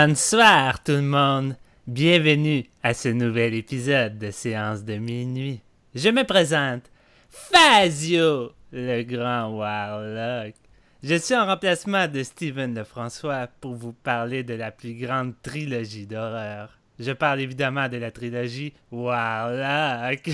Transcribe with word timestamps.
Bonsoir 0.00 0.80
tout 0.84 0.92
le 0.92 1.02
monde. 1.02 1.56
Bienvenue 1.88 2.64
à 2.84 2.94
ce 2.94 3.08
nouvel 3.08 3.52
épisode 3.54 4.16
de 4.16 4.30
Séance 4.30 4.84
de 4.84 4.94
minuit. 4.94 5.60
Je 5.92 6.08
me 6.10 6.22
présente 6.22 6.84
Fazio, 7.28 8.52
le 8.70 9.02
grand 9.02 9.48
Warlock. 9.48 10.54
Je 11.02 11.16
suis 11.16 11.34
en 11.34 11.46
remplacement 11.46 12.06
de 12.06 12.22
Steven 12.22 12.76
Lefrançois 12.76 13.48
pour 13.60 13.74
vous 13.74 13.92
parler 13.92 14.44
de 14.44 14.54
la 14.54 14.70
plus 14.70 14.94
grande 14.94 15.34
trilogie 15.42 16.06
d'horreur. 16.06 16.78
Je 17.00 17.10
parle 17.10 17.40
évidemment 17.40 17.88
de 17.88 17.96
la 17.96 18.12
trilogie 18.12 18.74
Warlock. 18.92 20.30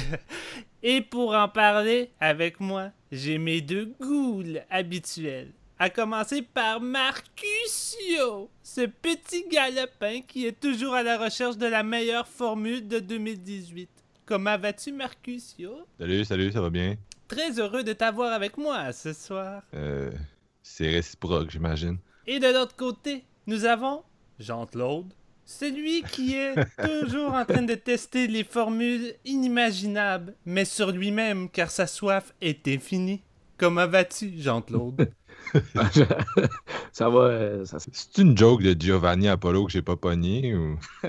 Et 0.83 1.01
pour 1.01 1.35
en 1.35 1.49
parler 1.49 2.11
avec 2.21 2.61
moi, 2.61 2.91
j'ai 3.11 3.39
mes 3.39 3.63
deux 3.63 3.95
ghouls 3.99 4.61
habituels. 4.69 5.53
À 5.85 5.91
commencer 5.91 6.41
par 6.41 6.81
Marcusio, 6.81 8.49
ce 8.63 8.87
petit 8.87 9.47
galopin 9.51 10.23
qui 10.27 10.47
est 10.47 10.59
toujours 10.59 10.95
à 10.95 11.03
la 11.03 11.19
recherche 11.19 11.59
de 11.59 11.67
la 11.67 11.83
meilleure 11.83 12.27
formule 12.27 12.89
de 12.89 13.01
2018. 13.01 13.91
Comment 14.25 14.57
vas-tu, 14.57 14.93
Marcusio? 14.93 15.87
Salut, 15.99 16.25
salut, 16.25 16.53
ça 16.53 16.63
va 16.63 16.71
bien? 16.71 16.97
Très 17.29 17.61
heureux 17.61 17.85
de 17.85 17.93
t'avoir 17.93 18.33
avec 18.33 18.57
moi 18.57 18.95
ce 18.95 19.13
soir. 19.13 19.63
Euh, 19.75 20.11
c'est 20.63 20.89
réciproque, 20.89 21.51
j'imagine. 21.51 21.99
Et 22.27 22.41
de 22.41 22.47
l'autre 22.47 22.77
côté, 22.77 23.23
nous 23.47 23.67
avons 23.67 24.05
Jean-Claude, 24.39 25.13
celui 25.45 26.03
qui 26.05 26.35
est 26.35 26.55
toujours 27.03 27.35
en 27.35 27.45
train 27.45 27.61
de 27.61 27.75
tester 27.75 28.27
les 28.27 28.45
formules 28.45 29.13
inimaginables, 29.27 30.35
mais 30.47 30.65
sur 30.65 30.93
lui-même 30.93 31.51
car 31.51 31.71
sa 31.71 31.87
soif 31.87 32.33
est 32.41 32.69
infinie. 32.69 33.21
Comment 33.59 33.87
vas-tu, 33.87 34.33
Jean-Claude? 34.39 35.13
ça 36.93 37.09
va. 37.09 37.21
euh, 37.21 37.65
ça- 37.65 37.79
C'est 37.93 38.19
une 38.19 38.37
joke 38.37 38.63
de 38.63 38.75
Giovanni 38.81 39.29
Apollo 39.29 39.67
que 39.67 39.73
j'ai 39.73 39.83
pas 39.83 39.97
pogné 39.97 40.55
ou? 40.55 40.79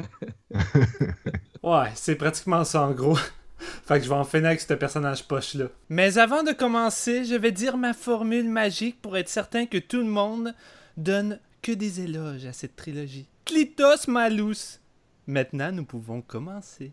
Ouais, 1.64 1.90
c'est 1.96 2.16
pratiquement 2.16 2.64
ça 2.64 2.84
en 2.84 2.92
gros. 2.92 3.18
fait 3.58 3.98
que 3.98 4.04
je 4.06 4.10
vais 4.10 4.16
en 4.16 4.24
finir 4.24 4.48
avec 4.48 4.62
ce 4.62 4.74
personnage 4.76 5.28
poche-là. 5.28 5.66
Mais 5.90 6.18
avant 6.20 6.44
de 6.44 6.52
commencer, 6.52 7.26
je 7.26 7.34
vais 7.36 7.52
dire 7.52 7.78
ma 7.78 7.94
formule 7.94 8.48
magique 8.50 9.02
pour 9.02 9.18
être 9.18 9.30
certain 9.30 9.66
que 9.66 9.80
tout 9.80 9.98
le 9.98 10.04
monde 10.04 10.54
donne 10.96 11.40
que 11.64 11.72
des 11.72 12.02
éloges 12.02 12.46
à 12.46 12.54
cette 12.54 12.76
trilogie. 12.76 13.28
Clitos 13.46 14.08
Malus. 14.08 14.80
Maintenant, 15.26 15.72
nous 15.72 15.86
pouvons 15.86 16.22
commencer. 16.22 16.92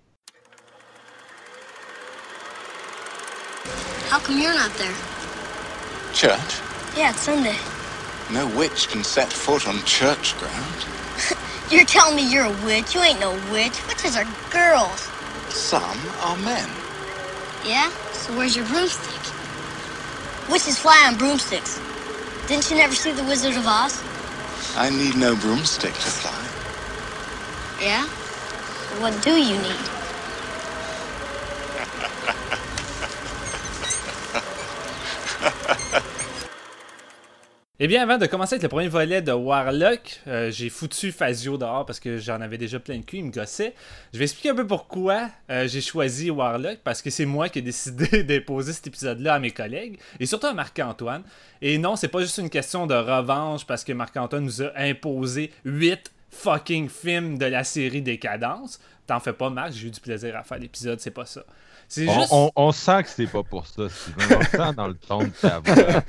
How 4.11 4.19
come 4.27 4.39
you're 4.39 4.53
not 4.55 4.71
there? 4.79 4.95
Church? 6.15 6.63
Yeah, 6.97 7.11
it's 7.11 7.21
Sunday. 7.21 7.57
No 8.31 8.47
witch 8.47 8.89
can 8.89 9.03
set 9.03 9.33
foot 9.33 9.67
on 9.67 9.83
church 9.85 10.37
ground. 10.39 10.87
You're 11.71 11.87
telling 11.87 12.17
me 12.17 12.31
you're 12.31 12.45
a 12.45 12.65
witch? 12.65 12.95
You 12.95 13.01
ain't 13.01 13.19
no 13.19 13.33
witch. 13.51 13.87
Witches 13.89 14.15
are 14.15 14.27
girls. 14.51 15.09
Some 15.49 15.99
are 16.21 16.37
men. 16.37 16.69
Yeah? 17.65 17.89
So 18.13 18.37
where's 18.37 18.55
your 18.55 18.67
broomstick? 18.67 19.21
Witches 20.51 20.79
fly 20.79 21.03
on 21.07 21.17
broomsticks. 21.17 21.81
Didn't 22.47 22.71
you 22.71 22.77
never 22.77 22.95
see 22.95 23.13
The 23.13 23.25
Wizard 23.25 23.57
of 23.57 23.65
Oz? 23.67 24.03
I 24.77 24.91
need 24.91 25.17
no 25.17 25.35
broomstick 25.35 25.95
to 25.95 26.01
fly. 26.01 26.43
Yeah? 27.83 28.05
What 29.01 29.23
do 29.23 29.41
you 29.41 29.57
need? 29.57 30.02
Eh 37.85 37.89
bien, 37.89 38.01
avant 38.01 38.17
de 38.17 38.27
commencer 38.27 38.55
avec 38.55 38.63
le 38.63 38.69
premier 38.69 38.87
volet 38.87 39.23
de 39.23 39.33
Warlock, 39.33 40.21
euh, 40.29 40.53
j'ai 40.53 40.69
foutu 40.69 41.11
Fazio 41.11 41.59
dehors 41.59 41.85
parce 41.85 41.99
que 41.99 42.17
j'en 42.17 42.41
avais 42.41 42.57
déjà 42.57 42.79
plein 42.79 42.95
le 42.99 43.03
cul, 43.03 43.17
il 43.17 43.25
me 43.25 43.33
gossait. 43.33 43.75
Je 44.13 44.19
vais 44.21 44.25
expliquer 44.25 44.51
un 44.51 44.55
peu 44.55 44.65
pourquoi 44.65 45.29
euh, 45.51 45.67
j'ai 45.67 45.81
choisi 45.81 46.31
Warlock, 46.31 46.79
parce 46.85 47.03
que 47.03 47.11
c'est 47.11 47.27
moi 47.27 47.49
qui 47.49 47.59
ai 47.59 47.63
décidé 47.63 48.23
d'imposer 48.23 48.73
cet 48.73 48.87
épisode-là 48.87 49.35
à 49.35 49.39
mes 49.41 49.51
collègues, 49.51 49.99
et 50.21 50.27
surtout 50.27 50.47
à 50.47 50.55
Marc-Antoine. 50.55 51.25
Et 51.61 51.77
non, 51.77 51.97
c'est 51.97 52.07
pas 52.07 52.21
juste 52.21 52.39
une 52.39 52.51
question 52.51 52.87
de 52.87 52.95
revanche, 52.95 53.67
parce 53.67 53.83
que 53.83 53.93
Marc-Antoine 53.93 54.45
nous 54.45 54.63
a 54.63 54.71
imposé 54.77 55.51
8 55.65 56.13
fucking 56.31 56.89
films 56.89 57.37
de 57.37 57.47
la 57.47 57.65
série 57.65 58.01
Décadence. 58.01 58.79
T'en 59.09 59.19
fais 59.19 59.33
pas, 59.33 59.51
Marc, 59.51 59.73
j'ai 59.73 59.89
eu 59.89 59.91
du 59.91 59.99
plaisir 59.99 60.37
à 60.37 60.45
faire 60.45 60.61
l'épisode, 60.61 61.01
c'est 61.01 61.11
pas 61.11 61.27
ça. 61.27 61.43
C'est 61.95 62.09
On, 62.09 62.15
juste... 62.21 62.29
on- 62.33 62.51
on 62.57 62.73
sent 62.73 63.03
que 63.03 63.11
c'est 63.11 63.27
pas 63.27 63.43
pour 63.43 63.67
ça, 63.67 63.83
Steven. 63.91 64.29
On 64.31 64.39
le 64.39 64.45
sent 64.47 64.75
dans 64.79 64.87
le 64.89 64.95
ton 64.95 65.19
de 65.25 65.29
ta 65.29 65.59
voix. 65.59 66.03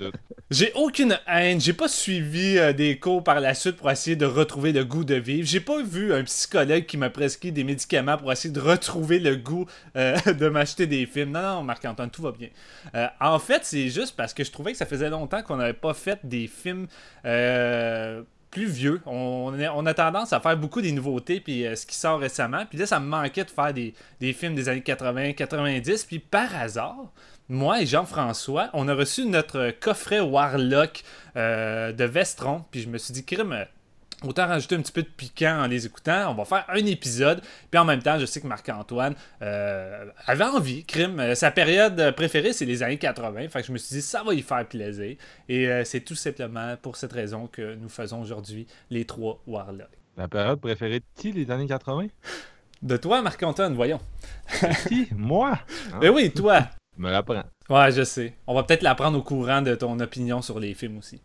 J'ai 0.52 0.70
aucune 0.76 1.18
haine, 1.26 1.60
j'ai 1.60 1.72
pas 1.72 1.88
suivi 1.88 2.56
euh, 2.58 2.72
des 2.72 3.00
cours 3.00 3.24
par 3.24 3.40
la 3.40 3.52
suite 3.52 3.74
pour 3.78 3.90
essayer 3.90 4.14
de 4.14 4.26
retrouver 4.26 4.70
le 4.70 4.84
goût 4.84 5.02
de 5.02 5.16
vivre. 5.16 5.44
J'ai 5.48 5.58
pas 5.58 5.82
vu 5.82 6.14
un 6.14 6.22
psychologue 6.22 6.86
qui 6.86 6.96
m'a 6.96 7.10
prescrit 7.10 7.50
des 7.50 7.64
médicaments 7.64 8.16
pour 8.16 8.30
essayer 8.30 8.54
de 8.54 8.60
retrouver 8.60 9.18
le 9.18 9.34
goût 9.34 9.66
euh, 9.96 10.16
de 10.32 10.48
m'acheter 10.48 10.86
des 10.86 11.04
films. 11.06 11.32
Non, 11.32 11.42
non, 11.42 11.62
Marc-Antoine, 11.64 12.10
tout 12.10 12.22
va 12.22 12.30
bien. 12.30 12.48
Euh, 12.94 13.08
en 13.20 13.40
fait, 13.40 13.64
c'est 13.64 13.88
juste 13.88 14.14
parce 14.16 14.32
que 14.32 14.44
je 14.44 14.52
trouvais 14.52 14.70
que 14.70 14.78
ça 14.78 14.86
faisait 14.86 15.10
longtemps 15.10 15.42
qu'on 15.42 15.56
n'avait 15.56 15.72
pas 15.72 15.94
fait 15.94 16.20
des 16.22 16.46
films 16.46 16.86
euh, 17.24 18.22
vieux. 18.64 19.00
On, 19.06 19.52
a- 19.86 19.94
tendance 19.94 20.32
à 20.32 20.40
faire 20.40 20.56
beaucoup 20.56 20.80
des 20.80 20.92
nouveautés, 20.92 21.40
puis 21.40 21.66
euh, 21.66 21.76
ce 21.76 21.86
qui 21.86 21.96
sort 21.96 22.18
récemment. 22.18 22.64
Puis 22.66 22.78
là, 22.78 22.86
ça 22.86 23.00
me 23.00 23.06
manquait 23.06 23.44
de 23.44 23.50
faire 23.50 23.72
des, 23.74 23.94
films 24.32 24.54
des 24.54 24.68
années 24.68 24.82
80, 24.82 25.32
90. 25.34 26.04
Puis 26.04 26.18
par 26.18 26.54
hasard, 26.56 27.12
moi 27.48 27.82
et 27.82 27.86
Jean-François, 27.86 28.70
on 28.72 28.88
a 28.88 28.94
reçu 28.94 29.26
notre 29.26 29.70
coffret 29.80 30.20
Warlock 30.20 31.02
euh, 31.36 31.92
de 31.92 32.04
Vestron. 32.04 32.64
Puis 32.70 32.80
je 32.82 32.88
me 32.88 32.98
suis 32.98 33.12
dit, 33.12 33.24
crime, 33.24 33.66
autant 34.24 34.46
rajouter 34.46 34.76
un 34.76 34.80
petit 34.80 34.92
peu 34.92 35.02
de 35.02 35.08
piquant 35.08 35.62
en 35.62 35.66
les 35.66 35.86
écoutant. 35.86 36.30
On 36.30 36.34
va 36.34 36.44
faire 36.44 36.64
un 36.68 36.84
épisode. 36.86 37.42
Puis 37.70 37.78
en 37.78 37.84
même 37.84 38.02
temps, 38.02 38.18
je 38.18 38.26
sais 38.26 38.40
que 38.40 38.46
Marc-Antoine 38.46 39.14
euh, 39.42 40.06
avait 40.26 40.44
envie. 40.44 40.84
Crime, 40.84 41.20
euh, 41.20 41.34
sa 41.34 41.50
période 41.50 42.14
préférée, 42.16 42.52
c'est 42.52 42.64
les 42.64 42.82
années 42.82 42.98
80. 42.98 43.48
Fait 43.48 43.60
que 43.60 43.66
je 43.66 43.72
me 43.72 43.78
suis 43.78 43.96
dit, 43.96 44.02
ça 44.02 44.22
va 44.22 44.34
y 44.34 44.42
faire 44.42 44.66
plaisir. 44.66 45.16
Et 45.48 45.68
euh, 45.68 45.84
c'est 45.84 46.00
tout 46.00 46.14
simplement 46.14 46.76
pour 46.80 46.96
cette 46.96 47.12
raison 47.12 47.46
que 47.46 47.74
nous 47.74 47.88
faisons 47.88 48.20
aujourd'hui 48.20 48.66
les 48.90 49.04
trois 49.04 49.40
Warlock. 49.46 49.88
La 50.16 50.28
période 50.28 50.60
préférée 50.60 51.00
de 51.00 51.04
qui, 51.14 51.32
les 51.32 51.50
années 51.50 51.66
80? 51.66 52.06
De 52.82 52.96
toi, 52.96 53.22
Marc-Antoine, 53.22 53.74
voyons. 53.74 54.00
Qui? 54.88 55.08
Moi? 55.16 55.58
Ben 56.00 56.10
oui, 56.10 56.30
toi. 56.30 56.60
Je 56.96 57.02
me 57.02 57.10
rapprends. 57.10 57.44
Ouais, 57.68 57.92
je 57.92 58.04
sais. 58.04 58.34
On 58.46 58.54
va 58.54 58.62
peut-être 58.62 58.82
l'apprendre 58.82 59.18
au 59.18 59.22
courant 59.22 59.60
de 59.60 59.74
ton 59.74 59.98
opinion 60.00 60.40
sur 60.40 60.58
les 60.58 60.72
films 60.72 60.98
aussi. 60.98 61.20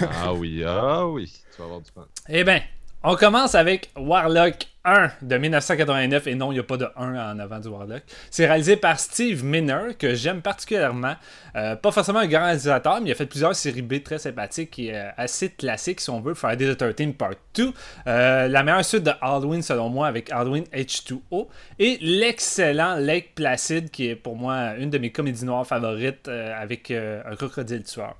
Ah 0.00 0.32
oui, 0.32 0.62
ah 0.66 1.06
oui. 1.06 1.32
Tu 1.52 1.58
vas 1.58 1.64
avoir 1.64 1.80
du 1.80 1.90
fun. 1.90 2.06
Eh 2.28 2.44
bien, 2.44 2.60
on 3.04 3.14
commence 3.14 3.54
avec 3.54 3.90
Warlock 3.96 4.66
1 4.84 5.10
de 5.22 5.38
1989. 5.38 6.26
Et 6.26 6.34
non, 6.34 6.50
il 6.50 6.56
n'y 6.56 6.60
a 6.60 6.64
pas 6.64 6.76
de 6.76 6.88
1 6.96 7.14
en 7.14 7.38
avant 7.38 7.60
du 7.60 7.68
Warlock. 7.68 8.02
C'est 8.28 8.46
réalisé 8.46 8.76
par 8.76 8.98
Steve 8.98 9.44
Miner, 9.44 9.94
que 9.96 10.14
j'aime 10.14 10.42
particulièrement. 10.42 11.14
Euh, 11.54 11.76
pas 11.76 11.92
forcément 11.92 12.18
un 12.18 12.26
grand 12.26 12.46
réalisateur, 12.46 13.00
mais 13.00 13.10
il 13.10 13.12
a 13.12 13.14
fait 13.14 13.26
plusieurs 13.26 13.54
séries 13.54 13.82
B 13.82 14.02
très 14.02 14.18
sympathiques 14.18 14.78
et 14.80 14.96
euh, 14.96 15.10
assez 15.16 15.50
classiques, 15.50 16.00
si 16.00 16.10
on 16.10 16.20
veut. 16.20 16.34
Friday 16.34 16.74
the 16.74 16.76
13 16.76 17.12
Part 17.16 17.34
2. 17.54 17.72
Euh, 18.08 18.48
la 18.48 18.62
meilleure 18.64 18.84
suite 18.84 19.04
de 19.04 19.12
Halloween, 19.20 19.62
selon 19.62 19.90
moi, 19.90 20.08
avec 20.08 20.32
Halloween 20.32 20.64
H2O. 20.72 21.46
Et 21.78 21.98
l'excellent 22.00 22.96
Lake 22.96 23.36
Placid, 23.36 23.90
qui 23.90 24.08
est 24.08 24.16
pour 24.16 24.34
moi 24.34 24.74
une 24.76 24.90
de 24.90 24.98
mes 24.98 25.12
comédies 25.12 25.44
noires 25.44 25.66
favorites, 25.66 26.28
avec 26.28 26.90
un 26.90 27.36
crocodile 27.36 27.84
tueur. 27.84 28.16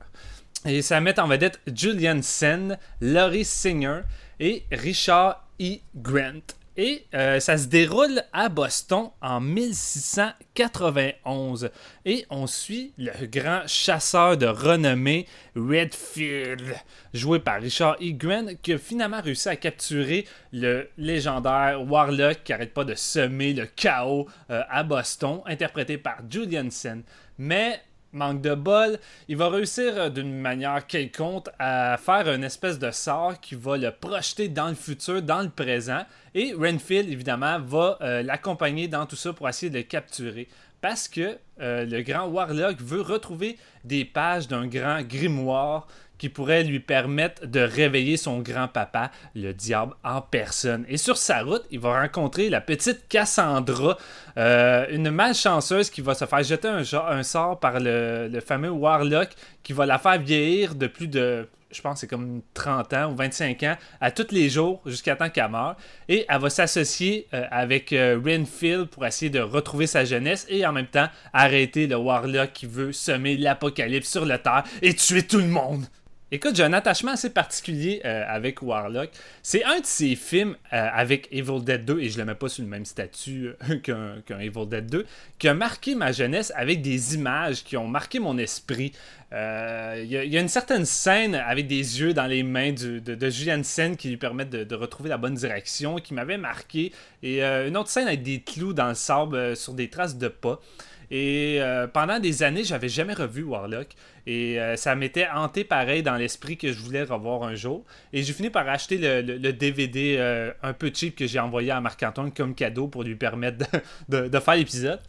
Et 0.66 0.82
ça 0.82 1.00
met 1.00 1.20
en 1.20 1.28
vedette 1.28 1.60
Julian 1.72 2.20
Sen, 2.20 2.76
Laurie 3.00 3.44
Singer 3.44 4.00
et 4.40 4.64
Richard 4.72 5.46
E. 5.60 5.76
Grant. 5.94 6.42
Et 6.76 7.06
euh, 7.12 7.38
ça 7.40 7.58
se 7.58 7.66
déroule 7.66 8.22
à 8.32 8.48
Boston 8.48 9.10
en 9.20 9.40
1691. 9.40 11.70
Et 12.04 12.24
on 12.30 12.46
suit 12.46 12.92
le 12.96 13.26
grand 13.26 13.62
chasseur 13.66 14.36
de 14.36 14.46
renommée 14.46 15.26
Redfield, 15.56 16.76
joué 17.14 17.40
par 17.40 17.60
Richard 17.60 17.96
E. 18.00 18.12
Grant, 18.12 18.54
qui 18.62 18.74
a 18.74 18.78
finalement 18.78 19.20
réussi 19.20 19.48
à 19.48 19.56
capturer 19.56 20.24
le 20.52 20.88
légendaire 20.98 21.82
Warlock 21.84 22.44
qui 22.44 22.52
n'arrête 22.52 22.74
pas 22.74 22.84
de 22.84 22.94
semer 22.94 23.54
le 23.54 23.66
chaos 23.66 24.28
euh, 24.50 24.62
à 24.70 24.84
Boston, 24.84 25.40
interprété 25.46 25.98
par 25.98 26.18
Julian 26.30 26.70
Sen. 26.70 27.02
Mais 27.38 27.80
manque 28.12 28.40
de 28.40 28.54
bol, 28.54 28.98
il 29.28 29.36
va 29.36 29.48
réussir 29.48 29.92
euh, 29.96 30.08
d'une 30.08 30.40
manière 30.40 30.86
quelconque 30.86 31.48
à 31.58 31.96
faire 31.98 32.32
une 32.32 32.44
espèce 32.44 32.78
de 32.78 32.90
sort 32.90 33.40
qui 33.40 33.54
va 33.54 33.76
le 33.76 33.90
projeter 33.90 34.48
dans 34.48 34.68
le 34.68 34.74
futur, 34.74 35.22
dans 35.22 35.42
le 35.42 35.50
présent. 35.50 36.04
Et 36.34 36.52
Renfield, 36.52 37.10
évidemment, 37.10 37.58
va 37.60 37.98
euh, 38.00 38.22
l'accompagner 38.22 38.88
dans 38.88 39.06
tout 39.06 39.16
ça 39.16 39.32
pour 39.32 39.48
essayer 39.48 39.70
de 39.70 39.78
le 39.78 39.84
capturer. 39.84 40.48
Parce 40.80 41.08
que 41.08 41.38
euh, 41.60 41.84
le 41.84 42.02
grand 42.02 42.26
Warlock 42.28 42.80
veut 42.80 43.00
retrouver 43.00 43.58
des 43.84 44.04
pages 44.04 44.46
d'un 44.46 44.66
grand 44.68 45.02
grimoire 45.02 45.88
qui 46.18 46.28
pourrait 46.28 46.64
lui 46.64 46.80
permettre 46.80 47.46
de 47.46 47.60
réveiller 47.60 48.16
son 48.16 48.40
grand-papa, 48.40 49.10
le 49.34 49.52
diable 49.52 49.94
en 50.04 50.20
personne. 50.20 50.84
Et 50.88 50.96
sur 50.96 51.16
sa 51.16 51.42
route, 51.42 51.64
il 51.70 51.80
va 51.80 52.00
rencontrer 52.00 52.50
la 52.50 52.60
petite 52.60 53.08
Cassandra, 53.08 53.96
euh, 54.36 54.86
une 54.90 55.10
malchanceuse 55.10 55.90
qui 55.90 56.00
va 56.00 56.14
se 56.14 56.24
faire 56.24 56.42
jeter 56.42 56.68
un, 56.68 57.22
sort 57.22 57.58
par 57.60 57.80
le, 57.80 58.28
le, 58.28 58.40
fameux 58.40 58.70
Warlock 58.70 59.30
qui 59.62 59.72
va 59.72 59.86
la 59.86 59.98
faire 59.98 60.18
vieillir 60.18 60.74
de 60.74 60.86
plus 60.86 61.08
de, 61.08 61.48
je 61.70 61.80
pense 61.80 62.00
c'est 62.00 62.06
comme 62.06 62.42
30 62.54 62.92
ans 62.94 63.12
ou 63.12 63.16
25 63.16 63.62
ans, 63.64 63.76
à 64.00 64.10
tous 64.10 64.32
les 64.32 64.48
jours 64.48 64.80
jusqu'à 64.86 65.16
temps 65.16 65.28
qu'elle 65.28 65.50
meure. 65.50 65.76
Et 66.08 66.24
elle 66.28 66.40
va 66.40 66.50
s'associer 66.50 67.26
euh, 67.34 67.44
avec 67.50 67.92
euh, 67.92 68.20
Renfield 68.24 68.86
pour 68.86 69.06
essayer 69.06 69.30
de 69.30 69.40
retrouver 69.40 69.86
sa 69.86 70.04
jeunesse 70.04 70.46
et 70.48 70.66
en 70.66 70.72
même 70.72 70.86
temps 70.86 71.08
arrêter 71.32 71.86
le 71.86 71.96
Warlock 71.96 72.52
qui 72.52 72.66
veut 72.66 72.92
semer 72.92 73.36
l'apocalypse 73.36 74.10
sur 74.10 74.24
la 74.24 74.38
Terre 74.38 74.64
et 74.82 74.94
tuer 74.94 75.22
tout 75.22 75.38
le 75.38 75.46
monde. 75.46 75.84
Écoute, 76.30 76.56
j'ai 76.56 76.62
un 76.62 76.74
attachement 76.74 77.12
assez 77.12 77.30
particulier 77.30 78.02
euh, 78.04 78.22
avec 78.28 78.60
Warlock. 78.60 79.08
C'est 79.42 79.64
un 79.64 79.80
de 79.80 79.86
ces 79.86 80.14
films 80.14 80.56
euh, 80.74 80.88
avec 80.92 81.26
Evil 81.32 81.64
Dead 81.64 81.86
2, 81.86 82.00
et 82.00 82.10
je 82.10 82.18
le 82.18 82.26
mets 82.26 82.34
pas 82.34 82.50
sur 82.50 82.62
le 82.62 82.68
même 82.68 82.84
statut 82.84 83.52
euh, 83.70 84.20
qu'un 84.26 84.38
Evil 84.38 84.66
Dead 84.66 84.90
2, 84.90 85.06
qui 85.38 85.48
a 85.48 85.54
marqué 85.54 85.94
ma 85.94 86.12
jeunesse 86.12 86.52
avec 86.54 86.82
des 86.82 87.14
images 87.14 87.64
qui 87.64 87.78
ont 87.78 87.88
marqué 87.88 88.18
mon 88.18 88.36
esprit. 88.36 88.92
Il 89.32 90.06
y, 90.06 90.36
a 90.36 90.40
une 90.40 90.48
certaine 90.48 90.84
scène 90.84 91.34
avec 91.34 91.66
des 91.66 92.00
yeux 92.00 92.12
dans 92.12 92.26
les 92.26 92.42
mains 92.42 92.72
de, 92.72 92.98
de, 92.98 93.30
Julian 93.30 93.62
Sen 93.62 93.96
qui 93.96 94.08
lui 94.08 94.16
permettent 94.16 94.50
de, 94.50 94.64
de, 94.64 94.74
retrouver 94.74 95.08
la 95.08 95.18
bonne 95.18 95.34
direction, 95.34 95.96
qui 95.96 96.12
m'avait 96.12 96.38
marqué. 96.38 96.92
Et 97.22 97.42
une 97.42 97.76
autre 97.76 97.90
scène 97.90 98.06
avec 98.06 98.22
des 98.22 98.40
clous 98.40 98.72
dans 98.72 98.88
le 98.88 98.94
sable 98.94 99.54
sur 99.54 99.74
des 99.74 99.88
traces 99.90 100.16
de 100.16 100.28
pas. 100.28 100.60
Et 101.10 101.60
pendant 101.92 102.20
des 102.20 102.42
années, 102.42 102.64
j'avais 102.64 102.88
jamais 102.88 103.12
revu 103.12 103.42
Warlock. 103.42 103.88
Et 104.28 104.60
euh, 104.60 104.76
ça 104.76 104.94
m'était 104.94 105.26
hanté 105.26 105.64
pareil 105.64 106.02
dans 106.02 106.16
l'esprit 106.16 106.58
que 106.58 106.70
je 106.70 106.78
voulais 106.78 107.02
revoir 107.02 107.44
un 107.44 107.54
jour. 107.54 107.86
Et 108.12 108.22
j'ai 108.22 108.34
fini 108.34 108.50
par 108.50 108.68
acheter 108.68 108.98
le, 108.98 109.52
DVD 109.52 110.16
euh, 110.18 110.52
un 110.62 110.74
peu 110.74 110.90
cheap 110.92 111.16
que 111.16 111.26
j'ai 111.26 111.40
envoyé 111.40 111.70
à 111.70 111.80
Marc-Antoine 111.80 112.30
comme 112.30 112.54
cadeau 112.54 112.88
pour 112.88 113.04
lui 113.04 113.16
permettre 113.16 113.64
de, 114.10 114.38
faire 114.38 114.54
l'épisode. 114.54 115.00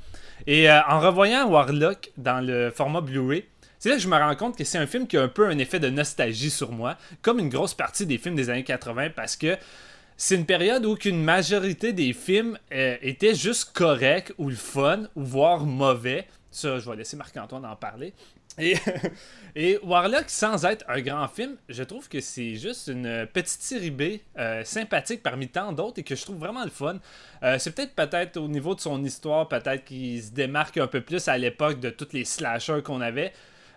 Et 0.47 0.71
euh, 0.71 0.79
en 0.87 1.01
revoyant 1.01 1.49
Warlock 1.49 2.11
dans 2.15 2.39
le 2.39 2.71
format 2.73 3.01
Blu-ray, 3.01 3.43
c'est 3.77 3.89
là 3.89 3.95
que 3.95 4.01
je 4.01 4.07
me 4.07 4.15
rends 4.15 4.37
compte 4.37 4.57
que 4.57 4.63
c'est 4.63 4.77
un 4.77 4.87
film 4.87 5.05
qui 5.05 5.17
a 5.17 5.21
un 5.23 5.27
peu 5.27 5.49
un 5.49 5.57
effet 5.57 5.81
de 5.81 5.89
nostalgie 5.89 6.49
sur 6.49 6.71
moi, 6.71 6.95
comme 7.21 7.39
une 7.39 7.49
grosse 7.49 7.73
partie 7.73 8.05
des 8.05 8.17
films 8.17 8.35
des 8.35 8.49
années 8.49 8.63
80, 8.63 9.09
parce 9.09 9.35
que 9.35 9.57
c'est 10.15 10.35
une 10.35 10.45
période 10.45 10.85
où 10.85 10.95
qu'une 10.95 11.21
majorité 11.21 11.91
des 11.91 12.13
films 12.13 12.57
étaient 12.71 13.35
juste 13.35 13.71
corrects 13.73 14.31
ou 14.37 14.49
le 14.49 14.55
fun, 14.55 15.03
ou 15.15 15.23
voire 15.23 15.65
mauvais. 15.65 16.25
Ça, 16.51 16.79
je 16.79 16.89
vais 16.89 16.97
laisser 16.97 17.15
Marc-Antoine 17.15 17.65
en 17.65 17.75
parler. 17.75 18.13
Et, 19.55 19.79
Warlock, 19.83 20.25
sans 20.27 20.63
être 20.65 20.85
un 20.87 21.01
grand 21.01 21.27
film, 21.27 21.55
je 21.67 21.83
trouve 21.83 22.07
que 22.07 22.19
c'est 22.19 22.55
juste 22.55 22.87
une 22.87 23.27
petite 23.33 23.61
série 23.61 24.21
euh, 24.37 24.63
sympathique 24.63 25.23
parmi 25.23 25.47
tant 25.47 25.73
d'autres 25.73 25.99
et 25.99 26.03
que 26.03 26.15
je 26.15 26.23
trouve 26.23 26.37
vraiment 26.37 26.63
le 26.63 26.69
fun. 26.69 26.99
Euh, 27.43 27.57
c'est 27.57 27.73
peut-être 27.73 27.95
peut-être 27.95 28.37
au 28.37 28.47
niveau 28.47 28.75
de 28.75 28.79
son 28.79 29.03
histoire, 29.03 29.47
peut-être 29.47 29.85
qu'il 29.85 30.21
se 30.21 30.31
démarque 30.31 30.77
un 30.77 30.87
peu 30.87 31.01
plus 31.01 31.27
à 31.27 31.37
l'époque 31.37 31.79
de 31.79 31.89
tous 31.89 32.13
les 32.13 32.25
slashers 32.25 32.81
qu'on 32.83 33.01
avait. 33.01 33.33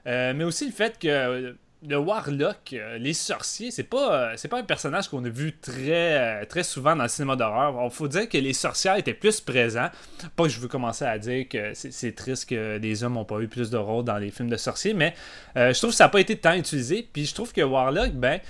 Euh, 0.07 0.35
mais 0.35 0.45
aussi 0.45 0.67
le 0.67 0.73
fait 0.73 0.99
que 0.99 1.57
le 1.87 1.99
Warlock, 1.99 2.73
euh, 2.75 2.99
les 2.99 3.13
sorciers, 3.13 3.71
c'est 3.71 3.83
pas, 3.83 4.15
euh, 4.15 4.33
c'est 4.37 4.49
pas 4.49 4.59
un 4.59 4.63
personnage 4.63 5.09
qu'on 5.09 5.25
a 5.25 5.29
vu 5.29 5.57
très, 5.59 6.43
euh, 6.43 6.45
très 6.45 6.63
souvent 6.63 6.95
dans 6.95 7.03
le 7.03 7.09
cinéma 7.09 7.35
d'horreur. 7.35 7.75
Il 7.85 7.91
faut 7.91 8.09
dire 8.09 8.29
que 8.29 8.39
les 8.39 8.53
sorcières 8.53 8.97
étaient 8.97 9.15
plus 9.15 9.41
présents. 9.41 9.89
Pas 10.37 10.45
que 10.45 10.49
je 10.49 10.61
veux 10.61 10.69
commencer 10.69 11.05
à 11.05 11.19
dire 11.19 11.49
que 11.49 11.73
c'est, 11.75 12.15
triste 12.15 12.49
que 12.49 12.79
les 12.79 13.03
hommes 13.03 13.15
n'ont 13.15 13.25
pas 13.25 13.41
eu 13.41 13.49
plus 13.49 13.71
de 13.71 13.77
rôle 13.77 14.05
dans 14.05 14.19
les 14.19 14.31
films 14.31 14.51
de 14.51 14.57
sorciers, 14.57 14.95
mais 14.95 15.15
je 15.57 15.77
trouve 15.79 15.91
que 15.91 15.97
ça 15.97 16.05
n'a 16.05 16.11
pas 16.11 16.21
été 16.21 16.37
tant 16.37 16.53
utilisé. 16.53 17.09
Puis 17.13 17.27
je 17.27 17.35
trouve 17.35 17.53
que 17.53 17.63
Warlock, 17.63 18.13
ben. 18.13 18.41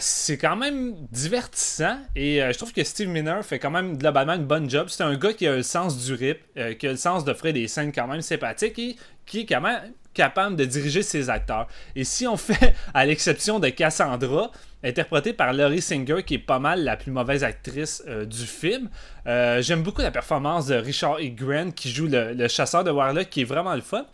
c'est 0.00 0.38
quand 0.38 0.56
même 0.56 0.94
divertissant 1.10 1.98
et 2.14 2.40
je 2.40 2.56
trouve 2.56 2.72
que 2.72 2.84
Steve 2.84 3.08
Miner 3.08 3.40
fait 3.42 3.58
quand 3.58 3.70
même 3.70 3.96
globalement 3.96 4.34
une 4.34 4.46
bonne 4.46 4.68
job. 4.68 4.88
C'est 4.88 5.02
un 5.02 5.16
gars 5.16 5.32
qui 5.32 5.46
a 5.46 5.56
le 5.56 5.62
sens 5.62 6.04
du 6.04 6.14
rip, 6.14 6.40
qui 6.78 6.86
a 6.86 6.90
le 6.90 6.96
sens 6.96 7.24
d'offrir 7.24 7.52
des 7.52 7.66
scènes 7.68 7.92
quand 7.92 8.06
même 8.06 8.22
sympathiques 8.22 8.78
et 8.78 8.96
qui 9.26 9.40
est 9.40 9.46
quand 9.46 9.60
même 9.60 9.92
capable 10.18 10.56
de 10.56 10.64
diriger 10.64 11.02
ses 11.02 11.30
acteurs. 11.30 11.68
Et 11.94 12.02
si 12.02 12.26
on 12.26 12.36
fait, 12.36 12.74
à 12.94 13.06
l'exception 13.06 13.60
de 13.60 13.68
Cassandra, 13.68 14.50
interprétée 14.82 15.32
par 15.32 15.52
Laurie 15.52 15.80
Singer, 15.80 16.24
qui 16.26 16.34
est 16.34 16.38
pas 16.38 16.58
mal 16.58 16.82
la 16.82 16.96
plus 16.96 17.12
mauvaise 17.12 17.44
actrice 17.44 18.02
euh, 18.08 18.24
du 18.24 18.44
film, 18.44 18.90
euh, 19.28 19.62
j'aime 19.62 19.82
beaucoup 19.82 20.02
la 20.02 20.10
performance 20.10 20.66
de 20.66 20.74
Richard 20.74 21.18
E. 21.20 21.28
Grant, 21.28 21.70
qui 21.70 21.90
joue 21.90 22.08
le, 22.08 22.34
le 22.34 22.48
chasseur 22.48 22.82
de 22.82 22.90
Warlock, 22.90 23.30
qui 23.30 23.42
est 23.42 23.44
vraiment 23.44 23.76
le 23.76 23.80
fun. 23.80 24.06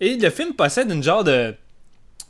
Et 0.00 0.16
le 0.16 0.30
film 0.30 0.54
possède 0.54 0.90
une 0.90 1.02
genre 1.02 1.22
de 1.22 1.54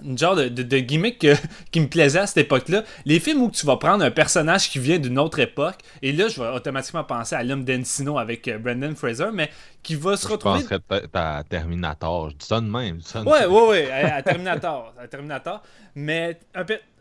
une 0.05 0.19
genre 0.19 0.37
de, 0.37 0.49
de, 0.49 0.79
gimmick 0.79 1.27
qui 1.71 1.81
me 1.81 1.89
plaisait 1.89 2.21
à 2.21 2.27
cette 2.27 2.39
époque-là. 2.39 2.85
Les 3.05 3.21
films 3.21 3.43
où 3.43 3.51
tu 3.51 3.67
vas 3.67 3.77
prendre 3.77 4.05
un 4.05 4.11
personnage 4.11 4.71
qui 4.71 4.79
vient 4.79 4.99
d'une 4.99 5.19
autre 5.19 5.39
époque, 5.39 5.77
et 6.03 6.13
là, 6.13 6.29
je 6.29 6.41
vais 6.41 6.49
automatiquement 6.49 7.05
penser 7.05 7.35
à 7.35 7.43
l'homme 7.43 7.65
d'Encino 7.65 8.19
avec 8.19 8.49
euh, 8.49 8.59
Brendan 8.59 8.95
Fraser, 8.95 9.31
mais 9.33 9.51
qui 9.83 9.95
va 9.95 10.17
se 10.17 10.29
retrouver. 10.29 10.61
Je 10.61 10.63
penserais 10.63 10.81
peut-être 10.81 11.17
à 11.17 11.43
Terminator. 11.49 12.31
Je 12.31 12.37
dis 12.37 12.47
ça 12.47 12.61
de 12.61 12.67
même. 12.67 13.01
Ça 13.01 13.23
ouais, 13.23 13.47
ouais, 13.47 13.69
ouais, 13.69 13.91
à, 13.91 14.23
Terminator. 14.23 14.95
à 14.99 15.09
Terminator. 15.09 15.63
Mais, 15.95 16.39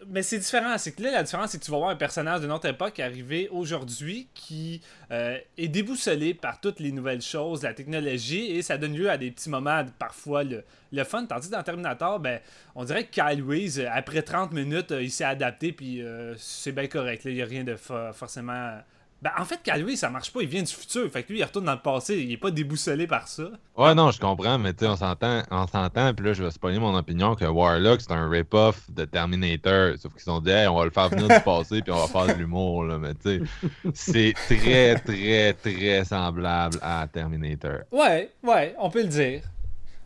mais 0.07 0.23
c'est 0.23 0.39
différent. 0.39 0.77
C'est 0.77 0.91
que 0.91 1.01
là, 1.03 1.11
la 1.11 1.23
différence, 1.23 1.51
c'est 1.51 1.59
que 1.59 1.63
tu 1.63 1.71
vas 1.71 1.77
voir 1.77 1.89
un 1.89 1.95
personnage 1.95 2.41
d'une 2.41 2.51
autre 2.51 2.67
époque 2.67 2.99
arriver 2.99 3.47
aujourd'hui 3.49 4.27
qui 4.33 4.81
euh, 5.11 5.37
est 5.57 5.67
déboussolé 5.67 6.33
par 6.33 6.59
toutes 6.59 6.79
les 6.79 6.91
nouvelles 6.91 7.21
choses, 7.21 7.63
la 7.63 7.73
technologie, 7.73 8.51
et 8.51 8.61
ça 8.61 8.77
donne 8.77 8.95
lieu 8.95 9.09
à 9.09 9.17
des 9.17 9.31
petits 9.31 9.49
moments, 9.49 9.85
parfois, 9.99 10.43
le, 10.43 10.63
le 10.91 11.03
fun. 11.03 11.25
Tandis 11.25 11.49
que 11.49 11.53
dans 11.53 11.63
Terminator, 11.63 12.19
ben, 12.19 12.39
on 12.75 12.83
dirait 12.83 13.05
que 13.05 13.11
Kyle 13.11 13.43
Reese, 13.43 13.81
après 13.91 14.21
30 14.21 14.53
minutes, 14.53 14.91
euh, 14.91 15.03
il 15.03 15.11
s'est 15.11 15.23
adapté, 15.23 15.71
puis 15.71 16.01
euh, 16.01 16.35
c'est 16.37 16.71
bien 16.71 16.87
correct. 16.87 17.23
Il 17.25 17.35
n'y 17.35 17.41
a 17.41 17.45
rien 17.45 17.63
de 17.63 17.75
forcément 17.75 18.79
ben, 19.21 19.29
en 19.37 19.45
fait, 19.45 19.61
Calvé, 19.61 19.95
ça 19.95 20.09
marche 20.09 20.33
pas, 20.33 20.41
il 20.41 20.47
vient 20.47 20.63
du 20.63 20.71
futur. 20.71 21.09
Fait 21.11 21.21
que 21.21 21.31
lui, 21.31 21.39
il 21.39 21.43
retourne 21.43 21.65
dans 21.65 21.73
le 21.73 21.79
passé, 21.79 22.17
il 22.17 22.31
est 22.31 22.37
pas 22.37 22.49
déboussolé 22.49 23.05
par 23.05 23.27
ça. 23.27 23.43
Ouais, 23.77 23.93
non, 23.93 24.09
je 24.09 24.19
comprends, 24.19 24.57
mais 24.57 24.73
tu 24.73 24.79
sais, 24.79 24.87
on 24.87 24.95
s'entend, 24.95 25.43
on 25.51 25.67
s'entend, 25.67 26.11
puis 26.15 26.25
là, 26.25 26.33
je 26.33 26.43
vais 26.43 26.49
spoiler 26.49 26.79
mon 26.79 26.97
opinion 26.97 27.35
que 27.35 27.45
Warlock, 27.45 28.01
c'est 28.01 28.11
un 28.13 28.27
rip-off 28.27 28.89
de 28.89 29.05
Terminator. 29.05 29.95
Sauf 29.99 30.15
qu'ils 30.15 30.31
ont 30.31 30.39
dit, 30.39 30.49
hey, 30.49 30.67
on 30.67 30.75
va 30.75 30.85
le 30.85 30.91
faire 30.91 31.09
venir 31.09 31.27
du 31.27 31.39
passé, 31.45 31.81
puis 31.83 31.91
on 31.91 32.03
va 32.03 32.07
faire 32.07 32.35
de 32.35 32.39
l'humour, 32.39 32.83
là. 32.85 32.97
Mais 32.97 33.13
tu 33.13 33.45
sais, 33.93 34.33
c'est 34.33 34.33
très, 34.33 34.95
très, 34.95 35.53
très 35.53 36.03
semblable 36.03 36.79
à 36.81 37.07
Terminator. 37.07 37.81
Ouais, 37.91 38.31
ouais, 38.41 38.75
on 38.79 38.89
peut 38.89 39.03
le 39.03 39.07
dire. 39.07 39.41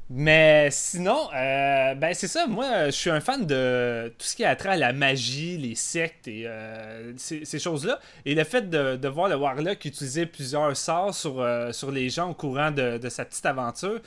Mais 0.07 0.69
sinon, 0.69 1.29
euh, 1.35 1.95
ben 1.95 2.13
c'est 2.13 2.27
ça. 2.27 2.45
Moi, 2.45 2.85
je 2.85 2.91
suis 2.91 3.09
un 3.09 3.19
fan 3.21 3.43
de 3.43 4.13
tout 4.19 4.25
ce 4.27 4.35
qui 4.35 4.45
a 4.45 4.55
trait 4.55 4.69
à 4.69 4.77
la 4.77 4.93
magie, 4.93 5.57
les 5.57 5.73
sectes 5.73 6.27
et 6.27 6.43
euh, 6.45 7.13
ces, 7.17 7.57
choses-là. 7.57 7.99
Et 8.23 8.35
le 8.35 8.43
fait 8.43 8.69
de, 8.69 9.07
voir 9.07 9.29
le 9.29 9.35
Warlock 9.35 9.83
utiliser 9.83 10.27
plusieurs 10.27 10.77
sorts 10.77 11.15
sur, 11.15 11.41
euh, 11.41 11.71
sur 11.71 11.89
les 11.89 12.09
gens 12.09 12.29
au 12.29 12.33
courant 12.35 12.69
de, 12.69 12.99
sa 13.09 13.25
petite 13.25 13.45
aventure, 13.47 13.99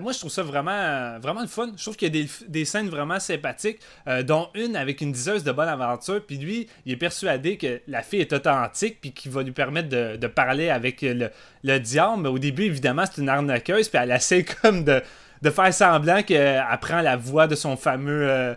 moi, 0.00 0.10
je 0.10 0.18
trouve 0.18 0.32
ça 0.32 0.42
vraiment, 0.42 1.16
vraiment 1.20 1.42
le 1.42 1.46
fun. 1.46 1.70
Je 1.76 1.82
trouve 1.82 1.94
qu'il 1.94 2.12
y 2.16 2.20
a 2.20 2.26
des, 2.48 2.64
scènes 2.64 2.88
vraiment 2.88 3.20
sympathiques, 3.20 3.78
dont 4.24 4.48
une 4.54 4.74
avec 4.74 5.00
une 5.00 5.12
diseuse 5.12 5.44
de 5.44 5.52
bonne 5.52 5.68
aventure. 5.68 6.20
Puis 6.26 6.38
lui, 6.38 6.66
il 6.86 6.94
est 6.94 6.96
persuadé 6.96 7.56
que 7.56 7.80
la 7.86 8.02
fille 8.02 8.20
est 8.20 8.32
authentique, 8.32 9.00
puis 9.00 9.12
qu'il 9.12 9.30
va 9.30 9.44
lui 9.44 9.52
permettre 9.52 9.88
de, 9.88 10.26
parler 10.26 10.70
avec 10.70 11.02
le, 11.02 11.30
le 11.62 11.78
diable. 11.78 12.22
Mais 12.22 12.28
au 12.28 12.40
début, 12.40 12.64
évidemment, 12.64 13.04
c'est 13.06 13.22
une 13.22 13.28
arnaqueuse, 13.28 13.88
puis 13.88 14.00
elle 14.02 14.10
essaie 14.10 14.42
comme 14.62 14.82
de 14.82 15.00
de 15.42 15.50
faire 15.50 15.72
semblant 15.72 16.22
qu'elle 16.22 16.64
prend 16.80 17.00
la 17.00 17.16
voix 17.16 17.46
de 17.46 17.54
son 17.54 17.76
fameux 17.76 18.28
euh, 18.28 18.54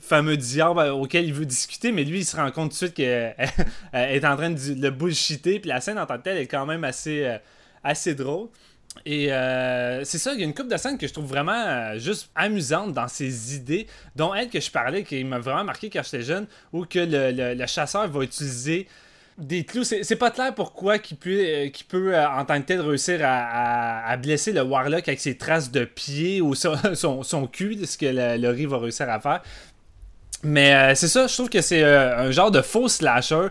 fameux 0.00 0.36
diable 0.36 0.80
auquel 0.90 1.24
il 1.26 1.32
veut 1.32 1.46
discuter, 1.46 1.92
mais 1.92 2.04
lui, 2.04 2.20
il 2.20 2.24
se 2.24 2.36
rend 2.36 2.50
compte 2.50 2.70
tout 2.70 2.86
de 2.86 2.90
suite 2.90 2.94
qu'elle 2.94 3.36
est 3.92 4.24
en 4.24 4.36
train 4.36 4.50
de 4.50 4.80
le 4.80 4.90
bullshiter, 4.90 5.60
puis 5.60 5.68
la 5.68 5.80
scène 5.80 5.98
en 5.98 6.06
tant 6.06 6.18
que 6.18 6.22
telle 6.22 6.38
est 6.38 6.46
quand 6.46 6.66
même 6.66 6.84
assez, 6.84 7.24
euh, 7.24 7.38
assez 7.84 8.14
drôle. 8.14 8.48
Et 9.04 9.32
euh, 9.32 10.02
c'est 10.04 10.18
ça, 10.18 10.32
il 10.32 10.40
y 10.40 10.42
a 10.42 10.46
une 10.46 10.54
coupe 10.54 10.68
de 10.68 10.76
scènes 10.76 10.96
que 10.96 11.06
je 11.06 11.12
trouve 11.12 11.26
vraiment 11.26 11.96
juste 11.98 12.30
amusante 12.34 12.94
dans 12.94 13.08
ses 13.08 13.54
idées, 13.54 13.86
dont 14.16 14.34
elle 14.34 14.48
que 14.48 14.58
je 14.58 14.70
parlais, 14.70 15.04
qui 15.04 15.22
m'a 15.22 15.38
vraiment 15.38 15.64
marqué 15.64 15.90
quand 15.90 16.02
j'étais 16.02 16.22
jeune, 16.22 16.46
où 16.72 16.84
que 16.86 16.98
le 16.98 17.66
chasseur 17.66 18.08
va 18.08 18.24
utiliser 18.24 18.88
des 19.38 19.64
clous. 19.64 19.84
C'est 19.84 20.16
pas 20.16 20.30
clair 20.30 20.54
pourquoi 20.54 20.98
qu'il 20.98 21.16
peut, 21.16 21.44
euh, 21.44 21.68
peut 21.88 22.14
euh, 22.14 22.28
en 22.28 22.44
tant 22.44 22.60
que 22.60 22.66
tel 22.66 22.80
réussir 22.80 23.20
à, 23.22 24.16
blesser 24.16 24.52
le 24.52 24.62
Warlock 24.62 25.06
avec 25.08 25.20
ses 25.20 25.36
traces 25.36 25.70
de 25.70 25.84
pied 25.84 26.40
ou 26.40 26.54
son, 26.94 27.22
son, 27.22 27.46
cul, 27.46 27.84
ce 27.84 27.98
que 27.98 28.06
le, 28.06 28.66
va 28.66 28.78
réussir 28.78 29.08
à 29.10 29.20
faire. 29.20 29.42
Mais 30.42 30.74
euh, 30.74 30.94
c'est 30.94 31.08
ça, 31.08 31.26
je 31.26 31.34
trouve 31.34 31.48
que 31.48 31.60
c'est 31.60 31.82
un 31.82 32.30
genre 32.30 32.50
de 32.50 32.60
faux 32.60 32.88
slasher 32.88 33.48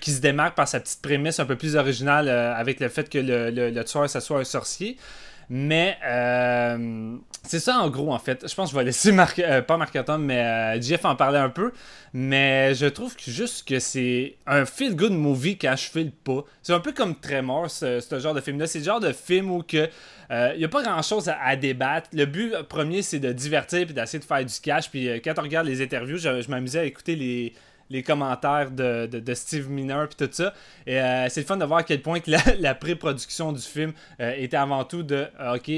qui 0.00 0.10
se 0.10 0.20
démarque 0.20 0.56
par 0.56 0.68
sa 0.68 0.80
petite 0.80 1.00
prémisse 1.00 1.38
un 1.40 1.46
peu 1.46 1.56
plus 1.56 1.76
originale 1.76 2.28
avec 2.28 2.80
le 2.80 2.88
fait 2.88 3.08
que 3.08 3.18
le, 3.18 3.50
le, 3.50 3.70
le 3.70 3.84
tueur, 3.84 4.10
ça 4.10 4.20
soit 4.20 4.40
un 4.40 4.44
sorcier. 4.44 4.96
Mais 5.48 5.96
c'est 7.46 7.60
ça 7.60 7.78
en 7.78 7.90
gros 7.90 8.12
en 8.12 8.18
fait. 8.18 8.46
Je 8.48 8.54
pense 8.54 8.70
que 8.70 8.72
je 8.74 8.78
vais 8.78 8.84
laisser 8.84 9.12
Marc, 9.12 9.38
euh, 9.38 9.62
pas 9.62 9.76
Marc 9.76 9.96
mais 10.18 10.38
euh, 10.38 10.80
Jeff 10.80 11.04
en 11.04 11.16
parler 11.16 11.38
un 11.38 11.50
peu. 11.50 11.72
Mais 12.12 12.74
je 12.74 12.86
trouve 12.86 13.14
juste 13.26 13.66
que 13.66 13.78
c'est 13.78 14.36
un 14.46 14.64
feel 14.64 14.94
good 14.94 15.12
movie 15.12 15.58
quand 15.58 15.74
je 15.76 15.90
file 15.90 16.12
pas. 16.12 16.44
C'est 16.62 16.72
un 16.72 16.80
peu 16.80 16.92
comme 16.92 17.14
Tremor, 17.14 17.70
ce, 17.70 18.00
ce 18.00 18.18
genre 18.18 18.34
de 18.34 18.40
film-là. 18.40 18.66
C'est 18.66 18.78
le 18.78 18.84
genre 18.84 19.00
de 19.00 19.12
film 19.12 19.50
où 19.50 19.62
que 19.62 19.88
il 20.30 20.58
n'y 20.58 20.64
a 20.64 20.68
pas 20.68 20.82
grand 20.82 21.02
chose 21.02 21.28
à, 21.28 21.54
débattre. 21.54 22.08
Le 22.12 22.24
but 22.24 22.54
premier, 22.68 23.02
c'est 23.02 23.20
de 23.20 23.32
divertir 23.32 23.80
et 23.80 23.84
d'essayer 23.92 24.18
de 24.18 24.24
faire 24.24 24.44
du 24.44 24.54
cash. 24.60 24.90
Puis 24.90 25.06
quand 25.22 25.34
on 25.38 25.42
regarde 25.42 25.66
les 25.66 25.82
interviews, 25.82 26.18
je 26.18 26.50
m'amusais 26.50 26.80
à 26.80 26.84
écouter 26.84 27.14
les, 27.14 27.52
les 27.90 28.02
commentaires 28.02 28.70
de, 28.70 29.34
Steve 29.34 29.70
Miner 29.70 30.04
puis 30.08 30.26
tout 30.26 30.32
ça. 30.32 30.54
Et 30.86 31.00
euh, 31.00 31.28
c'est 31.28 31.40
le 31.40 31.46
fun 31.46 31.56
de 31.56 31.64
voir 31.64 31.80
à 31.80 31.82
quel 31.82 32.02
point 32.02 32.20
que 32.20 32.30
la, 32.58 32.74
pré-production 32.74 33.52
du 33.52 33.60
film 33.60 33.92
euh, 34.20 34.34
était 34.36 34.56
avant 34.56 34.84
tout 34.84 35.02
de 35.02 35.26
euh, 35.40 35.56
OK, 35.56 35.70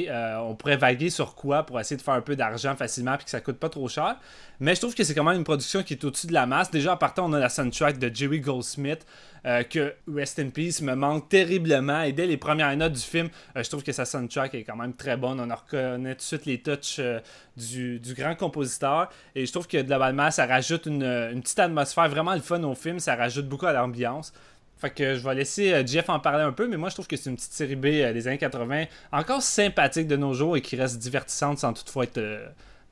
on 0.48 0.54
pourrait 0.54 0.76
vaguer 0.76 1.10
sur 1.10 1.34
quoi 1.34 1.64
pour 1.64 1.80
essayer 1.80 1.96
de 1.96 2.02
faire 2.02 2.14
un 2.14 2.20
peu 2.20 2.36
d'argent 2.36 2.74
facilement 2.76 3.16
puis 3.16 3.24
que 3.24 3.30
ça 3.30 3.40
coûte 3.40 3.58
pas 3.58 3.68
trop 3.68 3.88
cher. 3.88 4.16
Mais 4.60 4.74
je 4.74 4.80
trouve 4.80 4.94
que 4.94 5.04
c'est 5.04 5.14
quand 5.14 5.24
même 5.24 5.36
une 5.36 5.44
production 5.44 5.82
qui 5.82 5.94
est 5.94 6.04
au-dessus 6.04 6.26
de 6.26 6.32
la 6.32 6.46
masse. 6.46 6.70
Déjà, 6.70 6.94
en 6.94 6.96
partant, 6.96 7.28
on 7.28 7.32
a 7.34 7.38
la 7.38 7.50
soundtrack 7.50 7.98
de 7.98 8.14
Jerry 8.14 8.40
Goldsmith, 8.40 9.06
euh, 9.46 9.62
que 9.62 9.94
Rest 10.12 10.40
in 10.40 10.48
Peace 10.48 10.80
me 10.82 10.94
manque 10.94 11.28
terriblement. 11.28 12.02
Et 12.02 12.12
dès 12.12 12.26
les 12.26 12.36
premières 12.36 12.76
notes 12.76 12.94
du 12.94 13.00
film, 13.00 13.28
euh, 13.56 13.62
je 13.62 13.68
trouve 13.68 13.84
que 13.84 13.92
sa 13.92 14.04
soundtrack 14.04 14.54
est 14.54 14.64
quand 14.64 14.76
même 14.76 14.94
très 14.94 15.16
bonne. 15.16 15.40
On 15.40 15.54
reconnaît 15.54 16.14
tout 16.14 16.18
de 16.18 16.22
suite 16.22 16.46
les 16.46 16.60
touches 16.60 16.96
euh, 16.98 17.20
du, 17.56 18.00
grand 18.16 18.34
compositeur. 18.34 19.08
Et 19.34 19.46
je 19.46 19.52
trouve 19.52 19.68
que 19.68 19.80
globalement, 19.80 20.30
ça 20.30 20.46
rajoute 20.46 20.86
une, 20.86 21.04
une, 21.04 21.42
petite 21.42 21.60
atmosphère 21.60 22.08
vraiment 22.08 22.34
le 22.34 22.40
fun 22.40 22.62
au 22.64 22.74
film. 22.74 22.98
Ça 22.98 23.14
rajoute 23.14 23.48
beaucoup 23.48 23.66
à 23.66 23.72
l'ambiance. 23.72 24.32
Fait 24.78 24.90
que 24.90 25.14
je 25.14 25.22
vais 25.22 25.34
laisser 25.34 25.86
Jeff 25.86 26.10
en 26.10 26.18
parler 26.20 26.42
un 26.42 26.52
peu, 26.52 26.66
mais 26.68 26.76
moi 26.76 26.90
je 26.90 26.96
trouve 26.96 27.06
que 27.06 27.16
c'est 27.16 27.30
une 27.30 27.36
petite 27.36 27.52
série 27.52 27.76
B 27.76 27.86
des 27.86 28.28
années 28.28 28.36
80, 28.36 28.84
encore 29.10 29.40
sympathique 29.40 30.06
de 30.06 30.16
nos 30.16 30.34
jours 30.34 30.54
et 30.58 30.60
qui 30.60 30.76
reste 30.76 30.98
divertissante 30.98 31.58
sans 31.58 31.72
toutefois 31.72 32.04
être 32.04 32.20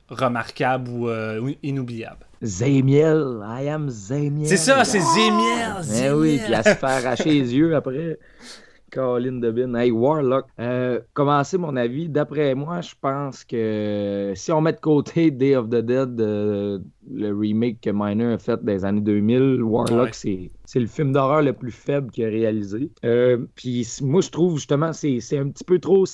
remarquable 0.09 0.89
euh, 1.03 1.39
ou 1.39 1.49
inoubliable. 1.63 2.25
Zémiel, 2.41 3.41
I 3.43 3.69
am 3.69 3.89
Zémiel. 3.89 4.47
C'est 4.47 4.57
ça, 4.57 4.83
c'est 4.83 4.99
Zémiel. 4.99 5.81
Eh 6.03 6.11
oui, 6.11 6.39
puis 6.43 6.53
à 6.53 6.63
se 6.63 6.69
faire 6.69 6.89
arracher 6.89 7.29
les 7.29 7.55
yeux 7.55 7.75
après. 7.75 8.19
Colin 8.91 9.39
Debin. 9.39 9.73
Hey, 9.73 9.91
Warlock. 9.91 10.45
Euh, 10.59 11.01
commencer 11.13 11.57
mon 11.57 11.75
avis. 11.75 12.07
D'après 12.07 12.55
moi, 12.55 12.79
je 12.81 12.93
pense 13.01 13.43
que 13.43 14.31
si 14.35 14.51
on 14.53 14.61
met 14.61 14.73
de 14.73 14.79
côté 14.79 15.31
Day 15.31 15.55
of 15.55 15.67
the 15.67 15.81
Dead, 15.81 16.21
euh, 16.21 16.79
le 17.09 17.37
remake 17.37 17.81
que 17.81 17.89
Miner 17.93 18.33
a 18.33 18.37
fait 18.37 18.63
des 18.63 18.85
années 18.85 19.01
2000, 19.01 19.61
Warlock, 19.63 20.13
c'est, 20.13 20.51
le 20.75 20.85
film 20.85 21.11
d'horreur 21.11 21.41
le 21.41 21.51
plus 21.51 21.71
faible 21.71 22.09
qu'il 22.11 22.25
a 22.25 22.29
réalisé. 22.29 22.89
puis 23.55 23.87
moi, 24.01 24.21
je 24.21 24.29
trouve 24.29 24.55
justement, 24.55 24.93
c'est, 24.93 25.19
c'est 25.19 25.39
un 25.39 25.49
petit 25.49 25.65
peu 25.65 25.79
trop 25.79 26.05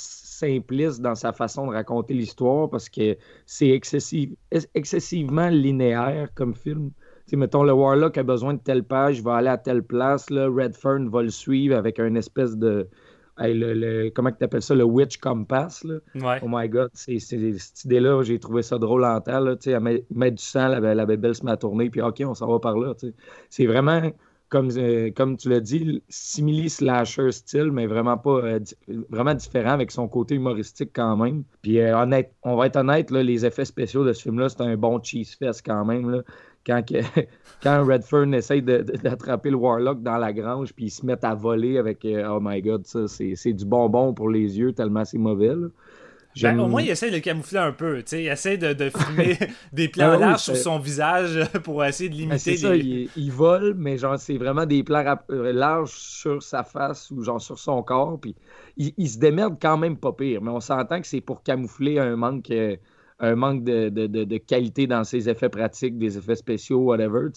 simpliste 0.41 1.01
dans 1.01 1.15
sa 1.15 1.31
façon 1.33 1.67
de 1.67 1.73
raconter 1.73 2.13
l'histoire 2.13 2.69
parce 2.69 2.89
que 2.89 3.17
c'est 3.45 3.69
excessivement 3.69 5.47
linéaire 5.47 6.29
comme 6.33 6.55
film. 6.55 6.91
mettons, 7.33 7.63
le 7.63 7.73
Warlock 7.73 8.17
a 8.17 8.23
besoin 8.23 8.55
de 8.55 8.59
telle 8.59 8.83
page, 8.83 9.19
il 9.19 9.23
va 9.23 9.35
aller 9.35 9.49
à 9.49 9.57
telle 9.57 9.83
place, 9.83 10.29
là, 10.29 10.47
Redfern 10.47 11.09
va 11.09 11.21
le 11.21 11.29
suivre 11.29 11.77
avec 11.77 11.99
un 11.99 12.15
espèce 12.15 12.57
de. 12.57 12.87
le, 13.37 14.09
comment 14.09 14.31
tu 14.31 14.43
appelles 14.43 14.61
ça, 14.61 14.75
le 14.75 14.83
Witch 14.83 15.17
Compass. 15.17 15.83
Là. 15.83 15.99
Oh 16.41 16.47
my 16.49 16.67
god, 16.67 16.89
c'est, 16.93 17.19
cette 17.19 17.85
idée-là, 17.85 18.23
j'ai 18.23 18.39
trouvé 18.39 18.61
ça 18.61 18.77
drôle 18.77 19.05
en 19.05 19.21
temps. 19.21 19.39
Là, 19.39 19.55
elle 19.65 19.79
met, 19.79 20.05
met, 20.13 20.31
du 20.31 20.43
sang, 20.43 20.67
la, 20.67 20.95
la 20.95 21.05
bébelle 21.05 21.35
se 21.35 21.45
met 21.45 21.51
à 21.51 21.57
tourner, 21.57 21.89
puis 21.89 22.01
OK, 22.01 22.21
on 22.25 22.33
s'en 22.33 22.47
va 22.47 22.59
par 22.59 22.77
là. 22.77 22.93
C'est 23.49 23.65
vraiment 23.65 24.01
comme, 24.51 24.69
euh, 24.75 25.11
comme 25.15 25.37
tu 25.37 25.49
l'as 25.49 25.61
dit, 25.61 26.03
simili-slasher 26.09 27.31
style, 27.31 27.71
mais 27.71 27.87
vraiment 27.87 28.17
pas 28.17 28.41
euh, 28.43 28.59
vraiment 29.09 29.33
différent 29.33 29.71
avec 29.71 29.91
son 29.91 30.09
côté 30.09 30.35
humoristique 30.35 30.91
quand 30.93 31.15
même. 31.15 31.43
Puis 31.61 31.79
euh, 31.79 31.97
honnête, 31.97 32.33
on 32.43 32.57
va 32.57 32.65
être 32.67 32.75
honnête, 32.75 33.11
là, 33.11 33.23
les 33.23 33.45
effets 33.45 33.63
spéciaux 33.63 34.03
de 34.03 34.11
ce 34.11 34.23
film-là, 34.23 34.49
c'est 34.49 34.61
un 34.61 34.75
bon 34.75 35.01
cheese 35.01 35.37
fest 35.39 35.63
quand 35.65 35.85
même. 35.85 36.21
Quand, 36.65 36.83
quand 37.63 37.85
Redfern 37.85 38.33
essaye 38.33 38.61
d'attraper 38.61 39.51
le 39.51 39.55
Warlock 39.55 40.03
dans 40.03 40.17
la 40.17 40.33
grange, 40.33 40.73
puis 40.73 40.85
ils 40.85 40.91
se 40.91 41.05
mettent 41.05 41.23
à 41.23 41.33
voler 41.33 41.77
avec 41.77 42.05
Oh 42.05 42.39
my 42.41 42.61
god, 42.61 42.85
ça, 42.85 43.07
c'est 43.07 43.53
du 43.53 43.65
bonbon 43.65 44.13
pour 44.13 44.29
les 44.29 44.59
yeux 44.59 44.73
tellement 44.73 45.05
c'est 45.05 45.17
mauvais. 45.17 45.55
Ben, 46.41 46.59
au 46.59 46.67
moins, 46.67 46.81
il 46.81 46.89
essaie 46.89 47.09
de 47.09 47.15
le 47.15 47.21
camoufler 47.21 47.59
un 47.59 47.71
peu. 47.71 48.03
Il 48.11 48.27
essaie 48.27 48.57
de, 48.57 48.73
de 48.73 48.89
filmer 48.89 49.37
des 49.73 49.87
plans 49.87 50.11
ah 50.13 50.17
larges 50.17 50.41
sur 50.41 50.55
son 50.55 50.79
visage 50.79 51.39
pour 51.63 51.83
essayer 51.83 52.09
de 52.09 52.15
ben, 52.15 52.21
limiter. 52.21 52.37
c'est 52.37 52.57
ça, 52.57 52.75
il, 52.75 53.31
vole, 53.31 53.75
mais 53.77 53.97
genre 53.97 54.17
c'est 54.17 54.37
vraiment 54.37 54.65
des 54.65 54.83
plans 54.83 55.17
euh, 55.29 55.51
larges 55.51 55.91
sur 55.91 56.41
sa 56.41 56.63
face 56.63 57.11
ou 57.11 57.21
genre 57.23 57.41
sur 57.41 57.59
son 57.59 57.83
corps. 57.83 58.19
Puis 58.19 58.35
il, 58.77 59.09
se 59.09 59.19
démerde 59.19 59.57
quand 59.61 59.77
même 59.77 59.97
pas 59.97 60.13
pire, 60.13 60.41
mais 60.41 60.51
on 60.51 60.59
s'entend 60.59 61.01
que 61.01 61.07
c'est 61.07 61.21
pour 61.21 61.43
camoufler 61.43 61.99
un 61.99 62.15
manque, 62.15 62.49
euh, 62.51 62.75
un 63.19 63.35
manque 63.35 63.63
de, 63.63 63.89
de, 63.89 64.07
de, 64.07 64.37
qualité 64.37 64.87
dans 64.87 65.03
ses 65.03 65.29
effets 65.29 65.49
pratiques, 65.49 65.97
des 65.97 66.17
effets 66.17 66.35
spéciaux, 66.35 66.79
whatever. 66.79 67.29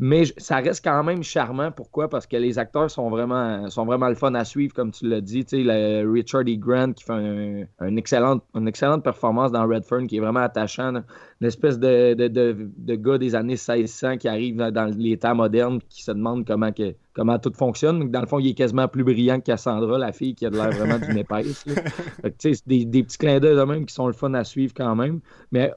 Mais 0.00 0.24
ça 0.36 0.56
reste 0.56 0.84
quand 0.84 1.02
même 1.02 1.24
charmant. 1.24 1.72
Pourquoi? 1.72 2.08
Parce 2.08 2.26
que 2.26 2.36
les 2.36 2.58
acteurs 2.58 2.88
sont 2.88 3.10
vraiment, 3.10 3.68
sont 3.68 3.84
vraiment 3.84 4.08
le 4.08 4.14
fun 4.14 4.32
à 4.34 4.44
suivre, 4.44 4.72
comme 4.72 4.92
tu 4.92 5.08
l'as 5.08 5.20
dit. 5.20 5.44
Tu 5.44 5.64
sais, 5.64 6.02
Richard 6.02 6.42
E. 6.42 6.56
Grant 6.56 6.92
qui 6.92 7.02
fait 7.02 7.12
un, 7.12 7.66
une, 7.86 7.98
excellente, 7.98 8.44
une 8.54 8.68
excellente 8.68 9.02
performance 9.02 9.50
dans 9.50 9.66
Redfern, 9.66 10.06
qui 10.06 10.18
est 10.18 10.20
vraiment 10.20 10.40
attachant. 10.40 11.02
Une 11.40 11.46
espèce 11.46 11.80
de, 11.80 12.14
de, 12.14 12.28
de, 12.28 12.94
gars 12.94 13.18
des 13.18 13.34
années 13.34 13.54
1600 13.54 14.18
qui 14.18 14.28
arrive 14.28 14.56
dans 14.56 14.86
les 14.96 15.16
temps 15.16 15.34
modernes, 15.34 15.80
qui 15.88 16.04
se 16.04 16.12
demande 16.12 16.46
comment, 16.46 16.70
que, 16.70 16.94
comment 17.14 17.38
tout 17.40 17.52
fonctionne. 17.52 18.08
Dans 18.08 18.20
le 18.20 18.26
fond, 18.26 18.38
il 18.38 18.50
est 18.50 18.54
quasiment 18.54 18.86
plus 18.86 19.02
brillant 19.02 19.40
que 19.40 19.46
Cassandra, 19.46 19.98
la 19.98 20.12
fille 20.12 20.36
qui 20.36 20.46
a 20.46 20.50
l'air 20.50 20.70
vraiment 20.70 21.04
d'une 21.04 21.18
épaisse. 21.18 21.64
C'est 22.38 22.68
des, 22.68 22.84
des 22.84 23.02
petits 23.02 23.18
clins 23.18 23.40
d'œil 23.40 23.56
de 23.56 23.62
même 23.62 23.84
qui 23.84 23.94
sont 23.94 24.06
le 24.06 24.12
fun 24.12 24.32
à 24.34 24.44
suivre 24.44 24.72
quand 24.76 24.94
même. 24.94 25.20
Mais 25.50 25.72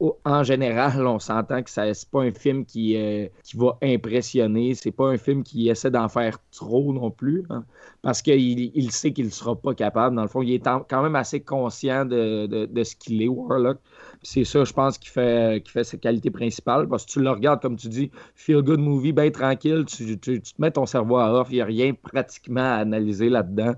en 0.00 0.42
général, 0.44 1.04
on 1.06 1.18
s'entend 1.18 1.62
que 1.62 1.70
ce 1.70 1.80
n'est 1.80 1.92
pas 2.12 2.22
un 2.22 2.30
film 2.30 2.64
qui, 2.64 2.96
euh, 2.96 3.26
qui 3.42 3.56
va 3.56 3.76
impressionner. 3.82 4.74
C'est 4.74 4.92
pas 4.92 5.08
un 5.08 5.18
film 5.18 5.42
qui 5.42 5.68
essaie 5.68 5.90
d'en 5.90 6.08
faire 6.08 6.38
trop 6.52 6.92
non 6.92 7.10
plus. 7.10 7.44
Hein, 7.50 7.64
parce 8.02 8.22
qu'il 8.22 8.70
il 8.76 8.90
sait 8.92 9.12
qu'il 9.12 9.26
ne 9.26 9.30
sera 9.30 9.56
pas 9.56 9.74
capable. 9.74 10.14
Dans 10.14 10.22
le 10.22 10.28
fond, 10.28 10.42
il 10.42 10.52
est 10.52 10.62
quand 10.88 11.02
même 11.02 11.16
assez 11.16 11.40
conscient 11.40 12.04
de, 12.04 12.46
de, 12.46 12.84
ce 12.84 12.94
qu'il 12.94 13.20
est, 13.22 13.28
Warlock. 13.28 13.78
C'est 14.22 14.44
ça, 14.44 14.62
je 14.62 14.72
pense, 14.72 14.98
qui 14.98 15.08
fait, 15.08 15.62
qui 15.64 15.72
fait 15.72 15.84
sa 15.84 15.96
qualité 15.96 16.30
principale. 16.30 16.88
Parce 16.88 17.04
que 17.04 17.10
tu 17.10 17.20
le 17.20 17.30
regardes, 17.30 17.60
comme 17.60 17.76
tu 17.76 17.88
dis, 17.88 18.10
feel 18.36 18.62
good 18.62 18.80
movie, 18.80 19.12
bien 19.12 19.30
tranquille, 19.30 19.84
tu, 19.84 20.18
tu, 20.18 20.40
te 20.40 20.50
mets 20.58 20.70
ton 20.70 20.86
cerveau 20.86 21.16
à 21.16 21.32
off, 21.32 21.48
il 21.50 21.56
n'y 21.56 21.60
a 21.60 21.64
rien 21.64 21.92
pratiquement 21.94 22.60
à 22.60 22.76
analyser 22.76 23.28
là-dedans. 23.28 23.74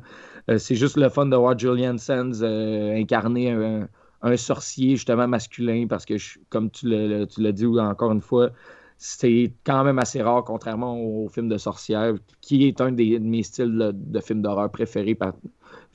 Euh, 0.50 0.59
c'est 0.59 0.75
juste 0.75 0.97
le 0.97 1.09
fun 1.09 1.27
de 1.27 1.37
voir 1.37 1.59
Julian 1.59 1.97
Sands 1.99 2.43
euh, 2.43 2.95
incarner 2.97 3.50
un 3.50 3.89
un 4.23 4.37
sorcier 4.37 4.97
justement 4.97 5.29
masculin 5.29 5.87
parce 5.89 6.05
que, 6.05 6.15
comme 6.49 6.71
tu 6.71 6.89
l'as 6.89 7.53
dit 7.53 7.67
encore 7.67 8.12
une 8.12 8.21
fois, 8.21 8.50
c'est 9.03 9.55
quand 9.65 9.83
même 9.83 9.99
assez 9.99 10.21
rare, 10.21 10.45
contrairement 10.45 11.00
au 11.00 11.29
film 11.31 11.49
de 11.49 11.57
sorcière, 11.57 12.15
qui 12.43 12.67
est 12.67 12.83
un 12.83 12.93
des, 12.93 13.19
de 13.19 13.25
mes 13.25 13.43
styles 13.43 13.93
de, 13.95 14.21
films 14.21 14.43
d'horreur 14.43 14.71
préférés. 14.71 15.19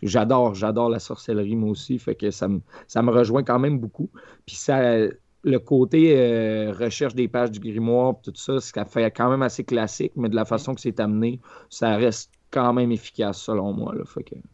J'adore, 0.01 0.55
j'adore 0.55 0.89
la 0.89 0.97
sorcellerie, 0.97 1.55
moi 1.55 1.69
aussi, 1.69 1.99
fait 1.99 2.15
que 2.15 2.31
ça 2.31 2.47
me, 2.47 2.61
ça 2.87 3.03
me 3.03 3.11
rejoint 3.11 3.43
quand 3.43 3.59
même 3.59 3.77
beaucoup. 3.77 4.09
Puis 4.47 4.55
ça, 4.55 4.97
le 5.45 5.59
côté 5.59 6.15
euh, 6.17 6.71
recherche 6.71 7.13
des 7.13 7.27
pages 7.27 7.51
du 7.51 7.59
grimoire, 7.59 8.15
tout 8.23 8.33
ça, 8.35 8.59
ça 8.59 8.85
fait 8.85 9.11
quand 9.11 9.29
même 9.29 9.43
assez 9.43 9.63
classique, 9.63 10.13
mais 10.15 10.27
de 10.27 10.35
la 10.35 10.45
façon 10.45 10.73
que 10.73 10.81
c'est 10.81 10.99
amené, 10.99 11.39
ça 11.69 11.97
reste 11.97 12.31
quand 12.55 12.71
même 12.71 12.93
efficace 12.93 13.41
selon 13.41 13.73
moi. 13.73 13.93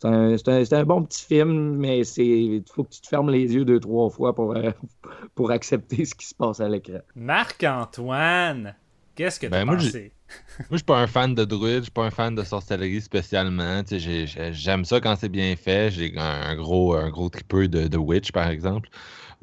C'est 0.01 0.73
un, 0.73 0.83
bon 0.83 1.03
petit 1.03 1.23
film, 1.23 1.75
mais 1.75 1.99
il 1.99 2.63
faut 2.67 2.83
que 2.83 2.89
tu 2.89 3.01
te 3.01 3.07
fermes 3.07 3.29
les 3.29 3.53
yeux 3.53 3.63
deux, 3.63 3.79
trois 3.79 4.09
fois 4.09 4.33
pour, 4.33 4.55
euh, 4.55 4.71
pour 5.35 5.51
accepter 5.51 6.03
ce 6.05 6.15
qui 6.15 6.25
se 6.25 6.33
passe 6.33 6.59
à 6.59 6.67
l'écran. 6.67 6.97
Marc-Antoine, 7.13 8.73
qu'est-ce 9.13 9.39
que 9.39 9.45
tu 9.45 9.51
ben, 9.51 9.67
pensé? 9.67 10.13
moi, 10.59 10.67
je 10.71 10.77
suis 10.77 10.83
pas 10.83 10.97
un 10.97 11.05
fan 11.05 11.35
de 11.35 11.45
druide, 11.45 11.77
je 11.77 11.81
suis 11.83 11.91
pas 11.91 12.05
un 12.05 12.09
fan 12.09 12.33
de 12.33 12.43
sorcellerie 12.43 13.01
spécialement. 13.01 13.83
J'aime 13.87 14.83
ça 14.83 14.99
quand 14.99 15.15
c'est 15.15 15.29
bien 15.29 15.55
fait. 15.55 15.91
J'ai 15.91 16.11
un 16.17 16.55
gros, 16.55 16.95
un 16.95 17.11
gros 17.11 17.29
tripeux 17.29 17.67
de, 17.67 17.87
de 17.87 17.97
Witch, 17.97 18.31
par 18.31 18.49
exemple. 18.49 18.89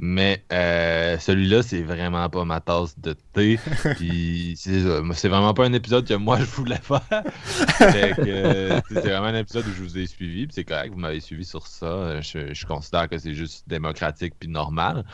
Mais 0.00 0.44
euh, 0.52 1.18
celui-là, 1.18 1.62
c'est 1.62 1.82
vraiment 1.82 2.28
pas 2.28 2.44
ma 2.44 2.60
tasse 2.60 2.98
de 3.00 3.16
thé. 3.32 3.58
Puis 3.96 4.54
c'est 4.56 5.28
vraiment 5.28 5.54
pas 5.54 5.64
un 5.64 5.72
épisode 5.72 6.06
que 6.06 6.14
moi 6.14 6.38
je 6.38 6.44
voulais 6.44 6.80
faire. 6.80 7.02
Fait 7.42 8.14
que, 8.14 8.80
c'est 8.88 9.00
vraiment 9.00 9.26
un 9.26 9.34
épisode 9.34 9.66
où 9.66 9.72
je 9.72 9.82
vous 9.82 9.98
ai 9.98 10.06
suivi. 10.06 10.46
Puis 10.46 10.54
c'est 10.54 10.64
correct, 10.64 10.92
vous 10.92 11.00
m'avez 11.00 11.20
suivi 11.20 11.44
sur 11.44 11.66
ça. 11.66 12.20
Je, 12.20 12.54
je 12.54 12.66
considère 12.66 13.08
que 13.08 13.18
c'est 13.18 13.34
juste 13.34 13.68
démocratique 13.68 14.34
puis 14.38 14.48
normal. 14.48 15.04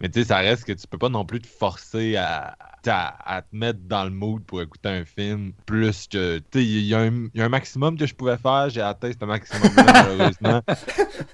Mais 0.00 0.08
tu 0.08 0.20
sais, 0.20 0.26
ça 0.26 0.38
reste 0.38 0.64
que 0.64 0.72
tu 0.72 0.88
peux 0.88 0.98
pas 0.98 1.08
non 1.08 1.24
plus 1.24 1.40
te 1.40 1.46
forcer 1.46 2.16
à, 2.16 2.56
à, 2.90 3.16
à 3.36 3.42
te 3.42 3.54
mettre 3.54 3.80
dans 3.84 4.04
le 4.04 4.10
mood 4.10 4.42
pour 4.44 4.60
écouter 4.62 4.88
un 4.88 5.04
film 5.04 5.52
plus 5.66 6.06
que. 6.08 6.38
Tu 6.38 6.44
sais, 6.54 6.64
il 6.64 6.80
y, 6.86 6.94
a 6.94 7.00
un- 7.00 7.24
il 7.32 7.38
y 7.38 7.40
a 7.42 7.44
un 7.44 7.48
maximum 7.48 7.96
que 7.96 8.06
je 8.06 8.14
pouvais 8.14 8.36
faire. 8.36 8.68
J'ai 8.70 8.80
atteint 8.80 9.10
ce 9.18 9.24
maximum-là, 9.24 9.84
malheureusement. 10.06 10.62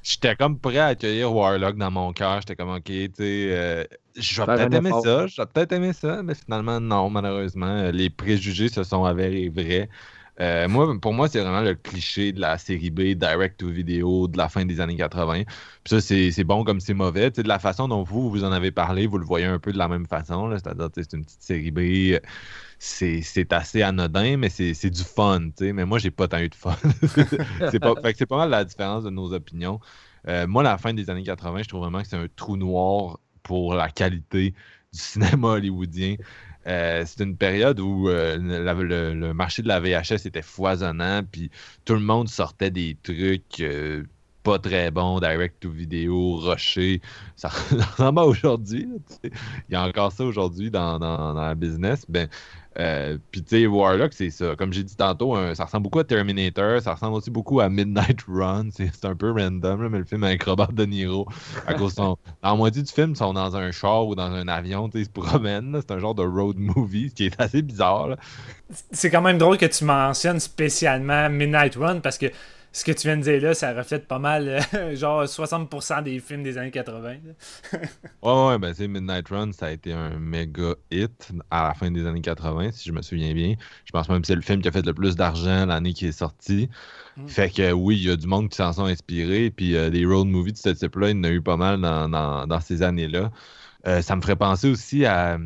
J'étais 0.03 0.37
comme 0.37 0.59
prêt 0.59 0.79
à 0.79 0.87
accueillir 0.87 1.33
Warlock 1.35 1.77
dans 1.77 1.91
mon 1.91 2.13
cœur. 2.13 2.41
J'étais 2.41 2.57
comme, 2.57 2.71
ok, 2.71 2.83
tu 2.85 3.11
sais, 3.15 3.49
euh, 3.53 3.85
je 4.17 4.41
vais 4.41 4.47
peut-être 4.57 4.75
aimer 4.75 4.91
ça. 5.05 5.27
Je 5.27 5.41
vais 5.43 5.47
peut-être 5.47 5.73
aimer 5.73 5.93
ça. 5.93 6.23
Mais 6.23 6.35
finalement, 6.35 6.81
non, 6.81 7.11
malheureusement. 7.11 7.91
Les 7.93 8.11
préjugés 8.11 8.69
se 8.69 8.83
sont 8.83 9.05
avérés 9.05 9.49
vrais. 9.49 9.89
Euh, 10.41 10.69
moi, 10.69 10.99
pour 11.01 11.13
moi, 11.13 11.29
c'est 11.29 11.41
vraiment 11.41 11.63
le 11.63 11.75
cliché 11.75 12.33
de 12.33 12.41
la 12.41 12.59
série 12.59 12.91
B, 12.91 13.15
direct 13.15 13.59
to 13.59 13.69
vidéo 13.69 14.29
de 14.29 14.39
la 14.39 14.49
fin 14.49 14.65
des 14.65 14.81
années 14.81 14.97
80. 14.97 15.43
Puis 15.45 16.01
ça, 16.01 16.01
c'est 16.01 16.45
bon 16.45 16.65
comme 16.65 16.81
c'est 16.81 16.95
mauvais. 16.95 17.31
De 17.31 17.49
la 17.49 17.59
façon 17.59 17.89
dont 17.89 18.05
vous, 18.05 18.31
vous 18.31 18.45
en 18.45 18.53
avez 18.53 18.71
parlé, 18.71 19.07
vous 19.07 19.19
le 19.19 19.25
voyez 19.25 19.47
un 19.47 19.59
peu 19.59 19.73
de 19.73 19.79
la 19.79 19.89
même 19.89 20.07
façon. 20.07 20.51
C'est-à-dire, 20.53 20.89
c'est 20.95 21.13
une 21.13 21.25
petite 21.25 21.43
série 21.43 21.71
B. 21.71 22.21
C'est 22.79 23.53
assez 23.53 23.83
anodin, 23.83 24.37
mais 24.37 24.49
c'est 24.49 24.91
du 24.91 25.03
fun. 25.03 25.49
Mais 25.61 25.85
moi, 25.85 25.99
j'ai 25.99 26.13
pas 26.13 26.29
tant 26.29 26.39
eu 26.39 26.49
de 26.49 26.55
fun. 26.55 26.77
c'est 27.71 27.81
pas 27.81 28.37
mal 28.37 28.51
la 28.51 28.65
différence 28.65 29.05
de 29.05 29.11
nos 29.11 29.33
opinions. 29.33 29.81
Euh, 30.29 30.47
moi, 30.47 30.63
la 30.63 30.79
fin 30.79 30.95
des 30.95 31.11
années 31.11 31.23
80, 31.23 31.63
je 31.63 31.69
trouve 31.69 31.81
vraiment 31.81 32.03
que 32.03 32.09
c'est 32.09 32.17
un 32.17 32.27
trou 32.37 32.57
noir 32.57 33.19
pour 33.43 33.75
la 33.75 33.89
qualité 33.89 34.55
du 34.93 34.99
cinéma 34.99 35.49
hollywoodien. 35.49 36.17
Euh, 36.69 37.05
c'est 37.07 37.23
une 37.25 37.37
période 37.37 37.81
où 37.81 38.09
euh, 38.09 38.37
le, 38.39 39.33
marché 39.33 39.63
de 39.63 39.69
la 39.69 39.81
VHS 39.81 40.27
était 40.27 40.43
foisonnant, 40.43 41.23
puis 41.31 41.51
tout 41.85 41.95
le 41.95 42.01
monde 42.01 42.29
sortait 42.29 42.71
des 42.71 42.97
trucs 43.03 43.61
euh, 43.61 44.05
pas 44.43 44.59
très 44.59 44.91
bons, 44.91 45.19
direct 45.21 45.61
to 45.61 45.71
vidéo, 45.71 46.37
rushés. 46.37 47.01
Ça 47.37 47.49
ressemble 47.99 48.21
aujourd'hui. 48.21 48.89
tu 49.09 49.15
sais. 49.15 49.31
Il 49.69 49.73
y 49.73 49.77
a 49.77 49.85
encore 49.87 50.13
ça 50.13 50.25
aujourd'hui 50.25 50.71
dans, 50.71 50.99
dans- 50.99 51.35
dans 51.35 51.41
la 51.43 51.55
business. 51.55 52.05
Ben, 52.09 52.29
euh, 52.79 53.19
puis 53.33 53.43
tu 53.43 53.61
sais, 53.61 53.67
Warlock, 53.67 54.13
c'est 54.13 54.31
ça. 54.31 54.55
Comme 54.57 54.73
j'ai 54.73 54.85
dit 54.85 54.95
tantôt, 54.97 55.35
un- 55.35 55.55
ça 55.55 55.65
ressemble 55.65 55.85
beaucoup 55.85 55.99
à 55.99 56.05
Terminator, 56.05 56.81
ça 56.81 56.95
ressemble 56.95 57.17
aussi 57.17 57.31
beaucoup 57.31 57.61
à 57.61 57.69
Midnight 57.69 58.21
Run. 58.29 58.69
C'est 58.75 59.05
un 59.05 59.17
peu 59.17 59.31
random, 59.33 59.83
là, 59.83 59.89
mais 59.89 59.99
le 59.99 60.05
film 60.05 60.23
avec 60.23 60.43
Robert 60.45 60.73
De 60.73 60.85
Niro, 60.85 61.27
à 61.67 61.75
cause 61.75 61.93
de 61.95 61.97
son- 62.03 62.17
Dans 62.43 62.51
la 62.51 62.55
moitié 62.55 62.83
du 62.83 62.93
film, 62.93 63.11
ils 63.13 63.17
sont 63.17 63.33
dans 63.33 63.57
un 63.57 63.73
char 63.73 64.07
ou 64.07 64.15
dans 64.15 64.31
un 64.31 64.47
avion, 64.49 64.89
ils 64.95 65.05
se 65.07 65.11
promènent. 65.11 65.77
C'est 65.81 65.91
un 65.93 65.99
genre 65.99 66.15
de 66.15 66.23
road 66.23 66.57
movie, 66.59 67.09
ce 67.11 67.15
qui 67.15 67.27
est 67.27 67.41
assez 67.41 67.63
bizarre. 67.63 68.11
C'est 68.93 69.11
quand 69.11 69.23
même 69.23 69.39
drôle 69.39 69.57
que 69.59 69.67
tu 69.67 69.85
mentionnes 69.85 70.41
spécialement 70.41 71.29
Midnight 71.31 71.75
Run 71.77 72.01
parce 72.01 72.19
que 72.19 72.27
ce 72.73 72.85
que 72.85 72.93
tu 72.93 73.07
viens 73.07 73.17
de 73.17 73.23
dire 73.23 73.41
là, 73.43 73.55
ça 73.55 73.73
reflète 73.73 74.07
pas 74.07 74.19
mal, 74.19 74.61
euh, 74.75 74.95
genre 74.97 75.25
60% 75.25 76.03
des 76.03 76.21
films 76.21 76.43
des 76.43 76.59
années 76.59 76.71
80. 76.71 77.13
là. 77.13 77.79
Ouais, 78.23 78.49
ouais, 78.49 78.59
ben, 78.59 78.75
Midnight 78.89 79.29
Run, 79.29 79.53
ça 79.53 79.67
a 79.67 79.71
été 79.71 79.93
un 79.93 80.19
méga 80.19 80.75
hit 80.91 81.31
à 81.51 81.69
la 81.69 81.75
fin 81.75 81.91
des 81.91 82.05
années 82.07 82.21
80, 82.21 82.73
si 82.73 82.89
je 82.89 82.93
me 82.93 83.03
souviens 83.03 83.33
bien. 83.33 83.55
Je 83.85 83.93
pense 83.93 84.09
même 84.09 84.21
que 84.21 84.27
c'est 84.27 84.35
le 84.35 84.43
film 84.43 84.61
qui 84.61 84.69
a 84.69 84.73
fait 84.73 84.85
le 84.85 84.95
plus 84.95 85.17
d'argent 85.17 85.67
l'année 85.67 85.93
qui 85.95 86.07
est 86.07 86.13
sorti. 86.13 86.69
Mm. 87.17 87.29
Fait 87.29 87.51
que 87.51 87.73
oui, 87.73 87.97
il 87.97 88.09
y 88.09 88.11
a 88.11 88.17
du 88.17 88.27
monde 88.27 88.49
qui 88.49 88.57
s'en 88.57 88.73
sont 88.73 88.85
inspirés, 88.85 89.51
puis 89.51 89.77
euh, 89.77 89.91
des 89.91 90.05
road 90.05 90.27
movies 90.29 90.53
de 90.53 90.59
ce 90.59 90.71
type-là, 90.71 91.11
il 91.11 91.17
y 91.17 91.21
en 91.21 91.25
a 91.25 91.31
eu 91.31 91.43
pas 91.43 91.57
mal 91.57 91.81
dans, 91.81 92.09
dans- 92.09 92.47
dans 92.47 92.61
ces 92.61 92.83
années-là. 92.83 93.31
Euh, 93.87 94.03
ça 94.03 94.17
me 94.17 94.21
ferait 94.23 94.37
penser 94.37 94.69
aussi 94.71 95.05
à. 95.07 95.39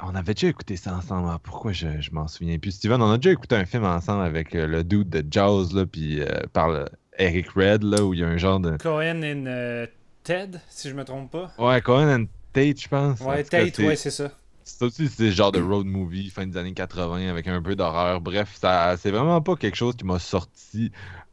On 0.00 0.14
avait 0.14 0.34
déjà 0.34 0.48
écouté 0.48 0.76
ça 0.76 0.94
ensemble. 0.94 1.28
Ah, 1.30 1.38
pourquoi 1.42 1.72
je, 1.72 2.00
je 2.00 2.10
m'en 2.10 2.26
souviens 2.28 2.58
plus? 2.58 2.72
Steven, 2.72 3.00
on 3.00 3.10
a 3.12 3.16
déjà 3.16 3.30
écouté 3.32 3.54
un 3.56 3.64
film 3.64 3.84
ensemble 3.84 4.24
avec 4.24 4.54
euh, 4.54 4.66
le 4.66 4.82
dude 4.84 5.08
de 5.08 5.24
Jaws, 5.30 5.68
là, 5.72 5.86
puis 5.86 6.20
euh, 6.20 6.26
par 6.52 6.68
le- 6.68 6.86
Eric 7.18 7.50
Red, 7.50 7.84
là, 7.84 8.02
où 8.04 8.12
il 8.12 8.20
y 8.20 8.24
a 8.24 8.26
un 8.28 8.36
genre 8.36 8.58
de. 8.60 8.76
Cohen 8.76 9.22
et 9.22 9.34
euh, 9.46 9.86
Ted, 10.24 10.58
si 10.68 10.88
je 10.90 10.94
me 10.94 11.04
trompe 11.04 11.30
pas. 11.30 11.52
Ouais, 11.58 11.80
Cohen 11.80 12.08
and 12.22 12.24
Tate, 12.52 12.80
je 12.80 12.88
pense. 12.88 13.20
En 13.20 13.30
Ouais, 13.30 13.44
Tate, 13.44 13.78
ouais, 13.78 13.94
c'est 13.94 14.10
ça. 14.10 14.30
c'est 14.64 14.84
aussi 14.84 15.06
c'est 15.08 15.24
le 15.26 15.30
genre 15.30 15.52
de 15.52 15.60
road 15.62 15.86
movie 15.86 16.28
fin 16.30 16.44
des 16.46 16.56
années 16.56 16.72
80 16.74 17.28
avec 17.28 17.46
un 17.46 17.62
peu 17.62 17.76
d'horreur. 17.76 18.20
Bref, 18.20 18.56
ça 18.60 18.96
c'est 18.98 19.10
vraiment 19.12 19.40
pas 19.42 19.54
quelque 19.54 19.76
chose 19.76 19.94
qui 19.94 20.04
m'a 20.04 20.18
sorti 20.18 20.90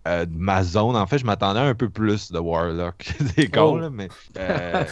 euh, 0.08 0.26
de 0.26 0.38
ma 0.38 0.64
zone. 0.64 0.96
En 0.96 1.08
fait, 1.08 1.18
je 1.18 1.26
m'attendais 1.26 1.60
un 1.62 1.74
peu 1.74 1.90
plus 1.90 2.32
de 2.32 2.38
Warlock. 2.38 3.12
c'est 3.36 3.48
con, 3.50 3.74
Oh. 3.74 3.80
là, 3.80 3.90
mais. 3.90 4.08
euh, 4.38 4.84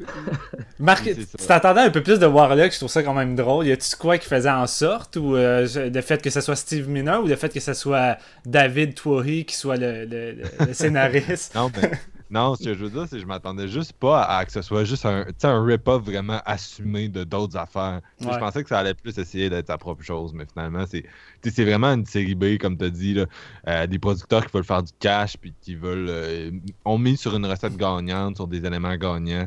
Marc, 0.78 1.04
tu 1.04 1.26
t'attendais 1.46 1.80
un 1.82 1.90
peu 1.90 2.02
plus 2.02 2.18
de 2.18 2.26
Warlock, 2.26 2.72
je 2.72 2.76
trouve 2.78 2.88
ça 2.90 3.02
quand 3.02 3.14
même 3.14 3.34
drôle. 3.36 3.66
Y 3.66 3.72
a-tu 3.72 3.96
quoi 3.96 4.18
qui 4.18 4.26
faisait 4.28 4.50
en 4.50 4.66
sorte 4.66 5.16
Ou 5.16 5.36
euh, 5.36 5.66
le 5.92 6.00
fait 6.00 6.22
que 6.22 6.30
ce 6.30 6.40
soit 6.40 6.56
Steve 6.56 6.88
Miner 6.88 7.16
ou 7.22 7.26
le 7.26 7.36
fait 7.36 7.52
que 7.52 7.60
ce 7.60 7.74
soit 7.74 8.16
David 8.46 8.94
Twohy 8.94 9.44
qui 9.44 9.54
soit 9.56 9.76
le, 9.76 10.04
le- 10.04 10.32
le- 10.32 10.66
le 10.66 10.72
scénariste? 10.72 11.54
Non, 11.60 11.70
mais- 11.80 11.90
non, 12.32 12.54
ce 12.54 12.62
que 12.62 12.74
je 12.74 12.84
veux 12.84 12.90
dire, 12.90 13.06
c'est 13.10 13.16
que 13.16 13.22
je 13.22 13.26
m'attendais 13.26 13.66
juste 13.66 13.92
pas 13.94 14.22
à, 14.22 14.38
à 14.38 14.44
que 14.44 14.52
ce 14.52 14.62
soit 14.62 14.84
juste 14.84 15.04
un, 15.04 15.24
un 15.42 15.64
rip-off 15.64 16.04
vraiment 16.04 16.40
assumé 16.46 17.08
de 17.08 17.24
d'autres 17.24 17.56
affaires. 17.56 18.00
Ouais. 18.20 18.28
Je 18.32 18.38
pensais 18.38 18.62
que 18.62 18.68
ça 18.68 18.78
allait 18.78 18.94
plus 18.94 19.18
essayer 19.18 19.50
d'être 19.50 19.66
sa 19.66 19.76
propre 19.78 20.04
chose, 20.04 20.32
mais 20.32 20.44
finalement, 20.52 20.84
c'est 20.86 21.64
vraiment 21.64 21.88
une 21.92 22.06
série 22.06 22.36
B, 22.36 22.56
comme 22.56 22.78
tu 22.78 22.84
as 22.84 22.90
dit, 22.90 23.14
là, 23.14 23.24
euh, 23.66 23.86
des 23.88 23.98
producteurs 23.98 24.46
qui 24.46 24.52
veulent 24.52 24.62
faire 24.62 24.84
du 24.84 24.92
cash 25.00 25.36
puis 25.38 25.52
qui 25.60 25.74
veulent 25.74 26.06
euh, 26.08 26.50
ont 26.84 26.98
mis 26.98 27.16
sur 27.16 27.34
une 27.34 27.46
recette 27.46 27.76
gagnante, 27.76 28.36
sur 28.36 28.46
des 28.46 28.64
éléments 28.64 28.94
gagnants. 28.94 29.46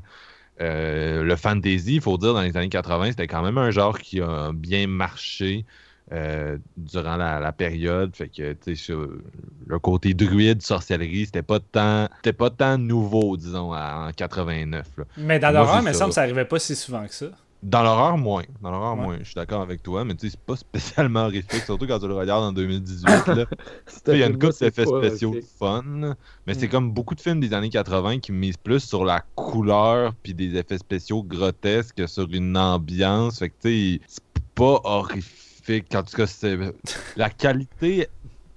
Euh, 0.62 1.24
le 1.24 1.36
fantasy, 1.36 1.96
il 1.96 2.02
faut 2.02 2.18
dire, 2.18 2.34
dans 2.34 2.42
les 2.42 2.56
années 2.58 2.70
80, 2.70 3.08
c'était 3.12 3.28
quand 3.28 3.42
même 3.44 3.58
un 3.58 3.72
genre 3.72 3.98
qui 4.00 4.22
a 4.22 4.52
bien 4.54 4.88
marché 4.88 5.66
euh, 6.12 6.58
durant 6.78 7.18
la, 7.18 7.40
la 7.40 7.52
période. 7.54 8.16
Fait 8.16 8.30
que, 8.30 8.54
tu 8.54 8.76
sais, 8.76 8.94
le 8.94 9.80
côté 9.80 10.14
druide, 10.14 10.62
sorcellerie, 10.62 11.26
c'était 11.26 11.42
pas 11.44 11.60
tant, 11.60 12.08
c'était 12.18 12.34
pas 12.34 12.50
tant 12.52 12.78
nouveau, 12.78 13.38
disons, 13.38 13.74
à- 13.74 14.08
en 14.10 14.12
89. 14.12 14.88
là. 14.98 15.06
Mais 15.16 15.40
dans 15.40 15.52
l'horreur, 15.52 15.80
il 15.80 15.84
me 15.86 15.94
ça. 15.94 15.94
semble 15.94 16.10
que 16.12 16.16
ça 16.16 16.22
arrivait 16.22 16.46
pas 16.46 16.60
si 16.60 16.76
souvent 16.76 17.06
que 17.08 17.14
ça. 17.14 17.28
Dans 17.64 17.82
l'horreur, 17.82 18.18
moins. 18.18 18.44
Dans 18.62 18.72
l'horreur, 18.72 18.98
Ouais. 18.98 19.04
moins. 19.04 19.18
Je 19.20 19.24
suis 19.26 19.36
d'accord 19.36 19.62
avec 19.62 19.82
toi, 19.82 20.04
mais 20.04 20.16
tu 20.16 20.28
sais, 20.28 20.32
c'est 20.32 20.46
pas 20.46 20.56
spécialement 20.58 21.22
horrifique, 21.22 21.64
surtout 21.64 21.88
quand 21.88 21.98
tu 21.98 22.08
le 22.08 22.14
regardes 22.14 22.44
en 22.44 22.52
2018. 22.54 23.06
là. 23.28 23.46
Tu 23.46 23.56
sais, 23.88 24.02
Il 24.08 24.18
y 24.18 24.24
a 24.24 24.28
une 24.28 24.34
couple 24.38 24.54
d'effets 24.60 24.86
spéciaux 24.86 25.36
fun, 25.58 26.16
mais 26.46 26.54
c'est 26.54 26.68
Mm. 26.68 26.70
comme 26.72 26.92
beaucoup 26.92 27.16
de 27.16 27.22
films 27.22 27.40
des 27.40 27.54
années 27.54 27.70
80 27.70 28.20
qui 28.20 28.32
misent 28.34 28.58
plus 28.58 28.82
sur 28.82 29.06
la 29.06 29.22
couleur 29.36 30.14
puis 30.22 30.34
des 30.34 30.56
effets 30.58 30.78
spéciaux 30.78 31.24
grotesques 31.24 31.96
que 31.96 32.08
sur 32.08 32.28
une 32.32 32.58
ambiance. 32.58 33.40
Fait 33.40 33.50
que 33.50 33.56
tu 33.62 34.00
sais, 34.00 34.02
c'est 34.08 34.44
pas 34.56 34.82
horrifique. 34.84 35.96
En 35.96 36.04
tout 36.04 36.16
cas, 36.18 36.28
c'est 36.28 36.58
la 37.16 37.30
qualité. 37.30 38.08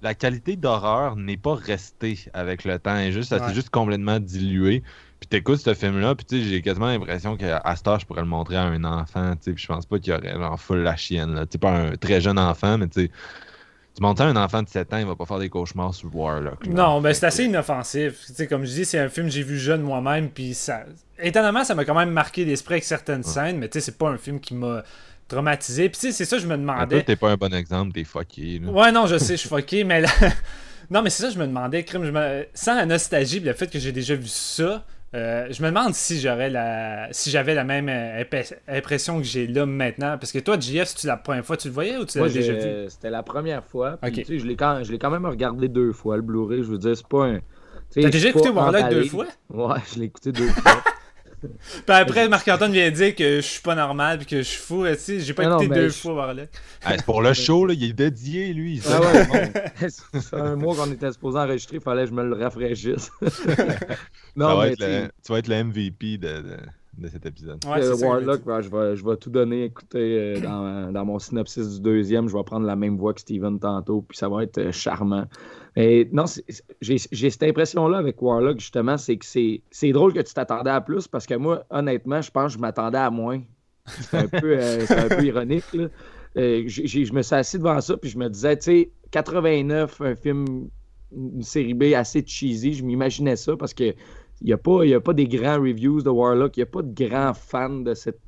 La 0.03 0.13
qualité 0.13 0.55
d'horreur 0.55 1.15
n'est 1.15 1.37
pas 1.37 1.55
restée 1.55 2.19
avec 2.33 2.65
le 2.65 2.77
temps. 2.77 2.95
Elle 2.95 3.11
juste, 3.11 3.29
ça 3.29 3.37
Ouais. 3.39 3.47
s'est 3.47 3.55
juste 3.55 3.71
complètement 3.71 4.19
dilué. 4.19 4.83
Puis 5.19 5.27
t'écoutes 5.27 5.59
ce 5.59 5.73
film-là, 5.73 6.13
puis 6.15 6.25
tu 6.25 6.37
sais, 6.43 6.47
j'ai 6.49 6.61
quasiment 6.61 6.87
l'impression 6.87 7.35
qu'à 7.37 7.61
cette 7.75 7.87
heure, 7.87 7.99
je 7.99 8.05
pourrais 8.05 8.21
le 8.21 8.27
montrer 8.27 8.55
à 8.57 8.63
un 8.63 8.83
enfant, 8.83 9.31
tu 9.35 9.45
sais, 9.45 9.53
puis 9.53 9.63
je 9.63 9.67
pense 9.67 9.85
pas 9.85 9.97
qu'il 9.99 10.13
y 10.13 10.15
aurait 10.15 10.31
genre 10.33 10.59
full 10.59 10.79
la 10.83 10.95
chienne, 10.95 11.33
là. 11.33 11.45
Tu 11.45 11.53
sais, 11.53 11.57
pas 11.57 11.71
un 11.71 11.95
très 11.95 12.21
jeune 12.21 12.37
enfant, 12.37 12.77
mais 12.77 12.87
tu 12.87 13.01
sais, 13.05 13.11
tu 13.95 14.03
montres 14.03 14.19
ça 14.21 14.27
à 14.27 14.29
un 14.29 14.35
enfant 14.35 14.61
de 14.61 14.69
7 14.69 14.93
ans, 14.93 14.97
il 14.97 15.07
va 15.07 15.15
pas 15.15 15.25
faire 15.25 15.39
des 15.39 15.49
cauchemars 15.49 15.91
sur 15.95 16.15
Warlock. 16.15 16.67
là. 16.67 16.71
Non, 16.73 17.01
ben 17.01 17.13
c'est 17.15 17.25
assez 17.25 17.45
inoffensif. 17.45 18.25
Tu 18.27 18.33
sais, 18.35 18.45
comme 18.45 18.63
je 18.63 18.71
dis, 18.71 18.85
c'est 18.85 18.99
un 18.99 19.09
film 19.09 19.25
que 19.25 19.33
j'ai 19.33 19.41
vu 19.41 19.57
jeune 19.57 19.81
moi-même, 19.81 20.29
puis 20.29 20.53
ça. 20.53 20.81
Étonnamment, 21.19 21.63
ça 21.63 21.73
m'a 21.73 21.83
quand 21.83 21.95
même 21.95 22.11
marqué 22.11 22.45
l'esprit 22.45 22.75
avec 22.75 22.83
certaines 22.83 23.23
scènes, 23.23 23.57
mais 23.57 23.69
tu 23.69 23.79
sais, 23.79 23.85
c'est 23.87 23.97
pas 23.97 24.09
un 24.09 24.17
film 24.17 24.39
qui 24.39 24.53
m'a 24.53 24.83
traumatisé. 25.27 25.89
Puis 25.89 25.99
tu 25.99 26.07
sais, 26.07 26.11
c'est 26.11 26.25
ça, 26.25 26.37
je 26.37 26.45
me 26.45 26.53
Ah, 26.53 26.57
toi, 26.57 26.61
demandais. 26.85 27.03
t'es 27.03 27.15
pas 27.15 27.31
un 27.31 27.37
bon 27.37 27.51
exemple, 27.55 27.91
t'es 27.91 28.03
fucké. 28.03 28.59
là. 28.59 28.69
Ouais, 28.71 28.91
non, 28.91 29.07
je 29.07 29.17
sais, 29.17 29.33
je 29.33 29.39
suis 29.41 29.49
fucké, 29.49 29.83
mais 29.83 30.01
là... 30.01 30.09
Non, 30.89 31.01
mais 31.01 31.09
c'est 31.09 31.23
ça, 31.23 31.29
je 31.31 31.37
me 31.37 31.45
demandais, 31.45 31.83
crime, 31.83 32.05
je 32.05 32.11
me- 32.11 32.45
sans 32.53 32.73
la 32.75 32.85
nostalgie, 32.85 33.41
pis 33.41 33.47
le 33.47 33.51
fait 33.53 33.67
que 33.69 33.77
j'ai 33.77 33.91
déjà 33.91 34.15
vu 34.15 34.27
ça, 34.27 34.85
euh, 35.15 35.47
je 35.49 35.61
me 35.63 35.67
demande 35.69 35.93
si 35.93 36.19
j'aurais 36.19 36.49
la, 36.49 37.07
si 37.11 37.29
j'avais 37.31 37.55
la 37.55 37.63
même 37.63 37.87
euh, 37.89 38.23
impression 38.67 39.17
que 39.17 39.23
j'ai 39.23 39.47
là 39.47 39.65
maintenant. 39.65 40.17
Parce 40.17 40.31
que 40.31 40.39
toi, 40.39 40.59
JF, 40.59 40.85
c'est 40.95 41.07
la 41.07 41.17
première 41.17 41.45
fois 41.45 41.55
que 41.57 41.61
tu 41.61 41.67
le 41.69 41.73
voyais 41.73 41.97
ou 41.97 42.05
tu 42.05 42.17
l'avais 42.19 42.33
déjà 42.33 42.53
vu? 42.53 42.59
j'ai- 42.61 42.89
c'était 42.89 43.09
la 43.09 43.23
première 43.23 43.63
fois. 43.63 43.97
puis, 44.01 44.11
Ok. 44.11 44.17
tu 44.17 44.25
sais, 44.25 44.39
je 44.39 44.45
l'ai 44.45 44.55
quand, 44.55 44.83
je 44.83 44.91
l'ai 44.91 44.99
quand 44.99 45.09
même 45.11 45.25
regardé 45.25 45.67
deux 45.69 45.93
fois, 45.93 46.17
le 46.17 46.21
Blu-ray. 46.23 46.63
Je 46.63 46.69
veux 46.69 46.77
dire, 46.77 46.95
c'est 46.95 47.07
pas 47.07 47.25
un. 47.25 47.39
T'as 47.95 48.09
déjà 48.09 48.29
écouté 48.29 48.49
Warlock 48.49 48.89
deux 48.89 49.05
fois? 49.05 49.27
Ouais, 49.49 49.79
je 49.93 49.99
l'ai 49.99 50.05
écouté 50.05 50.31
deux 50.33 50.49
fois. 50.49 50.83
Puis 51.41 51.83
après, 51.87 52.27
Marc-Antoine 52.29 52.71
vient 52.71 52.89
dire 52.89 53.13
que 53.15 53.35
je 53.37 53.41
suis 53.41 53.61
pas 53.61 53.75
normal, 53.75 54.17
puis 54.17 54.25
que 54.27 54.37
je 54.37 54.41
suis 54.47 54.59
fou. 54.61 54.85
Tu 54.87 54.95
sais, 54.95 55.19
j'ai 55.19 55.33
pas 55.33 55.43
Non, 55.43 55.49
non, 55.51 55.59
écouté 55.61 55.79
deux 55.81 55.89
je- 55.89 55.93
fois 55.99 56.13
Warlock. 56.15 56.49
Ah, 56.83 56.93
c'est 56.95 57.05
pour 57.05 57.21
le 57.21 57.33
show, 57.33 57.65
là, 57.65 57.73
il 57.73 57.83
est 57.83 57.93
dédié, 57.93 58.53
lui. 58.53 58.81
Ah 58.89 58.99
ouais, 59.01 59.25
fait 59.75 60.33
un 60.33 60.55
mois 60.55 60.75
qu'on 60.75 60.91
était 60.91 61.11
supposé 61.11 61.37
enregistrer, 61.37 61.77
il 61.77 61.81
fallait 61.81 62.03
que 62.05 62.09
je 62.09 62.13
me 62.15 62.23
le 62.23 62.35
rafraîchisse. 62.35 63.11
Ça 63.21 64.55
va 64.55 64.65
mais 64.65 64.71
être 64.71 64.77
tu 64.79 64.83
sais, 64.85 65.01
le- 65.03 65.07
tu 65.25 65.31
vas 65.31 65.39
être 65.39 65.47
le 65.47 65.63
MVP 65.63 66.17
de, 66.17 66.27
de, 66.27 66.57
de 66.97 67.07
cet 67.07 67.25
épisode. 67.25 67.63
Ouais, 67.65 67.83
Euh, 67.83 67.95
c'est 67.95 68.05
Warlock, 68.05 68.43
ben, 68.45 68.61
je, 68.61 68.69
vais, 68.69 68.95
je 68.95 69.05
vais 69.05 69.17
tout 69.17 69.29
donner. 69.29 69.65
Écoutez, 69.65 69.97
euh, 70.37 70.39
dans, 70.41 70.91
dans 70.91 71.05
mon 71.05 71.19
synopsis 71.19 71.67
du 71.75 71.81
deuxième, 71.81 72.27
je 72.29 72.35
vais 72.37 72.43
prendre 72.43 72.65
la 72.65 72.75
même 72.75 72.97
voix 72.97 73.13
que 73.13 73.21
Steven 73.21 73.59
tantôt, 73.59 74.01
puis 74.07 74.17
ça 74.17 74.29
va 74.29 74.43
être 74.43 74.57
euh, 74.59 74.71
charmant. 74.71 75.25
Non, 75.77 76.25
j'ai 76.81 76.97
cette 76.97 77.43
impression-là 77.43 77.99
avec 77.99 78.19
Warlock, 78.21 78.59
justement, 78.59 78.97
c'est 78.97 79.17
que 79.17 79.25
c'est 79.25 79.91
drôle 79.91 80.13
que 80.13 80.21
tu 80.21 80.33
t'attendais 80.33 80.71
à 80.71 80.81
plus 80.81 81.07
parce 81.07 81.27
que 81.27 81.35
moi, 81.35 81.65
honnêtement, 81.69 82.21
je 82.21 82.31
pense 82.31 82.53
que 82.53 82.57
je 82.57 82.61
m'attendais 82.61 82.97
à 82.97 83.11
moins. 83.11 83.41
C'est 83.85 84.17
un, 84.17 84.27
peu, 84.27 84.57
euh, 84.59 84.85
un 84.89 85.07
peu 85.07 85.23
ironique. 85.23 85.71
Là. 85.73 85.87
Euh, 86.35 86.63
je 86.67 87.13
me 87.13 87.21
suis 87.21 87.35
assis 87.35 87.57
devant 87.57 87.79
ça 87.79 87.95
puis 87.95 88.09
je 88.09 88.17
me 88.17 88.27
disais, 88.29 88.57
tu 88.57 88.63
sais, 88.63 88.91
89, 89.11 90.01
un 90.01 90.15
film, 90.15 90.69
une 91.15 91.41
série 91.41 91.73
B 91.73 91.93
assez 91.95 92.23
cheesy, 92.25 92.73
je 92.73 92.83
m'imaginais 92.83 93.35
ça 93.35 93.55
parce 93.55 93.73
que 93.73 93.95
il 94.41 94.45
n'y 94.45 94.53
a 94.93 94.99
pas 94.99 95.13
des 95.13 95.27
grands 95.27 95.59
reviews 95.59 96.01
de 96.01 96.09
Warlock, 96.09 96.57
il 96.57 96.59
n'y 96.59 96.63
a 96.63 96.67
pas 96.67 96.83
de 96.83 97.07
grands 97.07 97.33
fans 97.33 97.79
de 97.79 97.93
cette. 97.95 98.19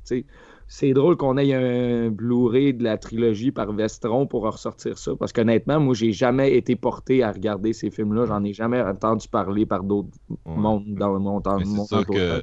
C'est 0.72 0.92
drôle 0.92 1.16
qu'on 1.16 1.36
ait 1.36 1.52
un 1.52 2.10
Blu-ray 2.10 2.72
de 2.74 2.84
la 2.84 2.96
trilogie 2.96 3.50
par 3.50 3.72
Vestron 3.72 4.28
pour 4.28 4.42
ressortir 4.44 4.96
ça 4.98 5.16
parce 5.18 5.32
qu'honnêtement, 5.32 5.80
moi, 5.80 5.94
j'ai 5.94 6.12
jamais 6.12 6.54
été 6.56 6.76
porté 6.76 7.24
à 7.24 7.32
regarder 7.32 7.72
ces 7.72 7.90
films-là. 7.90 8.26
J'en 8.26 8.44
ai 8.44 8.52
jamais 8.52 8.80
entendu 8.80 9.26
parler 9.26 9.66
par 9.66 9.82
d'autres 9.82 10.10
Ouais. 10.28 10.36
mondes 10.46 10.94
dans 10.94 11.12
le 11.12 11.18
monde. 11.18 11.42
C'est 11.58 11.86
sûr 11.86 12.06
que 12.06 12.40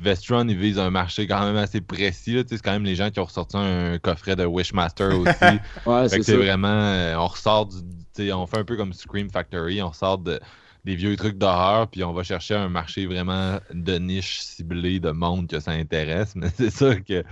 Vestron, 0.00 0.48
il 0.48 0.56
vise 0.56 0.80
un 0.80 0.90
marché 0.90 1.28
quand 1.28 1.44
même 1.44 1.56
assez 1.56 1.80
précis. 1.80 2.42
C'est 2.48 2.60
quand 2.60 2.72
même 2.72 2.82
les 2.84 2.96
gens 2.96 3.10
qui 3.10 3.20
ont 3.20 3.24
ressorti 3.24 3.56
un 3.56 3.98
coffret 3.98 4.34
de 4.34 4.44
Wishmaster 4.44 5.16
aussi. 5.16 5.30
Ouais, 5.86 6.08
c'est 6.08 6.36
vraiment. 6.36 6.68
euh, 6.68 7.14
on 7.18 7.26
ressort 7.28 7.66
du. 7.66 8.32
on 8.32 8.46
fait 8.48 8.58
un 8.58 8.64
peu 8.64 8.76
comme 8.76 8.92
Scream 8.92 9.30
Factory, 9.30 9.80
on 9.80 9.92
sort 9.92 10.18
de, 10.18 10.40
des 10.84 10.96
vieux 10.96 11.16
trucs 11.16 11.38
d'horreur, 11.38 11.86
puis 11.88 12.02
on 12.02 12.12
va 12.12 12.22
chercher 12.22 12.54
un 12.54 12.68
marché 12.68 13.06
vraiment 13.06 13.58
de 13.72 13.94
niche 13.98 14.40
ciblé 14.40 14.98
de 15.00 15.10
monde 15.10 15.46
que 15.46 15.60
ça 15.60 15.70
intéresse. 15.72 16.32
Mais 16.36 16.48
c'est 16.52 16.70
sûr 16.70 17.04
que 17.04 17.22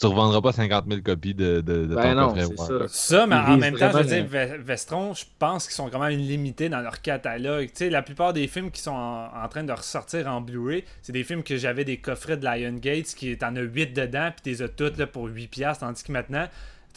tu, 0.00 0.06
revendras 0.06 0.40
pas 0.40 0.52
50 0.52 0.86
000 0.88 1.00
copies 1.02 1.34
de, 1.34 1.60
de, 1.60 1.86
de 1.86 1.94
Ben 1.94 2.14
ton 2.14 2.34
non, 2.36 2.54
Warlock. 2.56 2.88
Ça, 2.90 3.26
mais 3.26 3.36
en 3.36 3.56
même 3.56 3.76
temps, 3.76 3.90
je 3.92 3.98
veux 3.98 4.04
dire, 4.04 4.26
Vestron, 4.60 5.14
je 5.14 5.24
pense 5.38 5.66
qu'ils 5.66 5.74
sont 5.74 5.88
quand 5.90 6.00
même 6.00 6.18
limités 6.18 6.68
dans 6.68 6.80
leur 6.80 7.00
catalogue. 7.00 7.66
Tu 7.68 7.72
sais, 7.74 7.90
la 7.90 8.02
plupart 8.02 8.32
des 8.32 8.48
films 8.48 8.70
qui 8.70 8.80
sont 8.80 8.90
en, 8.90 9.30
en 9.44 9.48
train 9.48 9.64
de 9.64 9.72
ressortir 9.72 10.26
en 10.26 10.40
Blu-ray, 10.40 10.84
c'est 11.02 11.12
des 11.12 11.24
films 11.24 11.42
que 11.42 11.56
j'avais 11.56 11.84
des 11.84 11.98
coffrets 11.98 12.36
de 12.36 12.44
Lion 12.44 12.74
Gates, 12.74 13.14
qui 13.16 13.36
t'en 13.38 13.54
as 13.56 13.60
8 13.60 13.92
dedans, 13.94 14.30
puis 14.42 14.54
t'es 14.54 14.62
as 14.62 14.68
toutes 14.68 14.98
là, 14.98 15.06
pour 15.06 15.28
8$, 15.28 15.78
tandis 15.78 16.02
que 16.02 16.12
maintenant, 16.12 16.46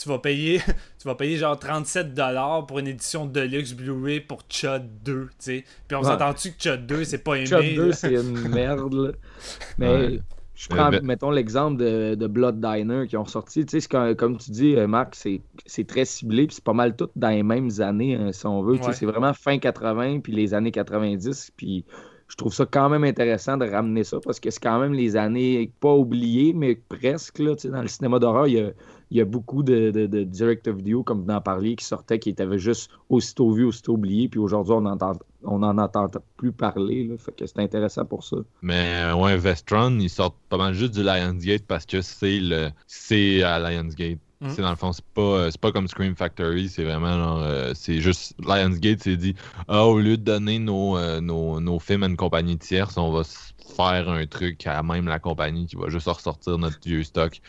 tu 0.02 0.10
vas 0.10 0.18
payer, 0.20 0.60
tu 1.00 1.08
vas 1.08 1.14
payer 1.16 1.38
genre 1.38 1.56
37$ 1.58 2.66
pour 2.66 2.80
une 2.80 2.88
édition 2.88 3.26
Deluxe 3.26 3.74
Blu-ray 3.74 4.22
pour 4.22 4.42
Chud 4.50 4.84
2, 5.04 5.26
tu 5.26 5.30
sais. 5.40 5.66
Puis 5.88 5.96
on 5.96 6.00
Ouais. 6.02 6.06
s'entend-tu 6.08 6.54
que 6.54 6.62
Chud 6.62 6.86
2, 6.88 7.04
c'est 7.04 7.20
pas 7.20 7.36
aimé. 7.36 7.46
Chop 7.46 7.62
2, 7.64 7.88
là? 7.90 7.94
c'est 7.94 8.14
une 8.14 8.48
merde. 8.50 8.94
là. 8.94 9.12
Mais 9.78 9.88
Ouais. 9.90 10.20
Je 10.62 10.68
prends, 10.68 10.94
Euh, 10.94 11.00
mettons, 11.02 11.32
l'exemple 11.32 11.78
de, 11.78 12.14
de 12.14 12.28
Blood 12.28 12.62
Diner 12.62 13.08
qui 13.08 13.18
ont 13.18 13.26
sorti. 13.26 13.66
Tu 13.66 13.82
sais, 13.82 13.88
comme, 13.88 14.16
comme 14.16 14.38
tu 14.38 14.52
dis, 14.52 14.76
euh, 14.76 14.86
Marc, 14.86 15.16
c'est 15.16 15.42
c'est 15.66 15.88
très 15.88 16.06
ciblé, 16.06 16.46
puis 16.46 16.56
c'est 16.56 16.64
pas 16.64 16.74
mal 16.74 16.96
tout 16.96 17.10
dans 17.16 17.30
les 17.30 17.42
mêmes 17.42 17.72
années, 17.80 18.16
hein, 18.16 18.32
si 18.32 18.46
on 18.46 18.62
veut. 18.62 18.78
Tu 18.78 18.84
sais. 18.84 18.94
C'est 18.94 19.08
vraiment 19.08 19.34
fin 19.34 19.58
80, 19.58 20.20
puis 20.20 20.34
les 20.34 20.54
années 20.54 20.72
90, 20.72 21.54
puis 21.58 21.84
je 22.28 22.36
trouve 22.36 22.54
ça 22.54 22.68
quand 22.70 22.90
même 22.90 23.04
intéressant 23.04 23.58
de 23.58 23.66
ramener 23.68 24.04
ça, 24.04 24.20
parce 24.24 24.40
que 24.40 24.52
c'est 24.52 24.62
quand 24.62 24.80
même 24.80 24.94
les 24.94 25.18
années, 25.18 25.72
pas 25.80 25.94
oubliées, 25.94 26.54
mais 26.54 26.76
presque, 26.76 27.40
là, 27.40 27.56
tu 27.56 27.64
sais, 27.64 27.70
dans 27.70 27.82
le 27.82 27.88
cinéma 27.88 28.20
d'horreur, 28.20 28.46
il 28.48 28.54
y 28.54 28.60
a, 28.60 28.70
il 29.12 29.18
y 29.18 29.22
a 29.22 29.26
beaucoup 29.26 29.62
de, 29.62 29.92
de, 29.92 30.08
de 30.08 30.24
direct-to-video, 30.24 31.04
comme 31.04 31.24
vous 31.24 31.32
en 31.32 31.42
parliez, 31.42 31.76
qui 31.76 31.86
sortaient, 31.86 32.18
qui 32.18 32.30
étaient 32.30 32.58
juste 32.58 32.90
aussitôt 33.10 33.52
vus, 33.52 33.66
aussitôt 33.66 33.94
oubliés, 33.94 34.30
puis 34.30 34.40
aujourd'hui, 34.40 34.74
on 34.74 34.86
entend 34.86 35.14
on 35.44 35.60
n'en 35.60 35.78
entend 35.78 36.08
plus 36.38 36.52
parler, 36.52 37.04
là, 37.04 37.18
fait 37.18 37.36
que 37.36 37.46
c'est 37.46 37.60
intéressant 37.60 38.06
pour 38.06 38.24
ça. 38.24 38.38
Mais 38.62 39.02
euh, 39.04 39.16
ouais, 39.16 39.38
Vestron, 39.38 39.98
ils 40.00 40.10
sortent 40.10 40.38
pas 40.50 40.58
mal 40.58 40.74
juste 40.74 40.94
du 40.94 41.04
Lionsgate 41.04 41.66
parce 41.68 41.86
que 41.86 42.02
c'est 42.02 42.40
le 42.40 42.70
c'est 42.88 43.42
à 43.44 43.60
Lionsgate. 43.60 44.20
Mhm. 44.42 44.50
C'est 44.50 44.62
dans 44.62 44.72
le 44.72 44.76
fond, 44.76 44.92
c'est 44.92 45.06
pas, 45.06 45.22
euh, 45.22 45.52
c'est 45.52 45.60
pas 45.60 45.72
comme 45.72 45.88
Scream 45.88 46.16
Factory, 46.16 46.68
c'est 46.68 46.84
vraiment 46.84 47.14
genre, 47.14 47.42
euh, 47.42 47.72
c'est 47.76 48.02
juste 48.02 48.36
Lionsgate 48.40 49.04
s'est 49.04 49.18
dit 49.18 49.36
ah, 49.68 49.86
au 49.86 50.00
lieu 50.00 50.18
de 50.18 50.24
donner 50.24 50.58
nos, 50.58 50.98
euh, 50.98 51.22
nos, 51.22 51.60
nos 51.60 51.80
films 51.80 52.04
à 52.04 52.08
une 52.08 52.18
compagnie 52.18 52.58
tierce, 52.58 52.98
on 52.98 53.12
va 53.12 53.24
faire 53.24 54.10
un 54.10 54.26
truc 54.26 54.66
à 54.68 54.82
même 54.84 55.08
la 55.08 55.20
compagnie 55.20 55.68
qui 55.68 55.76
va 55.76 55.90
juste 55.90 56.08
ressortir 56.08 56.58
notre 56.58 56.80
vieux 56.84 57.04
stock. 57.04 57.40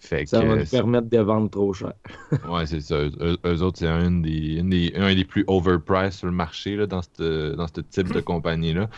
Fait 0.00 0.24
que 0.24 0.30
Ça 0.30 0.40
va 0.40 0.56
nous 0.56 0.64
permettre 0.64 1.08
de 1.10 1.18
vendre 1.18 1.50
trop 1.50 1.72
cher. 1.72 1.92
Ouais, 2.48 2.66
c'est 2.66 2.80
ça. 2.80 2.96
Eux, 2.96 3.36
eux 3.44 3.62
autres, 3.62 3.78
c'est 3.78 3.86
un 3.88 4.10
des, 4.10 4.56
une 4.58 4.70
des, 4.70 4.92
un 4.96 5.14
des 5.14 5.24
plus 5.24 5.44
overpriced 5.46 6.12
sur 6.12 6.26
le 6.26 6.32
marché 6.32 6.76
là, 6.76 6.86
dans 6.86 7.02
ce 7.02 7.54
dans 7.54 7.66
ce 7.66 7.80
type 7.80 8.12
de 8.12 8.20
compagnie-là. 8.20 8.88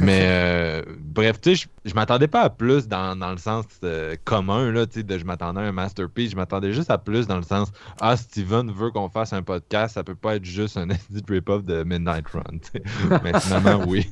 Mais 0.00 0.20
euh, 0.24 0.82
bref, 0.98 1.40
tu 1.42 1.54
sais, 1.56 1.66
je, 1.84 1.88
je 1.90 1.94
m'attendais 1.94 2.26
pas 2.26 2.40
à 2.42 2.50
plus 2.50 2.88
dans, 2.88 3.14
dans 3.18 3.30
le 3.32 3.36
sens 3.36 3.66
euh, 3.84 4.16
commun, 4.24 4.70
là, 4.72 4.86
tu 4.86 5.00
sais, 5.00 5.02
de 5.02 5.18
je 5.18 5.24
m'attendais 5.26 5.60
à 5.60 5.64
un 5.64 5.72
masterpiece. 5.72 6.30
Je 6.30 6.36
m'attendais 6.36 6.72
juste 6.72 6.90
à 6.90 6.96
plus 6.98 7.26
dans 7.26 7.36
le 7.36 7.42
sens 7.42 7.70
Ah, 8.00 8.16
Steven 8.16 8.72
veut 8.72 8.90
qu'on 8.90 9.10
fasse 9.10 9.32
un 9.34 9.42
podcast, 9.42 9.94
ça 9.94 10.02
peut 10.02 10.14
pas 10.14 10.36
être 10.36 10.44
juste 10.44 10.76
un 10.78 10.88
edit 11.10 11.22
rip-off 11.28 11.64
de 11.64 11.84
Midnight 11.84 12.26
Run. 12.28 12.42
tu 12.62 12.70
sais. 12.72 12.82
Mais 13.22 13.38
finalement, 13.40 13.84
oui. 13.86 14.08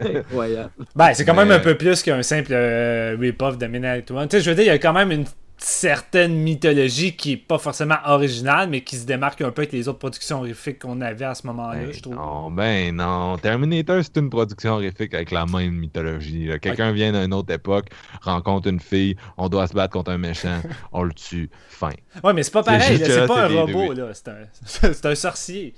Incroyable. 0.00 0.70
Ben, 0.96 1.14
c'est 1.14 1.24
quand 1.24 1.34
même 1.34 1.48
Mais- 1.48 1.54
un 1.54 1.60
peu 1.60 1.76
plus 1.76 2.02
qu'un 2.02 2.22
simple 2.22 2.52
euh, 2.52 3.16
rip-off 3.18 3.56
de 3.56 3.66
Midnight 3.66 4.10
One. 4.10 4.28
Tu 4.28 4.36
sais, 4.38 4.42
je 4.42 4.50
veux 4.50 4.56
dire, 4.56 4.64
il 4.64 4.68
y 4.68 4.70
a 4.70 4.78
quand 4.78 4.92
même 4.92 5.10
une 5.12 5.24
certaine 5.56 6.34
mythologie 6.34 7.14
qui 7.16 7.32
est 7.32 7.36
pas 7.36 7.58
forcément 7.58 7.96
originale, 8.06 8.68
mais 8.68 8.82
qui 8.82 8.96
se 8.96 9.06
démarque 9.06 9.40
un 9.40 9.50
peu 9.50 9.62
avec 9.62 9.72
les 9.72 9.88
autres 9.88 9.98
productions 9.98 10.38
horrifiques 10.38 10.80
qu'on 10.80 11.00
avait 11.00 11.24
à 11.24 11.34
ce 11.34 11.46
moment-là, 11.46 11.84
Ben 11.84 11.92
je 11.92 12.00
trouve. 12.00 12.14
non, 12.14 12.50
ben 12.50 12.94
non. 12.94 13.38
Terminator, 13.38 14.02
c'est 14.02 14.16
une 14.18 14.30
production 14.30 14.72
horrifique 14.74 15.14
avec 15.14 15.30
la 15.30 15.46
même 15.46 15.74
mythologie. 15.74 16.50
Quelqu'un 16.60 16.92
vient 16.92 17.12
d'une 17.12 17.32
autre 17.32 17.52
époque, 17.52 17.86
rencontre 18.22 18.68
une 18.68 18.80
fille, 18.80 19.16
on 19.36 19.48
doit 19.48 19.66
se 19.66 19.74
battre 19.74 19.92
contre 19.92 20.10
un 20.10 20.18
méchant, 20.18 20.60
on 20.92 21.02
le 21.04 21.12
tue, 21.12 21.48
fin. 21.68 21.90
Ouais, 22.22 22.32
mais 22.32 22.42
c'est 22.42 22.52
pas 22.52 22.62
pareil, 22.62 22.98
c'est 22.98 23.26
pas 23.26 23.46
un 23.46 23.48
robot, 23.48 23.92
là. 23.92 24.08
C'est 24.12 24.28
un... 24.28 24.38
c'est 24.92 25.06
un 25.06 25.14
sorcier. 25.14 25.74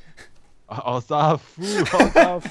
Ah, 0.69 0.83
On 0.97 1.01
s'en 1.01 1.39
fout, 1.39 1.65
on 1.95 2.11
s'en 2.11 2.41
fout. 2.41 2.51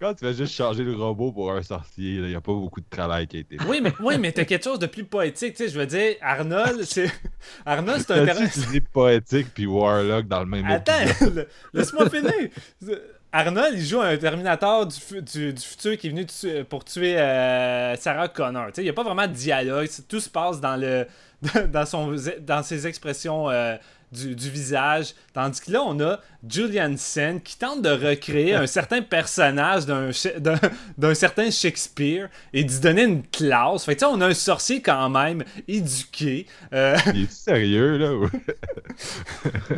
Quand 0.00 0.14
tu 0.14 0.24
fais 0.24 0.34
juste 0.34 0.54
changer 0.54 0.84
le 0.84 0.94
robot 0.94 1.32
pour 1.32 1.50
un 1.50 1.62
sorcier, 1.62 2.16
il 2.16 2.22
n'y 2.26 2.34
a 2.34 2.40
pas 2.40 2.52
beaucoup 2.52 2.80
de 2.80 2.86
travail 2.88 3.26
qui 3.26 3.38
a 3.38 3.40
été 3.40 3.56
fait. 3.58 3.64
Oui, 3.64 3.80
mais, 3.82 3.92
oui, 4.00 4.16
mais 4.18 4.30
t'as 4.32 4.44
quelque 4.44 4.62
chose 4.64 4.78
de 4.78 4.86
plus 4.86 5.04
poétique, 5.04 5.54
tu 5.54 5.64
sais, 5.64 5.68
je 5.72 5.78
veux 5.78 5.86
dire, 5.86 6.14
Arnold, 6.20 6.82
c'est... 6.84 7.10
Arnold, 7.66 8.04
c'est 8.06 8.12
un 8.12 8.24
terrain... 8.24 8.44
utilisé 8.44 8.80
poétique 8.80 9.48
puis 9.54 9.66
Warlock 9.66 10.28
dans 10.28 10.40
le 10.40 10.46
même 10.46 10.68
épisode? 10.68 11.08
Attends, 11.38 11.42
laisse-moi 11.72 12.10
finir. 12.10 12.32
Arnold, 13.32 13.74
il 13.76 13.84
joue 13.84 14.00
un 14.00 14.16
Terminator 14.16 14.86
du, 14.86 14.96
fu- 14.98 15.20
du- 15.22 15.52
du 15.52 15.60
futur 15.62 15.98
qui 15.98 16.06
est 16.06 16.10
venu 16.10 16.24
tu- 16.26 16.64
pour 16.64 16.84
tuer 16.84 17.18
euh, 17.18 17.94
Sarah 17.96 18.28
Connor. 18.28 18.68
Tu 18.68 18.72
sais, 18.76 18.80
Il 18.82 18.84
n'y 18.84 18.90
a 18.90 18.94
pas 18.94 19.02
vraiment 19.02 19.26
de 19.26 19.32
dialogue. 19.32 19.86
Tout 20.08 20.20
se 20.20 20.30
passe 20.30 20.60
dans, 20.60 20.76
le, 20.76 21.06
dans, 21.68 21.84
son, 21.84 22.14
dans 22.40 22.62
ses 22.62 22.86
expressions 22.86 23.50
euh, 23.50 23.76
du, 24.12 24.34
du 24.34 24.50
visage. 24.50 25.14
Tandis 25.34 25.60
que 25.60 25.70
là, 25.72 25.82
on 25.84 25.98
a 26.00 26.18
Julian 26.48 26.94
Sen 26.96 27.40
qui 27.40 27.58
tente 27.58 27.82
de 27.82 27.90
recréer 27.90 28.54
un 28.54 28.66
certain 28.66 29.02
personnage 29.02 29.84
d'un 29.86 31.14
certain 31.14 31.50
Shakespeare 31.50 32.28
et 32.52 32.64
d'y 32.64 32.80
donner 32.80 33.02
une 33.04 33.22
classe. 33.26 33.84
Fait 33.84 33.94
que, 33.94 34.00
tu 34.00 34.06
sais, 34.06 34.12
on 34.12 34.20
a 34.20 34.26
un 34.28 34.34
sorcier 34.34 34.80
quand 34.82 35.08
même 35.10 35.44
éduqué. 35.66 36.46
euh, 36.72 36.96
Il 37.14 37.24
est 37.24 37.30
sérieux, 37.32 37.98
là? 37.98 38.28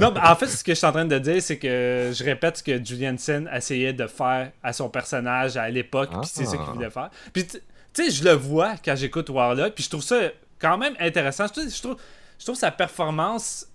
non, 0.01 0.15
en 0.17 0.37
fait, 0.37 0.47
ce 0.47 0.63
que 0.65 0.73
je 0.73 0.79
suis 0.79 0.87
en 0.87 0.93
train 0.93 1.05
de 1.05 1.19
dire, 1.19 1.43
c'est 1.43 1.59
que 1.59 2.11
je 2.15 2.25
répète 2.25 2.59
ce 2.59 2.63
que 2.63 2.85
Julian 2.85 3.17
Sen 3.19 3.51
essayait 3.55 3.93
de 3.93 4.07
faire 4.07 4.53
à 4.63 4.73
son 4.73 4.89
personnage 4.89 5.57
à 5.57 5.69
l'époque, 5.69 6.11
puis 6.11 6.31
c'est 6.33 6.45
ça 6.45 6.57
qu'il 6.57 6.67
Ah. 6.69 6.73
voulait 6.73 6.91
faire. 6.91 7.11
Puis, 7.33 7.47
tu 7.47 7.59
tu 7.93 8.05
sais, 8.05 8.11
je 8.13 8.23
le 8.23 8.33
vois 8.33 8.75
quand 8.85 8.95
j'écoute 8.95 9.29
Warlock, 9.31 9.75
puis 9.75 9.83
je 9.83 9.91
trouve 9.91 10.03
ça 10.03 10.17
quand 10.61 10.79
même 10.79 10.95
intéressant. 11.01 11.47
Je 11.49 11.53
trouve, 11.53 11.69
je 11.75 11.83
trouve, 11.83 11.97
je 12.39 12.45
trouve 12.45 12.57
sa 12.57 12.71
performance 12.71 13.67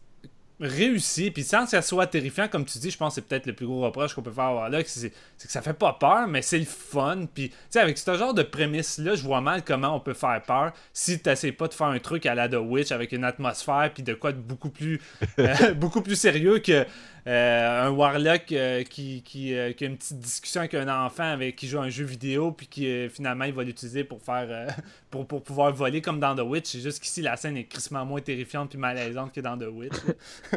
réussie, 0.59 1.31
puis 1.31 1.43
sans 1.43 1.65
que 1.65 1.71
ça 1.71 1.81
soit 1.81 2.07
terrifiant, 2.07 2.47
comme 2.47 2.65
tu 2.65 2.79
dis, 2.79 2.89
je 2.89 2.97
pense 2.97 3.15
que 3.15 3.15
c'est 3.15 3.27
peut-être 3.27 3.45
le 3.45 3.53
plus 3.53 3.65
gros 3.65 3.81
reproche 3.81 4.13
qu'on 4.13 4.21
peut 4.21 4.31
faire 4.31 4.45
à 4.45 4.55
Warlock, 4.55 4.85
c'est 4.87 5.09
que 5.09 5.51
ça 5.51 5.61
fait 5.61 5.73
pas 5.73 5.93
peur, 5.93 6.27
mais 6.27 6.41
c'est 6.41 6.59
le 6.59 6.65
fun. 6.65 7.25
Puis, 7.33 7.49
tu 7.49 7.55
sais, 7.69 7.79
avec 7.79 7.97
ce 7.97 8.17
genre 8.17 8.33
de 8.33 8.43
prémisse-là, 8.43 9.15
je 9.15 9.23
vois 9.23 9.41
mal 9.41 9.63
comment 9.63 9.95
on 9.95 9.99
peut 9.99 10.13
faire 10.13 10.41
peur 10.47 10.71
si 10.93 11.19
t'essaies 11.19 11.51
pas 11.51 11.67
de 11.67 11.73
faire 11.73 11.87
un 11.87 11.99
truc 11.99 12.25
à 12.25 12.35
la 12.35 12.47
The 12.47 12.55
Witch 12.55 12.91
avec 12.91 13.11
une 13.11 13.25
atmosphère, 13.25 13.91
puis 13.93 14.03
de 14.03 14.13
quoi 14.13 14.31
de 14.31 14.39
beaucoup 14.39 14.69
plus, 14.69 15.01
euh, 15.39 15.73
beaucoup 15.73 16.01
plus 16.01 16.15
sérieux 16.15 16.59
que 16.59 16.85
un 17.27 17.89
Warlock 17.89 18.51
euh, 18.51 18.83
qui, 18.83 19.23
qui, 19.23 19.55
euh, 19.55 19.73
qui 19.73 19.83
a 19.83 19.87
une 19.87 19.97
petite 19.97 20.19
discussion 20.19 20.59
avec 20.61 20.75
un 20.75 20.87
enfant 21.05 21.23
avec 21.23 21.55
qui 21.55 21.67
joue 21.67 21.79
à 21.79 21.83
un 21.83 21.89
jeu 21.89 22.05
vidéo, 22.05 22.51
puis 22.51 22.67
qui 22.67 22.87
euh, 22.87 23.09
finalement 23.09 23.45
il 23.45 23.53
va 23.53 23.63
l'utiliser 23.63 24.03
pour 24.03 24.21
faire 24.21 24.45
euh, 24.49 24.67
pour, 25.09 25.25
pour 25.27 25.41
pouvoir 25.43 25.73
voler 25.73 26.01
comme 26.01 26.19
dans 26.19 26.35
The 26.35 26.41
Witch. 26.41 26.65
C'est 26.67 26.81
juste 26.81 27.01
qu'ici 27.01 27.21
la 27.23 27.35
scène 27.35 27.57
est 27.57 27.63
crissement 27.65 28.05
moins 28.05 28.21
terrifiante 28.21 28.69
puis 28.69 28.77
malaisante 28.77 29.33
que 29.33 29.41
dans 29.41 29.57
The 29.57 29.67
Witch. 29.71 29.95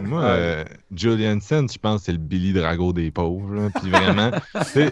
Moi, 0.02 0.22
euh, 0.24 0.64
Julian 0.94 1.40
Sen, 1.40 1.68
je 1.70 1.78
pense 1.78 2.00
que 2.00 2.04
c'est 2.06 2.12
le 2.12 2.18
Billy 2.18 2.52
Drago 2.52 2.92
des 2.92 3.10
pauvres. 3.10 3.54
là. 3.54 3.70
Puis 3.80 3.90
vraiment, 3.90 4.30
c'est 4.66 4.90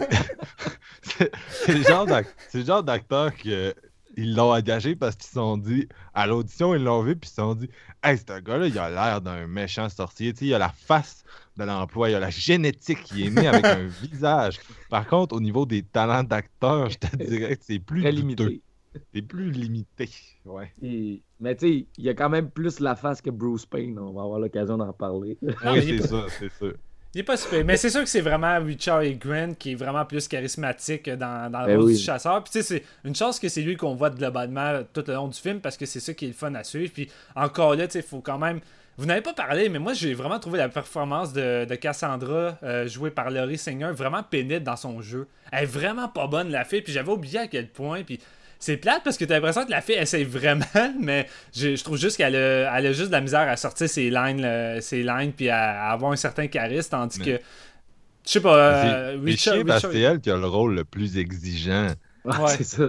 c'est- 1.03 1.31
c'est 1.51 1.75
le 1.75 1.83
genre 1.85 2.07
d'ac- 2.07 2.27
c'est 2.49 2.59
le 2.59 2.65
genre 2.65 2.83
d'acteur 2.83 3.35
que 3.37 3.75
ils 4.19 4.35
l'ont 4.35 4.55
engagé 4.55 4.97
parce 4.97 5.15
qu'ils 5.15 5.27
se 5.27 5.35
sont 5.35 5.59
dit, 5.59 5.87
à 6.15 6.27
l'audition, 6.27 6.75
ils 6.75 6.83
l'ont 6.83 7.03
vu, 7.03 7.17
puis 7.17 7.29
ils 7.29 7.35
se 7.35 7.37
sont 7.37 7.55
dit, 7.55 7.69
hey, 8.03 8.17
ce 8.17 8.41
gars-là, 8.41 8.67
il 8.67 8.79
a 8.79 8.89
l'air 8.89 9.21
d'un 9.21 9.47
méchant 9.47 9.91
sorcier. 9.91 10.33
Tu 10.33 10.39
sais, 10.39 10.45
il 10.47 10.55
a 10.55 10.59
la 10.59 10.71
face 10.71 11.23
de 11.57 11.64
l'emploi, 11.64 12.11
il 12.11 12.14
a 12.14 12.21
la 12.21 12.31
génétique, 12.31 12.99
il 13.14 13.27
est 13.27 13.31
né 13.31 13.47
avec 13.49 13.64
un 13.64 13.87
visage. 14.03 14.59
Par 14.90 15.07
contre, 15.07 15.35
au 15.35 15.40
niveau 15.40 15.64
des 15.66 15.83
talents 15.83 16.25
d'acteur, 16.25 16.90
je 16.90 16.99
te 16.99 17.16
dirais 17.25 17.57
que 17.57 17.62
c'est 17.64 17.79
plus 17.79 18.03
Très 18.03 18.12
limité. 18.12 18.61
C'est 19.14 19.23
plus 19.23 19.51
limité. 19.51 20.09
Ouais. 20.45 20.73
Et- 20.83 21.21
Mais 21.40 21.55
tu 21.55 21.66
sais, 21.66 21.87
il 21.99 22.05
y 22.05 22.09
a 22.09 22.14
quand 22.14 22.31
même 22.31 22.51
plus 22.51 22.81
la 22.81 22.97
face 22.97 23.21
que 23.21 23.31
Bruce 23.31 23.66
Payne. 23.66 23.99
On 23.99 24.12
va 24.12 24.23
avoir 24.23 24.38
l'occasion 24.38 24.79
d'en 24.79 24.87
reparler. 24.88 25.37
Non, 25.42 25.73
oui, 25.73 25.99
c'est 26.01 26.07
ça, 26.07 26.25
c'est 26.38 26.51
ça. 26.51 26.66
Il 27.14 27.21
est 27.21 27.23
pas 27.23 27.37
super. 27.38 27.64
Mais 27.64 27.77
c'est 27.79 27.88
sûr 27.90 28.03
que 28.03 28.09
c'est 28.09 28.21
vraiment 28.21 28.59
Richard 28.62 29.03
E. 29.03 29.12
Grant 29.12 29.55
qui 29.59 29.73
est 29.73 29.75
vraiment 29.75 30.05
plus 30.05 30.29
charismatique 30.29 31.09
dans, 31.11 31.51
dans 31.51 31.61
le 31.62 31.66
Ben 31.66 31.77
rôle 31.79 31.87
oui. 31.87 31.97
du 31.97 32.03
chasseur. 32.03 32.42
Puis 32.45 32.53
tu 32.53 32.62
sais, 32.62 32.62
c'est 32.62 32.85
une 33.09 33.14
chance 33.14 33.38
que 33.38 33.49
c'est 33.49 33.62
lui 33.62 33.77
qu'on 33.77 33.95
voit 33.95 34.11
globalement 34.11 34.83
tout 34.92 35.05
le 35.07 35.14
long 35.14 35.29
du 35.29 35.38
film 35.38 35.61
parce 35.61 35.77
que 35.79 35.87
c'est 35.87 36.01
ça 36.01 36.12
qui 36.14 36.27
est 36.27 36.29
le 36.29 36.35
fun 36.35 36.55
à 36.55 36.62
suivre. 36.64 36.92
Puis 36.92 37.11
encore 37.35 37.75
là, 37.75 37.87
tu 37.87 37.92
sais, 37.95 37.99
il 38.01 38.05
faut 38.05 38.21
quand 38.21 38.38
même. 38.38 38.61
Vous 38.98 39.04
n'avez 39.06 39.20
pas 39.20 39.35
parlé, 39.35 39.68
mais 39.68 39.78
moi 39.78 39.92
j'ai 39.92 40.14
vraiment 40.14 40.38
trouvé 40.38 40.56
la 40.59 40.68
performance 40.70 41.32
de, 41.32 41.66
de 41.66 41.74
Cassandra, 41.74 42.59
euh, 42.62 42.88
jouée 42.88 43.11
par 43.11 43.30
Laurie 43.30 43.59
Singer, 43.59 43.90
vraiment 43.92 44.22
pénible 44.22 44.62
dans 44.62 44.76
son 44.76 45.02
jeu. 45.02 45.26
Elle 45.52 45.64
est 45.64 45.66
vraiment 45.66 46.09
pas 46.09 46.26
bonne, 46.26 46.50
la 46.50 46.64
fille. 46.64 46.80
Puis 46.82 46.92
j'avais 46.92 47.11
oublié 47.12 47.40
à 47.40 47.46
quel 47.46 47.68
point. 47.68 48.02
Puis 48.04 48.18
c'est 48.59 48.78
plate 48.78 49.02
parce 49.04 49.18
que 49.18 49.26
t'as 49.26 49.35
l'impression 49.35 49.66
que 49.66 49.70
la 49.70 49.82
fille 49.82 49.96
essaye 49.96 50.24
vraiment, 50.24 50.64
mais 51.00 51.26
je, 51.54 51.76
je 51.76 51.85
trouve 51.85 51.98
juste 51.98 52.16
qu'elle 52.16 52.37
a, 52.37 52.74
elle 52.78 52.87
a 52.87 52.92
juste 52.92 53.09
de 53.09 53.12
la 53.12 53.20
misère 53.20 53.40
à 53.46 53.56
sortir 53.59 53.87
ses 53.88 54.09
lines, 54.09 54.40
là, 54.40 54.80
ses 54.80 55.02
lines 55.02 55.32
puis 55.32 55.50
à, 55.50 55.88
à 55.88 55.92
avoir 55.92 56.12
un 56.12 56.16
certain 56.16 56.46
charisme, 56.46 56.90
tandis 56.90 57.18
Mais- 57.20 57.24
que. 57.38 57.42
Je 58.24 58.30
sais 58.32 58.40
pas, 58.40 58.56
euh, 58.56 59.18
Richard. 59.22 59.54
parce 59.66 59.85
Richard- 59.85 59.92
c'est 59.92 60.00
elle 60.00 60.20
qui 60.20 60.30
a 60.32 60.37
le 60.37 60.46
rôle 60.48 60.74
le 60.74 60.85
plus 60.85 61.16
exigeant. 61.16 61.92
Ouais. 62.27 62.57
C'est 62.57 62.65
ça. 62.65 62.89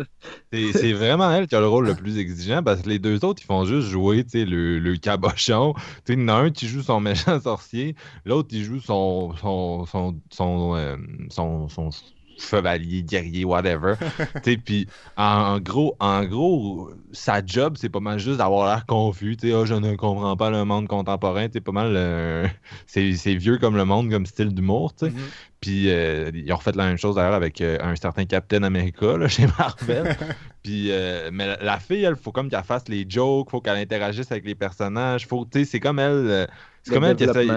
C'est 0.52 0.94
vraiment 0.94 1.32
elle 1.32 1.48
qui 1.48 1.56
a 1.56 1.60
le 1.60 1.68
rôle 1.68 1.86
le 1.88 1.96
plus 1.96 2.18
exigeant 2.18 2.64
parce 2.64 2.82
que 2.82 2.90
les 2.90 3.00
deux 3.00 3.24
autres, 3.24 3.42
ils 3.44 3.46
font 3.46 3.66
juste 3.66 3.88
jouer 3.88 4.26
le, 4.34 4.80
le 4.80 4.98
cabochon. 4.98 5.74
Il 6.08 6.20
y 6.20 6.24
en 6.24 6.28
a 6.30 6.34
un 6.34 6.50
qui 6.52 6.68
joue 6.68 6.82
son 6.82 7.00
méchant 7.00 7.40
sorcier, 7.42 7.96
l'autre, 8.26 8.50
il 8.52 8.64
joue 8.64 8.80
son, 8.80 9.36
son, 9.38 9.86
son, 9.86 10.20
son, 10.32 10.76
euh, 10.76 10.98
son, 11.30 11.70
son 11.70 11.90
chevalier, 12.38 13.04
guerrier, 13.04 13.46
whatever. 13.46 13.96
Puis 14.66 14.88
en 15.16 15.60
gros, 15.60 15.96
en 16.00 16.24
gros, 16.26 16.90
sa 17.12 17.46
job, 17.46 17.76
c'est 17.80 17.90
pas 17.90 18.00
mal 18.00 18.20
juste 18.20 18.38
d'avoir 18.38 18.68
l'air 18.68 18.86
confus. 18.86 19.38
Ah, 19.44 19.66
je 19.66 19.74
ne 19.74 19.96
comprends 19.96 20.36
pas 20.38 20.50
le 20.50 20.64
monde 20.66 20.88
contemporain. 20.88 21.48
C'est 21.52 21.62
pas 21.62 21.72
mal. 21.72 21.94
euh, 21.96 22.48
c'est 22.88 23.14
c'est 23.16 23.36
vieux 23.36 23.58
comme 23.58 23.76
le 23.76 23.86
monde, 23.86 24.10
comme 24.10 24.26
style 24.26 24.54
d'humour. 24.54 24.94
tu 24.96 25.06
sais. 25.08 25.12
Mhm. 25.12 25.18
Puis 25.60 25.90
euh, 25.90 26.30
ils 26.34 26.52
ont 26.54 26.58
refait 26.58 26.72
la 26.74 26.86
même 26.86 26.98
chose 26.98 27.16
d'ailleurs 27.16 27.34
avec 27.34 27.60
euh, 27.62 27.78
un 27.82 27.96
certain 27.96 28.26
Captain 28.26 28.62
America 28.64 29.18
là, 29.18 29.28
chez 29.28 29.48
Marvel. 29.58 30.16
Puis, 30.64 30.92
euh, 30.92 31.30
mais 31.34 31.48
la, 31.48 31.58
la 31.64 31.80
fille, 31.80 32.04
elle, 32.04 32.16
faut 32.16 32.32
comme 32.32 32.50
qu'elle 32.50 32.64
fasse 32.64 32.88
les 32.90 33.06
jokes, 33.10 33.50
faut 33.50 33.62
qu'elle 33.62 33.78
interagisse 33.78 34.32
avec 34.32 34.46
les 34.46 34.54
personnages. 34.56 35.26
Faut, 35.28 35.48
c'est 35.52 35.80
comme 35.80 36.00
elle. 36.00 36.12
euh, 36.12 36.46
c'est 36.84 36.94
comme 36.94 37.04
elle 37.06 37.16
qui 37.16 37.24
essaye. 37.24 37.50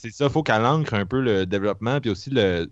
C'est 0.00 0.12
ça, 0.12 0.28
faut 0.28 0.44
qu'elle 0.44 0.64
ancre 0.64 0.94
un 0.94 1.06
peu 1.06 1.20
le 1.20 1.44
développement, 1.44 2.00
puis 2.00 2.10
aussi 2.10 2.30
le, 2.30 2.68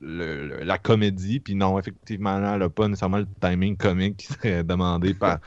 la 0.62 0.78
comédie. 0.78 1.40
Puis 1.40 1.56
non, 1.56 1.76
effectivement, 1.76 2.38
là, 2.38 2.52
elle 2.54 2.60
n'a 2.60 2.68
pas 2.68 2.86
nécessairement 2.86 3.18
le 3.18 3.26
timing 3.40 3.76
comique 3.76 4.18
qui 4.18 4.26
serait 4.28 4.62
demandé 4.62 5.12
par 5.18 5.40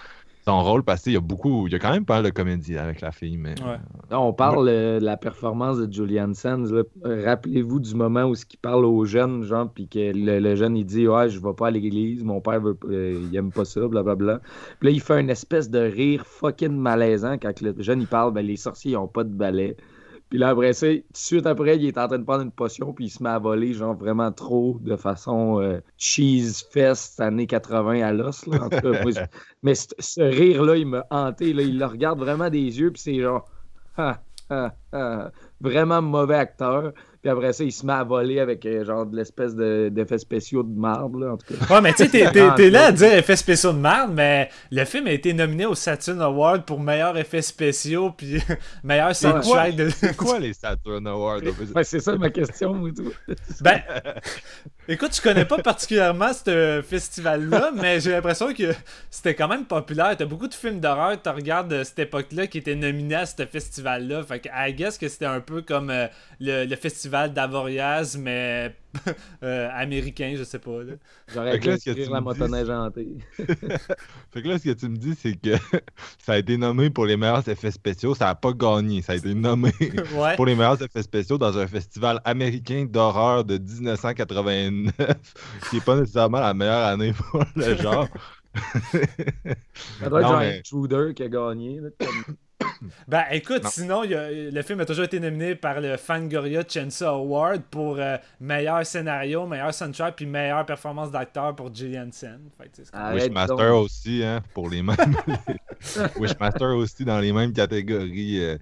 son 0.45 0.61
rôle, 0.61 0.83
parce 0.83 1.03
qu'il 1.03 1.13
y 1.13 1.15
a 1.15 1.21
beaucoup, 1.21 1.67
il 1.67 1.71
y 1.71 1.75
a 1.77 1.79
quand 1.79 1.91
même 1.91 2.03
pas 2.03 2.15
mal 2.15 2.25
de 2.25 2.31
comédie 2.31 2.77
avec 2.77 2.99
la 2.99 3.13
fille, 3.13 3.37
mais. 3.37 3.55
Ouais. 3.61 3.77
Là, 4.09 4.19
on 4.19 4.33
parle 4.33 4.67
euh, 4.67 4.99
de 4.99 5.05
la 5.05 5.15
performance 5.15 5.77
de 5.77 5.89
Julian 5.89 6.33
Sands. 6.33 6.65
Euh, 6.65 6.83
Rappelez-vous 7.05 7.79
du 7.79 7.95
moment 7.95 8.25
où 8.25 8.33
il 8.33 8.57
parle 8.57 8.83
aux 8.83 9.05
jeunes, 9.05 9.43
genre, 9.43 9.71
puis 9.71 9.87
que 9.87 10.11
le, 10.13 10.39
le 10.39 10.55
jeune 10.57 10.75
il 10.75 10.85
dit 10.85 11.07
Ouais, 11.07 11.29
je 11.29 11.39
vais 11.39 11.53
pas 11.53 11.67
à 11.67 11.71
l'église, 11.71 12.25
mon 12.25 12.41
père 12.41 12.59
veut, 12.59 12.77
euh, 12.89 13.21
il 13.23 13.33
aime 13.37 13.53
pas 13.53 13.63
ça, 13.63 13.87
blablabla. 13.87 14.41
Puis 14.81 14.89
là, 14.89 14.91
il 14.91 14.99
fait 14.99 15.21
une 15.21 15.29
espèce 15.29 15.69
de 15.69 15.79
rire 15.79 16.25
fucking 16.25 16.75
malaisant 16.75 17.37
quand 17.37 17.61
le 17.61 17.73
jeune 17.77 18.01
il 18.01 18.07
parle 18.07 18.33
Ben, 18.33 18.45
les 18.45 18.57
sorciers 18.57 18.91
ils 18.91 18.97
ont 18.97 19.07
pas 19.07 19.23
de 19.23 19.31
balai. 19.31 19.77
Puis 20.29 20.37
là, 20.39 20.49
après 20.49 20.73
ça, 20.73 20.87
tout 20.87 20.93
de 20.93 21.03
suite 21.17 21.45
après, 21.47 21.77
il 21.77 21.85
est 21.85 21.97
en 21.97 22.07
train 22.07 22.19
de 22.19 22.23
prendre 22.23 22.43
une 22.43 22.51
potion, 22.51 22.93
puis 22.93 23.05
il 23.05 23.09
se 23.09 23.23
met 23.23 23.29
à 23.29 23.39
voler, 23.39 23.73
genre 23.73 23.95
vraiment 23.95 24.31
trop, 24.31 24.77
de 24.81 24.95
façon 24.95 25.59
euh, 25.61 25.79
cheese 25.97 26.63
fest 26.71 27.19
années 27.19 27.47
80 27.47 28.01
à 28.01 28.13
l'os. 28.13 28.45
là. 28.47 28.63
En 28.65 28.69
tout 28.69 28.79
cas, 28.79 28.93
moi, 28.93 29.11
je- 29.11 29.21
mais 29.63 29.75
ce, 29.75 29.87
ce 29.99 30.21
rire-là, 30.21 30.77
il 30.77 30.85
m'a 30.87 31.05
hanté. 31.09 31.53
Là. 31.53 31.63
Il 31.63 31.79
le 31.79 31.85
regarde 31.85 32.19
vraiment 32.19 32.49
des 32.49 32.79
yeux, 32.79 32.91
puis 32.91 33.01
c'est 33.01 33.19
genre. 33.19 33.49
Ah, 33.97 34.21
ah, 34.49 34.75
ah. 34.93 35.31
Vraiment 35.61 36.01
mauvais 36.01 36.35
acteur. 36.35 36.93
Puis 37.21 37.29
après 37.29 37.51
ça, 37.51 37.63
il 37.65 37.71
se 37.73 37.85
met 37.85 37.91
à 37.93 38.03
voler 38.05 38.39
avec 38.39 38.65
euh, 38.65 38.85
genre 38.85 39.05
de 39.05 39.17
l'espèce 39.17 39.53
de- 39.53 39.89
d'effets 39.91 40.17
spéciaux 40.19 40.63
de 40.63 40.73
marde, 40.79 41.19
là, 41.19 41.33
en 41.33 41.37
tout 41.37 41.53
cas. 41.53 41.75
Ouais, 41.75 41.81
mais 41.81 41.91
tu 41.93 42.05
sais, 42.05 42.09
t'es- 42.09 42.69
là 42.69 42.85
à 42.85 42.91
dire 42.93 43.13
effets 43.13 43.35
spéciaux 43.35 43.73
de 43.73 43.77
merde, 43.77 44.11
mais 44.13 44.49
le 44.71 44.85
film 44.85 45.05
a 45.07 45.11
été 45.11 45.33
nominé 45.33 45.65
au 45.65 45.75
Saturn 45.75 46.21
Award 46.21 46.63
pour 46.63 46.79
meilleurs 46.79 47.17
effets 47.17 47.41
spéciaux 47.41 48.11
puis 48.11 48.41
meilleur 48.85 49.13
soundtrack 49.13 49.75
de. 49.75 49.89
C'est 49.89 50.15
quoi 50.15 50.39
les 50.39 50.53
Saturn 50.53 51.05
Awards? 51.07 51.41
Ouais, 51.75 51.83
c'est 51.83 51.99
ça 51.99 52.15
ma 52.15 52.29
question 52.29 52.73
tout. 52.93 53.11
Ben, 53.61 53.81
écoute, 54.87 55.13
je 55.15 55.21
connais 55.21 55.43
pas 55.45 55.57
particulièrement 55.57 56.31
ce 56.33 56.81
festival-là, 56.87 57.71
mais 57.75 57.99
j'ai 57.99 58.11
l'impression 58.11 58.53
que 58.53 58.71
c'était 59.09 59.35
quand 59.35 59.49
même 59.49 59.65
populaire. 59.65 60.15
T'as 60.17 60.25
beaucoup 60.25 60.47
de 60.47 60.53
films 60.53 60.79
d'horreur, 60.79 61.21
tu 61.21 61.29
regardes 61.29 61.67
de 61.73 61.83
cette 61.83 61.99
époque-là 61.99 62.47
qui 62.47 62.59
étaient 62.59 62.75
nominés 62.75 63.15
à 63.15 63.25
ce 63.25 63.45
festival-là. 63.45 64.23
Fait 64.23 64.39
que, 64.39 64.49
I 64.55 64.73
guess 64.73 64.97
que 64.97 65.09
c'était 65.09 65.25
un 65.25 65.41
peu 65.41 65.61
comme 65.61 65.89
euh, 65.89 66.07
le, 66.39 66.65
le 66.65 66.75
festival 66.77 67.08
d'Avoriaz, 67.09 68.17
mais 68.17 68.75
euh, 69.43 69.69
américain, 69.73 70.33
je 70.37 70.43
sais 70.43 70.59
pas. 70.59 70.83
là. 70.83 70.93
J'aurais 71.33 71.51
Fait 71.53 71.59
que 71.59 71.63
dû 71.63 71.69
là, 71.69 71.77
ce 71.77 71.85
que 71.85 71.89
écrire 71.91 72.07
tu 72.07 72.13
la 72.13 72.21
me 72.21 72.33
dis, 72.33 72.39
motoneige 72.39 72.69
hantée. 72.69 73.07
Fait 74.31 74.41
que 74.41 74.47
là, 74.47 74.57
ce 74.59 74.63
que 74.63 74.73
tu 74.73 74.89
me 74.89 74.97
dis, 74.97 75.15
c'est 75.15 75.35
que 75.35 75.55
ça 76.19 76.33
a 76.33 76.37
été 76.37 76.57
nommé 76.57 76.89
pour 76.89 77.05
les 77.05 77.17
meilleurs 77.17 77.47
effets 77.49 77.71
spéciaux. 77.71 78.15
Ça 78.15 78.25
n'a 78.25 78.35
pas 78.35 78.53
gagné. 78.53 79.01
Ça 79.01 79.13
a 79.13 79.15
été 79.15 79.33
nommé 79.33 79.71
Ouais. 80.15 80.35
pour 80.35 80.45
les 80.45 80.55
meilleurs 80.55 80.81
effets 80.81 81.03
spéciaux 81.03 81.37
dans 81.37 81.57
un 81.57 81.67
festival 81.67 82.19
américain 82.25 82.85
d'horreur 82.89 83.43
de 83.45 83.57
1989, 83.57 84.93
qui 85.69 85.75
n'est 85.75 85.81
pas 85.81 85.95
nécessairement 85.99 86.39
la 86.39 86.53
meilleure 86.53 86.85
année 86.87 87.13
pour 87.13 87.43
le 87.55 87.75
genre. 87.75 88.07
Ça 89.99 90.09
doit 90.09 90.21
être 90.21 90.39
mais- 90.39 90.57
Intruder 90.59 91.13
qui 91.15 91.23
a 91.23 91.29
gagné. 91.29 91.79
là, 91.79 91.89
comme- 91.99 92.35
Ben 93.07 93.23
écoute, 93.31 93.63
Non. 93.63 93.69
sinon, 93.69 94.03
il 94.03 94.11
y 94.11 94.15
a- 94.15 94.29
le 94.31 94.61
film 94.61 94.79
a 94.79 94.85
toujours 94.85 95.05
été 95.05 95.19
nominé 95.19 95.55
par 95.55 95.79
le 95.81 95.97
Fangoria 95.97 96.63
Chainsaw 96.67 97.07
Award 97.15 97.61
pour 97.69 97.97
euh, 97.99 98.17
meilleur 98.39 98.85
scénario, 98.85 99.45
meilleur 99.47 99.73
soundtrack, 99.73 100.15
puis 100.15 100.25
meilleure 100.25 100.65
performance 100.65 101.11
d'acteur 101.11 101.55
pour 101.55 101.73
Gillian 101.73 102.09
Sen. 102.11 102.39
Wishmaster 103.13 103.71
aussi, 103.77 104.23
hein, 104.23 104.41
pour 104.53 104.69
les 104.69 104.81
mêmes. 104.81 104.97
Wishmaster 106.19 106.75
aussi 106.75 107.05
dans 107.05 107.19
les 107.19 107.31
mêmes 107.33 107.53
catégories. 107.53 108.39
euh. 108.43 108.57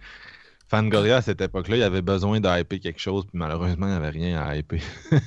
Fangoria, 0.69 1.17
à 1.17 1.21
cette 1.21 1.39
époque-là, 1.39 1.77
il 1.77 1.83
avait 1.83 2.01
besoin 2.01 2.41
de 2.41 2.59
hyper 2.59 2.79
quelque 2.79 2.99
chose, 2.99 3.23
puis 3.25 3.37
malheureusement, 3.37 3.87
il 3.87 3.91
n'y 3.91 3.95
avait 3.95 4.09
rien 4.09 4.41
à 4.41 4.55
hyper. 4.55 4.81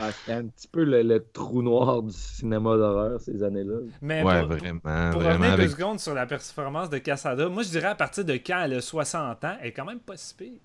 Ah, 0.00 0.12
C'était 0.12 0.32
un 0.34 0.46
petit 0.46 0.68
peu 0.68 0.84
le, 0.84 1.02
le 1.02 1.24
trou 1.32 1.60
noir 1.62 2.02
du 2.02 2.12
cinéma 2.12 2.76
d'horreur 2.76 3.20
ces 3.20 3.42
années-là. 3.42 3.78
Mais 4.00 4.22
ouais, 4.22 4.40
pour, 4.40 4.56
vraiment. 4.56 5.10
pour 5.10 5.20
vraiment 5.22 5.34
revenir 5.38 5.56
deux 5.56 5.62
avec... 5.62 5.70
secondes 5.70 5.98
sur 5.98 6.14
la 6.14 6.26
performance 6.26 6.88
de 6.90 6.98
Casada, 6.98 7.48
moi 7.48 7.62
je 7.64 7.70
dirais 7.70 7.88
à 7.88 7.94
partir 7.96 8.24
de 8.24 8.34
quand 8.34 8.62
elle 8.62 8.74
a 8.74 8.80
60 8.80 9.44
ans, 9.44 9.56
elle 9.60 9.68
est 9.68 9.72
quand 9.72 9.84
même 9.86 9.98
pas 10.00 10.16
si 10.16 10.34
pire. 10.34 10.60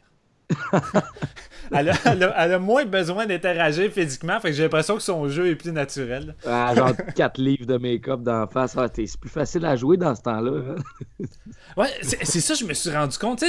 elle, 1.73 1.89
a, 1.89 1.93
elle 2.05 2.23
a- 2.23 2.35
elle 2.45 2.53
a 2.53 2.59
moins 2.59 2.85
besoin 2.85 3.25
d'interagir 3.25 3.91
physiquement, 3.91 4.39
fait 4.39 4.49
que 4.49 4.55
j'ai 4.55 4.63
l'impression 4.63 4.95
que 4.95 5.01
son 5.01 5.27
jeu 5.29 5.47
est 5.49 5.55
plus 5.55 5.71
naturel. 5.71 6.35
Ah, 6.45 6.73
genre 6.75 6.91
4 7.15 7.39
livres 7.39 7.65
de 7.65 7.77
make-up 7.77 8.21
d'en 8.21 8.47
face. 8.47 8.75
Ah, 8.77 8.87
c'est 8.93 9.17
plus 9.19 9.29
facile 9.29 9.65
à 9.65 9.75
jouer 9.75 9.97
dans 9.97 10.13
ce 10.15 10.21
temps-là. 10.21 10.51
hein. 10.77 11.25
Ouais, 11.77 11.87
c'est 12.01 12.39
ça, 12.41 12.53
je 12.53 12.65
me 12.65 12.73
suis 12.73 12.91
rendu 12.91 13.17
compte. 13.17 13.43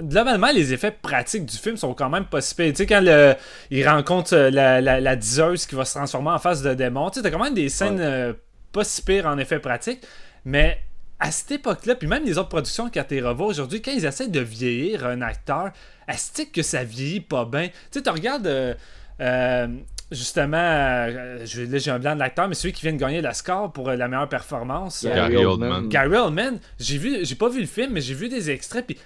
Globalement, 0.00 0.50
les 0.54 0.72
effets 0.72 0.92
pratiques 0.92 1.46
du 1.46 1.56
film 1.56 1.76
sont 1.76 1.92
quand 1.92 2.08
même 2.08 2.26
pas 2.26 2.40
si 2.40 2.54
pires. 2.54 2.68
Tu 2.70 2.76
sais, 2.76 2.86
quand 2.86 3.00
le, 3.02 3.34
il 3.70 3.88
rencontre 3.88 4.32
euh, 4.34 4.50
la, 4.50 4.80
la, 4.80 5.00
la 5.00 5.16
diseuse 5.16 5.66
qui 5.66 5.74
va 5.74 5.84
se 5.84 5.94
transformer 5.94 6.30
en 6.30 6.38
face 6.38 6.62
de 6.62 6.72
démon, 6.74 7.10
tu 7.10 7.20
t'as 7.20 7.30
quand 7.30 7.42
même 7.42 7.54
des 7.54 7.68
scènes 7.68 7.98
euh, 8.00 8.32
pas 8.70 8.84
si 8.84 9.02
pires 9.02 9.26
en 9.26 9.38
effets 9.38 9.58
pratiques. 9.58 10.02
Mais 10.44 10.78
à 11.24 11.30
cette 11.30 11.52
époque-là, 11.52 11.94
puis 11.94 12.06
même 12.06 12.24
les 12.24 12.36
autres 12.36 12.50
productions 12.50 12.90
quand 12.92 13.04
tu 13.08 13.24
revois 13.24 13.46
aujourd'hui, 13.46 13.80
quand 13.80 13.92
ils 13.92 14.04
essaient 14.04 14.28
de 14.28 14.40
vieillir 14.40 15.06
un 15.06 15.22
acteur, 15.22 15.70
est 16.06 16.52
que 16.52 16.62
ça 16.62 16.84
vieillit 16.84 17.20
pas 17.20 17.46
bien? 17.46 17.68
Tu 17.68 17.74
sais, 17.92 18.02
tu 18.02 18.10
regardes. 18.10 18.46
euh, 18.46 18.74
euh, 19.20 19.68
justement, 20.10 20.56
euh, 20.58 21.46
je, 21.46 21.62
là 21.62 21.78
j'ai 21.78 21.90
un 21.90 21.98
blanc 21.98 22.14
de 22.14 22.18
l'acteur, 22.20 22.46
mais 22.48 22.54
celui 22.54 22.72
qui 22.74 22.82
vient 22.82 22.92
de 22.92 22.98
gagner 22.98 23.22
la 23.22 23.32
score 23.32 23.72
pour 23.72 23.88
euh, 23.88 23.96
la 23.96 24.06
meilleure 24.06 24.28
performance. 24.28 25.04
euh, 25.04 25.14
Gary 25.14 25.36
Oldman. 25.44 25.88
Gary 25.88 26.14
Oldman, 26.16 26.58
j'ai 26.78 26.98
vu, 26.98 27.24
j'ai 27.24 27.34
pas 27.36 27.48
vu 27.48 27.60
le 27.60 27.66
film, 27.66 27.92
mais 27.94 28.00
j'ai 28.02 28.14
vu 28.14 28.28
des 28.28 28.50
extraits, 28.50 28.84
puis 28.86 28.98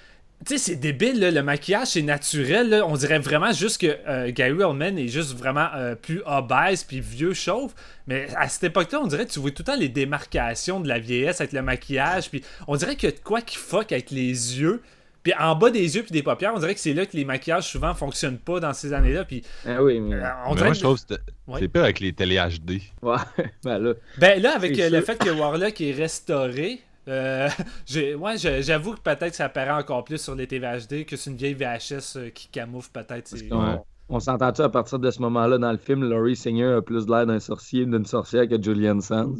tu 0.46 0.57
sais, 0.57 0.59
c'est 0.59 0.77
débile, 0.77 1.18
là, 1.20 1.31
le 1.31 1.42
maquillage, 1.42 1.88
c'est 1.88 2.03
naturel, 2.03 2.70
là. 2.70 2.87
on 2.87 2.94
dirait 2.96 3.18
vraiment 3.18 3.53
juste 3.53 3.81
que 3.81 3.96
euh, 4.09 4.31
Gary 4.33 4.62
Oldman 4.62 4.96
est 4.98 5.09
juste 5.09 5.37
vraiment 5.37 5.66
euh, 5.74 5.94
plus 5.94 6.22
obèse, 6.24 6.85
puis 6.85 7.01
vieux 7.01 7.35
chauve, 7.35 7.74
mais 8.07 8.29
à 8.37 8.48
cette 8.48 8.64
époque-là, 8.64 9.01
on 9.03 9.07
dirait 9.09 9.27
que 9.27 9.33
tu 9.33 9.40
vois 9.40 9.51
tout 9.51 9.62
le 9.66 9.72
temps 9.72 9.77
les 9.79 9.88
démarcations 9.88 10.81
de 10.81 10.88
la 10.88 10.98
vieillesse 11.01 11.40
avec 11.40 11.53
le 11.53 11.62
maquillage, 11.62 12.31
puis 12.31 12.42
on 12.66 12.77
dirait 12.77 12.94
qu'il 12.96 13.09
y 13.11 13.12
a 13.12 13.16
de 13.16 13.20
quoi 13.22 13.40
qui 13.42 13.57
fuck 13.57 13.90
avec 13.92 14.11
les 14.12 14.29
yeux, 14.61 14.81
puis 15.24 15.33
en 15.38 15.57
bas 15.57 15.70
des 15.70 15.96
yeux 15.96 16.03
puis 16.05 16.12
des 16.12 16.22
paupières, 16.22 16.53
on 16.55 16.61
dirait 16.61 16.74
que 16.74 16.81
c'est 16.81 16.94
là 16.94 17.05
que 17.05 17.16
les 17.16 17.24
maquillages 17.24 17.68
souvent 17.68 17.92
fonctionnent 17.92 18.38
pas 18.38 18.61
dans 18.61 18.72
ces 18.72 18.92
années-là, 18.92 19.24
puis 19.24 19.42
Ah 19.66 19.83
oui, 19.83 19.98
mais. 20.01 20.14
euh, 20.16 20.22
on 20.46 20.55
Mais 20.55 20.61
moi, 20.61 20.68
que- 20.70 20.74
je 20.74 20.81
trouve 20.81 20.94
que 20.94 21.01
c'était- 21.01 21.22
Ouais. 21.48 21.61
c'est 21.61 21.68
pire 21.68 21.83
avec 21.83 21.98
les 22.01 22.12
télé 22.12 22.37
HD. 22.37 22.81
Ouais, 23.03 23.16
ben 23.64 23.79
là. 23.79 23.94
Ben 24.18 24.40
là, 24.40 24.55
avec 24.55 24.77
C'est 24.77 24.83
euh, 24.83 24.90
le 24.90 24.96
sûr. 24.98 25.07
fait 25.07 25.18
que 25.18 25.31
Warlock 25.31 25.81
est 25.81 25.92
restauré, 25.92 26.81
euh, 27.09 27.49
j'ai- 27.87 28.14
ouais, 28.14 28.37
j'avoue 28.38 28.94
que 28.94 29.01
peut-être 29.01 29.35
ça 29.35 29.47
apparaît 29.47 29.71
encore 29.83 30.05
plus 30.05 30.18
sur 30.23 30.35
les 30.35 30.47
TV 30.47 30.66
HD 30.66 31.05
que 31.07 31.16
c'est 31.16 31.31
une 31.31 31.37
vieille 31.37 31.55
VHS 31.55 32.16
euh, 32.16 32.31
qui 32.31 32.49
camoufle 32.49 32.90
peut-être. 32.92 33.29
ses- 33.29 33.49
On, 33.53 33.85
on 34.11 34.21
s'entend-tu 34.21 34.62
à 34.62 34.68
partir 34.68 34.99
de 34.99 35.11
ce 35.11 35.21
moment-là 35.23 35.59
dans 35.59 35.73
le 35.73 35.79
film, 35.79 36.09
Laurie 36.09 36.37
Singer 36.37 36.75
a 36.79 36.83
plus 36.83 37.07
l'air 37.09 37.27
d'un 37.27 37.40
sorcier 37.40 37.85
d'une 37.87 38.07
sorcière 38.07 38.49
que 38.49 38.61
Julian 38.62 39.01
Sands? 39.01 39.35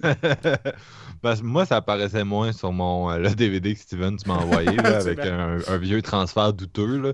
Parce 1.22 1.40
que 1.40 1.46
moi, 1.46 1.66
ça 1.66 1.76
apparaissait 1.76 2.24
moins 2.24 2.52
sur 2.52 2.72
mon 2.72 3.10
euh, 3.10 3.18
le 3.18 3.34
DVD 3.34 3.74
que 3.74 3.80
Steven 3.80 4.16
tu 4.16 4.28
m'as 4.28 4.36
envoyé 4.38 4.74
là, 4.76 4.96
avec 4.98 5.20
un, 5.20 5.58
un 5.68 5.76
vieux 5.76 6.02
transfert 6.02 6.52
douteux. 6.52 6.98
Là. 6.98 7.12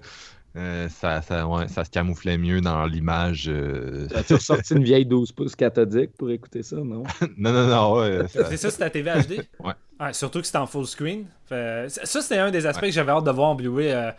Euh, 0.56 0.88
ça, 0.88 1.20
ça, 1.20 1.46
ouais, 1.46 1.68
ça 1.68 1.84
se 1.84 1.90
camouflait 1.90 2.38
mieux 2.38 2.60
dans 2.62 2.86
l'image. 2.86 3.44
euh. 3.48 4.08
As-tu 4.14 4.34
ressorti 4.34 4.74
une 4.74 4.84
vieille 4.84 5.04
12 5.04 5.32
pouces 5.32 5.54
cathodique 5.54 6.12
pour 6.16 6.30
écouter 6.30 6.62
ça, 6.62 6.76
non? 6.76 7.02
non, 7.36 7.52
non, 7.52 7.66
non, 7.66 7.94
ouais. 7.98 8.26
ça- 8.28 8.46
C'est 8.48 8.56
ça, 8.56 8.70
c'est 8.70 8.78
ta 8.78 8.88
TV 8.90 9.10
HD? 9.10 9.42
Ouais. 9.62 10.12
surtout 10.12 10.40
que 10.40 10.46
c'était 10.46 10.58
en 10.58 10.66
full 10.66 10.86
screen. 10.86 11.26
Fait- 11.46 11.86
ça, 11.88 12.22
c'était 12.22 12.38
un 12.38 12.50
des 12.50 12.64
aspects 12.66 12.86
que 12.86 12.90
j'avais 12.90 13.12
hâte 13.12 13.24
de 13.24 13.30
voir 13.30 13.48
en 13.50 13.54
Blu-ray 13.54 13.90
euh, 13.92 14.10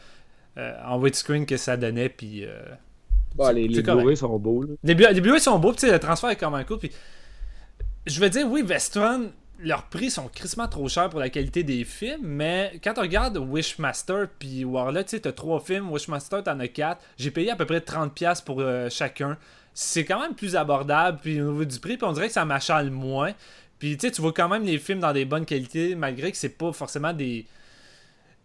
euh, 0.58 0.74
en 0.86 1.00
widescreen 1.00 1.46
que 1.46 1.58
ça 1.58 1.76
donnait. 1.76 2.10
Puis, 2.10 2.46
euh, 2.46 2.60
Bah, 3.36 3.52
les 3.52 3.68
les. 3.68 3.82
Blu-ray 3.82 4.16
sont 4.18 4.38
beaux. 4.38 4.62
Là. 4.64 4.74
Les, 4.84 4.94
Blu- 4.96 5.08
les 5.12 5.22
Blu-ray 5.22 5.40
sont 5.42 5.58
beaux, 5.58 5.74
puis 5.74 5.90
le 5.90 5.98
transfert 6.00 6.30
est 6.30 6.36
quand 6.36 6.52
même 6.52 6.66
cool. 6.66 6.78
Puis, 6.78 6.92
je 8.06 8.20
veux 8.22 8.30
dire, 8.30 8.48
oui, 8.50 8.62
Vestron, 8.64 9.32
leurs 9.60 9.84
prix 9.84 10.12
sont 10.12 10.28
crissement 10.28 10.68
trop 10.68 10.88
chers 10.88 11.10
pour 11.10 11.20
la 11.20 11.30
qualité 11.30 11.64
des 11.64 11.84
films, 11.84 12.22
mais 12.22 12.80
quand 12.84 12.94
on 12.98 13.02
regarde 13.02 13.38
Wishmaster 13.38 14.28
puis 14.40 14.64
Warlock, 14.64 15.06
tu 15.06 15.12
sais, 15.12 15.20
t'as 15.22 15.32
trois 15.32 15.60
films, 15.60 15.92
Wishmaster, 15.92 16.44
t'en 16.44 16.60
as 16.60 16.68
quatre. 16.68 17.02
J'ai 17.18 17.32
payé 17.32 17.52
à 17.52 17.56
peu 17.56 17.66
près 17.66 17.80
30$ 17.80 18.44
pour 18.44 18.62
euh, 18.62 18.90
chacun. 18.90 19.38
C'est 19.74 20.06
quand 20.06 20.20
même 20.20 20.36
plus 20.36 20.56
abordable, 20.56 21.20
puis 21.22 21.42
au 21.42 21.52
niveau 21.52 21.66
du 21.66 21.80
prix, 21.80 21.98
on 22.02 22.12
dirait 22.12 22.28
que 22.28 22.34
ça 22.34 22.46
m'achale 22.46 22.90
moins. 22.90 23.34
Puis 23.80 23.98
tu 23.98 24.12
tu 24.12 24.22
vois 24.22 24.34
quand 24.34 24.50
même 24.50 24.64
les 24.64 24.80
films 24.80 25.00
dans 25.00 25.14
des 25.14 25.26
bonnes 25.26 25.46
qualités, 25.46 25.96
malgré 25.96 26.32
que 26.32 26.38
c'est 26.38 26.58
pas 26.58 26.72
forcément 26.72 27.14
des 27.14 27.46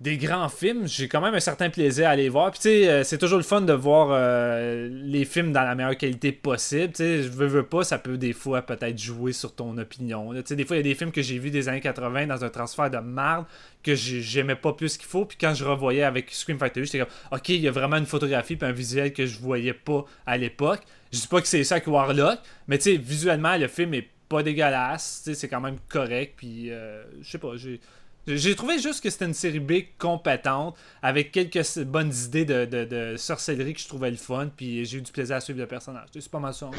des 0.00 0.16
grands 0.16 0.48
films, 0.48 0.88
j'ai 0.88 1.06
quand 1.06 1.20
même 1.20 1.34
un 1.34 1.38
certain 1.40 1.70
plaisir 1.70 2.08
à 2.08 2.16
les 2.16 2.28
voir. 2.28 2.50
Puis 2.50 2.58
tu 2.58 2.68
sais, 2.68 2.88
euh, 2.88 3.04
c'est 3.04 3.18
toujours 3.18 3.38
le 3.38 3.44
fun 3.44 3.60
de 3.60 3.72
voir 3.72 4.08
euh, 4.10 4.88
les 4.90 5.24
films 5.24 5.52
dans 5.52 5.62
la 5.62 5.76
meilleure 5.76 5.96
qualité 5.96 6.32
possible. 6.32 6.88
Tu 6.92 7.04
sais, 7.04 7.22
je 7.22 7.28
veux, 7.28 7.46
veux 7.46 7.62
pas, 7.62 7.84
ça 7.84 7.98
peut 7.98 8.18
des 8.18 8.32
fois 8.32 8.62
peut-être 8.62 8.98
jouer 8.98 9.32
sur 9.32 9.54
ton 9.54 9.78
opinion. 9.78 10.32
Tu 10.34 10.42
sais, 10.44 10.56
des 10.56 10.64
fois, 10.64 10.74
il 10.74 10.80
y 10.80 10.80
a 10.80 10.82
des 10.82 10.96
films 10.96 11.12
que 11.12 11.22
j'ai 11.22 11.38
vus 11.38 11.50
des 11.52 11.68
années 11.68 11.80
80 11.80 12.26
dans 12.26 12.44
un 12.44 12.48
transfert 12.48 12.90
de 12.90 12.98
marde 12.98 13.46
que 13.84 13.94
j'ai- 13.94 14.22
j'aimais 14.22 14.56
pas 14.56 14.72
plus 14.72 14.96
qu'il 14.96 15.06
faut. 15.06 15.24
Puis 15.24 15.38
quand 15.40 15.54
je 15.54 15.64
revoyais 15.64 16.02
avec 16.02 16.32
Scream 16.32 16.58
Factory, 16.58 16.86
j'étais 16.86 16.98
comme, 16.98 17.08
ok, 17.30 17.48
il 17.50 17.60
y 17.60 17.68
a 17.68 17.72
vraiment 17.72 17.96
une 17.96 18.06
photographie 18.06 18.56
puis 18.56 18.66
un 18.68 18.72
visuel 18.72 19.12
que 19.12 19.24
je 19.24 19.38
voyais 19.38 19.72
pas 19.74 20.04
à 20.26 20.36
l'époque. 20.36 20.80
Je 21.12 21.20
dis 21.20 21.28
pas 21.28 21.40
que 21.40 21.46
c'est 21.46 21.62
ça 21.62 21.76
avec 21.76 21.86
Warlock, 21.86 22.40
mais 22.66 22.78
tu 22.78 22.90
sais, 22.90 22.96
visuellement, 22.96 23.56
le 23.56 23.68
film 23.68 23.94
est 23.94 24.08
pas 24.28 24.42
dégueulasse. 24.42 25.20
Tu 25.24 25.30
sais, 25.30 25.40
c'est 25.42 25.48
quand 25.48 25.60
même 25.60 25.76
correct. 25.88 26.34
Puis, 26.38 26.70
euh, 26.72 27.04
je 27.20 27.30
sais 27.30 27.38
pas, 27.38 27.52
j'ai. 27.54 27.78
J'ai 28.26 28.54
trouvé 28.54 28.78
juste 28.78 29.02
que 29.02 29.10
c'était 29.10 29.24
une 29.24 29.34
série 29.34 29.58
B 29.58 29.72
compétente, 29.98 30.76
avec 31.02 31.32
quelques 31.32 31.62
bonnes 31.84 32.12
idées 32.26 32.44
de, 32.44 33.14
sorcellerie 33.16 33.74
que 33.74 33.80
je 33.80 33.88
trouvais 33.88 34.10
le 34.10 34.16
fun, 34.16 34.48
puis 34.56 34.84
j'ai 34.84 34.98
eu 34.98 35.02
du 35.02 35.10
plaisir 35.10 35.36
à 35.36 35.40
suivre 35.40 35.58
le 35.58 35.66
personnage. 35.66 36.06
C'est 36.12 36.30
pas 36.30 36.38
mal 36.38 36.54
ça. 36.54 36.70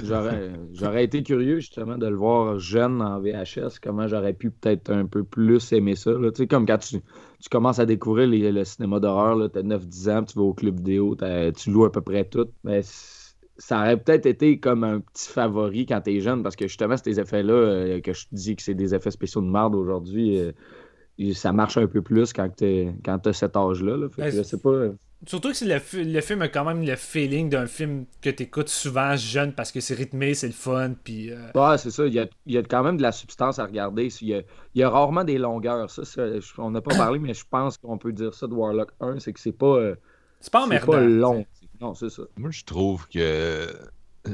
J'aurais 0.73 1.03
été 1.03 1.21
curieux 1.21 1.59
justement 1.59 1.97
de 1.97 2.07
le 2.07 2.15
voir 2.15 2.59
jeune 2.59 3.01
en 3.01 3.19
VHS, 3.19 3.79
comment 3.81 4.07
j'aurais 4.07 4.33
pu 4.33 4.51
peut-être 4.51 4.89
un 4.91 5.05
peu 5.05 5.23
plus 5.23 5.73
aimer 5.73 5.95
ça. 5.95 6.11
Tu 6.13 6.29
sais, 6.35 6.47
comme 6.47 6.65
quand 6.65 6.77
tu, 6.77 7.01
commences 7.51 7.79
à 7.79 7.85
découvrir 7.85 8.27
les- 8.27 8.51
le 8.53 8.63
cinéma 8.63 9.01
d'horreur, 9.01 9.51
tu 9.51 9.59
as 9.59 9.63
9-10 9.63 10.07
ans, 10.09 10.23
tu 10.23 10.37
vas 10.37 10.45
au 10.45 10.53
club 10.53 10.77
vidéo, 10.77 11.15
t'as- 11.15 11.51
tu 11.51 11.71
loues 11.71 11.83
à 11.85 11.91
peu 11.91 12.01
près 12.01 12.23
tout. 12.23 12.47
Mais 12.63 12.81
ça 13.57 13.79
aurait 13.79 13.97
peut-être 13.97 14.25
été 14.25 14.59
comme 14.59 14.83
un 14.83 14.99
petit 15.01 15.29
favori 15.29 15.85
quand 15.85 16.01
t'es 16.01 16.19
jeune, 16.21 16.41
parce 16.41 16.55
que 16.55 16.67
justement, 16.67 16.95
ces 16.97 17.19
effets-là, 17.19 17.53
euh, 17.53 18.01
que 18.01 18.13
je 18.13 18.23
te 18.23 18.35
dis 18.35 18.55
que 18.55 18.63
c'est 18.63 18.73
des 18.73 18.95
effets 18.95 19.11
spéciaux 19.11 19.41
de 19.41 19.47
merde 19.47 19.75
aujourd'hui, 19.75 20.39
euh, 20.39 20.51
ça 21.33 21.51
marche 21.53 21.77
un 21.77 21.87
peu 21.87 22.01
plus 22.01 22.33
quand 22.33 22.49
t'es- 22.49 22.93
quand 23.05 23.19
t'as 23.19 23.33
cet 23.33 23.55
âge-là. 23.55 23.97
là. 23.97 24.09
Fait 24.09 24.15
que 24.15 24.21
Ouais, 24.27 24.31
je 24.31 24.43
sais 24.43 24.57
pas. 24.59 24.69
euh, 24.69 24.93
Surtout 25.25 25.51
que 25.51 25.55
c'est 25.55 25.65
le, 25.65 26.03
le 26.03 26.19
film 26.19 26.41
a 26.41 26.49
quand 26.49 26.65
même 26.65 26.83
le 26.85 26.97
feeling 26.97 27.49
d'un 27.49 27.65
film 27.65 28.05
que 28.21 28.29
t'écoutes 28.29 28.67
souvent 28.67 29.15
jeune 29.15 29.53
parce 29.53 29.71
que 29.71 29.79
c'est 29.79 29.93
rythmé, 29.93 30.33
c'est 30.33 30.47
le 30.47 30.53
fun, 30.53 30.95
puis. 31.01 31.31
euh, 31.31 31.37
Ouais, 31.55 31.77
c'est 31.77 31.91
ça. 31.91 32.05
Il 32.05 32.13
y, 32.13 32.19
a, 32.19 32.27
il 32.45 32.53
y 32.53 32.57
a 32.57 32.63
quand 32.63 32.83
même 32.83 32.97
de 32.97 33.01
la 33.03 33.13
substance 33.13 33.57
à 33.57 33.65
regarder. 33.65 34.09
Il 34.21 34.27
y 34.27 34.33
a, 34.35 34.39
il 34.75 34.81
y 34.81 34.83
a 34.83 34.89
rarement 34.89 35.23
des 35.23 35.37
longueurs. 35.37 35.89
Ça, 35.89 36.03
ça, 36.03 36.39
je- 36.41 36.53
on 36.57 36.71
n'a 36.71 36.81
pas 36.81 36.95
parlé, 36.97 37.19
mais 37.19 37.33
je 37.33 37.45
pense 37.49 37.77
qu'on 37.77 37.97
peut 37.97 38.11
dire 38.11 38.33
ça 38.33 38.47
de 38.47 38.53
Warlock 38.53 38.89
1, 38.99 39.19
c'est 39.19 39.31
que 39.31 39.39
c'est 39.39 39.53
pas, 39.53 39.77
euh, 39.77 39.95
c'est 40.41 40.51
pas 40.51 40.59
c'est 40.99 41.07
tu 41.07 41.13
long. 41.19 41.45
Non, 41.79 41.93
c'est 41.93 42.09
ça. 42.09 42.23
Moi, 42.37 42.51
je 42.51 42.63
trouve 42.65 43.07
que 43.07 43.67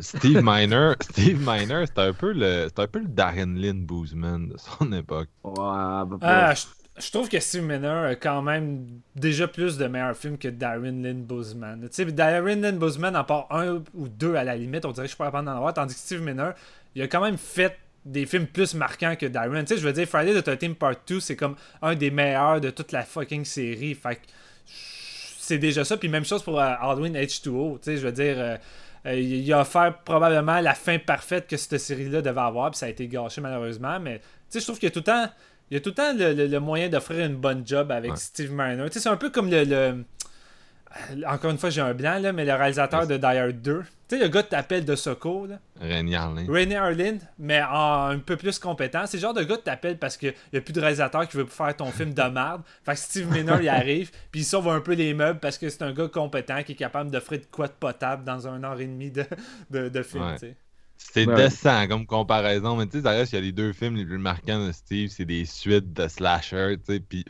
Steve 0.01 0.41
Miner, 0.43 0.93
Steve 1.01 1.39
Miner, 1.39 1.85
c'est 1.87 1.99
un 2.01 2.13
peu 2.13 2.33
le, 2.33 2.67
c'est 2.67 2.81
un 2.81 2.87
peu 2.87 2.99
le 2.99 3.07
Darren 3.07 3.55
Lynn 3.55 3.85
Boozman 3.85 4.49
de 4.49 4.57
son 4.57 4.91
époque. 4.93 5.29
Ouais, 5.43 5.53
à 5.59 6.05
peu 6.09 6.17
près. 6.17 6.27
Ah, 6.27 6.53
je, 6.53 6.65
je 6.99 7.11
trouve 7.11 7.29
que 7.29 7.39
Steve 7.39 7.63
Miner 7.63 7.87
a 8.09 8.15
quand 8.15 8.41
même 8.41 8.85
déjà 9.15 9.47
plus 9.47 9.77
de 9.77 9.87
meilleurs 9.87 10.15
films 10.15 10.37
que 10.37 10.47
Darren 10.47 11.01
Lynn 11.01 11.23
Boozman. 11.23 11.81
Tu 11.81 11.87
sais, 11.91 12.05
Darren 12.05 12.61
Lynn 12.61 12.77
Boozman, 12.77 13.15
en 13.15 13.23
part 13.23 13.47
un 13.51 13.81
ou 13.93 14.07
deux 14.07 14.35
à 14.35 14.43
la 14.43 14.55
limite, 14.55 14.85
on 14.85 14.91
dirait 14.91 15.05
que 15.07 15.11
je 15.11 15.15
suis 15.15 15.17
pas 15.17 15.31
d'en 15.31 15.47
avoir, 15.47 15.73
tandis 15.73 15.93
que 15.95 15.99
Steve 15.99 16.21
Miner, 16.21 16.51
il 16.95 17.01
a 17.01 17.07
quand 17.07 17.21
même 17.21 17.37
fait 17.37 17.77
des 18.05 18.25
films 18.25 18.47
plus 18.47 18.73
marquants 18.75 19.15
que 19.15 19.25
Darren. 19.25 19.63
Tu 19.63 19.75
sais, 19.75 19.77
je 19.81 19.85
veux 19.85 19.93
dire, 19.93 20.07
Friday 20.07 20.39
the 20.39 20.45
13th 20.45 20.75
Part 20.75 20.95
2, 21.07 21.19
c'est 21.19 21.35
comme 21.35 21.55
un 21.81 21.95
des 21.95 22.11
meilleurs 22.11 22.61
de 22.61 22.69
toute 22.69 22.91
la 22.91 23.03
fucking 23.03 23.45
série. 23.45 23.95
Fait 23.95 24.15
que 24.15 24.21
c'est 24.65 25.57
déjà 25.57 25.83
ça. 25.83 25.97
Puis 25.97 26.09
même 26.09 26.25
chose 26.25 26.43
pour 26.43 26.59
euh, 26.59 26.73
Halloween 26.79 27.15
H2O. 27.15 27.79
Tu 27.79 27.83
sais, 27.83 27.97
je 27.97 28.05
veux 28.05 28.11
dire, 28.11 28.35
euh, 28.37 28.57
il 29.05 29.51
a 29.53 29.61
offert 29.61 29.99
probablement 30.03 30.59
la 30.59 30.73
fin 30.73 30.97
parfaite 30.99 31.47
que 31.47 31.57
cette 31.57 31.77
série-là 31.77 32.21
devait 32.21 32.41
avoir. 32.41 32.71
Puis 32.71 32.79
ça 32.79 32.85
a 32.87 32.89
été 32.89 33.07
gâché 33.07 33.41
malheureusement. 33.41 33.99
Mais 33.99 34.19
tu 34.19 34.25
sais, 34.49 34.59
je 34.59 34.65
trouve 34.65 34.79
qu'il 34.79 34.87
y 34.87 34.91
a 34.91 34.93
tout 34.93 34.99
le 34.99 35.03
temps, 35.03 35.29
il 35.71 35.75
y 35.75 35.77
a 35.77 35.79
tout 35.81 35.89
le, 35.89 35.95
temps 35.95 36.13
le, 36.13 36.33
le- 36.33 36.47
le 36.47 36.59
moyen 36.59 36.89
d'offrir 36.89 37.25
une 37.25 37.35
bonne 37.35 37.65
job 37.65 37.91
avec 37.91 38.11
Ouais. 38.11 38.17
Steve 38.17 38.51
sais, 38.93 38.99
c'est 38.99 39.09
un 39.09 39.17
peu 39.17 39.29
comme 39.29 39.49
le. 39.63 40.03
Le- 41.15 41.27
Encore 41.27 41.51
une 41.51 41.57
fois, 41.57 41.69
j'ai 41.69 41.81
un 41.81 41.93
blanc, 41.93 42.19
là, 42.19 42.31
mais 42.33 42.45
le 42.45 42.53
réalisateur 42.53 43.05
de 43.07 43.23
Hard 43.23 43.61
2. 43.61 43.81
Tu 44.07 44.17
sais, 44.17 44.23
le 44.23 44.27
gars 44.27 44.41
de 44.41 44.47
t'appelle 44.47 44.85
de 44.85 44.95
Soco, 44.95 45.45
là. 45.45 45.59
Rennie 45.79 46.15
Harlin. 46.15 46.45
René 46.47 46.75
Harlin, 46.75 47.17
mais 47.37 47.61
en 47.61 48.07
un 48.09 48.17
peu 48.19 48.37
plus 48.37 48.57
compétent. 48.57 49.05
C'est 49.05 49.17
le 49.17 49.21
genre 49.21 49.33
de 49.35 49.43
gars 49.43 49.57
que 49.57 49.61
t'appelles 49.61 49.99
parce 49.99 50.17
qu'il 50.17 50.33
n'y 50.51 50.57
a 50.57 50.61
plus 50.61 50.73
de 50.73 50.79
réalisateur 50.81 51.27
qui 51.27 51.37
veut 51.37 51.45
faire 51.45 51.75
ton 51.75 51.91
film 51.91 52.13
de 52.13 52.23
merde. 52.23 52.63
Fait 52.83 52.93
que 52.93 52.97
Steve 52.99 53.31
Miner, 53.31 53.57
il 53.61 53.69
arrive, 53.69 54.09
puis 54.31 54.41
il 54.41 54.45
sauve 54.45 54.67
un 54.69 54.81
peu 54.81 54.93
les 54.93 55.13
meubles 55.13 55.39
parce 55.39 55.57
que 55.59 55.69
c'est 55.69 55.83
un 55.83 55.93
gars 55.93 56.07
compétent 56.07 56.63
qui 56.63 56.71
est 56.71 56.75
capable 56.75 57.11
d'offrir 57.11 57.39
de 57.39 57.45
quoi 57.51 57.67
de 57.67 57.73
potable 57.73 58.23
dans 58.23 58.47
un 58.47 58.63
heure 58.63 58.79
et 58.79 58.87
demie 58.87 59.11
de, 59.11 59.25
de, 59.69 59.89
de 59.89 60.01
film. 60.03 60.23
Ouais. 60.25 60.33
tu 60.33 60.39
sais. 60.47 60.55
C'est 60.97 61.25
Ouais. 61.27 61.35
décent 61.35 61.87
comme 61.87 62.05
comparaison, 62.05 62.75
mais 62.75 62.85
tu 62.87 62.97
sais, 62.97 63.03
ça 63.03 63.11
reste, 63.11 63.31
il 63.31 63.35
y 63.35 63.37
a 63.37 63.41
les 63.41 63.51
deux 63.53 63.71
films 63.71 63.95
les 63.95 64.05
plus 64.05 64.17
marquants 64.17 64.65
de 64.67 64.71
Steve, 64.73 65.09
c'est 65.09 65.23
des 65.23 65.45
suites 65.45 65.93
de 65.93 66.07
slasher, 66.09 66.75
tu 66.85 66.93
sais, 66.95 66.99
puis 66.99 67.23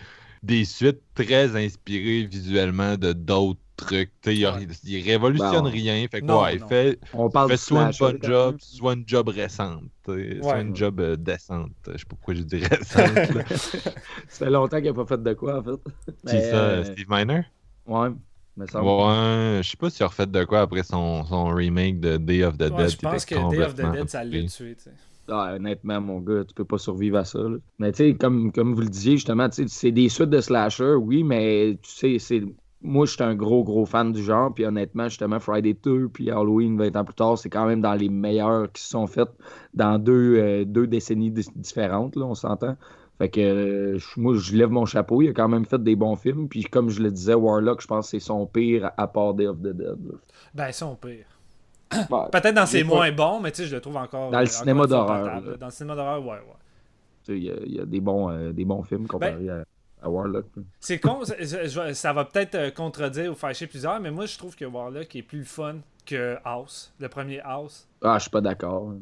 des 0.44 0.66
suites 0.66 1.02
très 1.14 1.56
inspirées 1.56 2.24
visuellement 2.26 2.96
de 2.98 3.14
d'autres 3.14 3.60
trucs, 3.76 4.12
tu 4.22 4.32
sais, 4.32 4.36
il, 4.38 4.46
a- 4.46 4.56
Ouais. 4.58 4.68
il 4.84 5.02
révolutionne 5.10 5.64
Bon. 5.64 5.70
rien, 5.70 6.06
fait 6.12 6.20
que 6.22 6.26
Non, 6.26 6.42
ouais, 6.42 6.58
non. 6.58 6.68
fait, 6.68 7.00
On 7.14 7.30
parle 7.30 7.50
fait 7.52 7.58
soit 7.58 7.86
une 7.86 7.92
bonne 7.98 8.20
job, 8.22 8.58
soit 8.60 8.94
une 8.94 9.04
job 9.08 9.30
récente, 9.30 9.84
soit 10.06 10.16
Ouais. 10.16 10.62
une 10.62 10.76
job 10.76 11.00
euh, 11.00 11.16
décente, 11.16 11.72
je 11.88 11.92
sais 11.94 11.98
pas 12.00 12.10
pourquoi 12.10 12.34
je 12.34 12.42
dis 12.42 12.58
récente. 12.66 13.16
Ça 14.28 14.46
fait 14.46 14.50
longtemps 14.50 14.78
qu'il 14.78 14.88
n'a 14.88 14.94
pas 14.94 15.06
fait 15.06 15.22
de 15.24 15.34
quoi, 15.34 15.60
en 15.60 15.64
fait. 15.64 15.72
Qui 16.28 16.36
Mais, 16.36 16.42
ça, 16.52 16.56
euh, 16.58 16.84
Steve 16.84 17.06
Miner? 17.10 17.42
Ouais, 17.86 18.10
mais 18.58 18.68
ça 18.68 18.84
Ouais, 18.84 19.62
je 19.64 19.70
sais 19.70 19.78
pas 19.78 19.90
s'il 19.90 20.04
a 20.04 20.08
refait 20.08 20.26
de 20.28 20.44
quoi 20.44 20.62
après 20.62 20.84
son, 20.84 21.26
son 21.26 21.46
remake 21.48 22.00
de 22.02 22.18
Day 22.18 22.44
of 22.44 22.58
the 22.58 22.64
Ouais, 22.64 22.70
Dead. 22.72 22.90
je 22.90 22.98
qui 22.98 23.06
pense 23.06 23.26
que 23.26 23.36
Day 23.36 23.42
of 23.64 23.76
the 23.76 23.78
complètement 23.78 23.92
Dead, 23.94 24.10
ça 24.10 24.24
l'a 24.26 24.44
tué. 24.48 24.76
Ah, 25.30 25.54
honnêtement, 25.56 26.02
mon 26.02 26.20
gars, 26.20 26.44
tu 26.44 26.54
peux 26.54 26.66
pas 26.66 26.78
survivre 26.78 27.18
à 27.18 27.26
ça. 27.26 27.40
Mais 27.78 27.92
tu 27.92 27.98
sais, 27.98 28.16
comme, 28.16 28.52
comme 28.52 28.74
vous 28.74 28.82
le 28.82 28.90
disiez, 28.90 29.14
justement, 29.14 29.48
c'est 29.52 29.92
des 29.92 30.10
suites 30.10 30.30
de 30.30 30.42
slasher, 30.42 30.96
oui, 30.96 31.24
mais 31.24 31.78
tu 31.82 31.90
sais, 31.90 32.20
c'est. 32.20 32.44
Moi, 32.82 33.06
je 33.06 33.12
suis 33.12 33.24
un 33.24 33.36
gros, 33.36 33.64
gros 33.66 33.86
fan 33.86 34.14
du 34.14 34.24
genre. 34.24 34.54
Puis 34.54 34.66
honnêtement, 34.66 35.10
justement, 35.10 35.40
Friday 35.40 35.76
2 35.84 36.08
puis 36.10 36.32
Halloween 36.32 36.78
20 36.78 36.96
ans 36.96 37.04
plus 37.04 37.14
tard, 37.14 37.38
c'est 37.38 37.50
quand 37.50 37.66
même 37.66 37.82
dans 37.82 37.94
les 37.94 38.08
meilleurs 38.08 38.72
qui 38.72 38.82
se 38.82 38.90
sont 38.90 39.06
faites 39.06 39.32
dans 39.74 40.00
deux, 40.00 40.38
euh, 40.38 40.64
deux 40.64 40.88
décennies 40.88 41.32
différentes, 41.32 42.16
là, 42.16 42.26
on 42.26 42.36
s'entend. 42.36 42.78
Fait 43.18 43.28
que 43.28 43.42
euh, 43.42 44.00
moi, 44.16 44.34
je 44.38 44.56
lève 44.56 44.70
mon 44.70 44.86
chapeau. 44.86 45.22
Il 45.22 45.30
a 45.30 45.34
quand 45.34 45.50
même 45.50 45.66
fait 45.66 45.84
des 45.84 45.98
bons 45.98 46.16
films. 46.16 46.48
Puis 46.48 46.64
comme 46.64 46.90
je 46.90 47.04
le 47.04 47.12
disais, 47.12 47.34
Warlock, 47.34 47.82
je 47.82 47.88
pense 47.88 48.06
que 48.06 48.12
c'est 48.12 48.26
son 48.26 48.46
pire 48.46 48.92
à 48.98 49.08
part 49.08 49.34
Day 49.34 49.48
of 49.48 49.58
the 49.60 49.74
Dead. 49.74 49.98
là. 50.06 50.18
Ben, 50.54 50.72
ça, 50.72 50.88
on 50.88 50.96
pire. 50.96 51.26
Ouais. 51.94 52.26
Peut-être 52.32 52.54
dans 52.56 52.66
ses 52.66 52.84
moins 52.84 53.12
bons, 53.12 53.40
mais 53.40 53.52
tu 53.52 53.64
sais, 53.64 53.68
je 53.68 53.76
le 53.76 53.82
trouve 53.82 53.98
encore. 53.98 54.30
Dans 54.32 54.40
le 54.40 54.46
cinéma 54.46 54.86
d'horreur. 54.88 55.42
Dans 55.58 55.66
le 55.68 55.72
cinéma 55.72 55.96
d'horreur, 55.96 56.22
ouais, 56.22 56.28
ouais. 56.28 56.44
Tu 57.26 57.34
sais, 57.34 57.38
Il 57.38 57.44
y, 57.44 57.50
a- 57.52 57.56
il 57.66 57.76
y 57.76 57.80
a 57.80 57.86
des 57.86 58.00
bons, 58.00 58.30
euh, 58.30 58.52
des 58.52 58.66
bons 58.66 58.84
films 58.84 59.08
comparés 59.08 59.50
à, 59.50 59.64
à 60.02 60.10
Warlock. 60.10 60.46
C'est 60.80 61.00
con, 61.00 61.22
ça, 61.94 62.14
va 62.14 62.26
peut-être 62.26 62.56
euh, 62.56 62.72
contredire 62.72 63.32
ou 63.32 63.36
fâcher 63.36 63.68
plusieurs, 63.68 64.00
mais 64.00 64.12
moi 64.12 64.26
je 64.26 64.38
trouve 64.38 64.56
que 64.56 64.66
Warlock 64.66 65.16
est 65.16 65.24
plus 65.24 65.46
fun 65.46 65.78
que 66.06 66.38
House, 66.44 66.92
le 67.00 67.08
premier 67.10 67.40
House. 67.42 67.86
Ah, 68.02 68.16
je 68.18 68.22
suis 68.24 68.32
pas 68.32 68.42
d'accord. 68.42 68.94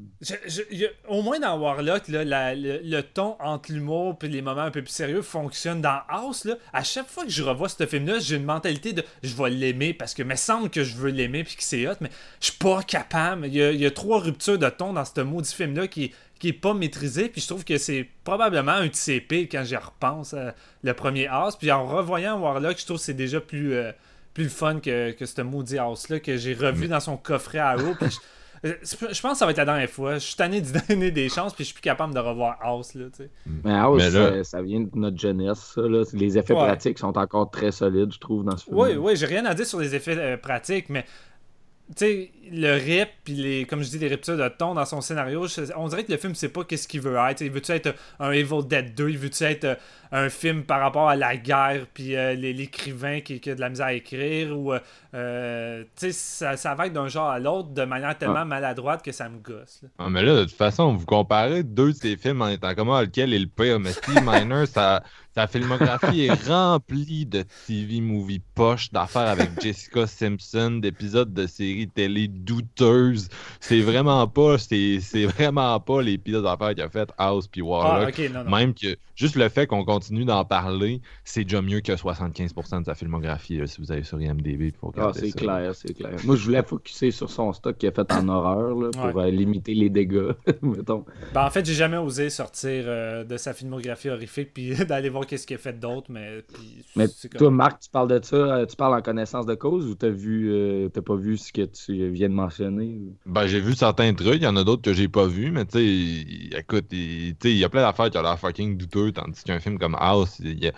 Au 1.08 1.22
moins 1.22 1.40
dans 1.40 1.58
Warlock, 1.58 2.08
là, 2.10 2.26
la- 2.26 2.56
le, 2.56 2.80
le 2.84 3.02
ton 3.02 3.38
entre 3.40 3.72
l'humour 3.72 4.18
et 4.24 4.28
les 4.28 4.42
moments 4.42 4.64
un 4.64 4.72
peu 4.72 4.82
plus 4.82 4.92
sérieux 4.92 5.22
fonctionne. 5.22 5.82
Dans 5.82 6.02
House, 6.10 6.44
là, 6.46 6.56
à 6.74 6.84
chaque 6.84 7.08
fois 7.08 7.24
que 7.24 7.30
je 7.30 7.44
revois 7.44 7.70
ce 7.70 7.86
film-là, 7.86 8.20
j'ai 8.20 8.36
une 8.36 8.44
mentalité 8.44 8.92
de 8.94 9.04
je 9.24 9.36
vais 9.36 9.50
l'aimer 9.52 9.94
parce 9.94 10.14
que 10.14 10.24
me 10.24 10.36
semble 10.36 10.70
que 10.70 10.84
je 10.84 10.98
veux 10.98 11.12
l'aimer 11.12 11.44
puis 11.44 11.56
que 11.56 11.64
c'est 11.64 11.88
hot, 11.88 11.94
mais 12.02 12.10
je 12.42 12.48
suis 12.48 12.58
pas 12.58 12.82
capable. 12.84 13.46
Il 13.48 13.54
y, 13.54 13.62
a, 13.62 13.72
il 13.72 13.80
y 13.80 13.86
a 13.86 13.92
trois 13.92 14.20
ruptures 14.20 14.58
de 14.58 14.68
ton 14.70 14.94
dans 14.94 15.06
ce 15.06 15.22
maudit 15.22 15.54
film-là 15.54 15.88
qui, 15.88 16.12
qui 16.40 16.50
est 16.50 16.54
pas 16.54 16.74
maîtrisé. 16.74 17.30
Puis 17.30 17.42
je 17.42 17.48
trouve 17.48 17.64
que 17.66 17.78
c'est 17.78 18.08
probablement 18.24 18.72
un 18.74 18.88
pires 18.90 19.48
quand 19.52 19.64
j'y 19.64 19.76
repense 19.76 20.34
à 20.34 20.54
le 20.84 20.94
premier 20.94 21.28
House. 21.28 21.56
Puis 21.56 21.72
en 21.72 21.86
revoyant 21.88 22.40
Warlock, 22.40 22.78
je 22.80 22.86
trouve 22.86 22.98
que 22.98 23.04
c'est 23.04 23.14
déjà 23.14 23.40
plus. 23.42 23.74
euh, 23.74 23.92
plus 24.34 24.44
le 24.44 24.50
fun 24.52 24.80
que, 24.80 25.14
que 25.14 25.26
ce 25.26 25.42
maudit 25.42 25.80
house-là 25.80 26.20
que 26.20 26.38
j'ai 26.38 26.54
revu 26.54 26.88
dans 26.88 27.00
son 27.00 27.18
coffret 27.18 27.58
à 27.58 27.76
eau. 27.76 27.96
Puis 28.00 28.12
je- 28.12 28.68
euh, 28.70 28.74
je 28.84 29.20
pense 29.22 29.32
que 29.32 29.38
ça 29.40 29.46
va 29.46 29.52
être 29.52 29.58
la 29.58 29.66
dernière 29.66 29.90
fois. 29.90 30.14
Je 30.16 30.20
suis 30.20 30.36
tanné 30.36 30.62
de 30.62 30.68
donner 30.90 31.10
des 31.10 31.28
chances, 31.28 31.56
puis 31.56 31.64
je 31.64 31.70
suis 31.70 31.74
plus 31.74 31.82
capable 31.82 32.14
de 32.14 32.20
revoir 32.20 32.56
House. 32.62 32.94
Là, 32.94 33.06
tu 33.06 33.24
sais. 33.24 33.30
Mais 33.64 33.74
House, 33.74 33.98
Mais 33.98 34.12
là- 34.12 34.44
ça, 34.44 34.44
ça 34.44 34.62
vient 34.62 34.82
de 34.82 34.90
notre 34.94 35.18
jeunesse, 35.18 35.72
ça. 35.74 35.82
Là. 35.82 36.04
Les 36.14 36.38
effets 36.38 36.54
Ouais. 36.54 36.66
pratiques 36.68 37.00
sont 37.00 37.18
encore 37.18 37.50
très 37.50 37.72
solides, 37.72 38.14
je 38.14 38.20
trouve, 38.20 38.44
dans 38.46 38.56
ce 38.58 38.66
film. 38.66 38.78
Oui, 38.78 38.94
oui, 38.96 39.16
j'ai 39.16 39.26
rien 39.26 39.44
à 39.48 39.56
dire 39.56 39.66
sur 39.66 39.80
les 39.80 39.96
effets 39.96 40.16
euh, 40.16 40.38
pratiques, 40.38 40.90
mais 40.90 41.04
tu 41.96 42.06
sais, 42.06 42.32
le 42.52 42.74
rip, 42.74 43.10
puis 43.24 43.34
les, 43.34 43.66
comme 43.66 43.82
je 43.82 43.90
dis, 43.90 43.98
les 43.98 44.10
ruptures 44.10 44.38
de 44.38 44.48
ton 44.50 44.74
dans 44.74 44.86
son 44.86 45.00
scénario, 45.00 45.46
on 45.78 45.88
dirait 45.88 46.04
que 46.04 46.12
le 46.12 46.18
film 46.18 46.36
sait 46.36 46.50
pas 46.50 46.64
qu'est-ce 46.66 46.88
qu'il 46.88 47.02
veut 47.02 47.16
être. 47.30 47.42
Il 47.42 47.52
veut-tu 47.52 47.72
être 47.72 47.96
un 48.20 48.32
Evil 48.32 48.66
Dead 48.66 48.94
2, 48.94 49.10
il 49.10 49.18
veut-tu 49.18 49.44
être 49.46 49.64
euh, 49.64 49.76
un 50.12 50.30
film 50.30 50.64
par 50.64 50.80
rapport 50.80 51.10
à 51.10 51.16
la 51.16 51.36
guerre, 51.38 51.86
puis 51.94 52.16
euh, 52.16 52.34
l'écrivain 52.34 53.22
qui, 53.22 53.40
qui 53.40 53.50
a 53.50 53.56
de 53.56 53.60
la 53.62 53.70
misère 53.70 53.88
à 53.88 53.94
écrire, 53.94 54.58
ou, 54.58 54.74
euh, 54.74 54.80
euh, 55.14 55.84
tu 55.96 56.08
sais, 56.08 56.12
ça, 56.12 56.58
ça 56.58 56.76
va 56.76 56.88
être 56.88 56.94
d'un 56.94 57.08
genre 57.08 57.30
à 57.30 57.40
l'autre 57.40 57.70
de 57.70 57.84
manière 57.84 58.18
tellement 58.18 58.46
maladroite 58.46 59.04
que 59.04 59.12
ça 59.12 59.30
me 59.30 59.40
gosse. 59.40 59.80
là. 59.84 59.90
Ah, 60.00 60.10
mais 60.10 60.24
là, 60.24 60.36
de 60.36 60.44
toute 60.46 60.54
façon, 60.56 60.94
vous 60.94 61.06
comparez 61.06 61.64
deux 61.64 61.92
de 61.94 61.98
ces 61.98 62.18
films 62.18 62.42
en 62.42 62.50
étant 62.50 62.74
comment 62.76 63.00
lequel 63.02 63.34
est 63.34 63.40
le 63.40 63.48
pire. 63.48 63.80
Mais 63.80 63.92
Steve 63.92 64.22
Miner, 64.26 64.66
sa, 64.66 65.04
sa 65.34 65.48
filmographie 65.48 66.26
est 66.26 66.48
remplie 66.48 67.26
de 67.26 67.44
TV 67.68 68.02
movie 68.02 68.42
poche, 68.56 68.92
d'affaires 68.92 69.28
avec 69.30 69.50
Jessica 69.62 70.08
Simpson, 70.08 70.80
d'épisodes 70.82 71.34
de 71.34 71.48
séries 71.48 71.88
télé 71.88 72.28
douteuses. 72.28 73.30
C'est 73.60 73.82
vraiment 73.82 74.28
pas, 74.28 74.58
c'est 74.58 75.00
vraiment 75.26 75.80
pas 75.80 76.02
les 76.02 76.18
pires 76.18 76.46
affaires 76.46 76.74
qu'il 76.76 76.84
a 76.84 76.90
fait 76.90 77.10
House 77.18 77.48
puis 77.48 77.62
Ah, 77.62 77.66
Warlock. 77.66 78.10
ok, 78.10 78.30
non, 78.34 78.44
non. 78.44 78.52
Même 78.58 78.74
que 78.74 78.98
juste 79.16 79.36
le 79.36 79.50
fait 79.50 79.68
qu'on 79.68 79.84
continue 79.98 80.26
d'en 80.26 80.46
parler, 80.46 81.02
c'est 81.24 81.44
déjà 81.44 81.62
mieux 81.62 81.82
que 81.82 81.96
75% 81.96 82.80
de 82.82 82.86
sa 82.86 82.96
filmographie. 82.96 83.58
là, 83.58 83.68
si 83.68 83.82
vous 83.82 83.92
allez 83.92 84.04
sur 84.04 84.22
IMDb, 84.22 84.72
pour 84.74 84.94
Ah, 84.98 85.12
c'est 85.14 85.28
ça. 85.28 85.40
clair, 85.40 85.76
c'est 85.76 85.94
clair. 85.94 86.20
Moi, 86.24 86.36
je 86.36 86.44
voulais 86.44 86.64
focuser 86.64 87.12
sur 87.12 87.30
son 87.30 87.54
stock 87.54 87.78
qu'il 87.78 87.90
a 87.90 87.92
fait 87.92 88.12
en 88.12 88.28
horreur 88.30 88.76
là, 88.80 88.94
pour 88.94 89.20
euh, 89.20 89.30
limiter 89.30 89.74
les 89.76 89.90
dégâts, 89.90 90.32
mettons. 90.62 91.06
Ben, 91.32 91.46
en 91.46 91.50
fait, 91.50 91.66
j'ai 91.66 91.74
jamais 91.74 91.98
osé 91.98 92.30
sortir 92.30 92.84
euh, 92.88 93.24
de 93.24 93.38
sa 93.38 93.54
filmographie 93.54 94.10
horrifique 94.10 94.54
puis 94.54 94.76
d'aller 94.86 95.10
voir 95.10 95.26
qu'est-ce 95.26 95.46
qu'il 95.48 95.56
a 95.56 95.60
fait 95.60 95.80
d'autre, 95.80 96.12
mais 96.12 96.42
puis 96.54 96.84
Mais 96.96 97.08
c'est 97.08 97.30
toi, 97.38 97.48
comme... 97.48 97.56
Marc, 97.56 97.82
tu 97.82 97.90
parles 97.90 98.08
de 98.10 98.24
ça, 98.24 98.36
euh, 98.36 98.66
tu 98.66 98.76
parles 98.76 98.96
en 98.96 99.02
connaissance 99.02 99.46
de 99.46 99.56
cause 99.56 99.88
ou 99.88 99.96
t'as 99.96 100.10
vu, 100.10 100.52
euh, 100.52 100.90
t'as 100.90 101.02
pas 101.02 101.16
vu 101.16 101.38
ce 101.38 101.52
que 101.54 101.64
tu 101.66 102.10
viens 102.12 102.30
de 102.30 102.34
mentionner? 102.34 102.98
ou- 103.00 103.18
Ben, 103.26 103.46
j'ai 103.46 103.60
vu 103.60 103.76
certains 103.76 104.14
trucs, 104.14 104.36
il 104.36 104.44
y 104.44 104.48
en 104.48 104.56
a 104.56 104.64
d'autres 104.64 104.82
que 104.82 104.94
j'ai 104.94 105.10
pas 105.10 105.28
vu, 105.28 105.52
mais 105.52 105.66
tu 105.66 105.78
sais, 105.80 106.58
écoute, 106.60 106.86
il 106.94 107.36
tu 107.38 107.50
sais, 107.50 107.52
il 107.54 107.58
y 107.58 107.66
a 107.66 107.70
plein 107.70 107.82
d'affaires 107.82 108.10
qui 108.10 108.18
ont 108.18 108.22
l'air 108.22 108.40
fucking 108.40 108.78
douteux, 108.78 109.12
tandis 109.12 109.44
qu'un 109.44 109.60
film 109.60 109.78
comme 109.78 109.87
House, 109.96 110.40
il 110.40 110.64
y 110.64 110.68
a, 110.68 110.74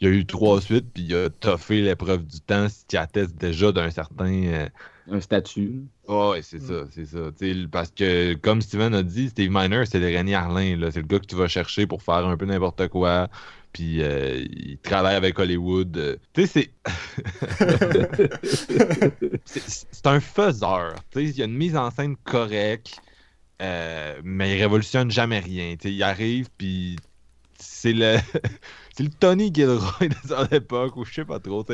il 0.00 0.08
y 0.08 0.10
a 0.10 0.14
eu 0.14 0.26
trois 0.26 0.60
suites, 0.60 0.86
puis 0.92 1.04
il 1.04 1.14
a 1.14 1.30
toffé 1.30 1.80
l'épreuve 1.82 2.24
du 2.26 2.40
temps, 2.40 2.68
ce 2.68 2.84
qui 2.86 2.96
atteste 2.96 3.36
déjà 3.36 3.72
d'un 3.72 3.90
certain. 3.90 4.32
euh, 4.44 4.68
Un 5.10 5.20
statut. 5.20 5.82
Oh, 6.06 6.30
ouais, 6.32 6.42
c'est 6.42 6.60
ça, 6.60 6.84
c'est 6.90 7.06
ça. 7.06 7.30
Tu 7.38 7.68
parce 7.68 7.90
que, 7.90 8.34
comme 8.34 8.60
Steven 8.62 8.94
a 8.94 9.02
dit, 9.02 9.28
Steve 9.30 9.50
Miner, 9.50 9.84
c'est 9.86 9.98
le 10.00 10.06
René 10.16 10.34
Harlin, 10.34 10.76
là. 10.76 10.90
C'est 10.90 11.00
le 11.00 11.06
gars 11.06 11.18
que 11.18 11.26
tu 11.26 11.36
vas 11.36 11.48
chercher 11.48 11.86
pour 11.86 12.02
faire 12.02 12.26
un 12.26 12.36
peu 12.36 12.44
n'importe 12.46 12.88
quoi. 12.88 13.28
Puis, 13.72 14.02
euh, 14.02 14.44
il 14.50 14.78
travaille 14.78 15.16
avec 15.16 15.38
Hollywood. 15.38 16.20
Tu 16.32 16.46
sais, 16.46 16.70
c'est. 16.86 16.94
c'est 19.44 19.62
c'est 19.90 20.06
un 20.06 20.20
faiseur. 20.20 20.94
Tu 21.10 21.20
sais, 21.20 21.24
il 21.30 21.36
y 21.38 21.42
a 21.42 21.46
une 21.46 21.56
mise 21.56 21.76
en 21.76 21.90
scène 21.90 22.16
correcte, 22.16 23.00
euh, 23.62 24.20
mais 24.24 24.56
il 24.56 24.60
révolutionne 24.62 25.10
jamais 25.10 25.38
rien. 25.40 25.76
Tu 25.76 25.88
sais, 25.88 25.94
il 25.94 26.02
arrive, 26.02 26.48
puis 26.56 26.96
c'est 27.58 27.92
le. 27.92 28.16
C'est 28.96 29.02
le 29.02 29.10
Tony 29.10 29.50
Gilroy 29.52 30.06
de 30.06 30.14
son 30.28 30.46
époque, 30.54 30.96
ou 30.96 31.04
je 31.04 31.12
sais 31.12 31.24
pas 31.24 31.40
trop, 31.40 31.64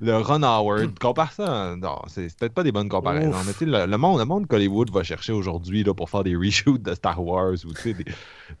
le 0.00 0.16
Ron 0.16 0.42
Howard. 0.42 0.98
Compare 0.98 1.30
ça, 1.30 1.76
non, 1.76 1.98
c'est 2.06 2.34
peut-être 2.34 2.54
pas 2.54 2.62
des 2.62 2.72
bonnes 2.72 2.88
comparaisons, 2.88 3.28
Ouf. 3.28 3.46
mais 3.46 3.52
tu 3.52 3.66
le, 3.66 3.84
le 3.84 3.98
monde, 3.98 4.18
le 4.20 4.24
monde 4.24 4.46
qu'Hollywood 4.46 4.90
va 4.90 5.02
chercher 5.02 5.34
aujourd'hui 5.34 5.84
là, 5.84 5.92
pour 5.92 6.08
faire 6.08 6.24
des 6.24 6.34
reshoots 6.34 6.80
de 6.80 6.94
Star 6.94 7.22
Wars 7.22 7.52
ou 7.66 7.74
tu 7.74 7.82
sais, 7.82 7.92
des, 7.92 8.04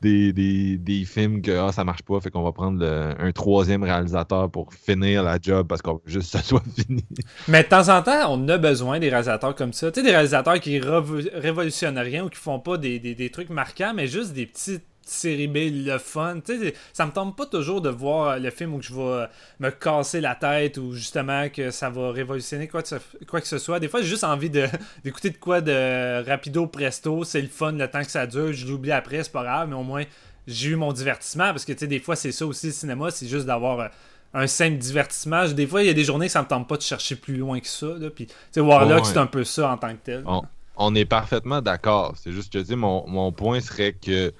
des, 0.02 0.32
des, 0.34 0.76
des 0.76 1.04
films 1.06 1.40
que 1.40 1.52
ah, 1.52 1.72
ça 1.72 1.84
marche 1.84 2.02
pas, 2.02 2.20
fait 2.20 2.30
qu'on 2.30 2.42
va 2.42 2.52
prendre 2.52 2.80
le- 2.80 3.14
un 3.18 3.32
troisième 3.32 3.82
réalisateur 3.82 4.50
pour 4.50 4.74
finir 4.74 5.22
la 5.22 5.38
job 5.40 5.66
parce 5.66 5.80
qu'on 5.80 5.94
veut 5.94 6.00
juste 6.04 6.32
que 6.32 6.38
ça 6.38 6.44
soit 6.44 6.62
fini. 6.86 7.06
Mais 7.48 7.62
de 7.62 7.68
temps 7.70 7.88
en 7.88 8.02
temps, 8.02 8.30
on 8.30 8.46
a 8.50 8.58
besoin 8.58 8.98
des 8.98 9.08
réalisateurs 9.08 9.54
comme 9.54 9.72
ça. 9.72 9.90
Tu 9.90 10.00
sais, 10.00 10.04
des 10.04 10.12
réalisateurs 10.12 10.60
qui 10.60 10.78
révolutionnent 10.80 11.98
rien 11.98 12.24
ou 12.24 12.28
qui 12.28 12.36
font 12.38 12.60
pas 12.60 12.76
des, 12.76 12.98
des, 12.98 13.14
des 13.14 13.30
trucs 13.30 13.48
marquants, 13.48 13.92
mais 13.96 14.06
juste 14.06 14.34
des 14.34 14.44
petites 14.44 14.84
séries 15.04 15.48
B, 15.48 15.56
le 15.86 15.98
fun. 15.98 16.40
Tu 16.44 16.58
sais, 16.58 16.74
ça 16.92 17.06
me 17.06 17.12
tombe 17.12 17.34
pas 17.36 17.46
toujours 17.46 17.80
de 17.80 17.88
voir 17.88 18.38
le 18.38 18.50
film 18.50 18.74
où 18.74 18.82
je 18.82 18.94
vais 18.94 19.26
me 19.60 19.70
casser 19.70 20.20
la 20.20 20.34
tête 20.34 20.78
ou 20.78 20.92
justement 20.92 21.48
que 21.48 21.70
ça 21.70 21.90
va 21.90 22.12
révolutionner 22.12 22.68
quoi 22.68 22.82
que 22.82 22.88
ce, 22.88 22.96
quoi 23.28 23.40
que 23.40 23.46
ce 23.48 23.58
soit. 23.58 23.80
Des 23.80 23.88
fois, 23.88 24.00
j'ai 24.02 24.08
juste 24.08 24.24
envie 24.24 24.50
d'écouter 25.04 25.30
de 25.30 25.36
quoi 25.38 25.60
de 25.60 26.24
rapido 26.28 26.66
presto. 26.66 27.24
C'est 27.24 27.42
le 27.42 27.48
fun 27.48 27.72
le 27.72 27.88
temps 27.88 28.02
que 28.02 28.10
ça 28.10 28.26
dure. 28.26 28.52
Je 28.52 28.66
l'oublie 28.66 28.92
après, 28.92 29.22
c'est 29.24 29.32
pas 29.32 29.42
grave, 29.42 29.68
mais 29.68 29.76
au 29.76 29.82
moins 29.82 30.04
j'ai 30.46 30.70
eu 30.70 30.76
mon 30.76 30.92
divertissement 30.92 31.50
parce 31.50 31.64
que 31.64 31.72
tu 31.72 31.78
sais, 31.80 31.86
des 31.86 32.00
fois, 32.00 32.16
c'est 32.16 32.32
ça 32.32 32.44
aussi 32.46 32.66
le 32.66 32.72
cinéma, 32.72 33.10
c'est 33.10 33.28
juste 33.28 33.46
d'avoir. 33.46 33.80
euh, 33.80 33.88
un 34.34 34.46
simple 34.46 34.78
divertissement. 34.78 35.46
Des 35.48 35.66
fois, 35.66 35.82
il 35.82 35.88
y 35.88 35.90
a 35.90 35.92
des 35.92 36.04
journées 36.04 36.24
que 36.24 36.32
ça 36.32 36.40
me 36.40 36.48
tente 36.48 36.66
pas 36.66 36.78
de 36.78 36.82
chercher 36.82 37.16
plus 37.16 37.36
loin 37.36 37.60
que 37.60 37.66
ça. 37.66 37.88
Là. 37.98 38.08
Puis, 38.08 38.26
Warlock, 38.56 39.00
Ouais. 39.00 39.04
c'est 39.04 39.18
un 39.18 39.26
peu 39.26 39.44
ça 39.44 39.70
en 39.70 39.76
tant 39.76 39.90
que 39.92 39.98
tel. 40.02 40.22
On, 40.26 40.40
on 40.76 40.94
est 40.94 41.04
parfaitement 41.04 41.60
d'accord. 41.60 42.14
C'est 42.16 42.32
juste 42.32 42.50
que, 42.50 42.74
mon, 42.74 43.06
mon 43.08 43.30
point 43.30 43.60
serait 43.60 43.92
que 43.92 44.32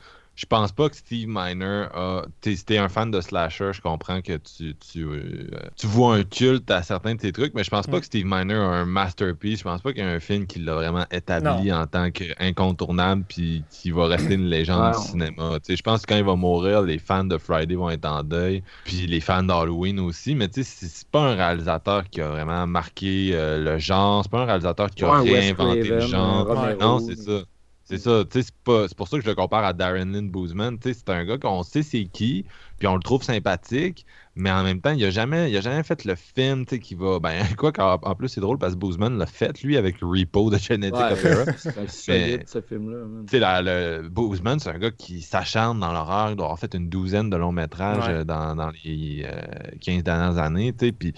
je 0.42 0.46
pense 0.46 0.72
pas 0.72 0.88
que 0.90 0.96
Steve 0.96 1.28
Miner 1.28 1.86
a. 1.94 2.24
t'es- 2.40 2.56
Si 2.56 2.64
t'es 2.64 2.78
un 2.78 2.88
fan 2.88 3.10
de 3.10 3.20
slasher, 3.20 3.72
je 3.72 3.80
comprends 3.80 4.20
que 4.22 4.36
tu, 4.38 4.76
tu, 4.76 5.04
euh, 5.04 5.48
tu 5.76 5.86
vois 5.86 6.16
un 6.16 6.24
culte 6.24 6.70
à 6.70 6.82
certains 6.82 7.14
de 7.14 7.20
tes 7.20 7.32
trucs, 7.32 7.54
mais 7.54 7.62
je 7.64 7.70
pense 7.70 7.86
pas 7.86 7.98
Mm. 7.98 8.00
que 8.00 8.06
Steve 8.06 8.26
Miner 8.26 8.54
a 8.54 8.58
un 8.82 8.84
masterpiece. 8.84 9.60
Je 9.60 9.64
pense 9.64 9.80
pas 9.82 9.92
qu'il 9.92 10.02
y 10.02 10.06
a 10.06 10.10
un 10.10 10.20
film 10.20 10.46
qui 10.46 10.58
l'a 10.58 10.74
vraiment 10.74 11.06
établi 11.12 11.72
en 11.72 11.86
tant 11.86 12.10
qu'incontournable 12.10 13.24
puis 13.24 13.66
qui 13.70 13.90
va 13.92 14.06
rester 14.06 14.34
une 14.34 14.46
légende 14.48 14.88
du 14.88 14.98
cinéma. 14.98 15.58
Je 15.68 15.80
pense 15.82 16.02
que 16.02 16.06
quand 16.12 16.18
il 16.18 16.24
va 16.24 16.36
mourir, 16.36 16.82
les 16.82 16.98
fans 16.98 17.24
de 17.24 17.38
Friday 17.38 17.74
vont 17.76 17.90
être 17.90 18.04
en 18.06 18.22
deuil, 18.24 18.62
puis 18.84 19.06
les 19.06 19.20
fans 19.20 19.42
d'Halloween 19.44 20.00
aussi, 20.00 20.34
mais 20.34 20.48
tu 20.48 20.62
sais, 20.64 20.70
c'est 20.80 20.86
c'est 20.88 21.08
pas 21.10 21.30
un 21.32 21.34
réalisateur 21.36 22.08
qui 22.10 22.20
a 22.20 22.28
vraiment 22.30 22.66
marqué 22.66 23.30
euh, 23.34 23.58
le 23.62 23.78
genre, 23.78 24.22
c'est 24.24 24.30
pas 24.30 24.42
un 24.42 24.44
réalisateur 24.46 24.90
qui 24.90 25.04
a 25.04 25.12
Ouais, 25.12 25.20
réinventé 25.30 25.88
le 25.88 26.00
genre. 26.00 26.46
Romero. 26.46 26.80
Non, 26.80 26.98
c'est 26.98 27.16
ça. 27.16 27.42
C'est 27.84 27.98
ça, 27.98 28.22
c'est 28.32 28.54
pour 28.94 29.08
ça 29.08 29.16
que 29.18 29.22
je 29.22 29.28
le 29.28 29.34
compare 29.34 29.64
à 29.64 29.72
Darren 29.72 30.06
Lynn 30.12 30.30
Boozman. 30.30 30.78
C'est 30.82 31.08
un 31.10 31.24
gars 31.24 31.36
qu'on 31.38 31.62
sait 31.62 31.82
c'est 31.82 32.04
qui, 32.04 32.46
puis 32.78 32.86
on 32.86 32.94
le 32.94 33.02
trouve 33.02 33.22
sympathique, 33.22 34.06
mais 34.34 34.50
en 34.50 34.62
même 34.62 34.80
temps, 34.80 34.92
il 34.92 35.04
a 35.04 35.10
jamais, 35.10 35.50
il 35.50 35.56
a 35.56 35.60
jamais 35.60 35.82
fait 35.82 36.04
le 36.04 36.14
film, 36.14 36.64
qui 36.64 36.94
va. 36.94 37.18
Ben, 37.18 37.44
quoi 37.58 37.72
qu'en 37.72 37.94
en 38.02 38.14
plus, 38.14 38.28
c'est 38.28 38.40
drôle 38.40 38.56
parce 38.58 38.74
que 38.74 38.78
Boozman 38.78 39.18
l'a 39.18 39.26
fait, 39.26 39.62
lui, 39.62 39.76
avec 39.76 39.96
Repo 40.00 40.48
de 40.50 40.56
Genetic 40.58 40.94
Ouais, 40.94 41.12
Opera. 41.12 41.52
c'est 41.58 41.90
solide, 41.90 42.42
ce 42.48 42.60
film-là. 42.60 43.60
le 43.62 44.08
Boozman, 44.08 44.58
c'est 44.58 44.70
un 44.70 44.78
gars 44.78 44.90
qui 44.90 45.20
s'acharne 45.20 45.80
dans 45.80 45.92
l'horreur. 45.92 46.30
Il 46.30 46.36
doit 46.36 46.46
avoir 46.46 46.58
fait 46.58 46.74
une 46.74 46.88
douzaine 46.88 47.30
de 47.30 47.36
longs 47.36 47.52
métrages 47.52 48.06
Ouais. 48.06 48.14
euh, 48.20 48.24
dans, 48.24 48.54
dans 48.56 48.70
les 48.84 49.26
euh, 49.26 49.40
15 49.80 50.02
dernières 50.02 50.38
années. 50.38 50.72
Puis 50.72 51.12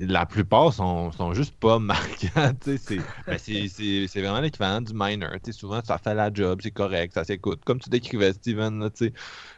la 0.00 0.26
plupart 0.26 0.72
sont, 0.72 1.12
sont 1.12 1.34
juste 1.34 1.56
pas 1.58 1.78
marquants. 1.80 2.52
ben, 3.26 3.38
c'est- 3.38 4.20
vraiment 4.20 4.40
l'équivalent 4.40 4.80
du 4.80 4.92
minor. 4.94 5.30
Souvent, 5.52 5.80
ça 5.84 5.98
fait 5.98 6.14
la 6.14 6.32
job, 6.32 6.60
c'est 6.62 6.70
correct, 6.70 7.14
ça 7.14 7.24
s'écoute. 7.24 7.62
Comme 7.64 7.80
tu 7.80 7.90
décrivais, 7.90 8.32
Steven, 8.32 8.80
là, 8.80 8.90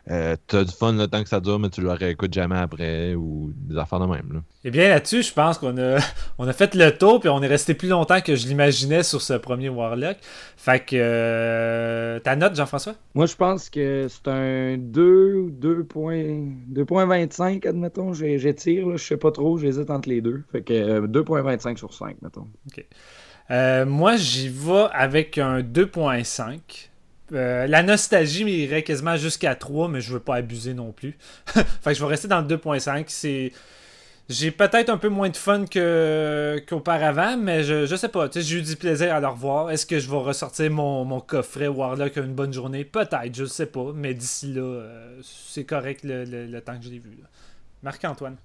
tu 0.07 0.13
euh, 0.13 0.37
t'as 0.47 0.65
du 0.65 0.73
fun 0.73 0.93
le 0.93 1.07
temps 1.07 1.23
que 1.23 1.29
ça 1.29 1.41
dure, 1.41 1.59
mais 1.59 1.69
tu 1.71 1.81
le 1.83 1.93
réécoutes 1.93 2.33
jamais 2.33 2.57
après 2.59 3.15
ou 3.15 3.53
des 3.55 3.77
affaires 3.79 4.01
de 4.01 4.07
même. 4.07 4.33
Là. 4.33 4.41
Et 4.65 4.71
bien 4.71 4.89
là-dessus, 4.89 5.23
je 5.23 5.33
pense 5.33 5.59
qu'on 5.59 5.77
a, 5.79 5.99
on 6.39 6.49
a 6.49 6.53
fait 6.53 6.75
le 6.75 6.91
tour, 6.97 7.21
puis 7.21 7.29
on 7.29 7.43
est 7.43 7.47
resté 7.47 7.75
plus 7.75 7.89
longtemps 7.89 8.21
que 8.21 8.35
je 8.35 8.47
l'imaginais 8.49 9.03
sur 9.03 9.21
ce 9.23 9.35
premier 9.35 9.69
Warlock. 9.69 10.17
Fait 10.57 10.81
que. 10.81 10.97
euh, 10.97 12.19
ta 12.21 12.37
note, 12.37 12.55
Jean-François? 12.57 12.95
Moi, 13.15 13.27
je 13.27 13.37
pense 13.37 13.71
que 13.71 14.07
c'est 14.09 14.29
un 14.29 14.77
2 14.79 15.35
ou 15.35 15.51
2 15.51 15.85
points- 15.85 16.47
2.25, 16.73 17.67
admettons. 17.67 18.13
J'ai- 18.13 18.39
J'étire, 18.39 18.87
là, 18.89 18.97
je 18.97 19.05
sais 19.05 19.17
pas 19.17 19.31
trop, 19.31 19.59
j'hésite 19.59 19.91
entre 19.91 20.09
les 20.09 20.21
deux. 20.21 20.43
Fait 20.53 20.63
que 20.63 20.73
euh, 20.73 21.07
2.25 21.07 21.77
sur 21.79 21.93
5, 21.95 22.17
mettons. 22.23 22.47
Euh, 23.51 23.85
Moi, 23.87 24.17
j'y 24.17 24.49
vais 24.49 24.87
avec 24.93 25.39
un 25.39 25.61
2.5. 25.63 26.90
Euh, 27.33 27.67
la 27.67 27.83
nostalgie 27.83 28.45
m'irait 28.45 28.83
quasiment 28.83 29.17
jusqu'à 29.17 29.55
3, 29.55 29.89
mais 29.89 30.01
je 30.01 30.13
veux 30.13 30.21
pas 30.21 30.37
abuser 30.37 30.75
non 30.75 30.93
plus. 30.93 31.17
fait 31.47 31.63
que 31.85 31.95
je 31.95 32.01
vais 32.01 32.09
rester 32.11 32.29
dans 32.29 32.41
le 32.41 32.47
2.5. 32.47 33.05
C'est. 33.09 33.53
J'ai 34.29 34.53
peut-être 34.53 34.91
un 34.91 34.97
peu 34.97 35.09
moins 35.09 35.29
de 35.29 35.37
fun 35.37 35.65
qu'auparavant, 36.69 37.37
mais 37.37 37.65
je, 37.65 37.87
je 37.87 37.97
sais 37.97 38.09
pas. 38.09 38.29
J'ai 38.33 38.59
eu 38.59 38.63
du 38.63 38.77
plaisir 38.77 39.13
à 39.15 39.21
le 39.21 39.27
revoir. 39.27 39.71
Est-ce 39.73 39.85
que 39.87 39.99
je 39.99 40.09
vais 40.09 40.17
ressortir 40.19 40.71
mon, 40.71 41.05
mon 41.05 41.19
coffret 41.21 41.67
Warlock 41.67 42.17
une 42.17 42.35
bonne 42.35 42.53
journée? 42.53 42.85
Peut-être, 42.85 43.35
je 43.35 43.45
sais 43.45 43.67
pas. 43.67 43.87
Mais 43.93 44.15
d'ici 44.15 44.53
là, 44.53 44.61
euh, 44.63 45.21
c'est 45.23 45.65
correct 45.65 46.05
le, 46.05 46.25
le- 46.25 46.47
le 46.47 46.61
temps 46.61 46.79
que 46.79 46.85
je 46.85 46.91
l'ai 46.91 47.01
vu. 47.01 47.11
Marc-Antoine. 47.83 48.37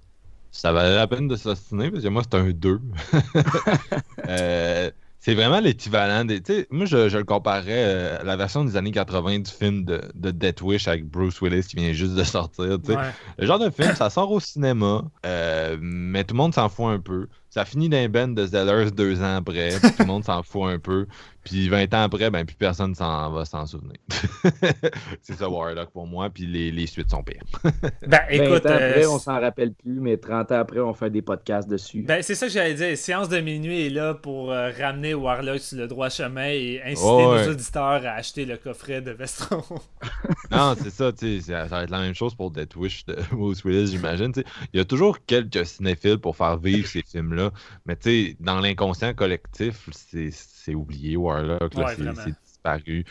Ça 0.50 0.72
valait 0.72 0.96
la 0.96 1.06
peine 1.06 1.28
de 1.28 1.36
s'ostiner 1.36 1.90
parce 1.90 2.02
que 2.02 2.08
moi, 2.08 2.22
c'est 2.28 2.36
un 2.36 2.50
2. 2.50 2.80
Euh, 4.28 4.90
c'est 5.26 5.34
vraiment 5.34 5.58
l'équivalent 5.58 6.24
des. 6.24 6.40
Moi, 6.70 6.86
je, 6.86 7.08
je 7.08 7.18
le 7.18 7.24
comparais 7.24 7.64
euh, 7.84 8.20
à 8.20 8.22
la 8.22 8.36
version 8.36 8.64
des 8.64 8.76
années 8.76 8.92
80 8.92 9.40
du 9.40 9.50
film 9.50 9.84
de, 9.84 10.00
de 10.14 10.30
Death 10.30 10.62
Wish 10.62 10.86
avec 10.86 11.04
Bruce 11.04 11.40
Willis 11.40 11.64
qui 11.64 11.74
vient 11.74 11.92
juste 11.92 12.14
de 12.14 12.22
sortir. 12.22 12.78
Ouais. 12.86 12.94
Le 13.36 13.44
genre 13.44 13.58
de 13.58 13.68
film, 13.70 13.92
ça 13.96 14.08
sort 14.08 14.30
au 14.30 14.38
cinéma, 14.38 15.02
euh, 15.26 15.76
mais 15.80 16.22
tout 16.22 16.34
le 16.34 16.38
monde 16.38 16.54
s'en 16.54 16.68
fout 16.68 16.86
un 16.86 17.00
peu. 17.00 17.26
ça 17.50 17.64
finit 17.64 17.88
d'un 17.88 18.08
band 18.08 18.28
de 18.28 18.46
Zellers 18.46 18.92
deux 18.92 19.20
ans 19.20 19.38
après, 19.38 19.70
tout 19.80 19.88
le 19.98 20.04
monde 20.04 20.24
s'en 20.24 20.44
fout 20.44 20.62
un 20.66 20.78
peu. 20.78 21.08
Puis 21.46 21.68
20 21.68 21.94
ans 21.94 22.02
après, 22.02 22.28
ben 22.28 22.44
plus 22.44 22.56
personne 22.56 22.92
s'en 22.96 23.30
va 23.30 23.44
s'en 23.44 23.64
souvenir. 23.66 23.98
c'est 25.22 25.34
ça 25.34 25.48
Warlock 25.48 25.90
pour 25.92 26.04
moi, 26.04 26.28
puis 26.28 26.44
les, 26.44 26.72
les 26.72 26.88
suites 26.88 27.08
sont 27.08 27.22
pires. 27.22 27.44
ben 28.04 28.18
écoute, 28.30 28.64
20 28.64 28.70
ans 28.70 28.74
après, 28.74 29.04
euh, 29.04 29.10
on 29.10 29.18
s'en 29.20 29.40
rappelle 29.40 29.72
plus, 29.72 30.00
mais 30.00 30.16
30 30.16 30.50
ans 30.50 30.58
après, 30.58 30.80
on 30.80 30.92
fait 30.92 31.08
des 31.08 31.22
podcasts 31.22 31.68
dessus. 31.68 32.02
Ben, 32.02 32.20
c'est 32.20 32.34
ça 32.34 32.46
que 32.48 32.52
j'allais 32.52 32.74
dire. 32.74 32.98
Séance 32.98 33.28
de 33.28 33.38
minuit 33.38 33.86
est 33.86 33.90
là 33.90 34.14
pour 34.14 34.50
euh, 34.50 34.72
ramener 34.76 35.14
Warlock 35.14 35.60
sur 35.60 35.78
le 35.78 35.86
droit 35.86 36.08
chemin 36.08 36.48
et 36.48 36.82
inciter 36.84 37.08
Oh, 37.08 37.30
ouais. 37.30 37.46
nos 37.46 37.52
auditeurs 37.52 38.04
à 38.04 38.14
acheter 38.14 38.44
le 38.44 38.56
coffret 38.56 39.00
de 39.00 39.12
Vestron. 39.12 39.62
non, 40.50 40.74
c'est 40.76 40.90
ça, 40.90 41.12
tu 41.12 41.40
sais, 41.40 41.52
ça 41.52 41.66
va 41.66 41.84
être 41.84 41.90
la 41.90 42.00
même 42.00 42.14
chose 42.16 42.34
pour 42.34 42.50
Death 42.50 42.74
Wish 42.74 43.06
de 43.06 43.16
Bruce 43.30 43.62
Willis, 43.64 43.92
j'imagine. 43.92 44.32
Il 44.72 44.78
y 44.78 44.80
a 44.80 44.84
toujours 44.84 45.18
quelques 45.24 45.64
cinéphiles 45.64 46.18
pour 46.18 46.34
faire 46.36 46.58
vivre 46.58 46.88
ces 46.88 47.02
films-là, 47.02 47.52
mais 47.86 47.94
tu 47.94 48.30
sais, 48.30 48.36
dans 48.40 48.58
l'inconscient 48.58 49.14
collectif, 49.14 49.88
c'est 49.92 50.32
c'est 50.66 50.74
oublié, 50.74 51.16
Warlock, 51.16 51.72
Ouais, 51.74 51.94
c'est 52.24 52.34
disparu. 52.44 53.04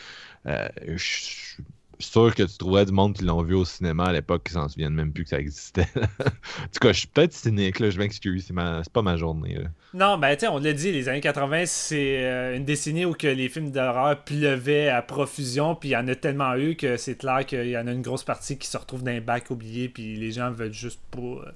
Euh, 0.46 0.68
Je 0.86 0.96
suis 1.02 1.62
sûr 1.98 2.34
que 2.34 2.42
tu 2.42 2.58
trouverais 2.58 2.84
du 2.84 2.92
monde 2.92 3.14
qui 3.14 3.24
l'ont 3.24 3.42
vu 3.42 3.54
au 3.54 3.64
cinéma 3.64 4.04
à 4.04 4.12
l'époque 4.12 4.44
qui 4.44 4.52
s'en 4.52 4.68
souviennent 4.68 4.92
même 4.92 5.12
plus 5.14 5.24
que 5.24 5.30
ça 5.30 5.38
existait. 5.40 5.86
en 5.96 6.66
tout 6.70 6.78
cas, 6.80 6.92
je 6.92 6.98
suis 6.98 7.06
peut-être 7.08 7.32
cynique, 7.32 7.78
là, 7.80 7.88
je 7.88 7.98
m'excuse, 7.98 8.44
c'est 8.46 8.52
ma- 8.52 8.82
c'est 8.84 8.92
pas 8.92 9.00
ma 9.00 9.16
journée. 9.16 9.54
là. 9.54 9.68
non, 9.94 10.18
ben, 10.18 10.34
tu 10.36 10.40
sais, 10.40 10.48
on 10.48 10.58
l'a 10.58 10.74
dit, 10.74 10.92
les 10.92 11.08
années 11.08 11.22
80, 11.22 11.62
c'est 11.64 12.22
euh, 12.22 12.56
une 12.56 12.66
décennie 12.66 13.06
où 13.06 13.14
que 13.14 13.26
les 13.26 13.48
films 13.48 13.70
d'horreur 13.70 14.22
pleuvaient 14.24 14.90
à 14.90 15.00
profusion, 15.00 15.74
puis 15.74 15.88
il 15.88 15.92
y 15.92 15.96
en 15.96 16.06
a 16.08 16.14
tellement 16.14 16.54
eu 16.56 16.76
que 16.76 16.98
c'est 16.98 17.16
clair 17.16 17.46
qu'il 17.46 17.68
y 17.70 17.78
en 17.78 17.86
a 17.86 17.92
une 17.92 18.02
grosse 18.02 18.24
partie 18.24 18.58
qui 18.58 18.68
se 18.68 18.76
retrouve 18.76 19.02
dans 19.02 19.12
un 19.12 19.22
bac 19.22 19.50
oublié, 19.50 19.88
puis 19.88 20.16
les 20.16 20.32
gens 20.32 20.50
veulent 20.50 20.74
juste 20.74 21.00
pas. 21.10 21.50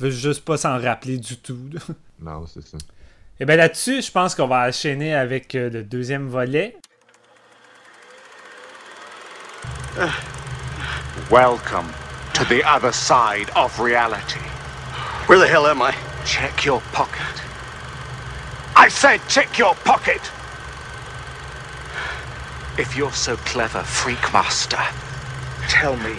veulent 0.00 0.10
juste 0.10 0.44
pas 0.44 0.56
s'en 0.56 0.76
rappeler 0.76 1.18
du 1.18 1.36
tout. 1.36 1.56
Non, 2.20 2.46
c'est 2.46 2.62
ça. 2.66 2.78
Eh 3.36 3.42
Et 3.42 3.46
bien 3.46 3.56
là-dessus, 3.56 4.00
je 4.00 4.12
pense 4.12 4.36
qu'on 4.36 4.46
va 4.46 4.68
enchaîner 4.68 5.12
avec 5.12 5.56
euh, 5.56 5.68
le 5.68 5.82
deuxième 5.82 6.28
volet. 6.28 6.76
Welcome 11.30 11.92
to 12.34 12.44
the 12.44 12.62
other 12.64 12.92
side 12.92 13.50
of 13.56 13.80
reality. 13.80 14.38
Where 15.26 15.40
the 15.40 15.48
hell 15.48 15.66
am 15.66 15.82
I? 15.82 15.92
Check 16.24 16.64
your 16.64 16.80
pocket. 16.92 17.42
I 18.76 18.88
said 18.88 19.20
check 19.28 19.58
your 19.58 19.74
pocket! 19.84 20.20
If 22.78 22.96
you're 22.96 23.12
so 23.12 23.36
clever, 23.38 23.82
Freak 23.82 24.32
Master, 24.32 24.78
tell 25.68 25.96
me 25.96 26.14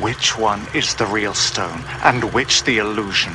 which 0.00 0.38
one 0.38 0.64
is 0.74 0.94
the 0.94 1.06
real 1.06 1.34
stone 1.34 1.82
and 2.04 2.32
which 2.32 2.62
the 2.62 2.78
illusion. 2.78 3.32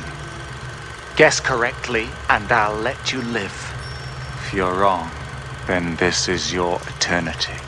Guess 1.16 1.40
correctly, 1.40 2.06
and 2.28 2.50
I'll 2.50 2.80
let 2.80 3.12
you 3.12 3.20
live. 3.22 3.52
If 4.46 4.54
you're 4.54 4.74
wrong, 4.74 5.10
then 5.66 5.96
this 5.96 6.28
is 6.28 6.52
your 6.52 6.80
eternity. 6.96 7.60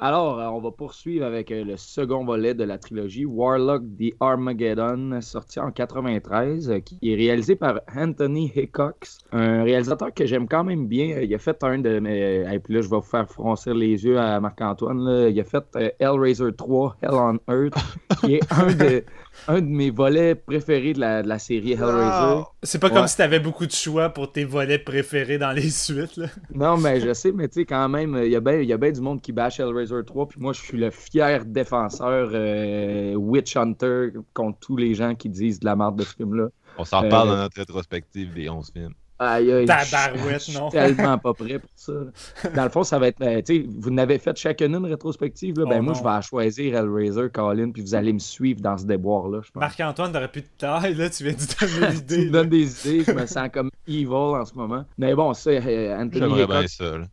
Alors, 0.00 0.38
euh, 0.38 0.46
on 0.46 0.60
va 0.60 0.70
poursuivre 0.70 1.26
avec 1.26 1.50
euh, 1.50 1.64
le 1.64 1.76
second 1.76 2.24
volet 2.24 2.54
de 2.54 2.62
la 2.62 2.78
trilogie 2.78 3.24
Warlock 3.24 3.82
the 3.98 4.14
Armageddon, 4.20 5.20
sorti 5.20 5.58
en 5.58 5.72
93, 5.72 6.70
euh, 6.70 6.78
qui 6.78 7.00
est 7.02 7.16
réalisé 7.16 7.56
par 7.56 7.80
Anthony 7.96 8.52
Hickox, 8.54 9.18
un 9.32 9.64
réalisateur 9.64 10.14
que 10.14 10.24
j'aime 10.24 10.46
quand 10.46 10.62
même 10.62 10.86
bien. 10.86 11.18
Il 11.20 11.34
a 11.34 11.38
fait 11.38 11.64
un 11.64 11.78
de 11.78 11.98
mes. 11.98 12.46
Et 12.48 12.60
puis 12.60 12.74
là, 12.74 12.80
je 12.80 12.88
vais 12.88 12.94
vous 12.94 13.02
faire 13.02 13.28
froncir 13.28 13.74
les 13.74 14.04
yeux 14.04 14.20
à 14.20 14.38
Marc-Antoine. 14.38 15.30
Il 15.30 15.40
a 15.40 15.44
fait 15.44 15.64
Hellraiser 15.98 16.52
3, 16.56 16.96
Hell 17.02 17.10
on 17.14 17.38
Earth, 17.52 17.74
qui 18.20 18.36
est 18.36 18.52
un 18.52 18.66
de, 18.74 19.02
un 19.46 19.60
de 19.60 19.66
mes 19.66 19.90
volets 19.90 20.34
préférés 20.34 20.92
de 20.92 21.00
la, 21.00 21.22
de 21.22 21.28
la 21.28 21.38
série 21.38 21.72
Hellraiser. 21.72 22.42
C'est 22.62 22.78
pas 22.80 22.88
comme 22.90 23.02
Ouais. 23.02 23.08
si 23.08 23.16
t'avais 23.16 23.40
beaucoup 23.40 23.66
de 23.66 23.72
choix 23.72 24.08
pour 24.10 24.32
tes 24.32 24.44
volets 24.44 24.78
préférés 24.78 25.38
dans 25.38 25.52
les 25.52 25.70
suites. 25.70 26.16
Là. 26.16 26.26
Non, 26.54 26.76
mais 26.76 27.00
je 27.00 27.12
sais, 27.14 27.30
mais 27.32 27.48
tu 27.48 27.60
sais, 27.60 27.64
quand 27.66 27.88
même, 27.88 28.18
il 28.24 28.30
y 28.30 28.36
a 28.36 28.40
bien 28.40 28.76
ben 28.76 28.92
du 28.92 29.00
monde 29.00 29.20
qui 29.20 29.32
bâche 29.32 29.60
Hellraiser 29.60 30.04
3, 30.04 30.28
puis 30.28 30.40
moi, 30.40 30.52
je 30.52 30.60
suis 30.60 30.78
le 30.78 30.90
fier 30.90 31.44
défenseur 31.44 32.30
euh, 32.32 33.14
Witch 33.14 33.56
Hunter 33.56 34.08
contre 34.34 34.58
tous 34.58 34.76
les 34.76 34.94
gens 34.94 35.14
qui 35.14 35.28
disent 35.28 35.60
de 35.60 35.66
la 35.66 35.76
merde 35.76 35.96
de 35.98 36.04
ce 36.04 36.14
film-là. 36.14 36.48
On 36.76 36.84
s'en 36.84 37.00
reparle 37.02 37.28
Euh, 37.28 37.32
dans 37.36 37.42
notre 37.42 37.56
rétrospective 37.58 38.34
des 38.34 38.48
11 38.48 38.70
films. 38.72 38.94
Aïe, 39.20 39.52
aïe, 39.52 39.66
Tabarouette, 39.66 40.34
je 40.34 40.50
suis 40.50 40.54
non. 40.58 40.68
tellement 40.68 41.18
pas 41.18 41.34
prêt 41.34 41.58
pour 41.58 41.70
ça. 41.74 41.92
Dans 42.54 42.62
le 42.64 42.70
fond, 42.70 42.84
ça 42.84 42.98
va 42.98 43.08
être, 43.08 43.20
euh, 43.22 43.42
tu 43.42 43.62
sais, 43.62 43.66
vous 43.68 43.90
n'avez 43.90 44.18
fait 44.18 44.36
chacune 44.36 44.74
une 44.76 44.86
rétrospective, 44.86 45.58
là, 45.58 45.64
ben 45.66 45.78
Oh 45.80 45.82
moi, 45.82 45.92
non. 45.92 45.98
je 45.98 46.04
vais 46.04 46.10
en 46.10 46.20
choisir 46.22 46.76
Hellraiser, 46.76 47.28
Colin, 47.32 47.70
puis 47.72 47.82
vous 47.82 47.94
allez 47.94 48.12
me 48.12 48.18
suivre 48.20 48.60
dans 48.60 48.78
ce 48.78 48.84
déboire-là, 48.84 49.40
je 49.44 49.50
pense. 49.50 49.60
Marc-Antoine, 49.60 50.12
t'aurais 50.12 50.28
plus 50.30 50.42
de 50.42 50.48
taille, 50.56 50.94
là, 50.94 51.10
tu 51.10 51.24
viens 51.24 51.32
de 51.32 51.78
donner 51.82 52.04
tu 52.08 52.26
me 52.26 52.30
donnes 52.30 52.48
des 52.48 52.88
idées, 52.88 53.04
je 53.04 53.12
me 53.12 53.26
sens 53.26 53.48
comme 53.52 53.70
evil 53.88 54.06
en 54.12 54.44
ce 54.44 54.54
moment. 54.54 54.84
Mais 54.98 55.14
bon, 55.14 55.34
c'est 55.34 55.60
euh, 55.66 55.96
Anthony 55.96 56.20
J'aimerais 56.20 56.46
bien 56.46 56.66
ça. 56.68 56.98
là. 56.98 57.06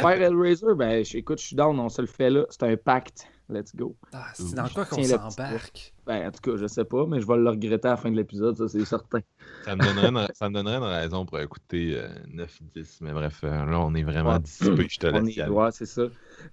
Faire 0.00 0.22
Hellraiser, 0.22 0.74
ben, 0.76 1.04
écoute, 1.14 1.40
je 1.40 1.46
suis 1.46 1.56
down, 1.56 1.78
on 1.78 1.88
se 1.88 2.00
le 2.00 2.08
fait 2.08 2.30
là. 2.30 2.44
C'est 2.50 2.64
un 2.64 2.76
pacte. 2.76 3.28
Let's 3.48 3.74
go. 3.74 3.96
Ah, 4.12 4.30
c'est 4.34 4.54
dans 4.54 4.68
quoi 4.68 4.84
qu'on 4.84 5.02
s'embarque? 5.02 5.92
Ben, 6.06 6.28
en 6.28 6.30
tout 6.30 6.40
cas, 6.40 6.56
je 6.56 6.66
sais 6.66 6.84
pas, 6.84 7.06
mais 7.06 7.20
je 7.20 7.26
vais 7.26 7.36
le 7.36 7.48
regretter 7.48 7.88
à 7.88 7.92
la 7.92 7.96
fin 7.96 8.10
de 8.10 8.16
l'épisode, 8.16 8.56
ça, 8.56 8.68
c'est 8.68 8.84
certain. 8.84 9.20
Ça 9.64 9.76
me, 9.76 9.82
donnerait 9.82 10.08
une, 10.08 10.28
ça 10.34 10.48
me 10.48 10.54
donnerait 10.54 10.76
une 10.76 10.82
raison 10.82 11.24
pour 11.24 11.38
écouter 11.38 11.94
euh, 11.96 12.08
9-10, 12.34 12.98
mais 13.02 13.12
bref, 13.12 13.40
euh, 13.44 13.64
là, 13.64 13.78
on 13.80 13.94
est 13.94 14.02
vraiment 14.02 14.32
Ouais. 14.32 14.40
dissipé, 14.40 14.86
je 14.88 14.98
te 14.98 15.06
laisse 15.06 15.38
est 15.38 15.48
ouais, 15.48 15.68
c'est 15.70 15.86
ça. 15.86 16.02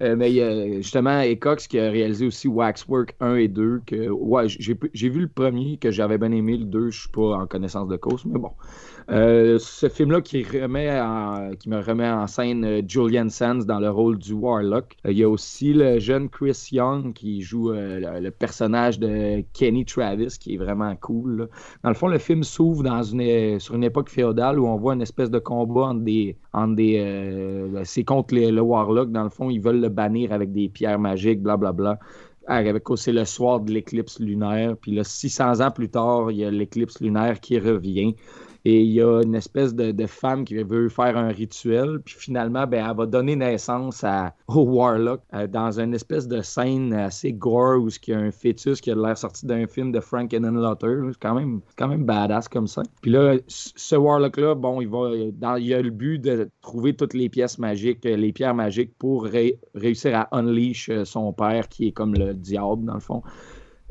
Euh, 0.02 0.16
mais 0.16 0.32
il 0.32 0.36
y 0.36 0.42
a 0.42 0.74
justement 0.82 1.22
Ecox 1.24 1.68
qui 1.68 1.80
a 1.80 1.90
réalisé 1.90 2.28
aussi 2.28 2.48
Waxwork 2.48 3.16
1 3.20 3.36
et 3.36 3.48
2. 3.48 3.82
Que, 3.86 4.10
ouais, 4.10 4.48
j'ai 4.48 4.78
j'ai 4.94 5.10
vu 5.10 5.22
le 5.22 5.28
premier 5.28 5.78
que 5.78 5.90
j'avais 5.90 6.18
bien 6.18 6.32
aimé, 6.32 6.58
le 6.58 6.66
2, 6.66 6.92
je 6.92 7.00
suis 7.00 7.10
pas 7.10 7.38
en 7.38 7.48
connaissance 7.48 7.88
de 7.88 7.98
cause, 7.98 8.26
mais 8.26 8.38
bon. 8.40 8.52
Euh, 9.12 9.58
ce 9.58 9.90
film-là 9.90 10.22
qui, 10.22 10.44
me 10.44 11.82
remet 11.82 12.08
en 12.08 12.28
scène 12.28 12.64
euh, 12.64 12.82
Julian 12.88 13.30
Sands 13.30 13.66
dans 13.66 13.80
le 13.80 13.90
rôle 13.90 14.20
du 14.20 14.34
Warlock. 14.34 14.96
Euh, 15.04 15.12
Il 15.12 15.18
y 15.18 15.24
a 15.24 15.30
aussi 15.30 15.74
le 15.74 15.98
jeune 15.98 16.30
Chris 16.30 16.68
Young 16.74 17.14
qui 17.14 17.42
joue 17.42 17.72
le, 17.72 18.30
personnage 18.30 19.00
de 19.00 19.44
Kenny 19.54 19.84
Travis 19.86 20.38
qui 20.40 20.54
est 20.54 20.58
vraiment 20.58 20.96
cool. 20.98 21.50
Dans 21.84 21.90
le 21.90 21.96
fond, 21.96 22.08
le 22.08 22.20
film 22.20 22.44
s'ouvre 22.44 22.86
une, 22.86 23.60
sur 23.60 23.74
une 23.74 23.84
époque 23.84 24.10
féodale 24.10 24.60
où 24.60 24.68
on 24.68 24.78
voit 24.78 24.94
une 24.94 25.02
espèce 25.02 25.32
de 25.32 25.40
combat 25.40 25.88
entre 25.88 26.02
des. 26.02 26.38
Entre 26.54 26.76
des 26.76 26.98
euh, 27.00 27.82
c'est 27.86 28.04
contre 28.04 28.36
les- 28.36 28.52
le 28.52 28.62
Warlock. 28.62 29.12
Dans 29.12 29.24
le 29.24 29.30
fond, 29.30 29.50
ils 29.50 29.60
veulent 29.60 29.82
le 29.82 29.90
bannir 29.90 30.32
avec 30.34 30.52
des 30.52 30.70
pierres 30.70 31.00
magiques, 31.00 31.42
blablabla. 31.42 31.98
Avec 32.46 32.90
aussi 32.92 33.12
le 33.12 33.26
soir 33.26 33.60
de 33.60 33.72
l'éclipse 33.72 34.20
lunaire. 34.20 34.76
Puis 34.78 34.92
là, 34.92 35.04
600 35.04 35.62
ans 35.62 35.72
plus 35.72 35.90
tard, 35.90 36.32
il 36.32 36.38
y 36.38 36.46
a 36.46 36.52
l'éclipse 36.52 37.00
lunaire 37.00 37.40
qui 37.40 37.58
revient. 37.60 38.16
Et 38.66 38.82
il 38.82 38.92
y 38.92 39.02
a 39.02 39.22
une 39.22 39.36
espèce 39.36 39.74
de, 39.74 40.06
femme 40.08 40.44
qui 40.44 40.56
veut 40.56 40.90
faire 40.90 41.18
un 41.18 41.30
rituel. 41.30 42.00
Puis 42.04 42.16
finalement, 42.18 42.68
ben, 42.68 42.86
elle 42.90 42.96
va 42.96 43.06
donner 43.06 43.36
naissance 43.36 44.04
à, 44.04 44.34
au 44.48 44.62
Warlock 44.62 45.22
euh, 45.34 45.48
dans 45.48 45.80
une 45.80 45.94
espèce 45.94 46.28
de 46.28 46.42
scène 46.42 46.94
assez 46.94 47.32
gore 47.34 47.82
où 47.82 47.90
il 47.90 48.12
y 48.12 48.14
a 48.14 48.20
un 48.20 48.32
fœtus 48.32 48.82
qui 48.82 48.92
a 48.92 48.96
l'air 48.96 49.18
sorti 49.18 49.46
d'un 49.46 49.68
film 49.68 49.92
de 49.92 50.00
Frank 50.00 50.32
Lauter. 50.32 50.96
C'est 51.12 51.20
quand 51.20 51.36
même, 51.36 51.62
quand 51.78 51.88
même 51.88 52.06
badass 52.06 52.48
comme 52.48 52.68
ça. 52.68 52.84
Puis 53.02 53.12
là, 53.12 53.36
ce 53.48 53.96
Warlock-là, 53.96 54.56
bon, 54.56 54.82
il 54.82 54.88
va 54.88 55.10
il 55.58 55.74
a 55.74 55.82
le 55.82 55.90
but 55.90 56.20
de 56.20 56.50
trouver 56.62 56.96
toutes 56.96 57.14
les 57.14 57.30
pièces 57.30 57.60
magiques, 57.60 58.06
euh, 58.06 58.16
les 58.16 58.32
pierres 58.32 58.56
magiques 58.56 58.94
pour 58.98 59.26
ré- 59.26 59.60
réussir 59.76 60.16
à 60.16 60.28
unleash 60.38 60.90
euh, 60.90 61.06
son 61.06 61.34
père 61.34 61.68
qui 61.70 61.88
est 61.88 61.92
comme 61.92 62.14
le 62.14 62.34
diable 62.34 62.86
dans 62.86 62.96
le 62.96 63.00
fond. 63.00 63.22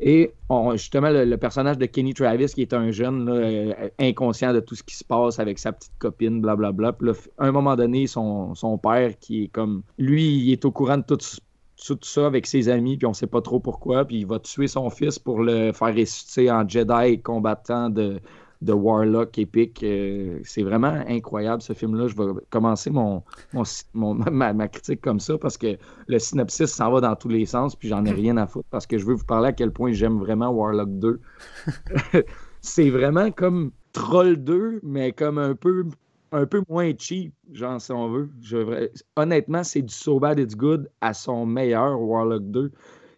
Et 0.00 0.32
on- 0.48 0.72
justement, 0.72 1.10
le, 1.10 1.36
personnage 1.36 1.78
de 1.78 1.86
Kenny 1.86 2.14
Travis, 2.14 2.46
qui 2.46 2.62
est 2.62 2.72
un 2.72 2.90
jeune 2.90 3.28
euh, 3.28 3.88
inconscient 3.98 4.52
de 4.52 4.60
tout 4.60 4.74
ce 4.74 4.82
qui 4.82 4.94
se 4.96 5.04
passe 5.04 5.40
avec 5.40 5.58
sa 5.58 5.72
petite 5.72 5.92
copine, 5.98 6.40
blablabla. 6.40 6.92
Puis 6.92 7.08
là, 7.08 7.14
à 7.38 7.46
un 7.46 7.52
moment 7.52 7.74
donné, 7.76 8.06
son, 8.06 8.54
son 8.54 8.78
père, 8.78 9.18
qui 9.18 9.44
est 9.44 9.48
comme. 9.48 9.82
Lui, 9.98 10.24
il 10.24 10.52
est 10.52 10.64
au 10.64 10.70
courant 10.70 10.98
de 10.98 11.02
tout, 11.02 11.18
tout 11.18 11.98
ça 12.02 12.26
avec 12.26 12.46
ses 12.46 12.68
amis, 12.68 12.96
puis 12.96 13.06
on 13.06 13.12
sait 13.12 13.26
pas 13.26 13.42
trop 13.42 13.58
pourquoi. 13.60 14.04
Puis 14.04 14.20
il 14.20 14.26
va 14.26 14.38
tuer 14.38 14.68
son 14.68 14.88
fils 14.90 15.18
pour 15.18 15.42
le 15.42 15.72
faire 15.72 15.94
ressusciter 15.94 16.50
en 16.50 16.68
Jedi 16.68 17.20
combattant 17.20 17.90
de, 17.90 18.20
de 18.62 18.72
Warlock 18.72 19.38
épique. 19.38 19.82
Euh, 19.84 20.40
c'est 20.44 20.62
vraiment 20.62 20.92
incroyable 21.08 21.62
ce 21.62 21.72
film-là. 21.72 22.08
Je 22.08 22.16
vais 22.16 22.24
commencer 22.50 22.90
mon, 22.90 23.22
mon, 23.52 23.62
mon- 23.94 24.14
ma, 24.30 24.52
ma 24.52 24.68
critique 24.68 25.00
comme 25.00 25.20
ça 25.20 25.38
parce 25.38 25.56
que 25.56 25.76
le 26.06 26.18
synopsis 26.18 26.66
s'en 26.72 26.90
va 26.90 27.00
dans 27.00 27.16
tous 27.16 27.28
les 27.28 27.46
sens, 27.46 27.76
puis 27.76 27.88
j'en 27.88 28.04
ai 28.04 28.12
rien 28.22 28.36
à 28.36 28.46
foutre 28.46 28.68
parce 28.70 28.86
que 28.86 28.98
je 28.98 29.06
veux 29.06 29.14
vous 29.14 29.24
parler 29.24 29.48
à 29.48 29.52
quel 29.52 29.70
point 29.72 29.92
j'aime 29.92 30.18
vraiment 30.18 30.48
Warlock 30.50 30.90
2. 30.98 31.20
c'est 32.60 32.90
vraiment 32.90 33.30
comme 33.30 33.70
Troll 33.92 34.36
2, 34.36 34.80
mais 34.82 35.12
comme 35.12 35.38
un 35.38 35.54
peu 35.54 35.84
un 36.30 36.44
peu 36.44 36.62
moins 36.68 36.92
cheap, 36.98 37.32
genre 37.52 37.80
si 37.80 37.90
on 37.90 38.10
veut. 38.10 38.28
Je- 38.42 38.90
honnêtement, 39.16 39.64
c'est 39.64 39.80
du 39.80 39.92
So 39.94 40.20
Bad 40.20 40.38
It's 40.38 40.54
Good 40.56 40.90
à 41.00 41.14
son 41.14 41.46
meilleur, 41.46 41.98
Warlock 42.00 42.42
2. 42.50 42.70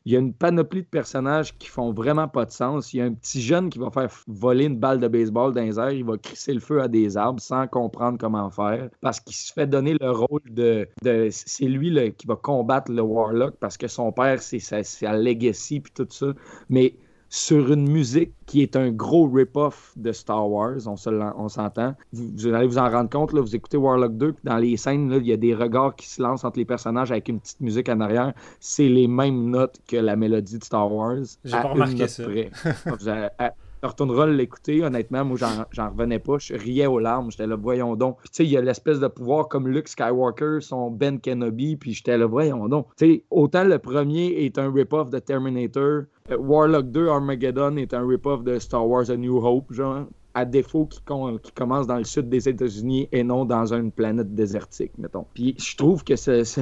Il 0.07 0.13
y 0.13 0.17
a 0.17 0.19
une 0.19 0.33
panoplie 0.33 0.83
de 0.83 0.87
personnages 0.87 1.57
qui 1.59 1.69
font 1.69 1.93
vraiment 1.93 2.27
pas 2.27 2.47
de 2.47 2.51
sens. 2.51 2.95
Il 2.95 2.99
y 2.99 3.01
a 3.03 3.05
un 3.05 3.13
petit 3.13 3.43
jeune 3.43 3.69
qui 3.69 3.79
va 3.79 3.91
faire 3.91 4.09
voler 4.27 4.65
une 4.65 4.79
balle 4.79 4.99
de 4.99 5.09
baseball 5.09 5.53
dans 5.53 5.61
les 5.61 5.79
airs. 5.79 5.91
Il 5.91 6.05
va 6.05 6.17
crisser 6.17 6.55
le 6.55 6.61
feu 6.61 6.81
à 6.81 6.89
des 6.89 7.17
arbres 7.17 7.41
sans 7.41 7.67
comprendre 7.67 8.17
comment 8.19 8.51
faire 8.51 8.89
parce 9.01 9.21
qu'il 9.21 9.37
se 9.37 9.53
fait 9.53 9.67
donner 9.67 9.97
le 10.01 10.11
rôle 10.11 10.41
de. 10.51 10.89
c'est 11.31 11.67
lui 11.67 11.91
qui 12.15 12.27
va 12.27 12.37
combattre 12.37 12.91
le 12.91 13.03
Warlock 13.03 13.57
parce 13.57 13.77
que 13.77 13.89
son 13.89 14.13
père, 14.13 14.41
c'est 14.41 14.61
sa 14.61 15.13
legacy 15.13 15.81
puis 15.81 15.93
tout 15.95 16.07
ça. 16.11 16.33
Mais 16.69 16.95
sur 17.33 17.73
une 17.73 17.89
musique 17.89 18.33
qui 18.47 18.61
est 18.61 18.75
un 18.75 18.91
gros 18.91 19.31
rip-off 19.31 19.93
de 19.97 20.11
Star 20.11 20.51
Wars, 20.51 20.79
on, 20.87 20.97
s'entend. 20.97 21.95
Vous, 22.13 22.49
allez 22.49 22.67
vous 22.67 22.79
en 22.79 22.91
rendre 22.91 23.09
compte, 23.09 23.33
là, 23.33 23.41
vous 23.41 23.55
écoutez 23.55 23.77
Warlock 23.77 24.17
2, 24.17 24.33
puis 24.33 24.43
dans 24.43 24.57
les 24.57 24.77
scènes, 24.77 25.09
là, 25.09 25.19
il 25.19 25.27
y 25.27 25.33
a 25.33 25.37
des 25.37 25.55
regards 25.55 25.95
qui 25.95 26.09
se 26.09 26.21
lancent 26.21 26.43
entre 26.43 26.59
les 26.59 26.65
personnages 26.65 27.13
avec 27.13 27.29
une 27.29 27.39
petite 27.39 27.61
musique 27.61 27.89
en 27.89 28.01
arrière. 28.01 28.35
C'est 28.59 28.89
les 28.89 29.07
mêmes 29.07 29.49
notes 29.49 29.79
que 29.87 29.97
la 29.97 30.17
mélodie 30.17 30.59
de 30.59 30.65
Star 30.65 30.93
Wars. 30.93 31.19
J'ai 31.45 31.53
pas 31.53 31.69
remarqué 31.69 32.09
ça. 32.09 32.25
Retourneras 33.83 34.27
l'écouter, 34.27 34.83
honnêtement, 34.83 35.25
moi, 35.25 35.39
j'en 35.71 35.91
revenais 35.91 36.19
pas. 36.19 36.37
Je 36.39 36.55
riais 36.55 36.87
aux 36.87 36.99
larmes. 36.99 37.31
J'étais 37.31 37.47
là, 37.47 37.57
voyons 37.57 37.97
donc. 37.97 38.19
Tu 38.25 38.29
sais, 38.33 38.45
il 38.45 38.51
y 38.51 38.57
a 38.57 38.61
l'espèce 38.61 39.01
de 39.01 39.09
pouvoir 39.09 39.49
comme 39.49 39.69
Luke 39.69 39.89
Skywalker, 39.89 40.59
son 40.61 40.91
Ben 40.91 41.21
Kenobi, 41.21 41.77
puis 41.77 41.93
j'étais 41.93 42.19
là, 42.19 42.27
voyons 42.27 42.69
donc. 42.69 42.89
Tu 42.97 43.07
sais, 43.07 43.25
autant 43.31 43.65
le 43.65 43.79
premier 43.79 44.45
est 44.45 44.59
un 44.59 44.73
rip-off 44.73 45.11
de 45.11 45.19
Terminator, 45.19 46.03
euh, 46.31 46.37
Warlock 46.37 46.91
2 46.91 47.09
Armageddon 47.09 47.77
est 47.77 47.95
un 47.95 48.07
rip-off 48.07 48.45
de 48.45 48.59
Star 48.59 48.87
Wars 48.87 49.11
A 49.11 49.17
New 49.17 49.45
Hope, 49.45 49.73
genre 49.73 50.07
à 50.35 50.45
défaut 50.45 50.87
qui, 50.87 51.01
commence 51.55 51.87
dans 51.87 51.97
le 51.97 52.05
sud 52.05 52.29
des 52.29 52.49
États-Unis 52.49 53.09
et 53.11 53.25
non 53.25 53.45
dans 53.45 53.75
une 53.75 53.91
planète 53.91 54.35
désertique, 54.35 54.93
mettons. 54.99 55.27
Puis 55.35 55.57
je 55.59 55.77
trouve 55.77 56.05
que 56.05 56.15
ce, 56.15 56.45
ce 56.45 56.61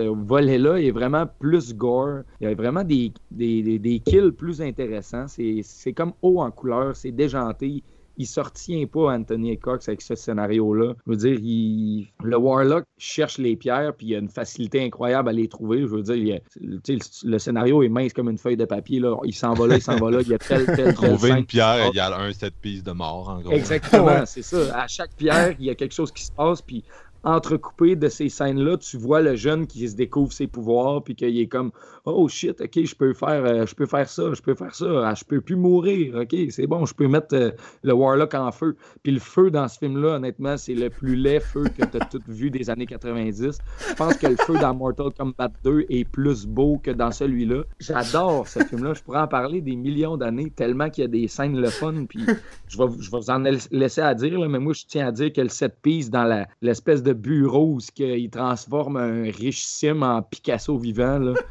volet-là 0.00 0.80
est 0.80 0.90
vraiment 0.90 1.26
plus 1.26 1.74
gore. 1.74 2.20
Il 2.40 2.48
y 2.48 2.50
a 2.50 2.54
vraiment 2.54 2.84
des, 2.84 3.12
des, 3.30 3.78
des 3.78 3.98
kills 4.00 4.32
plus 4.32 4.60
intéressants. 4.60 5.26
C'est 5.28 5.92
comme 5.92 6.12
haut 6.22 6.40
en 6.40 6.50
couleur, 6.50 6.96
c'est 6.96 7.12
déjanté 7.12 7.82
il 8.18 8.26
sortient 8.26 8.86
pas 8.86 9.14
Anthony 9.14 9.58
Cox 9.58 9.88
avec 9.88 10.02
ce 10.02 10.14
scénario-là. 10.14 10.94
Je 11.06 11.10
veux 11.10 11.16
dire, 11.16 11.38
il... 11.42 12.08
le 12.22 12.36
Warlock 12.36 12.84
cherche 12.98 13.38
les 13.38 13.56
pierres, 13.56 13.94
puis 13.96 14.08
il 14.08 14.14
a 14.14 14.18
une 14.18 14.28
facilité 14.28 14.84
incroyable 14.84 15.28
à 15.28 15.32
les 15.32 15.48
trouver. 15.48 15.80
Je 15.80 15.86
veux 15.86 16.02
dire, 16.02 16.40
le 16.60 17.38
scénario 17.38 17.82
est 17.82 17.88
mince 17.88 18.12
comme 18.12 18.28
une 18.28 18.38
feuille 18.38 18.56
de 18.56 18.64
papier. 18.64 19.00
Là. 19.00 19.16
Il 19.24 19.34
s'en 19.34 19.54
va 19.54 19.66
là, 19.66 19.76
il 19.76 19.82
s'en 19.82 19.96
va 19.96 20.10
là, 20.10 20.20
il 20.20 20.28
y 20.28 20.34
a 20.34 20.38
tel, 20.38 20.66
tel, 20.66 20.94
Trouver 20.94 21.30
une 21.30 21.46
pierre, 21.46 21.90
il 21.92 21.96
y 21.96 22.00
a 22.00 22.16
un 22.16 22.32
set 22.32 22.54
piece 22.60 22.82
de 22.82 22.92
mort, 22.92 23.28
en 23.28 23.40
gros. 23.40 23.52
Exactement, 23.52 24.22
c'est 24.26 24.42
ça. 24.42 24.82
À 24.82 24.86
chaque 24.86 25.14
pierre, 25.16 25.54
il 25.58 25.66
y 25.66 25.70
a 25.70 25.74
quelque 25.74 25.94
chose 25.94 26.12
qui 26.12 26.24
se 26.24 26.32
passe, 26.32 26.60
puis 26.60 26.84
entrecoupé 27.24 27.96
de 27.96 28.08
ces 28.08 28.28
scènes-là, 28.28 28.76
tu 28.78 28.96
vois 28.96 29.20
le 29.20 29.36
jeune 29.36 29.66
qui 29.66 29.88
se 29.88 29.94
découvre 29.94 30.32
ses 30.32 30.46
pouvoirs, 30.46 31.02
puis 31.02 31.14
qu'il 31.14 31.38
est 31.38 31.46
comme 31.46 31.70
Oh 32.04 32.26
shit, 32.28 32.60
ok, 32.60 32.84
je 32.84 32.94
peux 32.96 33.14
faire 33.14 33.44
euh, 33.44 33.64
je 33.66 33.74
peux 33.74 33.86
faire 33.86 34.08
ça, 34.08 34.34
je 34.34 34.42
peux 34.42 34.54
faire 34.54 34.74
ça, 34.74 35.08
ah, 35.08 35.14
je 35.14 35.24
peux 35.24 35.40
plus 35.40 35.54
mourir, 35.54 36.16
ok, 36.16 36.34
c'est 36.50 36.66
bon, 36.66 36.84
je 36.84 36.94
peux 36.94 37.06
mettre 37.06 37.34
euh, 37.34 37.50
le 37.82 37.92
Warlock 37.92 38.34
en 38.34 38.50
feu. 38.50 38.76
Puis 39.02 39.12
le 39.12 39.20
feu 39.20 39.50
dans 39.50 39.68
ce 39.68 39.78
film-là, 39.78 40.16
honnêtement, 40.16 40.56
c'est 40.56 40.74
le 40.74 40.90
plus 40.90 41.14
laid 41.14 41.40
feu 41.40 41.64
que 41.64 41.84
tu 41.84 41.96
as 41.96 42.04
tout 42.06 42.20
vu 42.26 42.50
des 42.50 42.70
années 42.70 42.86
90. 42.86 43.58
Je 43.88 43.94
pense 43.94 44.16
que 44.16 44.26
le 44.26 44.36
feu 44.36 44.58
dans 44.58 44.74
Mortal 44.74 45.10
Kombat 45.16 45.52
2 45.62 45.86
est 45.88 46.04
plus 46.04 46.46
beau 46.46 46.78
que 46.82 46.90
dans 46.90 47.12
celui-là. 47.12 47.62
J'adore 47.78 48.48
ce 48.48 48.60
film-là, 48.64 48.94
je 48.94 49.02
pourrais 49.02 49.20
en 49.20 49.28
parler 49.28 49.60
des 49.60 49.76
millions 49.76 50.16
d'années, 50.16 50.50
tellement 50.50 50.90
qu'il 50.90 51.02
y 51.02 51.04
a 51.04 51.08
des 51.08 51.28
scènes 51.28 51.56
le 51.60 51.68
fun, 51.68 52.04
puis 52.08 52.24
je 52.68 52.78
vais, 52.78 52.84
je 52.98 53.10
vais 53.10 53.18
vous 53.18 53.30
en 53.30 53.44
laisser 53.70 54.00
à 54.00 54.14
dire, 54.14 54.40
mais 54.48 54.58
moi 54.58 54.72
je 54.72 54.84
tiens 54.88 55.06
à 55.06 55.12
dire 55.12 55.32
que 55.32 55.40
le 55.40 55.48
set 55.48 55.76
piece 55.82 56.10
dans 56.10 56.44
l'espèce 56.60 57.02
de 57.02 57.11
bureau 57.14 57.76
où 57.76 57.78
il 57.98 58.30
transforme 58.30 58.96
un 58.96 59.24
richissime 59.24 60.02
en 60.02 60.22
Picasso 60.22 60.76
vivant. 60.78 61.18
Là. 61.18 61.34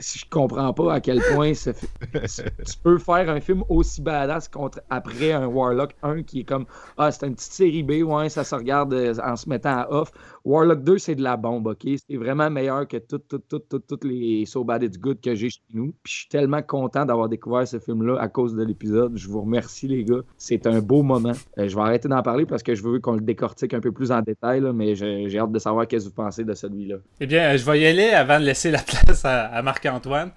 je 0.00 0.24
comprends 0.30 0.72
pas 0.72 0.94
à 0.94 1.00
quel 1.00 1.20
point 1.34 1.52
tu 1.52 2.78
peux 2.82 2.98
faire 2.98 3.28
un 3.28 3.40
film 3.40 3.64
aussi 3.68 4.00
badass 4.00 4.48
contre 4.48 4.80
après 4.90 5.32
un 5.32 5.46
Warlock 5.46 5.94
1 6.02 6.22
qui 6.22 6.40
est 6.40 6.44
comme 6.44 6.66
Ah, 6.96 7.10
c'est 7.10 7.26
une 7.26 7.34
petite 7.34 7.52
série 7.52 7.82
B, 7.82 8.02
ouais, 8.02 8.28
ça 8.28 8.44
se 8.44 8.54
regarde 8.54 8.92
euh, 8.92 9.14
en 9.24 9.36
se 9.36 9.48
mettant 9.48 9.78
à 9.78 9.90
off. 9.90 10.12
Warlock 10.44 10.82
2, 10.84 10.98
c'est 10.98 11.14
de 11.14 11.22
la 11.22 11.36
bombe, 11.36 11.66
OK? 11.66 11.86
C'est 12.08 12.16
vraiment 12.16 12.50
meilleur 12.50 12.86
que 12.86 12.96
toutes 12.96 13.28
tout, 13.28 13.58
tout, 13.58 13.78
tout, 13.78 13.98
les 14.02 14.46
So 14.46 14.64
Bad 14.64 14.82
It's 14.82 14.98
Good 14.98 15.20
que 15.20 15.34
j'ai 15.34 15.50
chez 15.50 15.60
nous. 15.74 15.94
Puis 16.02 16.12
je 16.12 16.18
suis 16.20 16.28
tellement 16.28 16.62
content 16.62 17.04
d'avoir 17.04 17.28
découvert 17.28 17.66
ce 17.66 17.78
film-là 17.78 18.18
à 18.20 18.28
cause 18.28 18.54
de 18.54 18.62
l'épisode. 18.62 19.16
Je 19.16 19.28
vous 19.28 19.42
remercie, 19.42 19.88
les 19.88 20.04
gars. 20.04 20.20
C'est 20.36 20.66
un 20.66 20.80
beau 20.80 21.02
moment. 21.02 21.32
Euh, 21.58 21.68
je 21.68 21.74
vais 21.74 21.82
arrêter 21.82 22.08
d'en 22.08 22.22
parler 22.22 22.46
parce 22.46 22.62
que 22.62 22.74
je 22.74 22.82
veux 22.82 23.00
qu'on 23.00 23.14
le 23.14 23.20
décortique 23.20 23.74
un 23.74 23.80
peu 23.80 23.92
plus 23.92 24.12
en 24.12 24.22
détail, 24.22 24.62
mais 24.74 24.94
j'ai 24.94 25.38
hâte 25.38 25.52
de 25.52 25.58
savoir 25.58 25.86
qu'est-ce 25.86 26.04
que 26.06 26.10
vous 26.10 26.14
pensez 26.14 26.44
de 26.44 26.54
celui-là. 26.54 26.96
Eh 27.20 27.26
bien, 27.26 27.56
je 27.56 27.64
vais 27.64 27.80
y 27.80 27.86
aller 27.86 28.10
avant 28.10 28.38
de 28.38 28.44
laisser 28.44 28.70
la 28.70 28.78
place 28.82 29.24
à, 29.24 29.60
Marc-Antoine. 29.62 30.30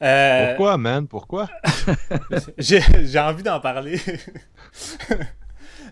Euh, 0.00 0.48
Pourquoi, 0.48 0.78
man? 0.78 1.06
Pourquoi? 1.08 1.48
j'ai 2.58 3.18
envie 3.18 3.42
d'en 3.42 3.60
parler. 3.60 3.98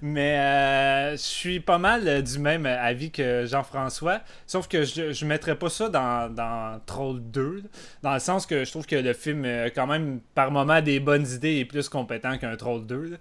Mais 0.09 0.38
euh, 0.38 1.12
je 1.12 1.16
suis 1.16 1.59
pas 1.59 1.78
mal 1.78 2.07
euh, 2.07 2.22
du 2.22 2.38
même 2.38 2.64
avis 2.64 3.11
que 3.11 3.44
Jean-François. 3.44 4.20
Sauf 4.46 4.68
que 4.68 4.84
je 4.84 5.24
ne 5.24 5.28
mettrais 5.28 5.57
pas 5.57 5.68
ça 5.68 5.88
dans, 5.88 6.32
dans, 6.32 6.80
Troll 6.86 7.20
2. 7.20 7.64
Dans 8.04 8.14
le 8.14 8.20
sens 8.20 8.46
que 8.46 8.64
je 8.64 8.70
trouve 8.70 8.86
que 8.86 8.94
le 8.94 9.12
film, 9.14 9.44
euh, 9.44 9.68
quand 9.74 9.88
même, 9.88 10.20
par 10.36 10.52
moment, 10.52 10.80
des 10.80 11.00
bonnes 11.00 11.26
idées 11.26 11.57
et 11.57 11.64
plus 11.64 11.88
compétent 11.88 12.38
qu'un 12.38 12.54
Troll 12.54 12.86
2. 12.86 13.18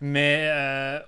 Mais 0.00 0.48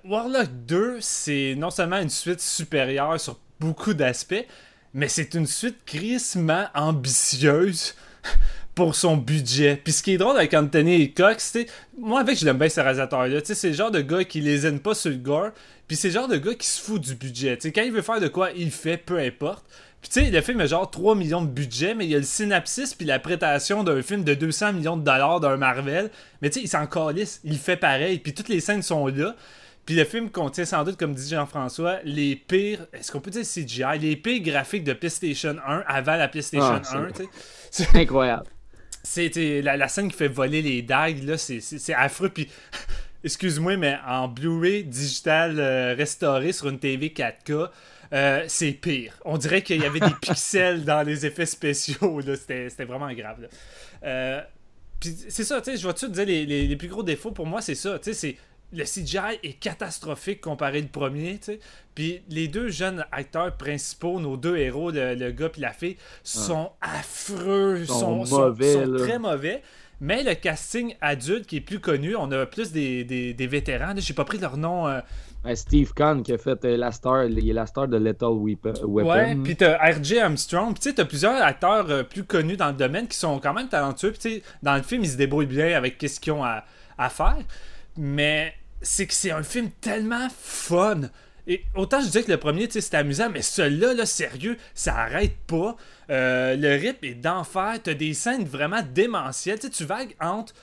Warlock 0.03 0.49
2, 0.65 0.97
c'est 0.99 1.55
non 1.57 1.69
seulement 1.69 1.99
une 1.99 2.09
suite 2.09 2.41
supérieure 2.41 3.17
sur 3.17 3.39
beaucoup 3.57 3.93
d'aspects, 3.93 4.45
mais 4.93 5.07
c'est 5.07 5.33
une 5.33 5.47
suite 5.47 5.85
crissement 5.85 6.65
ambitieuse 6.75 7.95
pour 8.75 8.95
son 8.95 9.17
budget. 9.17 9.79
Puis 9.83 9.93
ce 9.93 10.03
qui 10.03 10.13
est 10.13 10.17
drôle 10.17 10.37
avec 10.37 10.53
Anthony 10.53 11.13
Cox, 11.13 11.51
c'est 11.53 11.67
moi 11.97 12.21
avec 12.21 12.39
je 12.39 12.45
l'aime 12.45 12.57
bien 12.57 12.69
ce 12.69 12.79
réalisateur-là, 12.79 13.39
c'est 13.43 13.67
le 13.67 13.73
genre 13.73 13.91
de 13.91 14.01
gars 14.01 14.23
qui 14.23 14.41
les 14.41 14.65
aime 14.65 14.79
pas 14.79 14.93
sur 14.93 15.11
le 15.11 15.17
gore, 15.17 15.49
puis 15.87 15.97
c'est 15.97 16.07
le 16.07 16.13
genre 16.13 16.27
de 16.27 16.37
gars 16.37 16.53
qui 16.53 16.67
se 16.67 16.81
fout 16.81 17.01
du 17.01 17.15
budget. 17.15 17.57
sais 17.59 17.71
quand 17.71 17.81
il 17.81 17.91
veut 17.91 18.01
faire 18.01 18.19
de 18.19 18.27
quoi, 18.27 18.51
il 18.55 18.71
fait, 18.71 18.97
peu 18.97 19.19
importe. 19.19 19.65
Puis 20.01 20.09
tu 20.09 20.19
sais, 20.21 20.31
le 20.31 20.41
film 20.41 20.59
a 20.61 20.65
genre 20.65 20.89
3 20.89 21.15
millions 21.15 21.43
de 21.43 21.49
budget, 21.49 21.93
mais 21.93 22.05
il 22.05 22.11
y 22.11 22.15
a 22.15 22.17
le 22.17 22.23
synopsis 22.23 22.95
puis 22.95 23.05
la 23.05 23.19
prétation 23.19 23.83
d'un 23.83 24.01
film 24.01 24.23
de 24.23 24.33
200 24.33 24.73
millions 24.73 24.97
de 24.97 25.03
dollars 25.03 25.39
d'un 25.39 25.57
Marvel. 25.57 26.09
Mais 26.41 26.49
tu 26.49 26.59
sais, 26.59 26.65
il 26.65 26.67
s'en 26.67 26.87
calisse, 26.87 27.39
il 27.43 27.57
fait 27.57 27.77
pareil, 27.77 28.17
puis 28.17 28.33
toutes 28.33 28.49
les 28.49 28.61
scènes 28.61 28.81
sont 28.81 29.05
là. 29.07 29.35
Puis 29.85 29.95
le 29.95 30.05
film 30.05 30.29
contient 30.29 30.65
sans 30.65 30.83
doute, 30.83 30.97
comme 30.97 31.13
dit 31.13 31.29
Jean-François, 31.29 31.99
les 32.03 32.35
pires, 32.35 32.87
est-ce 32.93 33.11
qu'on 33.11 33.19
peut 33.19 33.31
dire 33.31 33.43
CGI, 33.43 33.99
les 33.99 34.15
pires 34.15 34.41
graphiques 34.41 34.83
de 34.83 34.93
PlayStation 34.93 35.55
1 35.67 35.83
avant 35.87 36.15
la 36.15 36.27
PlayStation 36.27 36.75
1. 36.75 36.81
Ah, 36.93 37.23
c'est 37.69 37.95
incroyable. 37.95 38.45
C'est 39.03 39.61
la, 39.61 39.87
scène 39.87 40.11
qui 40.11 40.17
fait 40.17 40.27
voler 40.27 40.61
les 40.61 40.81
dagues, 40.81 41.23
là, 41.23 41.37
c'est 41.37 41.93
affreux. 41.93 42.29
Puis, 42.29 42.49
excuse-moi, 43.23 43.77
mais 43.77 43.97
en 44.05 44.27
Blu-ray 44.27 44.83
digital 44.83 45.59
euh, 45.59 45.95
restauré 45.95 46.51
sur 46.51 46.69
une 46.69 46.79
TV 46.79 47.09
4K, 47.09 47.69
euh, 48.13 48.43
c'est 48.47 48.71
pire. 48.73 49.13
On 49.25 49.37
dirait 49.37 49.61
qu'il 49.61 49.81
y 49.81 49.85
avait 49.85 49.99
des 49.99 50.13
pixels 50.21 50.83
dans 50.83 51.01
les 51.01 51.25
effets 51.25 51.45
spéciaux. 51.45 52.21
C'était 52.35 52.85
vraiment 52.85 53.11
grave. 53.13 53.47
Euh, 54.03 54.41
c'est 55.01 55.43
ça, 55.43 55.61
tu 55.61 55.71
sais, 55.71 55.77
je 55.77 55.87
vais 55.87 55.93
te 55.93 56.05
dire 56.05 56.25
les, 56.25 56.45
les, 56.45 56.75
plus 56.75 56.87
gros 56.87 57.01
défauts? 57.01 57.31
Pour 57.31 57.47
moi, 57.47 57.61
c'est 57.61 57.75
ça. 57.75 57.97
Tu 57.97 58.13
sais, 58.13 58.13
c'est 58.13 58.37
le 58.73 58.83
CGI 58.83 59.39
est 59.43 59.59
catastrophique 59.59 60.41
comparé 60.41 60.81
au 60.81 60.87
premier, 60.87 61.37
tu 61.37 61.53
sais. 61.53 61.59
Puis 61.95 62.21
les 62.29 62.47
deux 62.47 62.69
jeunes 62.69 63.05
acteurs 63.11 63.55
principaux, 63.57 64.19
nos 64.19 64.37
deux 64.37 64.57
héros, 64.57 64.91
le, 64.91 65.31
gars 65.31 65.49
et 65.55 65.59
la 65.59 65.73
fille, 65.73 65.97
sont 66.23 66.71
affreux, 66.81 67.85
sont, 67.85 68.25
mauvais, 68.25 68.85
très 68.97 69.19
mauvais. 69.19 69.61
Mais 69.99 70.23
le 70.23 70.33
casting 70.33 70.95
adulte 70.99 71.45
qui 71.45 71.57
est 71.57 71.61
plus 71.61 71.79
connu, 71.79 72.15
on 72.15 72.31
a 72.31 72.47
plus 72.47 72.71
des, 72.71 73.03
des, 73.03 73.33
des 73.35 73.47
vétérans. 73.47 73.93
J'ai 73.97 74.15
pas 74.15 74.25
pris 74.25 74.39
leur 74.39 74.57
nom. 74.57 74.87
Euh. 74.87 74.99
Steve 75.53 75.93
Kahn 75.93 76.23
qui 76.23 76.33
a 76.33 76.39
fait 76.39 76.65
euh, 76.65 76.75
la 76.75 76.91
star, 76.91 77.25
il 77.25 77.49
est 77.49 77.53
la 77.53 77.67
star 77.67 77.87
de 77.87 77.97
Lethal 77.97 78.31
Weapon. 78.31 78.73
Ouais, 78.83 79.35
puis 79.35 79.55
t'as 79.55 79.77
R.J. 79.77 80.19
Armstrong. 80.19 80.73
Tu 80.75 80.89
sais, 80.89 80.93
t'as 80.95 81.05
plusieurs 81.05 81.39
acteurs 81.41 81.89
euh, 81.89 82.03
plus 82.03 82.23
connus 82.23 82.57
dans 82.57 82.69
le 82.69 82.73
domaine 82.73 83.07
qui 83.07 83.17
sont 83.17 83.39
quand 83.39 83.53
même 83.53 83.67
talentueux. 83.67 84.11
Puis 84.11 84.41
dans 84.63 84.75
le 84.75 84.81
film, 84.81 85.03
ils 85.03 85.09
se 85.11 85.17
débrouillent 85.17 85.45
bien 85.45 85.75
avec 85.77 86.03
ce 86.07 86.19
qu'ils 86.19 86.33
ont 86.33 86.43
à, 86.43 86.63
à 86.97 87.09
faire. 87.09 87.37
Mais 87.95 88.53
c'est 88.81 89.07
que 89.07 89.13
c'est 89.13 89.31
un 89.31 89.43
film 89.43 89.69
tellement 89.81 90.27
fun. 90.39 91.01
Et 91.47 91.63
autant 91.75 91.99
je 92.01 92.05
disais 92.05 92.23
que 92.23 92.31
le 92.31 92.37
premier, 92.37 92.69
c'était 92.69 92.97
amusant, 92.97 93.29
mais 93.29 93.41
celui-là, 93.41 93.93
là, 93.93 94.05
sérieux, 94.05 94.57
ça 94.73 94.95
arrête 94.95 95.35
pas. 95.47 95.75
Euh, 96.09 96.55
le 96.55 96.75
rythme 96.75 97.05
est 97.05 97.15
d'enfer. 97.15 97.79
T'as 97.83 97.93
des 97.93 98.13
scènes 98.13 98.45
vraiment 98.45 98.81
démentielles. 98.93 99.59
tu 99.59 99.85
vagues 99.85 100.15
entre. 100.19 100.53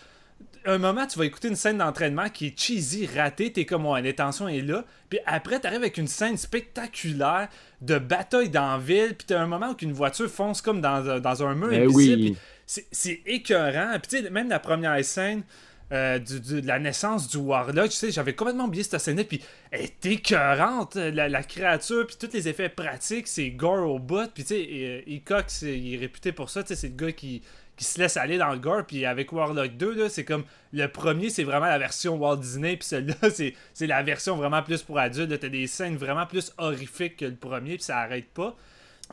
Un 0.64 0.78
moment, 0.78 1.06
tu 1.06 1.18
vas 1.18 1.24
écouter 1.24 1.48
une 1.48 1.56
scène 1.56 1.78
d'entraînement 1.78 2.28
qui 2.28 2.48
est 2.48 2.58
cheesy, 2.58 3.06
ratée, 3.06 3.52
t'es 3.52 3.64
comme, 3.64 3.86
ouais, 3.86 4.02
l'intention 4.02 4.48
est 4.48 4.60
là. 4.60 4.84
Puis 5.08 5.18
après, 5.24 5.60
t'arrives 5.60 5.78
avec 5.78 5.96
une 5.96 6.08
scène 6.08 6.36
spectaculaire 6.36 7.48
de 7.80 7.98
bataille 7.98 8.50
dans 8.50 8.72
la 8.72 8.78
ville. 8.78 9.14
Puis 9.16 9.26
t'as 9.28 9.40
un 9.40 9.46
moment 9.46 9.70
où 9.70 9.76
une 9.80 9.92
voiture 9.92 10.28
fonce 10.28 10.60
comme 10.60 10.80
dans, 10.80 11.20
dans 11.20 11.42
un 11.42 11.54
mur 11.54 11.68
ben 11.68 11.84
invisible. 11.84 12.36
C'est 12.66 13.22
écœurant. 13.24 13.98
Puis 14.00 14.18
tu 14.18 14.24
sais, 14.24 14.30
même 14.30 14.50
la 14.50 14.58
première 14.58 15.02
scène, 15.04 15.42
euh, 15.90 16.18
de 16.18 16.66
la 16.66 16.78
naissance 16.78 17.28
du 17.28 17.38
Warlock. 17.38 17.90
Tu 17.90 17.96
sais, 17.96 18.10
j'avais 18.10 18.34
complètement 18.34 18.66
oublié 18.66 18.84
cette 18.84 19.00
scène-là, 19.00 19.24
puis 19.24 19.40
elle 19.70 19.82
est 19.82 20.06
écœurante, 20.06 20.96
la, 20.96 21.42
créature, 21.42 22.06
puis 22.06 22.16
tous 22.20 22.32
les 22.34 22.46
effets 22.48 22.68
pratiques, 22.68 23.26
c'est 23.26 23.50
gore 23.50 23.88
au 23.88 23.98
bout, 23.98 24.30
puis 24.32 24.44
tu 24.44 24.54
sais, 24.54 25.04
Ecox, 25.08 25.62
il 25.62 25.94
est 25.94 25.98
réputé 25.98 26.32
pour 26.32 26.50
ça, 26.50 26.62
tu 26.62 26.68
sais, 26.68 26.76
c'est 26.76 26.88
le 26.88 26.94
gars 26.94 27.12
qui, 27.12 27.42
qui 27.78 27.84
se 27.84 27.98
laisse 27.98 28.18
aller 28.18 28.36
dans 28.36 28.52
le 28.52 28.58
gore, 28.58 28.84
puis 28.86 29.06
avec 29.06 29.32
Warlock 29.32 29.78
2, 29.78 30.08
c'est 30.10 30.24
comme, 30.24 30.44
le 30.72 30.86
premier, 30.88 31.30
c'est 31.30 31.44
vraiment 31.44 31.66
la 31.66 31.78
version 31.78 32.16
Walt 32.16 32.36
Disney, 32.36 32.76
puis 32.76 32.86
celui-là, 32.86 33.30
c'est 33.72 33.86
la 33.86 34.02
version 34.02 34.36
vraiment 34.36 34.62
plus 34.62 34.82
pour 34.82 34.98
adultes, 34.98 35.40
t'as 35.40 35.48
des 35.48 35.66
scènes 35.66 35.96
vraiment 35.96 36.26
plus 36.26 36.52
horrifiques 36.58 37.16
que 37.16 37.24
le 37.24 37.36
premier, 37.36 37.76
puis 37.76 37.84
ça 37.84 37.98
arrête 37.98 38.28
pas. 38.28 38.54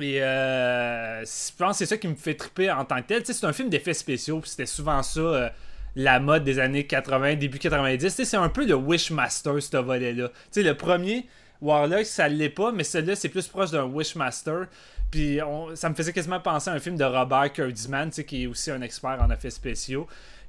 Et 0.02 0.22
euh, 0.22 1.22
je 1.22 1.56
pense 1.58 1.72
que 1.72 1.78
c'est 1.78 1.86
ça 1.86 1.98
qui 1.98 2.10
me 2.10 2.16
fait 2.16 2.36
triper 2.36 2.70
en 2.70 2.84
tant 2.84 3.02
que 3.02 3.08
tel. 3.08 3.22
Tu 3.22 3.28
sais, 3.28 3.40
c'est 3.40 3.46
un 3.46 3.54
film 3.54 3.70
d'effets 3.70 3.94
spéciaux, 3.94 4.42
puis 4.42 4.50
c'était 4.50 4.66
souvent 4.66 5.02
ça... 5.02 5.20
Euh, 5.22 5.50
la 5.96 6.20
mode 6.20 6.44
des 6.44 6.60
années 6.60 6.86
80, 6.86 7.36
début 7.36 7.60
90. 7.60 8.24
C'est 8.24 8.38
un 8.38 8.50
peu 8.50 8.66
le 8.66 8.76
Wishmaster, 8.76 9.62
ce 9.62 9.78
volet-là. 9.78 10.30
Le 10.56 10.74
premier, 10.74 11.26
Warlock, 11.62 12.06
ça 12.06 12.28
l'est 12.28 12.50
pas, 12.50 12.72
mais 12.72 12.84
celui-là, 12.84 13.16
c'est 13.16 13.30
plus 13.30 13.48
proche 13.48 13.72
d'un 13.72 13.86
Wishmaster. 13.86 14.68
Puis 15.12 15.40
ça 15.76 15.90
me 15.90 15.96
faisait 15.96 16.14
quasiment 16.14 16.40
penser 16.40 16.70
à 16.70 16.74
un 16.74 16.80
film 16.80 16.98
de 16.98 17.06
Robert 17.06 17.54
Kurtzman, 17.54 18.10
qui 18.10 18.44
est 18.44 18.48
aussi 18.48 18.72
un 18.72 18.82
expert 18.82 19.18
en 19.22 19.32
effets 19.32 19.50
spéciaux. 19.50 20.08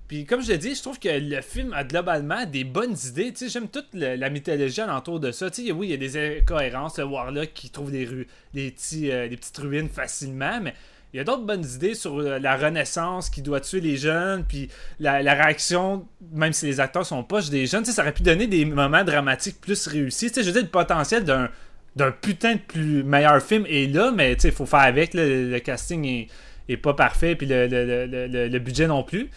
Puis 0.08 0.24
comme 0.24 0.40
je 0.40 0.48
l'ai 0.48 0.58
dit, 0.58 0.74
je 0.74 0.82
trouve 0.82 0.98
que 1.00 1.08
le 1.08 1.40
film 1.40 1.72
a 1.72 1.82
globalement 1.82 2.46
des 2.46 2.64
bonnes 2.64 2.96
idées. 3.06 3.32
J'aime 3.48 3.68
toute 3.68 3.88
la 3.92 4.30
mythologie 4.30 4.80
alentour 4.80 5.18
de 5.18 5.32
ça. 5.32 5.52
sais 5.52 5.72
oui, 5.72 5.88
il 5.88 5.90
y 5.90 5.94
a 5.94 5.96
des 5.96 6.38
incohérences. 6.38 6.98
Le 6.98 7.04
Warlock 7.04 7.52
qui 7.54 7.70
trouve 7.70 7.90
des, 7.90 8.04
rues, 8.04 8.28
des, 8.54 8.70
petits, 8.70 9.10
euh, 9.10 9.28
des 9.28 9.36
petites 9.36 9.58
ruines 9.58 9.88
facilement, 9.88 10.60
mais 10.60 10.74
il 11.16 11.20
y 11.20 11.22
a 11.22 11.24
d'autres 11.24 11.46
bonnes 11.46 11.64
idées 11.64 11.94
sur 11.94 12.18
euh, 12.18 12.38
la 12.38 12.58
Renaissance 12.58 13.30
qui 13.30 13.40
doit 13.40 13.60
tuer 13.60 13.80
les 13.80 13.96
jeunes, 13.96 14.44
puis 14.44 14.68
la, 15.00 15.20
réaction, 15.32 16.06
même 16.30 16.52
si 16.52 16.66
les 16.66 16.78
acteurs 16.78 17.06
sont 17.06 17.24
poches 17.24 17.48
des 17.48 17.66
jeunes, 17.66 17.86
ça 17.86 18.02
aurait 18.02 18.12
pu 18.12 18.22
donner 18.22 18.46
des 18.46 18.66
moments 18.66 19.02
dramatiques 19.02 19.58
plus 19.58 19.86
réussis. 19.86 20.30
je 20.36 20.42
veux 20.42 20.52
dire, 20.52 20.60
le 20.60 20.68
potentiel 20.68 21.24
d'un 21.24 22.10
putain 22.20 22.56
de 22.56 22.60
plus 22.60 23.02
meilleur 23.02 23.42
film 23.42 23.64
est 23.66 23.90
là, 23.90 24.12
mais 24.14 24.34
il 24.34 24.52
faut 24.52 24.66
faire 24.66 24.80
avec. 24.80 25.14
le, 25.14 25.58
casting 25.60 26.28
est, 26.68 26.76
pas 26.76 26.92
parfait, 26.92 27.34
puis 27.34 27.46
le, 27.46 27.66
le, 27.66 28.58
budget 28.58 28.86
non 28.86 29.02
plus. 29.02 29.30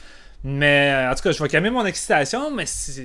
Mais 0.44 0.92
euh, 0.92 1.12
en 1.12 1.16
tout 1.16 1.24
cas, 1.24 1.32
je 1.32 1.44
vais 1.44 1.50
calmer 1.50 1.70
mon 1.70 1.86
excitation, 1.86 2.50
mais 2.50 2.64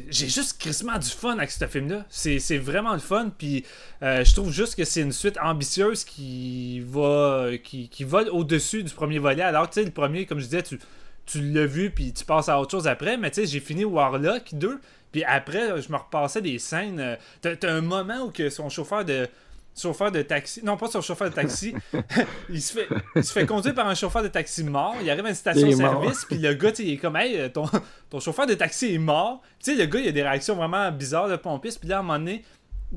j'ai 0.09 0.29
juste 0.29 0.59
crissement 0.59 0.97
du 0.99 1.09
fun 1.09 1.37
avec 1.37 1.51
ce 1.51 1.67
film-là. 1.67 2.05
C'est 2.09 2.59
vraiment 2.59 2.93
le 2.93 3.01
fun, 3.01 3.31
puis 3.37 3.65
euh, 4.03 4.25
je 4.25 4.33
trouve 4.35 4.53
juste 4.53 4.77
que 4.77 4.85
c'est 4.85 5.01
une 5.01 5.13
suite 5.13 5.37
ambitieuse 5.43 6.05
qui 6.05 6.81
va 6.81 7.51
qui, 7.63 7.89
qui 7.89 8.05
vole 8.05 8.29
au-dessus 8.29 8.85
du 8.85 8.95
premier 8.95 9.19
volet. 9.19 9.43
Alors, 9.43 9.69
tu 9.69 9.81
sais, 9.81 9.85
le 9.85 9.91
premier, 9.91 10.27
comme 10.27 10.39
je 10.39 10.45
disais, 10.45 10.63
tu, 10.63 10.79
tu 11.27 11.41
l'as 11.41 11.67
vu, 11.67 11.91
puis 11.91 12.13
tu 12.13 12.25
passes 12.25 12.49
à 12.49 12.61
autre 12.61 12.71
chose 12.71 12.87
après, 12.87 13.17
mais 13.17 13.31
tu 13.31 13.41
sais, 13.41 13.47
j'ai 13.47 13.61
fini 13.61 13.85
Warlock 13.85 14.55
2, 14.55 14.81
puis 15.11 15.25
après, 15.25 15.81
je 15.83 15.91
me 15.91 15.97
repassais 15.97 16.41
des 16.41 16.61
scènes. 16.61 17.01
Euh, 17.01 17.17
t'as 17.41 17.73
un 17.73 17.81
moment 17.81 18.27
où 18.27 18.31
que 18.31 18.49
son 18.49 18.69
chauffeur 18.69 19.05
de 19.05 19.29
chauffeur 19.77 20.13
de 20.13 20.23
taxi. 20.23 20.65
Non, 20.65 20.77
pas 20.77 20.89
son 20.89 21.01
chauffeur 21.01 21.31
de 21.31 21.35
taxi. 21.35 21.75
il, 22.49 22.63
se 22.63 22.73
fait, 22.73 22.89
il 23.17 23.25
se 23.25 23.33
fait 23.33 23.47
conduire 23.47 23.75
par 23.75 23.87
un 23.89 23.95
chauffeur 23.95 24.23
de 24.23 24.29
taxi 24.29 24.65
mort. 24.65 24.95
Il 25.03 25.11
arrive 25.11 25.27
à 25.27 25.31
une 25.31 25.35
station-service, 25.35 26.25
puis 26.27 26.39
le 26.39 26.55
gars, 26.55 26.73
il 26.79 26.91
est 26.91 26.97
comme, 26.97 27.17
hey, 27.17 27.51
ton, 27.53 27.65
ton 28.11 28.21
chauffeur 28.21 28.47
de 28.47 28.55
taxi 28.55 28.95
est 28.95 28.99
mort. 28.99 29.43
Tu 29.63 29.73
sais, 29.73 29.77
le 29.77 29.87
gars, 29.87 30.01
il 30.01 30.09
a 30.09 30.13
des 30.13 30.23
réactions 30.23 30.55
vraiment 30.55 30.91
bizarres 30.93 31.29
de 31.29 31.37
pompiste. 31.37 31.81
Puis 31.81 31.89
là, 31.89 31.97
à 31.97 32.01
un 32.01 32.03
moment 32.03 32.19
donné, 32.19 32.45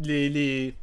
les, 0.02 0.30
les, 0.30 0.74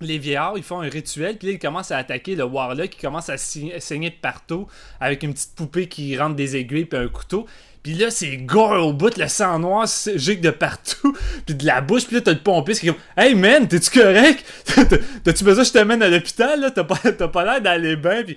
les 0.00 0.18
vieillards, 0.18 0.54
ils 0.56 0.62
font 0.62 0.80
un 0.80 0.88
rituel, 0.88 1.36
puis 1.36 1.48
là, 1.48 1.54
ils 1.54 1.58
commencent 1.58 1.90
à 1.90 1.98
attaquer 1.98 2.34
le 2.34 2.44
Warlock, 2.44 2.90
qui 2.90 3.00
commence 3.00 3.28
à 3.28 3.36
saigner 3.36 4.10
de 4.10 4.14
partout, 4.20 4.66
avec 4.98 5.22
une 5.22 5.32
petite 5.32 5.54
poupée 5.54 5.88
qui 5.88 6.16
rentre 6.16 6.36
des 6.36 6.56
aiguilles, 6.56 6.86
puis 6.86 6.98
un 6.98 7.08
couteau. 7.08 7.46
Puis 7.82 7.94
là, 7.94 8.10
c'est 8.10 8.36
gore 8.36 8.86
au 8.86 8.92
bout, 8.92 9.16
le 9.16 9.28
sang 9.28 9.58
noir 9.58 9.88
gicle 10.14 10.42
de 10.42 10.50
partout, 10.50 11.16
puis 11.46 11.54
de 11.54 11.64
la 11.64 11.80
bouche, 11.80 12.06
puis 12.06 12.16
là, 12.16 12.22
t'as 12.22 12.32
le 12.32 12.38
pompiste 12.38 12.80
qui 12.80 12.88
est 12.88 12.92
comme 12.92 13.00
Hey 13.16 13.34
man, 13.34 13.66
t'es-tu 13.66 13.98
correct? 13.98 14.44
T'as-tu 15.24 15.44
besoin 15.44 15.62
que 15.62 15.68
je 15.68 15.72
t'amène 15.72 16.02
à 16.02 16.08
l'hôpital, 16.08 16.60
là? 16.60 16.70
T'as 16.70 16.84
pas, 16.84 16.96
pas 16.96 17.44
l'air 17.44 17.60
d'aller 17.62 17.96
bien, 17.96 18.22
puis 18.22 18.36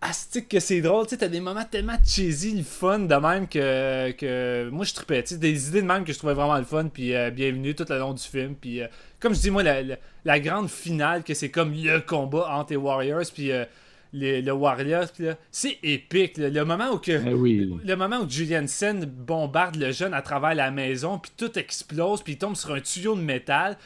astique 0.00 0.48
que 0.48 0.60
c'est 0.60 0.80
drôle, 0.80 1.04
tu 1.04 1.10
sais, 1.10 1.18
t'as 1.18 1.28
des 1.28 1.40
moments 1.40 1.64
tellement 1.70 1.96
cheesy, 2.06 2.56
le 2.56 2.62
fun 2.62 3.00
de 3.00 3.14
même 3.14 3.46
que, 3.46 4.12
que 4.12 4.70
moi 4.70 4.86
je 4.86 4.94
tripais, 4.94 5.22
tu 5.22 5.34
sais, 5.34 5.36
des 5.36 5.68
idées 5.68 5.82
de 5.82 5.86
même 5.86 6.04
que 6.04 6.12
je 6.12 6.18
trouvais 6.18 6.32
vraiment 6.32 6.56
le 6.56 6.64
fun, 6.64 6.86
puis 6.86 7.14
euh, 7.14 7.30
bienvenue 7.30 7.74
tout 7.74 7.84
le 7.88 7.98
long 7.98 8.14
du 8.14 8.22
film, 8.22 8.54
puis 8.54 8.80
euh, 8.80 8.86
comme 9.20 9.34
je 9.34 9.40
dis, 9.40 9.50
moi, 9.50 9.62
la, 9.62 9.82
la, 10.24 10.40
grande 10.40 10.70
finale, 10.70 11.22
que 11.22 11.34
c'est 11.34 11.50
comme 11.50 11.74
le 11.74 12.00
combat 12.00 12.48
entre 12.50 12.70
les 12.70 12.76
Warriors, 12.76 13.26
puis 13.34 13.52
euh, 13.52 13.66
le 14.12 14.50
Warriors, 14.50 15.06
c'est 15.50 15.78
épique. 15.82 16.36
Le 16.36 16.64
moment 16.64 16.90
où 16.92 16.98
que, 16.98 17.12
eh 17.12 17.86
le 17.86 17.94
moment 17.94 18.18
où 18.20 18.28
Julian 18.28 18.66
Sen 18.66 19.04
bombarde 19.04 19.76
le 19.76 19.92
jeune 19.92 20.14
à 20.14 20.22
travers 20.22 20.54
la 20.54 20.70
maison, 20.70 21.18
puis 21.18 21.30
tout 21.36 21.58
explose, 21.58 22.22
puis 22.22 22.34
il 22.34 22.38
tombe 22.38 22.56
sur 22.56 22.72
un 22.72 22.80
tuyau 22.80 23.14
de 23.14 23.22
métal. 23.22 23.76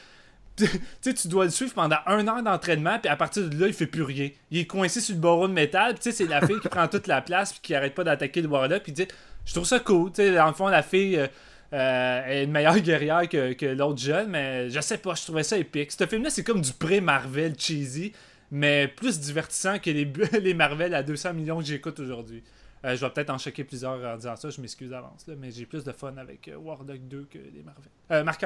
tu 0.57 1.14
tu 1.14 1.29
dois 1.29 1.47
le 1.47 1.51
suivre 1.51 1.75
pendant 1.75 1.97
un 2.07 2.27
an 2.29 2.41
d'entraînement, 2.41 2.99
puis 3.01 3.11
à 3.11 3.16
partir 3.16 3.49
de 3.49 3.59
là, 3.59 3.66
il 3.66 3.72
fait 3.72 3.89
plus 3.89 4.05
rien. 4.05 4.31
Il 4.51 4.59
est 4.59 4.66
coincé 4.66 5.01
sur 5.01 5.14
le 5.14 5.20
barreau 5.20 5.49
de 5.49 5.53
métal, 5.53 5.95
puis 5.95 6.12
c'est 6.12 6.29
la 6.29 6.47
fille 6.47 6.61
qui 6.61 6.68
prend 6.68 6.87
toute 6.87 7.09
la 7.09 7.20
place, 7.20 7.53
puis 7.53 7.61
qui 7.62 7.75
arrête 7.75 7.95
pas 7.95 8.05
d'attaquer 8.05 8.41
le 8.41 8.49
Warlock, 8.49 8.83
puis 8.83 8.93
dit 8.93 9.09
Je 9.45 9.53
trouve 9.53 9.66
ça 9.66 9.81
cool. 9.81 10.11
sais 10.14 10.33
dans 10.33 10.47
le 10.47 10.55
fond, 10.55 10.68
la 10.68 10.83
fille. 10.83 11.16
Euh, 11.16 11.27
euh, 11.72 12.27
est 12.27 12.45
une 12.45 12.53
meilleure 12.53 12.79
guerrière 12.81 13.29
que, 13.29 13.53
que 13.55 13.66
l'autre 13.66 13.99
jeune, 13.99 14.29
mais 14.29 14.70
je 14.70 14.81
sais 14.81 14.99
pas, 14.99 15.14
je 15.14 15.25
trouvais 15.25 15.43
ça 15.43 15.59
épique. 15.59 15.91
Ce 15.91 16.07
film-là, 16.07 16.31
c'est 16.31 16.45
comme 16.45 16.61
du 16.61 16.72
pré-Marvel 16.72 17.55
cheesy 17.59 18.12
mais 18.55 18.87
plus 18.87 19.19
divertissant 19.19 19.81
que 19.81 19.91
les, 19.91 20.05
les 20.41 20.55
Marvel 20.55 20.95
à 20.95 21.03
200 21.03 21.35
millions 21.35 21.59
que 21.59 21.65
j'écoute 21.65 21.99
aujourd'hui. 21.99 22.43
Euh, 22.85 22.95
je 22.95 23.01
vais 23.05 23.11
peut-être 23.11 23.31
en 23.31 23.39
choquer 23.39 23.65
plusieurs 23.65 24.05
en 24.05 24.17
disant 24.17 24.37
ça, 24.37 24.49
je 24.49 24.61
m'excuse 24.61 24.91
d'avance, 24.91 25.27
mais 25.41 25.51
j'ai 25.51 25.67
plus 25.67 25.83
de 25.83 25.91
fun 25.91 26.17
avec 26.17 26.47
euh, 26.47 26.57
Warlock 26.57 27.01
2 27.09 27.27
que 27.29 27.39
les 27.39 27.63
Marvel. 27.65 27.91
Euh, 28.13 28.23
Marc 28.23 28.45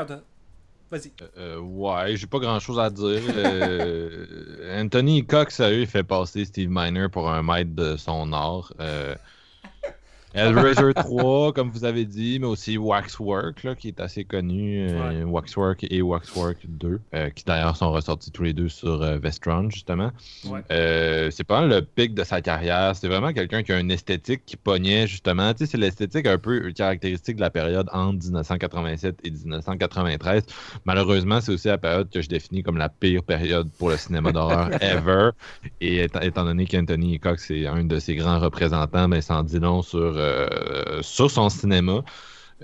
vas-y. 0.90 1.12
Euh, 1.36 1.58
ouais, 1.58 2.16
j'ai 2.16 2.26
pas 2.26 2.38
grand 2.38 2.58
chose 2.58 2.78
à 2.78 2.88
dire. 2.88 3.20
Anthony 4.80 5.26
Cox, 5.26 5.60
eux, 5.60 5.80
il 5.80 5.86
fait 5.86 6.04
passer 6.04 6.46
Steve 6.46 6.70
Miner 6.70 7.08
pour 7.12 7.30
un 7.30 7.42
maître 7.42 7.74
de 7.74 7.98
son 7.98 8.32
art. 8.32 8.72
Hellraiser 10.34 10.92
3, 10.94 11.52
comme 11.54 11.70
vous 11.70 11.84
avez 11.84 12.04
dit, 12.04 12.38
mais 12.38 12.46
aussi 12.46 12.76
Waxwork, 12.76 13.62
là, 13.64 13.74
qui 13.74 13.88
est 13.88 14.00
assez 14.00 14.24
connu. 14.24 14.86
Euh, 14.90 15.24
Waxwork 15.24 15.86
et 15.90 16.02
Waxwork 16.02 16.58
2, 16.68 17.00
euh, 17.14 17.30
qui 17.30 17.44
d'ailleurs 17.44 17.76
sont 17.76 17.90
ressortis 17.90 18.30
tous 18.30 18.42
les 18.42 18.52
deux 18.52 18.68
sur 18.68 19.02
euh, 19.02 19.18
Vestron, 19.18 19.70
justement. 19.70 20.10
c'est 20.68 21.44
pas 21.46 21.66
le 21.66 21.80
pic 21.80 22.14
de 22.14 22.24
sa 22.24 22.42
carrière. 22.42 22.94
C'est 22.94 23.08
vraiment 23.08 23.32
quelqu'un 23.32 23.62
qui 23.62 23.72
a 23.72 23.80
une 23.80 23.90
esthétique 23.90 24.42
qui 24.44 24.56
pognait, 24.56 25.06
justement. 25.06 25.52
Tu 25.54 25.64
sais, 25.64 25.72
c'est 25.72 25.78
l'esthétique 25.78 26.26
un 26.26 26.38
peu 26.38 26.72
caractéristique 26.72 27.36
de 27.36 27.40
la 27.40 27.50
période 27.50 27.88
entre 27.92 28.24
1987 28.24 29.20
et 29.24 29.30
1993. 29.30 30.42
Malheureusement, 30.84 31.40
c'est 31.40 31.52
aussi 31.52 31.68
la 31.68 31.78
période 31.78 32.10
que 32.10 32.20
je 32.20 32.28
définis 32.28 32.62
comme 32.62 32.76
la 32.76 32.90
pire 32.90 33.22
période 33.22 33.70
pour 33.78 33.90
le 33.90 33.96
cinéma 33.96 34.32
d'horreur 34.32 34.70
ever. 34.82 35.30
Et 35.80 36.04
étant, 36.04 36.44
donné 36.44 36.66
qu'Anthony 36.66 37.18
Cox 37.18 37.50
est 37.50 37.66
un 37.66 37.84
de 37.84 37.98
ses 37.98 38.14
grands 38.14 38.38
représentants, 38.38 39.08
mais 39.08 39.22
sans 39.22 39.42
dit 39.42 39.58
non 39.58 39.82
sur 39.82 40.17
euh, 40.18 41.02
sur 41.02 41.30
son 41.30 41.48
cinéma. 41.48 42.02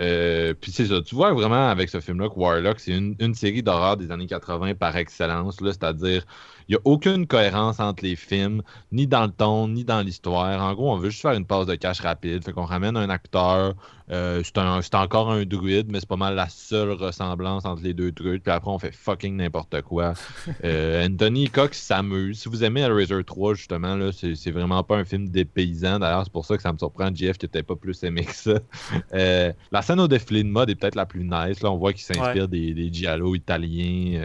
Euh, 0.00 0.54
puis 0.60 0.72
c'est 0.72 0.86
ça, 0.86 1.00
tu 1.02 1.14
vois 1.14 1.32
vraiment 1.32 1.68
avec 1.68 1.88
ce 1.88 2.00
film-là 2.00 2.28
que 2.28 2.34
Warlock, 2.34 2.80
c'est 2.80 2.92
une, 2.92 3.34
série 3.34 3.62
d'horreur 3.62 3.96
des 3.96 4.10
années 4.10 4.26
80 4.26 4.74
par 4.74 4.96
excellence, 4.96 5.56
c'est-à-dire 5.60 6.24
il 6.68 6.72
n'y 6.72 6.76
a 6.76 6.80
aucune 6.84 7.26
cohérence 7.26 7.80
entre 7.80 8.04
les 8.04 8.16
films, 8.16 8.62
ni 8.92 9.06
dans 9.06 9.24
le 9.24 9.32
ton, 9.32 9.68
ni 9.68 9.84
dans 9.84 10.00
l'histoire. 10.00 10.62
En 10.62 10.74
gros, 10.74 10.92
on 10.92 10.96
veut 10.96 11.10
juste 11.10 11.22
faire 11.22 11.32
une 11.32 11.44
pause 11.44 11.66
de 11.66 11.74
cash 11.74 12.00
rapide. 12.00 12.44
Fait 12.44 12.52
qu'on 12.52 12.64
ramène 12.64 12.96
un 12.96 13.10
acteur. 13.10 13.74
Euh, 14.10 14.42
c'est 14.44 14.94
encore 14.94 15.30
un 15.30 15.44
druide, 15.44 15.90
mais 15.90 16.00
c'est 16.00 16.08
pas 16.08 16.16
mal 16.16 16.34
la 16.34 16.48
seule 16.48 16.92
ressemblance 16.92 17.64
entre 17.64 17.82
les 17.82 17.94
deux 17.94 18.12
trucs. 18.12 18.42
Puis 18.42 18.52
après, 18.52 18.70
on 18.70 18.78
fait 18.78 18.92
fucking 18.92 19.36
n'importe 19.36 19.82
quoi. 19.82 20.14
Euh, 20.62 21.06
Anthony 21.06 21.48
Cox 21.48 21.78
s'amuse. 21.78 22.40
Si 22.40 22.48
vous 22.48 22.64
aimez 22.64 22.80
Hellraiser 22.80 23.22
3, 23.24 23.54
justement, 23.54 23.96
là, 23.96 24.10
c'est, 24.12 24.50
vraiment 24.50 24.82
pas 24.82 24.96
un 24.96 25.04
film 25.04 25.28
des 25.28 25.44
paysans. 25.44 25.98
D'ailleurs, 25.98 26.24
c'est 26.24 26.32
pour 26.32 26.44
ça 26.44 26.56
que 26.56 26.62
ça 26.62 26.72
me 26.72 26.78
surprend, 26.78 27.10
Jeff, 27.14 27.36
qui 27.38 27.46
était 27.46 27.62
pas 27.62 27.76
plus 27.76 28.02
aimé 28.04 28.24
que 28.24 28.34
ça. 28.34 28.54
Euh, 29.12 29.52
la 29.70 29.82
scène 29.82 30.00
au 30.00 30.08
défilé 30.08 30.42
de 30.42 30.48
mode 30.48 30.70
est 30.70 30.74
peut-être 30.74 30.94
la 30.94 31.06
plus 31.06 31.24
nice. 31.24 31.62
Là, 31.62 31.70
on 31.70 31.76
voit 31.76 31.92
qu'il 31.92 32.02
s'inspire 32.02 32.48
des, 32.48 32.74
des 32.74 32.92
giallo 32.92 33.34
italiens 33.34 34.20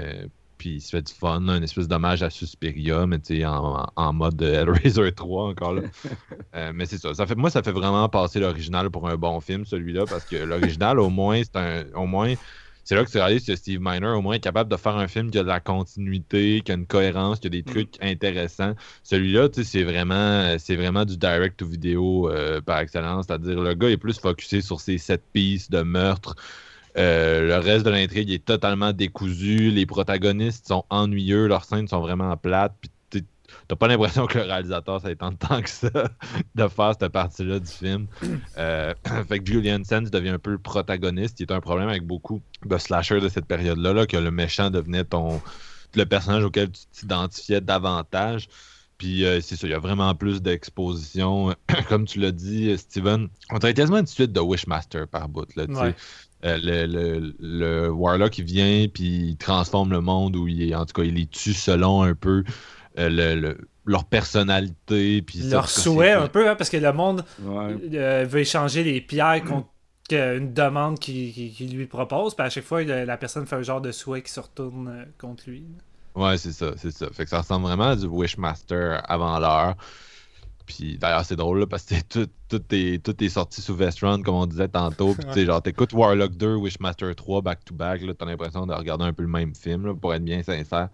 puis 0.60 0.76
il 0.76 0.82
se 0.82 0.90
fait 0.90 1.02
du 1.02 1.14
fun, 1.14 1.40
une 1.40 1.64
espèce 1.64 1.88
d'hommage 1.88 2.22
à 2.22 2.30
Suspiria, 2.30 3.08
mais 3.08 3.18
tu 3.20 3.38
sais, 3.38 3.46
en, 3.46 3.88
en, 3.96 4.14
mode 4.14 4.40
Hellraiser 4.42 5.12
3 5.16 5.50
encore 5.50 5.74
là. 5.74 5.82
Euh, 6.56 6.72
mais 6.74 6.88
c'est 6.88 6.98
ça. 6.98 7.14
ça 7.14 7.28
fait, 7.28 7.36
moi, 7.36 7.52
ça 7.52 7.62
fait 7.62 7.72
vraiment 7.72 8.10
passer 8.10 8.40
l'original 8.40 8.90
pour 8.90 9.08
un 9.08 9.16
bon 9.16 9.40
film, 9.40 9.66
celui-là, 9.66 10.06
parce 10.10 10.26
que 10.26 10.36
l'original, 10.36 11.00
au 11.00 11.10
moins, 11.10 11.42
c'est 11.44 11.56
un. 11.56 11.84
Au 11.96 12.08
moins. 12.08 12.34
C'est 12.84 12.96
là 12.96 13.06
que 13.06 13.12
tu 13.12 13.18
réalises 13.18 13.46
que 13.46 13.56
Steve 13.56 13.80
Miner, 13.80 14.08
au 14.08 14.22
moins, 14.22 14.34
est 14.34 14.40
capable 14.40 14.70
de 14.72 14.76
faire 14.76 14.98
un 14.98 15.08
film 15.08 15.30
qui 15.30 15.38
a 15.38 15.44
de 15.44 15.48
la 15.48 15.60
continuité, 15.60 16.62
qui 16.62 16.72
a 16.72 16.76
une 16.76 16.88
cohérence, 16.88 17.40
qui 17.40 17.46
a 17.46 17.50
des 17.52 17.62
mm. 17.62 17.66
trucs 17.66 17.96
intéressants. 18.02 18.74
Celui-là, 19.04 19.48
tu 19.50 19.64
sais, 19.64 19.70
c'est 19.70 19.84
vraiment, 19.84 20.58
c'est 20.58 20.76
vraiment 20.76 21.06
du 21.06 21.16
direct-to-vidéo 21.18 22.30
euh, 22.30 22.62
par 22.62 22.80
excellence. 22.80 23.28
C'est-à-dire, 23.28 23.62
le 23.62 23.76
gars 23.76 23.90
est 23.90 23.98
plus 23.98 24.20
focusé 24.20 24.62
sur 24.62 24.82
ses 24.82 24.98
sept 24.98 25.22
pistes 25.32 25.72
de 25.72 25.84
meurtre. 25.84 26.36
Euh, 26.98 27.48
le 27.48 27.56
reste 27.58 27.86
de 27.86 27.92
l'intrigue 27.92 28.32
est 28.32 28.44
totalement 28.44 28.94
décousu. 28.94 29.72
Les 29.72 29.86
protagonistes 29.86 30.68
sont 30.68 30.86
ennuyeux. 30.90 31.48
Leurs 31.48 31.66
scènes 31.66 31.88
sont 31.88 32.02
vraiment 32.02 32.36
plates. 32.38 32.74
Puis 32.82 32.92
t'as 33.68 33.76
pas 33.76 33.88
l'impression 33.88 34.26
que 34.28 34.38
le 34.38 34.46
réalisateur, 34.46 35.02
ça 35.02 35.14
tant 35.20 35.32
de 35.32 35.38
temps 35.38 35.62
que 35.62 35.70
ça 35.70 35.90
de 36.56 36.68
faire 36.68 36.94
cette 37.00 37.12
partie-là 37.12 37.60
du 37.60 37.72
film. 37.72 38.08
Euh, 38.58 38.94
fait 39.28 39.40
que 39.40 39.52
Julian 39.52 39.84
Sands 39.84 40.10
devient 40.12 40.30
un 40.30 40.40
peu 40.40 40.52
le 40.52 40.60
protagoniste. 40.60 41.40
Il 41.40 41.44
est 41.44 41.52
un 41.52 41.62
problème 41.62 41.90
avec 41.90 42.06
beaucoup 42.06 42.42
de 42.66 42.78
slashers 42.78 43.22
de 43.22 43.30
cette 43.30 43.46
période-là, 43.46 43.94
là, 43.94 44.06
que 44.06 44.18
le 44.18 44.32
méchant 44.32 44.70
devenait 44.70 45.04
ton 45.04 45.42
le 45.96 46.06
personnage 46.06 46.44
auquel 46.44 46.70
tu 46.72 46.82
t'identifiais 46.92 47.62
davantage. 47.62 48.48
Puis 49.00 49.26
euh, 49.26 49.40
c'est 49.42 49.56
ça, 49.56 49.66
il 49.66 49.72
y 49.72 49.74
a 49.74 49.80
vraiment 49.80 50.14
plus 50.14 50.42
d'exposition. 50.42 51.56
Comme 51.90 52.06
tu 52.06 52.20
l'as 52.20 52.32
dit, 52.32 52.78
Steven, 52.78 53.30
on 53.50 53.58
dirait 53.58 53.74
quasiment 53.74 54.00
une 54.00 54.08
suite 54.08 54.34
de 54.34 54.40
Wishmaster 54.40 55.08
par 55.08 55.30
bout. 55.30 55.48
Là, 55.56 55.66
euh, 56.46 56.58
le, 56.62 57.34
le, 57.40 57.90
Warlock 57.90 58.38
il 58.38 58.46
vient 58.46 58.88
puis 58.88 59.30
il 59.32 59.38
transforme 59.38 59.92
le 59.92 60.00
monde 60.00 60.36
où 60.38 60.48
il 60.48 60.70
est 60.70 60.76
en 60.76 60.86
tout 60.86 60.94
cas 60.94 61.04
il 61.04 61.16
les 61.16 61.26
tue 61.26 61.54
selon 61.54 62.02
un 62.02 62.16
peu 62.16 62.46
euh, 62.98 63.10
le, 63.10 63.58
leur 63.86 64.06
personnalité 64.06 65.22
puis 65.22 65.40
leur 65.50 65.70
souhait 65.70 66.14
un 66.14 66.28
peu 66.28 66.50
hein, 66.50 66.56
parce 66.56 66.70
que 66.70 66.78
le 66.78 66.94
monde 66.94 67.26
euh, 67.44 68.26
veut 68.28 68.40
échanger 68.40 68.84
les 68.84 69.02
pierres 69.02 69.44
contre 69.44 69.68
une 70.12 70.54
demande 70.54 70.98
qu'il 70.98 71.72
lui 71.72 71.86
propose, 71.86 72.34
puis 72.34 72.44
à 72.44 72.50
chaque 72.50 72.64
fois, 72.64 72.84
la 72.84 73.18
personne 73.18 73.46
fait 73.46 73.58
un 73.58 73.62
genre 73.62 73.80
de 73.80 73.92
souhait 73.92 74.24
qui 74.24 74.32
se 74.32 74.40
retourne 74.40 75.06
contre 75.20 75.44
lui. 75.48 75.66
Ouais, 76.16 76.38
c'est 76.38 76.52
ça, 76.52 76.72
c'est 76.78 76.92
ça. 76.92 77.08
Fait 77.12 77.26
que 77.26 77.30
ça 77.30 77.40
ressemble 77.42 77.68
vraiment 77.68 77.90
à 77.90 77.96
du 77.96 78.08
Wishmaster 78.08 79.02
avant 79.08 79.38
l'heure. 79.38 79.76
Puis 80.70 81.00
d'ailleurs, 81.00 81.26
c'est 81.26 81.36
drôle 81.36 81.62
là, 81.62 81.68
parce 81.68 81.84
que 81.84 81.96
tout, 82.08 82.28
tout, 82.48 82.62
est, 82.72 83.04
tout 83.04 83.24
est 83.24 83.30
sorti 83.30 83.60
sous 83.60 83.76
Vestron, 83.76 84.22
comme 84.22 84.36
on 84.36 84.46
disait 84.46 84.68
tantôt. 84.68 85.16
Puis 85.16 85.28
tu 85.34 85.46
genre, 85.46 85.62
t'écoutes 85.64 85.94
Warlock 85.94 86.38
2, 86.38 86.56
Wishmaster 86.56 87.16
3 87.16 87.42
back-to-back, 87.42 88.02
t'as 88.18 88.26
l'impression 88.26 88.68
de 88.68 88.74
regarder 88.74 89.06
un 89.06 89.14
peu 89.14 89.24
le 89.24 89.30
même 89.30 89.56
film, 89.56 89.88
là, 89.88 89.96
pour 89.96 90.14
être 90.14 90.24
bien 90.24 90.44
sincère. 90.44 90.90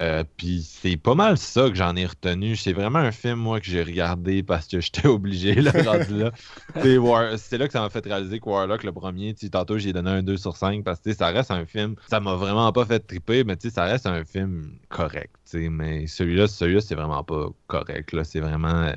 Euh, 0.00 0.24
puis 0.36 0.62
c'est 0.62 0.96
pas 0.96 1.14
mal 1.14 1.38
ça 1.38 1.68
que 1.68 1.74
j'en 1.74 1.94
ai 1.94 2.06
retenu. 2.06 2.56
C'est 2.56 2.72
vraiment 2.72 2.98
un 2.98 3.12
film, 3.12 3.36
moi, 3.36 3.60
que 3.60 3.66
j'ai 3.66 3.82
regardé 3.82 4.42
parce 4.42 4.66
que 4.66 4.80
j'étais 4.80 5.06
obligé, 5.06 5.54
là, 5.54 5.72
là. 5.72 6.32
C'est 7.36 7.58
là 7.58 7.66
que 7.66 7.72
ça 7.72 7.80
m'a 7.80 7.90
fait 7.90 8.04
réaliser 8.04 8.40
que 8.40 8.48
Warlock, 8.48 8.82
le 8.82 8.92
premier, 8.92 9.34
tantôt, 9.34 9.78
j'ai 9.78 9.92
donné 9.92 10.10
un 10.10 10.22
2 10.22 10.36
sur 10.36 10.56
5 10.56 10.82
parce 10.82 11.00
que 11.00 11.12
ça 11.12 11.28
reste 11.28 11.50
un 11.50 11.66
film. 11.66 11.94
Ça 12.08 12.20
m'a 12.20 12.34
vraiment 12.34 12.72
pas 12.72 12.84
fait 12.84 13.00
triper, 13.00 13.44
mais 13.44 13.56
ça 13.60 13.84
reste 13.84 14.06
un 14.06 14.24
film 14.24 14.78
correct. 14.88 15.34
Mais 15.54 16.06
celui-là, 16.06 16.48
celui-là, 16.48 16.80
c'est 16.80 16.94
vraiment 16.94 17.22
pas 17.22 17.48
correct. 17.66 18.16
C'est 18.24 18.40
vraiment. 18.40 18.92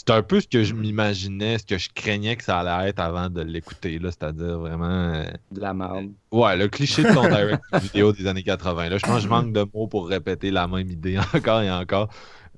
C'est 0.00 0.12
un 0.12 0.22
peu 0.22 0.40
ce 0.40 0.48
que 0.48 0.64
je 0.64 0.72
m'imaginais, 0.72 1.58
ce 1.58 1.66
que 1.66 1.76
je 1.76 1.90
craignais 1.94 2.34
que 2.34 2.42
ça 2.42 2.60
allait 2.60 2.88
être 2.88 3.00
avant 3.00 3.28
de 3.28 3.42
l'écouter, 3.42 3.98
là, 3.98 4.10
c'est-à-dire 4.10 4.58
vraiment... 4.58 4.86
Euh, 4.86 5.24
de 5.52 5.60
la 5.60 5.74
merde. 5.74 6.12
Ouais, 6.32 6.56
le 6.56 6.68
cliché 6.68 7.02
de 7.02 7.12
ton 7.12 7.20
direct 7.28 7.62
vidéo 7.82 8.10
des 8.10 8.26
années 8.26 8.42
80. 8.42 8.88
Là, 8.88 8.96
je 8.96 9.04
pense 9.04 9.16
que 9.16 9.22
je 9.24 9.28
manque 9.28 9.52
de 9.52 9.66
mots 9.74 9.88
pour 9.88 10.08
répéter 10.08 10.50
la 10.50 10.66
même 10.66 10.88
idée 10.88 11.18
encore 11.34 11.60
et 11.60 11.70
encore. 11.70 12.08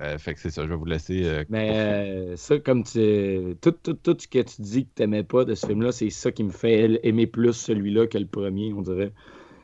Euh, 0.01 0.19
fait 0.19 0.35
que 0.35 0.41
c'est 0.41 0.51
ça, 0.51 0.63
je 0.63 0.69
vais 0.69 0.77
vous 0.77 0.85
laisser. 0.85 1.25
Euh, 1.25 1.45
Mais 1.49 2.37
ça, 2.37 2.61
comme 2.61 2.85
tu. 2.85 3.57
Tout, 3.61 3.73
tout, 3.73 3.95
tout 3.95 4.17
ce 4.17 4.29
que 4.29 4.39
tu 4.43 4.63
dis 4.63 4.85
que 4.85 4.91
tu 4.95 5.03
n'aimais 5.03 5.25
pas 5.25 5.45
de 5.45 5.57
ce 5.57 5.67
film-là, 5.67 5.91
c'est 5.91 6.11
ça 6.11 6.31
qui 6.31 6.45
me 6.45 6.53
fait 6.53 7.01
aimer 7.03 7.27
plus 7.27 7.55
celui-là 7.55 8.07
que 8.07 8.19
le 8.19 8.27
premier, 8.27 8.73
on 8.73 8.83
dirait 8.83 9.13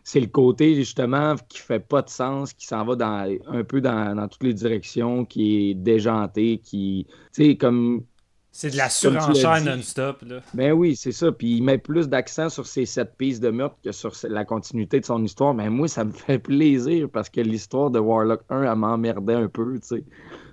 c'est 0.09 0.21
le 0.21 0.27
côté 0.27 0.75
justement 0.75 1.35
qui 1.51 1.59
fait 1.59 1.81
pas 1.81 2.01
de 2.01 2.09
sens, 2.09 2.55
qui 2.55 2.65
s'en 2.65 2.83
va 2.87 2.97
dans, 2.97 3.39
un 3.47 3.63
peu 3.63 3.83
dans, 3.83 4.27
toutes 4.29 4.43
les 4.43 4.55
directions, 4.55 5.27
qui 5.27 5.69
est 5.69 5.75
déjanté, 5.75 6.63
qui, 6.65 7.07
tu 7.35 7.45
sais, 7.45 7.57
comme... 7.59 8.05
C'est 8.51 8.71
de 8.71 8.79
la 8.79 8.89
surenchère 8.89 9.63
non-stop, 9.63 10.23
là. 10.27 10.41
Ben 10.55 10.73
oui, 10.73 10.97
c'est 10.97 11.13
ça. 11.13 11.31
Puis 11.31 11.59
il 11.59 11.63
met 11.63 11.77
plus 11.77 12.09
d'accent 12.09 12.49
sur 12.49 12.67
ces 12.67 12.87
sept 12.87 13.19
pistes 13.19 13.43
de 13.43 13.51
meurtre 13.51 13.77
que 13.85 13.93
sur 13.93 14.15
la 14.31 14.47
continuité 14.47 14.99
de 14.99 15.05
son 15.05 15.23
histoire. 15.23 15.53
Mais 15.53 15.69
moi, 15.69 15.89
ça 15.89 16.05
me 16.05 16.13
fait 16.27 16.39
plaisir 16.39 17.11
parce 17.13 17.29
que 17.29 17.43
l'histoire 17.43 17.91
de 17.91 17.99
Warlock 17.99 18.41
1, 18.49 18.63
elle 18.63 18.75
m'emmerdait 18.77 19.35
un 19.35 19.49
peu, 19.49 19.79
tu 19.79 19.89
sais. 19.89 20.05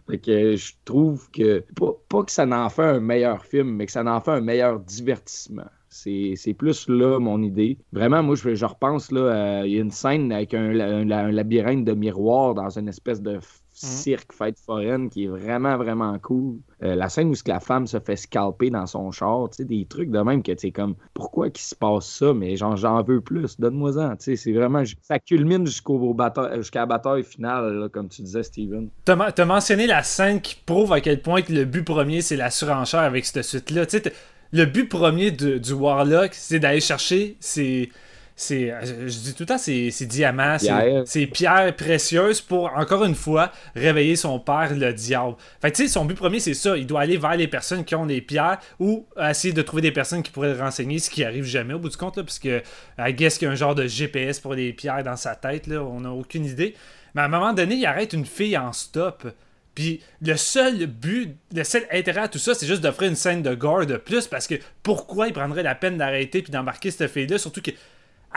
Fait 0.10 0.18
que 0.18 0.58
je 0.58 0.74
trouve 0.84 1.32
que, 1.32 1.64
pas, 1.78 1.94
pas 2.10 2.24
que 2.26 2.32
ça 2.32 2.46
n'en 2.46 2.68
fait 2.68 2.84
un 2.84 3.00
meilleur 3.00 3.46
film, 3.46 3.78
mais 3.78 3.86
que 3.86 3.94
ça 3.94 4.04
n'en 4.04 4.20
fait 4.20 4.32
un 4.32 4.42
meilleur 4.42 4.82
divertissement. 4.82 5.72
C'est 5.96 6.54
plus 6.54 6.90
là 6.90 7.20
mon 7.20 7.42
idée. 7.42 7.78
Vraiment, 7.94 8.22
moi, 8.22 8.36
je, 8.36 8.54
je 8.54 8.66
repense, 8.66 9.12
là, 9.12 9.64
il 9.66 9.72
y 9.72 9.78
a 9.78 9.82
une 9.82 9.92
scène 9.92 10.32
avec 10.32 10.54
un, 10.54 10.74
labyrinthe 11.06 11.86
de 11.86 11.94
miroirs 11.94 12.54
dans 12.54 12.78
une 12.78 12.90
espèce 12.90 13.22
de 13.22 13.36
mhm. 13.36 13.42
cirque 13.72 14.34
fête 14.34 14.60
foraine 14.60 15.10
qui 15.10 15.26
est 15.26 15.28
vraiment, 15.28 15.78
vraiment 15.78 16.18
cool. 16.20 16.58
Euh, 16.84 16.96
la 16.96 17.08
scène 17.08 17.30
où 17.30 17.36
la 17.46 17.62
femme 17.62 17.88
se 17.88 18.00
fait 18.00 18.18
scalper 18.18 18.70
dans 18.70 18.86
son 18.86 19.12
char, 19.12 19.50
tu 19.50 19.58
sais, 19.58 19.66
des 19.66 19.86
trucs 19.86 20.12
de 20.12 20.20
même 20.20 20.44
que 20.44 20.52
tu 20.52 20.68
sais, 20.68 20.72
comme, 20.72 20.96
pourquoi 21.14 21.50
qu'il 21.50 21.64
se 21.64 21.76
passe 21.76 22.08
ça, 22.08 22.34
mais 22.34 22.58
j'en 22.58 23.04
veux 23.04 23.22
plus, 23.22 23.60
donne-moi-en, 23.60 24.18
tu 24.18 24.24
sais, 24.24 24.36
c'est 24.36 24.52
vraiment, 24.52 24.84
ça 25.02 25.20
culmine 25.20 25.66
jusqu'au 25.66 26.16
jusqu'à 26.58 26.82
la 26.82 26.86
bataille 26.86 27.24
finale, 27.24 27.90
comme 27.94 28.10
tu 28.10 28.22
disais, 28.22 28.44
Steven. 28.44 28.90
T'as 29.06 29.16
as 29.16 29.46
mentionné 29.46 29.88
la 29.88 30.04
scène 30.04 30.42
qui 30.42 30.56
prouve 30.66 30.92
à 30.92 31.00
quel 31.00 31.22
point 31.22 31.42
le 31.48 31.64
but 31.64 31.84
premier, 31.84 32.22
c'est 32.22 32.36
la 32.36 32.50
surenchère 32.50 33.02
avec 33.02 33.26
cette 33.26 33.44
suite-là, 33.44 33.86
tu 33.86 34.00
sais, 34.00 34.14
le 34.52 34.66
but 34.66 34.88
premier 34.88 35.32
du 35.32 35.74
Warlock, 35.74 36.34
c'est 36.34 36.60
d'aller 36.60 36.82
chercher 36.82 37.38
ces. 37.40 37.90
C'est, 38.38 38.74
je 38.84 39.06
dis 39.06 39.34
tout 39.34 39.44
le 39.44 39.46
temps, 39.46 39.58
c'est 39.58 40.06
diamants, 40.08 40.58
c'est 41.06 41.26
pierres 41.28 41.74
précieuses 41.74 42.42
pour, 42.42 42.70
encore 42.76 43.06
une 43.06 43.16
fois, 43.16 43.50
réveiller 43.76 44.18
son 44.18 44.40
père, 44.42 44.76
le 44.76 44.92
diable. 44.92 45.36
Fait 45.62 45.72
tu 45.72 45.84
sais, 45.84 45.88
son 45.88 46.04
but 46.04 46.16
premier, 46.16 46.42
c'est 46.42 46.54
ça. 46.54 46.76
Il 46.76 46.86
doit 46.86 47.00
aller 47.00 47.16
vers 47.16 47.38
les 47.38 47.48
personnes 47.48 47.86
qui 47.86 47.96
ont 47.96 48.06
des 48.06 48.20
pierres 48.20 48.60
ou 48.78 49.06
essayer 49.18 49.54
de 49.54 49.62
trouver 49.62 49.84
des 49.84 49.94
personnes 49.94 50.22
qui 50.22 50.32
pourraient 50.32 50.54
le 50.54 50.60
renseigner, 50.60 51.00
ce 51.00 51.10
qui 51.10 51.24
arrive 51.24 51.46
jamais 51.46 51.76
au 51.76 51.80
bout 51.80 51.88
du 51.88 51.96
compte, 51.96 52.18
là, 52.18 52.24
parce 52.24 52.40
que, 52.40 52.62
I 53.00 53.14
guess 53.14 53.38
qu'il 53.38 53.46
y 53.46 53.50
a 53.50 53.54
un 53.54 53.56
genre 53.56 53.74
de 53.74 53.88
GPS 53.88 54.42
pour 54.42 54.54
les 54.54 54.74
pierres 54.74 55.06
dans 55.06 55.16
sa 55.16 55.36
tête, 55.36 55.68
là, 55.68 55.82
on 55.82 56.02
n'a 56.02 56.12
aucune 56.12 56.44
idée. 56.44 56.76
Mais 57.14 57.22
à 57.22 57.26
un 57.26 57.30
moment 57.30 57.54
donné, 57.54 57.76
il 57.76 57.86
arrête 57.86 58.12
une 58.12 58.26
fille 58.26 58.58
en 58.58 58.74
stop. 58.74 59.28
Puis 59.76 60.02
le 60.22 60.38
seul 60.38 60.88
but, 60.88 61.36
le 61.54 61.64
seul 61.64 61.86
intérêt 61.92 62.22
à 62.22 62.28
tout 62.30 62.40
ça, 62.40 62.56
c'est 62.56 62.66
juste 62.66 62.82
d'offrir 62.82 63.10
une 63.10 63.16
scène 63.16 63.44
de 63.44 63.54
gore 63.54 63.86
de 63.86 63.98
plus 63.98 64.26
parce 64.28 64.48
que 64.48 64.56
pourquoi 64.82 65.28
il 65.28 65.34
prendrait 65.34 65.64
la 65.64 65.76
peine 65.76 65.98
d'arrêter 65.98 66.42
puis 66.42 66.52
d'embarquer 66.52 66.92
cette 66.92 67.12
fille-là, 67.12 67.38
surtout 67.38 67.62
que 67.62 67.72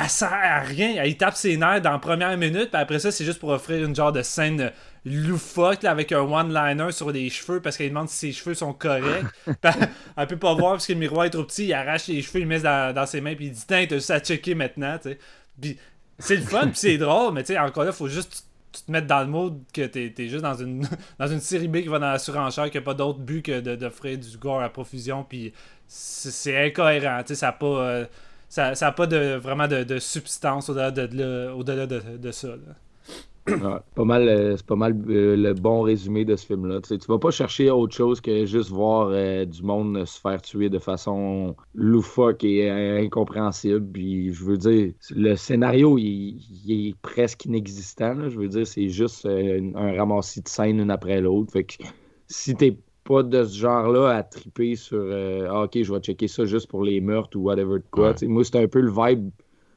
elle 0.00 0.08
sert 0.08 0.32
à 0.32 0.60
rien, 0.60 0.94
elle 0.96 1.16
tape 1.16 1.34
ses 1.34 1.56
nerfs 1.56 1.80
dans 1.80 1.90
la 1.90 1.98
première 1.98 2.36
minute, 2.36 2.70
puis 2.70 2.80
après 2.80 3.00
ça, 3.00 3.10
c'est 3.10 3.24
juste 3.24 3.40
pour 3.40 3.48
offrir 3.48 3.84
une 3.84 3.96
genre 3.96 4.12
de 4.12 4.22
scène 4.22 4.70
loufoque 5.04 5.84
avec 5.84 6.12
un 6.12 6.20
one-liner 6.20 6.92
sur 6.92 7.10
les 7.10 7.28
cheveux 7.30 7.60
parce 7.60 7.76
qu'elle 7.76 7.88
demande 7.88 8.08
si 8.08 8.18
ses 8.18 8.32
cheveux 8.32 8.54
sont 8.54 8.72
corrects. 8.72 9.26
elle 10.16 10.26
peut 10.28 10.36
pas 10.36 10.54
voir 10.54 10.72
parce 10.72 10.86
que 10.86 10.92
le 10.92 11.00
miroir 11.00 11.24
est 11.24 11.30
trop 11.30 11.42
petit, 11.42 11.66
il 11.66 11.72
arrache 11.74 12.06
les 12.06 12.22
cheveux, 12.22 12.40
il 12.40 12.46
met 12.46 12.60
dans, 12.60 12.94
dans 12.94 13.06
ses 13.06 13.20
mains, 13.20 13.34
puis 13.34 13.46
il 13.46 13.52
dit 13.52 13.64
Tiens, 13.66 13.86
t'as 13.88 13.96
juste 13.96 14.10
à 14.10 14.20
checker 14.20 14.54
maintenant, 14.54 14.98
tu 14.98 15.10
sais. 15.10 15.18
Puis 15.60 15.78
c'est 16.20 16.36
le 16.36 16.42
fun, 16.42 16.62
puis 16.68 16.76
c'est 16.76 16.98
drôle, 16.98 17.34
mais 17.34 17.42
tu 17.42 17.54
sais, 17.54 17.58
encore 17.58 17.84
là, 17.84 17.90
faut 17.90 18.08
juste 18.08 18.47
tu 18.78 18.84
te 18.86 18.92
mettre 18.92 19.06
dans 19.06 19.20
le 19.20 19.26
mode 19.26 19.60
que 19.72 19.86
t'es 19.86 20.14
es 20.16 20.28
juste 20.28 20.42
dans 20.42 20.54
une, 20.54 20.86
dans 21.18 21.26
une 21.26 21.40
série 21.40 21.68
B 21.68 21.78
qui 21.82 21.88
va 21.88 21.98
dans 21.98 22.12
la 22.12 22.18
surenchère, 22.18 22.70
qui 22.70 22.76
n'a 22.76 22.82
pas 22.82 22.94
d'autre 22.94 23.18
but 23.18 23.42
que 23.42 23.60
d'offrir 23.76 24.18
du 24.18 24.36
gore 24.38 24.62
à 24.62 24.68
profusion, 24.68 25.24
puis 25.24 25.52
c'est 25.86 26.66
incohérent, 26.66 27.22
tu 27.22 27.28
sais, 27.28 27.34
ça 27.34 27.46
n'a 27.46 27.52
pas, 27.52 27.66
euh, 27.66 28.06
ça, 28.48 28.92
pas 28.92 29.06
de, 29.06 29.36
vraiment 29.36 29.68
de, 29.68 29.84
de 29.84 29.98
substance 29.98 30.68
au-delà 30.68 30.90
de, 30.90 31.50
au 31.50 31.62
de, 31.64 32.30
ça. 32.30 32.48
Pas 33.94 34.04
mal, 34.04 34.28
euh, 34.28 34.56
c'est 34.56 34.66
pas 34.66 34.76
mal 34.76 34.96
euh, 35.08 35.36
le 35.36 35.54
bon 35.54 35.82
résumé 35.82 36.24
de 36.24 36.36
ce 36.36 36.46
film-là. 36.46 36.80
Tu, 36.80 36.88
sais, 36.88 36.98
vas 37.08 37.18
pas 37.18 37.30
chercher 37.30 37.70
autre 37.70 37.94
chose 37.94 38.20
que 38.20 38.44
juste 38.44 38.70
voir 38.70 39.08
euh, 39.10 39.44
du 39.44 39.62
monde 39.62 40.04
se 40.04 40.20
faire 40.20 40.40
tuer 40.42 40.68
de 40.68 40.78
façon 40.78 41.56
loufoque 41.74 42.44
et 42.44 42.70
incompréhensible. 42.70 43.86
Puis 43.92 44.32
je 44.32 44.44
veux 44.44 44.58
dire, 44.58 44.92
le 45.10 45.34
scénario 45.36 45.98
il, 45.98 46.40
est 46.68 46.96
presque 47.00 47.44
inexistant. 47.46 48.28
Je 48.28 48.38
veux 48.38 48.48
dire, 48.48 48.66
c'est 48.66 48.88
juste 48.88 49.26
un 49.26 49.96
ramassis 49.96 50.42
de 50.42 50.48
scènes 50.48 50.80
une 50.80 50.90
après 50.90 51.20
l'autre. 51.20 51.52
Fait 51.52 51.64
que 51.64 51.74
si 52.28 52.54
t'es 52.54 52.76
pas 53.04 53.22
de 53.22 53.44
ce 53.44 53.56
genre-là 53.56 54.10
à 54.10 54.22
triper 54.22 54.76
sur 54.76 55.02
ah, 55.50 55.64
ok, 55.64 55.82
je 55.82 55.92
vais 55.92 56.00
checker 56.00 56.28
ça 56.28 56.44
juste 56.44 56.68
pour 56.68 56.84
les 56.84 57.00
meurtres 57.00 57.36
ou 57.38 57.42
whatever 57.42 57.78
de 57.78 57.84
quoi. 57.90 58.14
Moi, 58.22 58.44
c'est 58.44 58.62
un 58.62 58.68
peu 58.68 58.80
le 58.80 58.90
vibe 58.90 59.30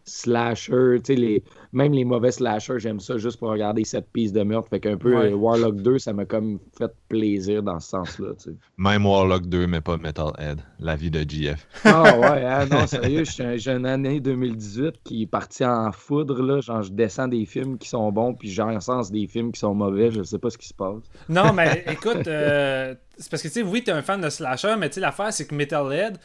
slasher, 0.05 0.97
tu 1.03 1.13
sais, 1.13 1.15
les, 1.15 1.43
même 1.73 1.93
les 1.93 2.03
mauvais 2.03 2.31
slashers, 2.31 2.79
j'aime 2.79 2.99
ça 2.99 3.17
juste 3.17 3.39
pour 3.39 3.49
regarder 3.49 3.83
cette 3.83 4.11
piste 4.11 4.35
de 4.35 4.43
meurtre. 4.43 4.69
Fait 4.69 4.79
qu'un 4.79 4.97
peu 4.97 5.15
euh, 5.15 5.33
Warlock 5.33 5.77
2, 5.77 5.99
ça 5.99 6.13
m'a 6.13 6.25
comme 6.25 6.59
fait 6.77 6.91
plaisir 7.07 7.63
dans 7.63 7.79
ce 7.79 7.89
sens-là. 7.89 8.29
Même 8.77 9.05
Warlock 9.05 9.47
2, 9.47 9.67
mais 9.67 9.81
pas 9.81 9.97
Metalhead. 9.97 10.61
La 10.79 10.95
vie 10.95 11.11
de 11.11 11.21
GF. 11.27 11.67
Ah 11.85 12.17
ouais, 12.19 12.45
hein, 12.45 12.65
non, 12.65 12.87
sérieux, 12.87 13.23
j'ai 13.25 13.71
une 13.71 13.85
année 13.85 14.19
2018 14.19 14.95
qui 15.03 15.23
est 15.23 15.27
partie 15.27 15.65
en 15.65 15.91
foudre. 15.91 16.41
Là, 16.41 16.61
genre, 16.61 16.81
je 16.81 16.91
descends 16.91 17.27
des 17.27 17.45
films 17.45 17.77
qui 17.77 17.89
sont 17.89 18.11
bons, 18.11 18.33
puis 18.33 18.49
j'en 18.49 18.79
sens 18.79 19.11
des 19.11 19.27
films 19.27 19.51
qui 19.51 19.59
sont 19.59 19.73
mauvais. 19.73 20.11
Je 20.11 20.23
sais 20.23 20.39
pas 20.39 20.49
ce 20.49 20.57
qui 20.57 20.67
se 20.67 20.73
passe. 20.73 21.03
Non, 21.29 21.53
mais 21.53 21.85
écoute, 21.87 22.27
euh, 22.27 22.95
c'est 23.17 23.29
parce 23.29 23.43
que, 23.43 23.47
tu 23.47 23.53
sais, 23.55 23.61
oui, 23.61 23.83
t'es 23.83 23.91
un 23.91 24.01
fan 24.01 24.19
de 24.19 24.29
slasher, 24.29 24.75
mais 24.77 24.89
tu 24.89 24.95
sais, 24.95 25.01
l'affaire, 25.01 25.31
c'est 25.31 25.47
que 25.47 25.55
Metalhead, 25.55 26.17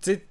tu 0.00 0.12
sais, 0.12 0.26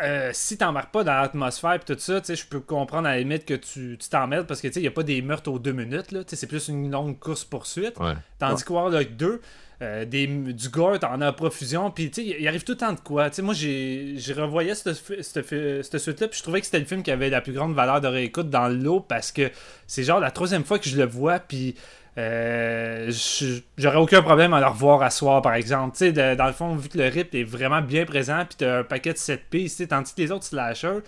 euh, 0.00 0.30
si 0.32 0.58
t'embarques 0.58 0.92
pas 0.92 1.04
dans 1.04 1.14
l'atmosphère 1.14 1.74
et 1.74 1.78
tout 1.78 1.98
ça, 1.98 2.20
je 2.22 2.44
peux 2.44 2.60
comprendre 2.60 3.08
à 3.08 3.12
la 3.12 3.18
limite 3.18 3.44
que 3.44 3.54
tu 3.54 3.96
t'emmerdes 4.10 4.46
parce 4.46 4.60
que 4.60 4.68
il 4.68 4.82
n'y 4.82 4.88
a 4.88 4.90
pas 4.90 5.02
des 5.02 5.22
meurtres 5.22 5.50
aux 5.50 5.58
deux 5.58 5.72
minutes. 5.72 6.14
C'est 6.26 6.46
plus 6.46 6.68
une 6.68 6.90
longue 6.90 7.18
course-poursuite. 7.18 7.94
Tandis 8.38 8.64
que 8.64 8.72
Warlock 8.72 9.16
2, 9.16 9.40
euh, 9.82 10.04
des, 10.04 10.26
du 10.26 10.68
gore, 10.68 10.98
t'en 10.98 11.20
as 11.20 11.32
profusion. 11.32 11.90
Puis 11.90 12.06
il 12.06 12.46
arrive 12.46 12.64
tout 12.64 12.72
le 12.72 12.78
temps 12.78 12.92
de 12.92 13.00
quoi. 13.00 13.30
moi, 13.42 13.54
j'ai 13.54 14.16
revoyé 14.36 14.74
cette, 14.74 14.94
cette, 15.22 15.98
suite-là. 15.98 16.28
Puis 16.28 16.38
je 16.38 16.42
trouvais 16.42 16.60
que 16.60 16.66
c'était 16.66 16.80
le 16.80 16.84
film 16.84 17.02
qui 17.02 17.10
avait 17.10 17.30
la 17.30 17.40
plus 17.40 17.52
grande 17.52 17.74
valeur 17.74 18.00
de 18.00 18.08
réécoute 18.08 18.50
dans 18.50 18.68
l'eau 18.68 19.00
parce 19.00 19.32
que 19.32 19.50
c'est 19.86 20.02
genre 20.02 20.20
la 20.20 20.30
troisième 20.30 20.64
fois 20.64 20.78
que 20.78 20.88
je 20.88 20.96
le 20.96 21.06
vois. 21.06 21.38
Puis 21.38 21.74
euh, 22.18 23.10
j'aurais 23.76 23.98
aucun 23.98 24.22
problème 24.22 24.54
à 24.54 24.60
le 24.60 24.66
revoir 24.66 25.02
à 25.02 25.10
soir, 25.10 25.42
par 25.42 25.54
exemple. 25.54 25.98
dans 26.12 26.46
le 26.46 26.52
fond, 26.52 26.74
vu 26.74 26.88
que 26.88 26.98
le 26.98 27.08
rip 27.08 27.34
est 27.34 27.44
vraiment 27.44 27.82
bien 27.82 28.04
présent, 28.06 28.44
puis 28.48 28.56
t'as 28.58 28.78
un 28.80 28.84
paquet 28.84 29.12
de 29.12 29.18
7 29.18 29.42
pistes, 29.50 29.86
tandis 29.88 30.14
que 30.14 30.22
les 30.22 30.32
autres 30.32 30.44
slashers, 30.44 31.00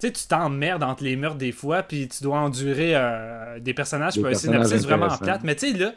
tu 0.00 0.12
t'emmerdes 0.28 0.82
entre 0.82 1.02
les 1.04 1.16
meurtres 1.16 1.38
des 1.38 1.52
fois, 1.52 1.82
puis 1.82 2.08
tu 2.08 2.22
dois 2.22 2.38
endurer 2.38 2.92
euh, 2.94 3.58
des 3.58 3.74
personnages, 3.74 4.14
pour 4.14 4.26
un 4.26 4.34
synopsis 4.34 4.84
vraiment 4.84 5.08
plate. 5.16 5.42
Mais 5.44 5.54
tu 5.56 5.72
sais, 5.72 5.78
là, 5.78 5.92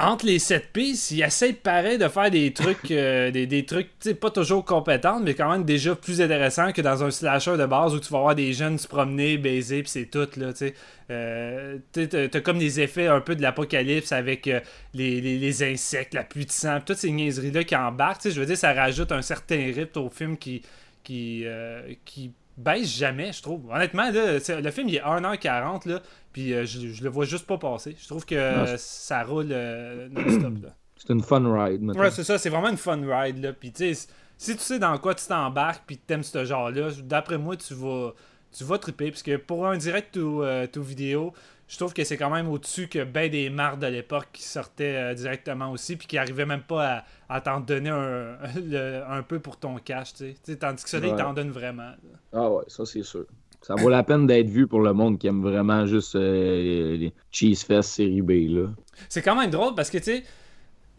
entre 0.00 0.26
les 0.26 0.38
sept 0.38 0.72
pistes, 0.72 1.10
il 1.10 1.22
essaie 1.22 1.52
pareil 1.52 1.98
de 1.98 2.06
faire 2.06 2.30
des 2.30 2.52
trucs, 2.52 2.88
euh, 2.90 3.32
des, 3.32 3.46
des, 3.46 3.66
trucs, 3.66 3.90
pas 4.20 4.30
toujours 4.30 4.64
compétents, 4.64 5.18
mais 5.18 5.34
quand 5.34 5.50
même 5.50 5.64
déjà 5.64 5.96
plus 5.96 6.20
intéressants 6.20 6.72
que 6.72 6.80
dans 6.82 7.02
un 7.02 7.10
slasher 7.10 7.56
de 7.56 7.66
base 7.66 7.94
où 7.94 8.00
tu 8.00 8.12
vas 8.12 8.20
voir 8.20 8.34
des 8.36 8.52
jeunes 8.52 8.78
se 8.78 8.86
promener, 8.86 9.38
baiser, 9.38 9.82
puis 9.82 9.90
c'est 9.90 10.06
tout, 10.06 10.28
là, 10.36 10.52
tu 10.52 10.58
sais. 10.58 10.74
Euh, 11.10 11.78
t'as 11.92 12.40
comme 12.40 12.58
des 12.58 12.80
effets 12.80 13.06
un 13.06 13.20
peu 13.20 13.34
de 13.34 13.42
l'apocalypse 13.42 14.12
avec 14.12 14.46
euh, 14.46 14.60
les, 14.92 15.20
les, 15.20 15.62
insectes, 15.62 16.14
la 16.14 16.22
pluie 16.22 16.44
de 16.44 16.52
sang, 16.52 16.80
toutes 16.84 16.98
ces 16.98 17.10
niaiseries-là 17.10 17.64
qui 17.64 17.74
embarquent, 17.74 18.28
je 18.28 18.38
veux 18.38 18.46
dire, 18.46 18.58
ça 18.58 18.74
rajoute 18.74 19.10
un 19.10 19.22
certain 19.22 19.72
rythme 19.74 20.00
au 20.00 20.10
film 20.10 20.36
qui, 20.36 20.62
qui, 21.02 21.42
euh, 21.46 21.80
qui 22.04 22.32
baisse 22.58 22.98
jamais, 22.98 23.32
je 23.32 23.40
trouve. 23.40 23.70
Honnêtement, 23.72 24.10
là, 24.10 24.34
le 24.34 24.70
film 24.70 24.88
il 24.88 24.96
est 24.96 25.00
1h40, 25.00 25.88
là, 25.88 26.02
puis 26.38 26.54
euh, 26.54 26.64
je, 26.64 26.88
je 26.92 27.02
le 27.02 27.10
vois 27.10 27.24
juste 27.24 27.46
pas 27.48 27.58
passer. 27.58 27.96
Je 28.00 28.06
trouve 28.06 28.24
que 28.24 28.36
euh, 28.36 28.76
ça 28.76 29.24
roule 29.24 29.48
euh, 29.50 30.08
non-stop. 30.08 30.62
là. 30.62 30.68
C'est 30.96 31.10
une 31.12 31.22
fun 31.22 31.42
ride, 31.52 31.82
mettons. 31.82 31.98
Ouais, 31.98 32.10
c'est 32.12 32.22
ça, 32.22 32.38
c'est 32.38 32.48
vraiment 32.48 32.68
une 32.70 32.76
fun 32.76 33.00
ride. 33.04 33.42
Là. 33.42 33.52
Puis, 33.52 33.72
tu 33.72 33.92
sais, 33.92 34.06
si 34.36 34.54
tu 34.56 34.62
sais 34.62 34.78
dans 34.78 34.96
quoi 34.98 35.16
tu 35.16 35.26
t'embarques 35.26 35.82
puis 35.84 35.96
t'aimes 35.98 36.22
ce 36.22 36.44
genre-là, 36.44 36.90
d'après 37.02 37.38
moi, 37.38 37.56
tu 37.56 37.74
vas, 37.74 38.12
tu 38.56 38.62
vas 38.62 38.78
triper. 38.78 39.10
Parce 39.10 39.24
que 39.24 39.36
pour 39.36 39.66
un 39.66 39.76
direct 39.76 40.16
ou 40.16 40.44
euh, 40.44 40.68
tout 40.68 40.82
vidéo, 40.84 41.32
je 41.66 41.76
trouve 41.76 41.92
que 41.92 42.04
c'est 42.04 42.16
quand 42.16 42.30
même 42.30 42.48
au-dessus 42.48 42.86
que 42.88 43.02
ben 43.02 43.28
des 43.30 43.50
marques 43.50 43.80
de 43.80 43.88
l'époque 43.88 44.28
qui 44.32 44.42
sortaient 44.44 45.14
directement 45.16 45.72
aussi 45.72 45.96
puis 45.96 46.06
qui 46.06 46.18
arrivaient 46.18 46.46
même 46.46 46.62
pas 46.62 47.04
à, 47.28 47.36
à 47.36 47.40
t'en 47.40 47.58
donner 47.60 47.90
un, 47.90 49.22
peu 49.28 49.38
pour 49.40 49.56
ton 49.56 49.76
cash. 49.78 50.12
tandis 50.60 50.84
que 50.84 50.88
ça, 50.88 50.98
ils 50.98 51.04
Ouais. 51.06 51.16
t'en 51.16 51.32
donnent 51.34 51.50
vraiment. 51.50 51.82
là. 51.82 51.96
Ah 52.32 52.48
ouais, 52.50 52.64
ça 52.68 52.86
c'est 52.86 53.02
sûr. 53.02 53.26
Ça 53.68 53.74
vaut 53.74 53.90
la 53.90 54.02
peine 54.02 54.26
d'être 54.26 54.48
vu 54.48 54.66
pour 54.66 54.80
le 54.80 54.94
monde 54.94 55.18
qui 55.18 55.26
aime 55.26 55.42
vraiment 55.42 55.84
juste 55.84 56.16
euh, 56.16 56.96
les 56.96 57.12
Cheese 57.30 57.66
Fest 57.66 57.90
série 57.90 58.22
B. 58.22 58.30
Là. 58.48 58.70
C'est 59.10 59.20
quand 59.20 59.38
même 59.38 59.50
drôle 59.50 59.74
parce 59.74 59.90
que, 59.90 59.98
tu 59.98 60.04
sais, 60.04 60.24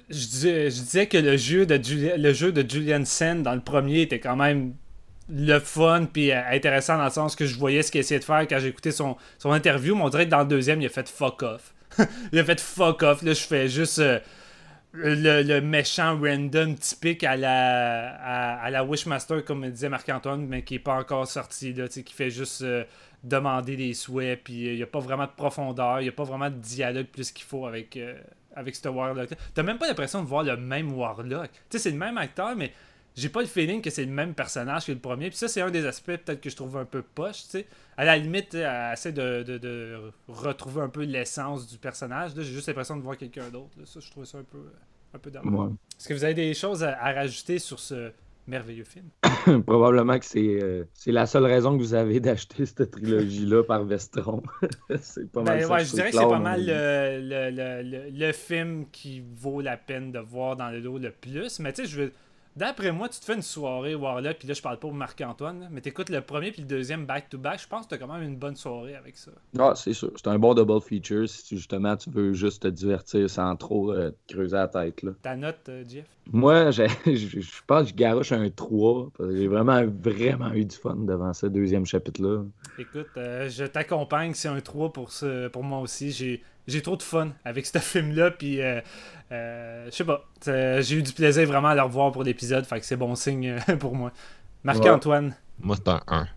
je 0.08 0.70
disais, 0.70 1.08
que 1.08 1.18
le 1.18 1.36
jeu, 1.36 1.66
de 1.66 1.82
le 2.16 2.32
jeu 2.32 2.52
de 2.52 2.70
Julian 2.70 3.06
Sen 3.06 3.42
dans 3.42 3.56
le 3.56 3.62
premier 3.62 4.02
était 4.02 4.20
quand 4.20 4.36
même 4.36 4.76
le 5.32 5.58
fun 5.58 6.06
puis 6.14 6.32
euh, 6.32 6.42
intéressant 6.52 7.00
dans 7.00 7.06
le 7.06 7.10
sens 7.10 7.36
que 7.36 7.48
je 7.48 7.58
voyais 7.58 7.82
ce 7.82 7.92
qu'il 7.92 8.02
essayait 8.02 8.20
de 8.20 8.26
faire 8.26 8.48
quand 8.48 8.60
écouté 8.60 8.92
son, 8.92 9.18
son 9.40 9.50
interview. 9.50 9.96
Mais 9.96 10.04
on 10.04 10.10
dirait 10.10 10.26
que 10.26 10.32
dans 10.32 10.42
le 10.42 10.48
deuxième, 10.48 10.80
il 10.80 10.86
a 10.86 10.90
fait 10.90 11.10
fuck 11.10 11.42
off. 11.42 11.74
il 12.32 12.38
a 12.38 12.44
fait 12.44 12.60
fuck 12.60 13.02
off. 13.02 13.24
Là, 13.24 13.34
je 13.34 13.48
fais 13.48 13.68
juste 13.68 13.98
euh, 13.98 14.20
le, 14.92 15.44
le 15.44 15.62
méchant 15.62 16.20
random 16.20 16.76
typique 16.76 17.24
à 17.24 17.38
la, 17.38 18.60
à, 18.62 18.70
la 18.70 18.84
Wishmaster, 18.84 19.44
comme 19.44 19.70
disait 19.70 19.90
Marc-Antoine, 19.90 20.46
mais 20.48 20.64
qui 20.64 20.76
est 20.76 20.80
pas 20.80 20.96
encore 20.96 21.28
sorti, 21.28 21.74
là, 21.74 21.88
qui 21.88 22.14
fait 22.14 22.32
juste 22.32 22.64
euh, 22.64 22.84
demander 23.24 23.76
des 23.76 23.94
souhaits, 23.94 24.44
puis 24.44 24.66
il 24.66 24.76
n'y 24.76 24.84
a 24.84 24.88
pas 24.88 25.00
vraiment 25.00 25.26
de 25.26 25.32
profondeur, 25.32 26.00
il 26.02 26.04
n'y 26.04 26.10
a 26.10 26.14
pas 26.14 26.24
vraiment 26.24 26.50
de 26.50 26.56
dialogue 26.56 27.08
plus 27.08 27.32
qu'il 27.32 27.46
faut 27.46 27.68
avec, 27.68 27.98
euh, 27.98 28.16
avec 28.56 28.76
ce 28.76 28.88
Warlock. 28.90 29.30
T'as 29.54 29.64
même 29.64 29.78
pas 29.78 29.88
l'impression 29.88 30.24
de 30.24 30.28
voir 30.28 30.44
le 30.44 30.58
même 30.58 30.92
Warlock. 30.92 31.52
Tu 31.52 31.60
sais, 31.70 31.80
c'est 31.80 31.92
le 31.92 31.98
même 31.98 32.18
acteur, 32.18 32.56
mais 32.56 32.74
j'ai 33.20 33.30
pas 33.30 33.42
le 33.42 33.48
feeling 33.48 33.82
que 33.82 33.90
c'est 33.90 34.06
le 34.06 34.12
même 34.12 34.34
personnage 34.34 34.86
que 34.86 34.92
le 34.92 35.00
premier. 35.00 35.30
Puis 35.30 35.38
ça, 35.38 35.48
c'est 35.48 35.62
un 35.62 35.72
des 35.72 35.86
aspects 35.86 36.06
peut-être 36.18 36.42
que 36.42 36.50
je 36.50 36.56
trouve 36.56 36.78
un 36.78 36.86
peu 36.86 37.02
poche, 37.02 37.44
tu 37.44 37.50
sais. 37.50 37.68
À 37.98 38.06
la 38.06 38.18
limite, 38.18 38.54
elle 38.54 38.94
essaie 38.94 39.12
de, 39.12 39.44
de, 39.44 39.58
de 39.58 40.12
retrouver 40.28 40.82
un 40.82 40.90
peu 40.90 41.04
l'essence 41.04 41.68
du 41.68 41.78
personnage. 41.78 42.36
Là, 42.36 42.44
j'ai 42.44 42.54
juste 42.54 42.68
l'impression 42.68 42.96
de 42.96 43.02
voir 43.02 43.18
quelqu'un 43.18 43.50
d'autre. 43.50 43.72
là. 43.78 43.86
Ça, 43.86 44.00
je 44.00 44.10
trouve 44.10 44.26
ça 44.26 44.38
un 44.38 44.44
peu, 44.44 44.60
un 45.14 45.18
peu 45.20 45.32
dommage. 45.32 45.54
Ouais. 45.54 45.74
Est-ce 46.00 46.08
que 46.08 46.14
vous 46.14 46.24
avez 46.24 46.34
des 46.34 46.54
choses 46.54 46.84
à, 46.84 46.98
à 47.04 47.12
rajouter 47.14 47.60
sur 47.60 47.80
ce 47.80 48.12
merveilleux 48.48 48.86
film? 48.86 49.06
Probablement 49.66 50.18
que 50.18 50.26
c'est 50.26 50.64
euh, 50.64 50.86
c'est 50.94 51.12
la 51.12 51.26
seule 51.26 51.46
raison 51.46 51.78
que 51.78 51.82
vous 51.84 51.94
avez 51.94 52.20
d'acheter 52.22 52.66
cette 52.66 52.92
trilogie-là 52.92 53.64
par 53.64 53.84
Vestron. 53.84 54.42
c'est 55.02 55.30
pas 55.32 55.44
mal 55.44 55.60
Ben 55.60 55.68
ça 55.68 55.74
ouais, 55.74 55.80
que 55.80 55.86
je 55.86 55.92
dirais 55.92 56.12
que 56.12 56.18
c'est 56.18 56.24
pas 56.28 56.40
mal 56.40 56.66
le, 56.66 57.20
le, 57.22 57.84
le, 57.84 58.10
le- 58.18 58.32
film 58.32 58.86
qui 58.92 59.24
vaut 59.36 59.62
la 59.62 59.78
peine 59.78 60.12
de 60.12 60.20
voir 60.20 60.56
dans 60.56 60.70
le 60.70 60.80
lot 60.80 60.98
le 60.98 61.12
plus. 61.12 61.60
Mais 61.60 61.74
tu 61.74 61.84
sais, 61.84 61.88
je 61.90 62.02
veux. 62.02 62.14
D'après 62.56 62.92
moi, 62.92 63.08
tu 63.08 63.20
te 63.20 63.26
fais 63.26 63.36
une 63.36 63.42
soirée 63.42 63.96
Warlock, 63.96 64.38
puis 64.40 64.48
là, 64.48 64.54
je 64.54 64.62
parle 64.62 64.76
pas 64.76 64.82
pour 64.82 64.94
Marc-Antoine, 64.94 65.70
mais 65.72 65.80
t'écoutes 65.82 66.10
le 66.10 66.20
premier 66.22 66.52
puis 66.52 66.62
le 66.62 66.68
deuxième 66.68 67.06
back-to-back, 67.06 67.62
je 67.62 67.68
pense 67.68 67.86
que 67.86 67.92
t'as 67.92 67.98
quand 67.98 68.12
même 68.12 68.24
une 68.24 68.36
bonne 68.38 68.56
soirée 68.56 68.96
avec 68.96 69.16
ça. 69.18 69.32
Ah, 69.58 69.74
c'est 69.76 69.94
sûr. 69.94 70.12
C'est 70.16 70.28
un 70.28 70.38
bon 70.40 70.54
double 70.54 70.82
feature 70.82 71.30
si 71.30 71.44
tu- 71.46 71.56
justement 71.58 71.96
tu 71.96 72.10
veux 72.10 72.34
juste 72.34 72.64
te 72.64 72.68
divertir 72.68 73.30
sans 73.30 73.56
trop 73.56 73.92
euh, 73.94 74.12
te 74.28 74.34
creuser 74.34 74.58
la 74.58 74.68
tête. 74.68 75.04
Là. 75.04 75.12
Ta 75.22 75.36
note, 75.38 75.70
euh, 75.70 75.84
Jeff? 75.88 76.06
Moi, 76.32 76.72
je 76.72 77.62
pense 77.66 77.84
que 77.84 77.90
je 77.90 77.96
garoche 77.96 78.32
un 78.34 78.50
3. 78.50 79.10
parce 79.18 79.30
que 79.30 79.36
J'ai 79.38 79.48
vraiment, 79.48 79.82
vraiment 79.86 80.52
eu 80.54 80.66
du 80.66 80.76
fun 80.76 80.96
devant 80.96 81.32
ce 81.34 81.46
deuxième 81.46 81.86
chapitre-là. 81.86 82.44
Écoute, 82.78 83.08
euh, 83.18 83.48
je 83.50 83.64
t'accompagne, 83.66 84.34
c'est 84.34 84.50
un 84.50 84.60
3 84.60 84.92
pour, 84.92 85.12
ce, 85.12 85.48
pour 85.48 85.64
moi 85.64 85.80
aussi. 85.80 86.12
J'ai, 86.12 86.44
j'ai 86.70 86.82
trop 86.82 86.96
de 86.96 87.04
fun 87.04 87.34
avec 87.46 87.66
ce 87.66 87.78
film-là, 87.80 88.32
puis 88.32 88.62
euh, 88.62 88.80
euh, 89.32 89.86
je 89.88 89.92
sais 89.96 90.04
pas. 90.06 90.24
euh, 90.48 90.82
J'ai 90.82 90.96
eu 90.98 91.04
du 91.04 91.12
plaisir 91.14 91.48
vraiment 91.48 91.70
à 91.70 91.76
le 91.76 91.82
revoir 91.82 92.12
pour 92.12 92.24
l'épisode, 92.24 92.66
fait 92.66 92.80
que 92.80 92.86
c'est 92.86 92.96
bon 92.98 93.16
signe 93.16 93.56
pour 93.80 93.96
moi. 93.96 94.12
Marc-Antoine. 94.64 95.36
Moi, 95.62 95.76
c'est 95.78 95.90
un 95.90 96.02
1. 96.08 96.28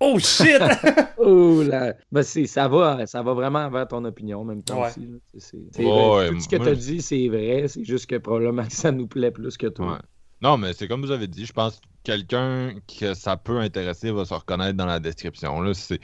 Oh 0.00 0.18
shit! 0.18 0.58
Oh 1.18 1.62
là! 1.62 1.94
Ben, 2.10 2.22
c'est- 2.24 2.46
ça, 2.46 2.66
va, 2.66 3.06
ça 3.06 3.22
va 3.22 3.32
vraiment 3.34 3.68
vers 3.70 3.86
ton 3.86 4.04
opinion 4.04 4.40
en 4.40 4.44
même 4.44 4.62
temps 4.64 4.80
Ouais. 4.82 4.88
aussi. 4.88 5.00
là. 5.00 5.18
C'est- 5.34 5.40
c'est- 5.40 5.58
c'est 5.70 5.84
Ouais, 5.84 5.90
vrai. 5.90 6.16
ouais, 6.16 6.28
Tout 6.30 6.40
ce 6.40 6.48
que 6.48 6.56
tu 6.56 6.68
as 6.68 6.74
dit, 6.74 7.00
c'est 7.02 7.28
vrai. 7.28 7.64
C'est 7.68 7.84
juste 7.84 8.06
que 8.06 8.16
probablement 8.16 8.64
que 8.64 8.72
ça 8.72 8.90
nous 8.90 9.06
plaît 9.06 9.30
plus 9.30 9.56
que 9.56 9.68
toi. 9.68 9.92
Ouais. 9.92 9.98
Non, 10.40 10.56
mais 10.56 10.72
c'est 10.72 10.88
comme 10.88 11.02
vous 11.02 11.12
avez 11.12 11.28
dit, 11.28 11.46
je 11.46 11.52
pense 11.52 11.76
que 11.76 11.82
quelqu'un 12.02 12.74
que 12.98 13.14
ça 13.14 13.36
peut 13.36 13.58
intéresser 13.60 14.10
va 14.10 14.24
se 14.24 14.34
reconnaître 14.34 14.76
dans 14.76 14.86
la 14.86 14.98
description. 14.98 15.60
Là, 15.60 15.72
c'est, 15.74 16.00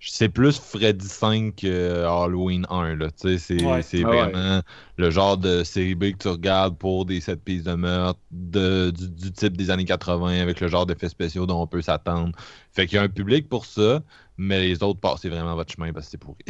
c'est 0.00 0.28
plus 0.28 0.58
Freddy 0.58 1.06
5 1.06 1.56
que 1.56 2.04
Halloween 2.04 2.66
1. 2.70 2.96
Là, 2.96 3.10
tu 3.10 3.36
sais, 3.36 3.38
c'est, 3.38 3.64
Ouais. 3.64 3.80
Ah 3.82 3.96
ouais. 3.96 4.02
vraiment 4.02 4.62
le 4.96 5.10
genre 5.10 5.36
de 5.36 5.64
série 5.64 5.94
B 5.94 6.12
que 6.12 6.18
tu 6.18 6.28
regardes 6.28 6.76
pour 6.78 7.04
des 7.04 7.20
sept 7.20 7.42
pistes 7.42 7.66
de 7.66 7.74
meurtre 7.74 8.20
de, 8.30 8.90
du, 8.90 9.08
du 9.08 9.32
type 9.32 9.56
des 9.56 9.70
années 9.70 9.84
80 9.84 10.40
avec 10.40 10.60
le 10.60 10.68
genre 10.68 10.86
d'effets 10.86 11.08
spéciaux 11.08 11.46
dont 11.46 11.60
on 11.60 11.66
peut 11.66 11.82
s'attendre. 11.82 12.36
Fait 12.72 12.86
qu'il 12.86 12.96
y 12.96 12.98
a 12.98 13.02
un 13.02 13.08
public 13.08 13.48
pour 13.48 13.66
ça, 13.66 14.02
mais 14.36 14.60
les 14.60 14.82
autres 14.82 15.00
passez 15.00 15.28
vraiment 15.28 15.54
votre 15.54 15.72
chemin 15.72 15.92
parce 15.92 16.06
que 16.06 16.10
c'est 16.12 16.18
pourri. 16.18 16.44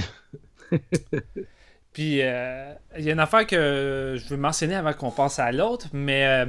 Puis, 1.93 2.21
euh, 2.23 2.75
il 2.99 3.05
y 3.05 3.11
a 3.11 3.13
une 3.13 3.21
affaire 3.21 3.47
que 3.47 4.17
je 4.19 4.29
veux 4.29 4.37
mentionner 4.37 4.75
avant 4.75 4.93
qu'on 4.93 5.11
passe 5.11 5.39
à 5.39 5.51
l'autre, 5.51 5.89
mais 5.93 6.27
euh, 6.27 6.47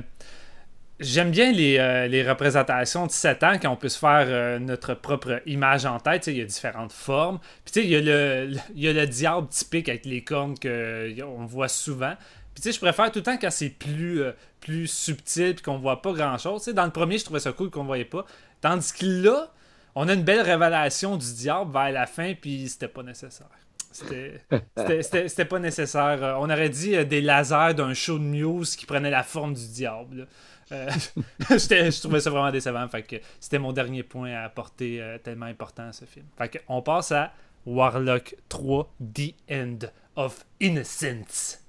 j'aime 1.00 1.32
bien 1.32 1.52
les, 1.52 1.78
euh, 1.78 2.08
les 2.08 2.28
représentations 2.28 3.06
de 3.08 3.12
7 3.12 3.44
ans 3.44 3.54
quand 3.62 3.70
on 3.72 3.76
peut 3.76 3.90
se 3.90 4.00
faire 4.00 4.26
euh, 4.28 4.60
notre 4.60 4.94
propre 4.94 5.42
image 5.46 5.86
en 5.86 6.00
tête. 6.00 6.28
Il 6.28 6.38
y 6.38 6.42
a 6.42 6.46
différentes 6.46 6.92
formes. 6.94 7.40
Puis, 7.66 7.82
il 7.84 7.90
y, 7.90 7.96
a 7.96 8.02
le- 8.02 8.52
il 8.76 8.82
y 8.82 8.88
a 8.88 8.94
le 8.94 9.08
diable 9.08 9.48
typique 9.48 9.90
avec 9.90 10.06
les 10.06 10.24
cornes 10.24 10.56
qu'on 10.60 11.46
voit 11.46 11.68
souvent. 11.70 12.14
Puis, 12.54 12.72
je 12.74 12.80
préfère 12.80 13.12
tout 13.12 13.20
le 13.20 13.24
temps 13.24 13.38
quand 13.38 13.52
c'est 13.52 13.70
plus, 13.70 14.22
euh, 14.22 14.32
plus 14.60 14.88
subtil 14.88 15.44
et 15.50 15.56
qu'on 15.56 15.78
voit 15.78 16.02
pas 16.02 16.12
grand-chose. 16.14 16.66
Dans 16.68 16.86
le 16.86 16.92
premier, 16.92 17.18
je 17.18 17.24
trouvais 17.26 17.40
ça 17.40 17.52
cool 17.54 17.70
qu'on 17.70 17.86
voyait 17.86 18.04
pas. 18.06 18.26
Tandis 18.62 18.92
que 18.92 19.06
là, 19.06 19.52
on 19.96 20.08
a 20.10 20.14
une 20.14 20.24
belle 20.24 20.42
révélation 20.42 21.16
du 21.18 21.34
diable 21.34 21.72
vers 21.72 21.92
la 21.92 22.06
fin, 22.06 22.34
puis 22.40 22.68
c'était 22.68 22.88
pas 22.90 23.04
nécessaire. 23.04 23.48
C'était- 23.92 24.40
pas 25.46 25.60
nécessaire. 25.60 26.36
On 26.40 26.50
aurait 26.50 26.70
dit 26.70 27.04
des 27.06 27.22
lasers 27.22 27.74
d'un 27.74 27.94
show 27.94 28.20
de 28.20 28.24
Muse 28.24 28.76
qui 28.76 28.86
prenait 28.86 29.10
la 29.10 29.24
forme 29.24 29.54
du 29.54 29.68
diable. 29.68 30.28
Euh, 30.72 30.90
je 31.50 32.00
trouvais 32.02 32.20
ça 32.20 32.30
vraiment 32.30 32.52
décevant. 32.52 32.88
Fait 32.88 33.04
que 33.04 33.16
c'était 33.40 33.60
mon 33.60 33.74
dernier 33.74 34.04
point 34.04 34.32
à 34.32 34.44
apporter 34.44 35.02
euh, 35.02 35.18
tellement 35.18 35.48
important 35.48 35.90
à 35.90 35.94
ce 35.94 36.06
film. 36.06 36.26
Fait 36.38 36.50
que 36.50 36.58
on 36.68 36.82
passe 36.82 37.12
à 37.12 37.34
Warlock 37.66 38.36
3, 38.50 38.92
The 39.14 39.34
End 39.52 39.80
of 40.16 40.46
Innocence. 40.60 41.60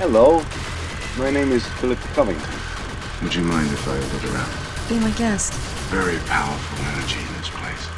Hello, 0.00 0.42
my 1.18 1.30
name 1.30 1.52
is 1.52 1.64
Philip 1.80 1.98
Covington. 2.14 2.50
Would 3.22 3.34
you 3.34 3.42
mind 3.42 3.70
if 3.72 3.86
I 3.86 3.98
look 3.98 4.34
around? 4.34 4.50
Be 4.88 4.98
my 4.98 5.10
guest. 5.12 5.52
Very 5.90 6.18
powerful 6.26 6.84
energy 6.94 7.20
in 7.20 7.32
this 7.38 7.50
place. 7.50 7.88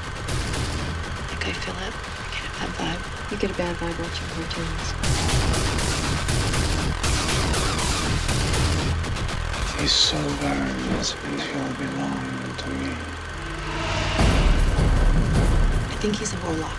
Okay, 1.37 1.53
Philip. 1.53 1.95
I 2.19 2.29
get 2.35 2.45
a 2.45 2.53
bad 2.59 2.71
vibe. 2.77 3.31
You 3.31 3.39
get 3.39 3.51
a 3.51 3.55
bad 3.55 3.77
vibe 3.77 3.99
watching 4.01 4.29
cartoons. 4.35 5.44
These 9.79 9.93
silver 9.93 10.53
investments 10.53 11.45
will 11.53 11.75
belong 11.77 12.57
to 12.57 12.69
me. 12.71 12.93
I 15.91 15.97
think 16.01 16.17
he's 16.17 16.33
a 16.33 16.39
warlock. 16.47 16.79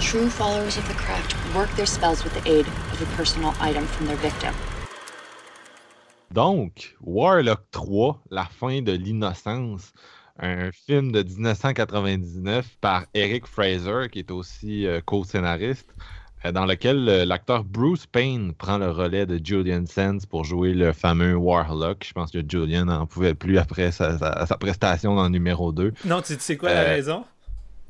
True 0.00 0.28
followers 0.28 0.76
of 0.76 0.86
the 0.86 0.94
craft 0.94 1.34
work 1.54 1.70
their 1.76 1.86
spells 1.86 2.24
with 2.24 2.34
the 2.34 2.48
aid 2.48 2.66
of 2.66 3.02
a 3.02 3.06
personal 3.16 3.54
item 3.60 3.86
from 3.86 4.06
their 4.06 4.16
victim. 4.16 4.54
Donc, 6.32 6.94
Warlock 7.00 7.62
3, 7.72 8.20
La 8.30 8.46
fin 8.46 8.82
de 8.82 8.92
l'innocence, 8.92 9.92
un 10.38 10.72
film 10.72 11.12
de 11.12 11.22
1999 11.22 12.66
par 12.80 13.04
Eric 13.14 13.46
Fraser, 13.46 14.08
qui 14.10 14.20
est 14.20 14.30
aussi 14.30 14.86
euh, 14.86 15.00
co-scénariste, 15.04 15.90
euh, 15.90 16.02
dans 16.50 16.66
lequel 16.66 17.08
euh, 17.08 17.24
l'acteur 17.24 17.62
Bruce 17.64 18.06
Payne 18.06 18.52
prend 18.54 18.78
le 18.78 18.90
relais 18.90 19.26
de 19.26 19.38
Julian 19.44 19.84
Sands 19.86 20.18
pour 20.28 20.44
jouer 20.44 20.74
le 20.74 20.92
fameux 20.92 21.34
Warlock. 21.36 22.04
Je 22.08 22.12
pense 22.12 22.30
que 22.32 22.38
Julian 22.46 22.86
n'en 22.86 23.06
pouvait 23.06 23.34
plus 23.34 23.58
après 23.58 23.92
sa, 23.92 24.18
sa- 24.18 24.46
sa 24.46 24.56
prestation 24.56 25.14
dans 25.14 25.24
le 25.24 25.28
numéro 25.28 25.70
2. 25.72 25.92
Non, 26.04 26.20
tu 26.22 26.34
tu 26.36 26.42
sais 26.42 26.56
quoi 26.56 26.70
la 26.74 26.80
Euh, 26.80 26.88
raison? 26.94 27.24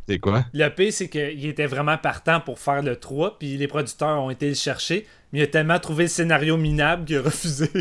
C'est 0.09 0.18
quoi? 0.18 0.44
Le 0.53 0.68
pire, 0.68 0.92
c'est 0.92 1.09
qu'il 1.09 1.46
était 1.46 1.66
vraiment 1.66 1.96
partant 1.96 2.40
pour 2.40 2.59
faire 2.59 2.82
le 2.82 2.96
3, 2.96 3.38
puis 3.38 3.57
les 3.57 3.68
producteurs 3.68 4.20
ont 4.20 4.30
été 4.30 4.48
le 4.48 4.55
chercher, 4.55 5.07
mais 5.32 5.38
il 5.38 5.42
a 5.42 5.46
tellement 5.46 5.78
trouvé 5.78 6.05
le 6.05 6.09
scénario 6.09 6.57
minable 6.57 7.05
qu'il 7.05 7.16
a 7.18 7.22
refusé. 7.22 7.70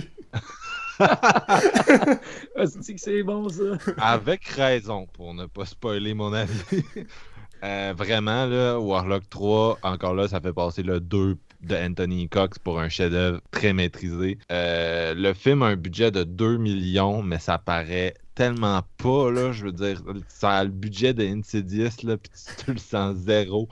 Ah, 2.56 2.66
c'est 2.68 3.24
bon, 3.24 3.50
ça? 3.50 3.64
Avec 3.98 4.46
raison, 4.46 5.08
pour 5.14 5.34
ne 5.34 5.46
pas 5.48 5.66
spoiler 5.66 6.14
mon 6.14 6.32
avis. 6.34 6.84
Euh, 7.64 7.94
vraiment, 7.96 8.46
là, 8.48 8.80
Warlock 8.80 9.30
3, 9.30 9.80
encore 9.84 10.16
là, 10.16 10.28
ça 10.28 10.42
fait 10.42 10.54
passer 10.54 10.82
le 10.84 11.00
2 11.00 11.38
de 11.62 11.76
Anthony 11.76 12.28
Cox 12.28 12.58
pour 12.58 12.80
un 12.80 12.90
chef-d'œuvre 12.90 13.40
très 13.52 13.72
maîtrisé. 13.74 14.40
Euh, 14.52 15.14
le 15.14 15.34
film 15.34 15.62
a 15.62 15.68
un 15.68 15.76
budget 15.76 16.10
de 16.10 16.24
2 16.24 16.58
millions, 16.58 17.22
mais 17.22 17.38
ça 17.38 17.60
paraît 17.60 18.16
tellement 18.34 18.82
pas, 18.98 19.30
là. 19.30 19.52
Je 19.52 19.66
veux 19.66 19.72
dire, 19.72 20.02
ça 20.28 20.52
a 20.58 20.64
le 20.64 20.72
budget 20.72 21.14
de 21.14 21.24
Insidious, 21.24 21.90
là, 22.04 22.18
puis 22.18 22.32
tu 22.66 22.72
le 22.74 22.80
sens 22.80 23.16
zéro. 23.18 23.68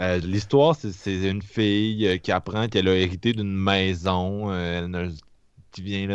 Euh, 0.00 0.18
L'histoire, 0.18 0.74
c'est 0.76 1.28
une 1.30 1.42
fille 1.42 2.20
qui 2.22 2.32
apprend 2.32 2.68
qu'elle 2.68 2.88
a 2.88 2.94
hérité 2.96 3.32
d'une 3.32 3.56
maison. 3.56 4.52
Elle 4.52 4.86
ne- 4.90 5.10
qui 5.72 5.82
vient 5.82 6.06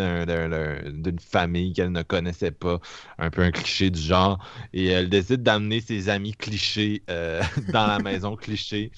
d'une 0.88 1.20
famille 1.20 1.74
qu'elle 1.74 1.92
ne 1.92 2.04
connaissait 2.04 2.52
pas, 2.52 2.80
un 3.18 3.30
peu 3.30 3.42
un 3.44 3.52
cliché 3.52 3.90
du 3.90 4.00
genre, 4.02 4.44
et 4.74 4.88
elle 4.88 5.10
décide 5.10 5.44
d'amener 5.44 5.82
ses 5.82 6.10
amis 6.10 6.34
clichés 6.34 7.04
euh, 7.10 7.42
dans 7.72 7.88
la 7.88 8.00
maison 8.00 8.36
cliché. 8.36 8.92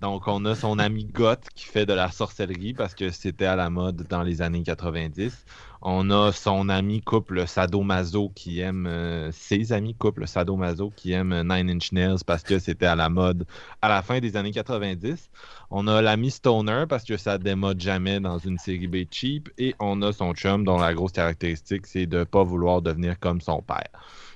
Donc, 0.00 0.26
on 0.26 0.44
a 0.46 0.56
son 0.56 0.78
ami 0.80 1.06
Goth 1.06 1.48
qui 1.54 1.64
fait 1.66 1.86
de 1.86 1.92
la 1.92 2.10
sorcellerie 2.10 2.74
parce 2.74 2.94
que 2.94 3.10
c'était 3.10 3.46
à 3.46 3.54
la 3.56 3.70
mode 3.70 4.06
dans 4.08 4.22
les 4.24 4.42
années 4.42 4.64
90. 4.64 5.44
On 5.84 6.10
a 6.10 6.30
son 6.30 6.68
ami 6.68 7.00
couple 7.00 7.44
Sadomaso 7.48 8.30
qui 8.36 8.60
aime, 8.60 8.86
euh, 8.86 9.32
ses 9.32 9.72
amis 9.72 9.96
couple 9.96 10.28
Sadomaso 10.28 10.92
qui 10.94 11.10
aime 11.10 11.42
Nine 11.42 11.70
Inch 11.70 11.90
Nails 11.90 12.20
parce 12.24 12.44
que 12.44 12.60
c'était 12.60 12.86
à 12.86 12.94
la 12.94 13.08
mode 13.08 13.46
à 13.80 13.88
la 13.88 14.00
fin 14.02 14.20
des 14.20 14.36
années 14.36 14.52
90. 14.52 15.30
On 15.72 15.88
a 15.88 16.00
l'ami 16.00 16.30
Stoner 16.30 16.84
parce 16.88 17.02
que 17.02 17.16
ça 17.16 17.36
démode 17.36 17.80
jamais 17.80 18.20
dans 18.20 18.38
une 18.38 18.58
série 18.58 18.86
B 18.86 18.98
cheap. 19.10 19.50
Et 19.58 19.74
on 19.80 20.00
a 20.02 20.12
son 20.12 20.34
chum 20.34 20.62
dont 20.62 20.78
la 20.78 20.94
grosse 20.94 21.12
caractéristique 21.12 21.88
c'est 21.88 22.06
de 22.06 22.22
pas 22.22 22.44
vouloir 22.44 22.80
devenir 22.80 23.18
comme 23.18 23.40
son 23.40 23.60
père. 23.60 23.88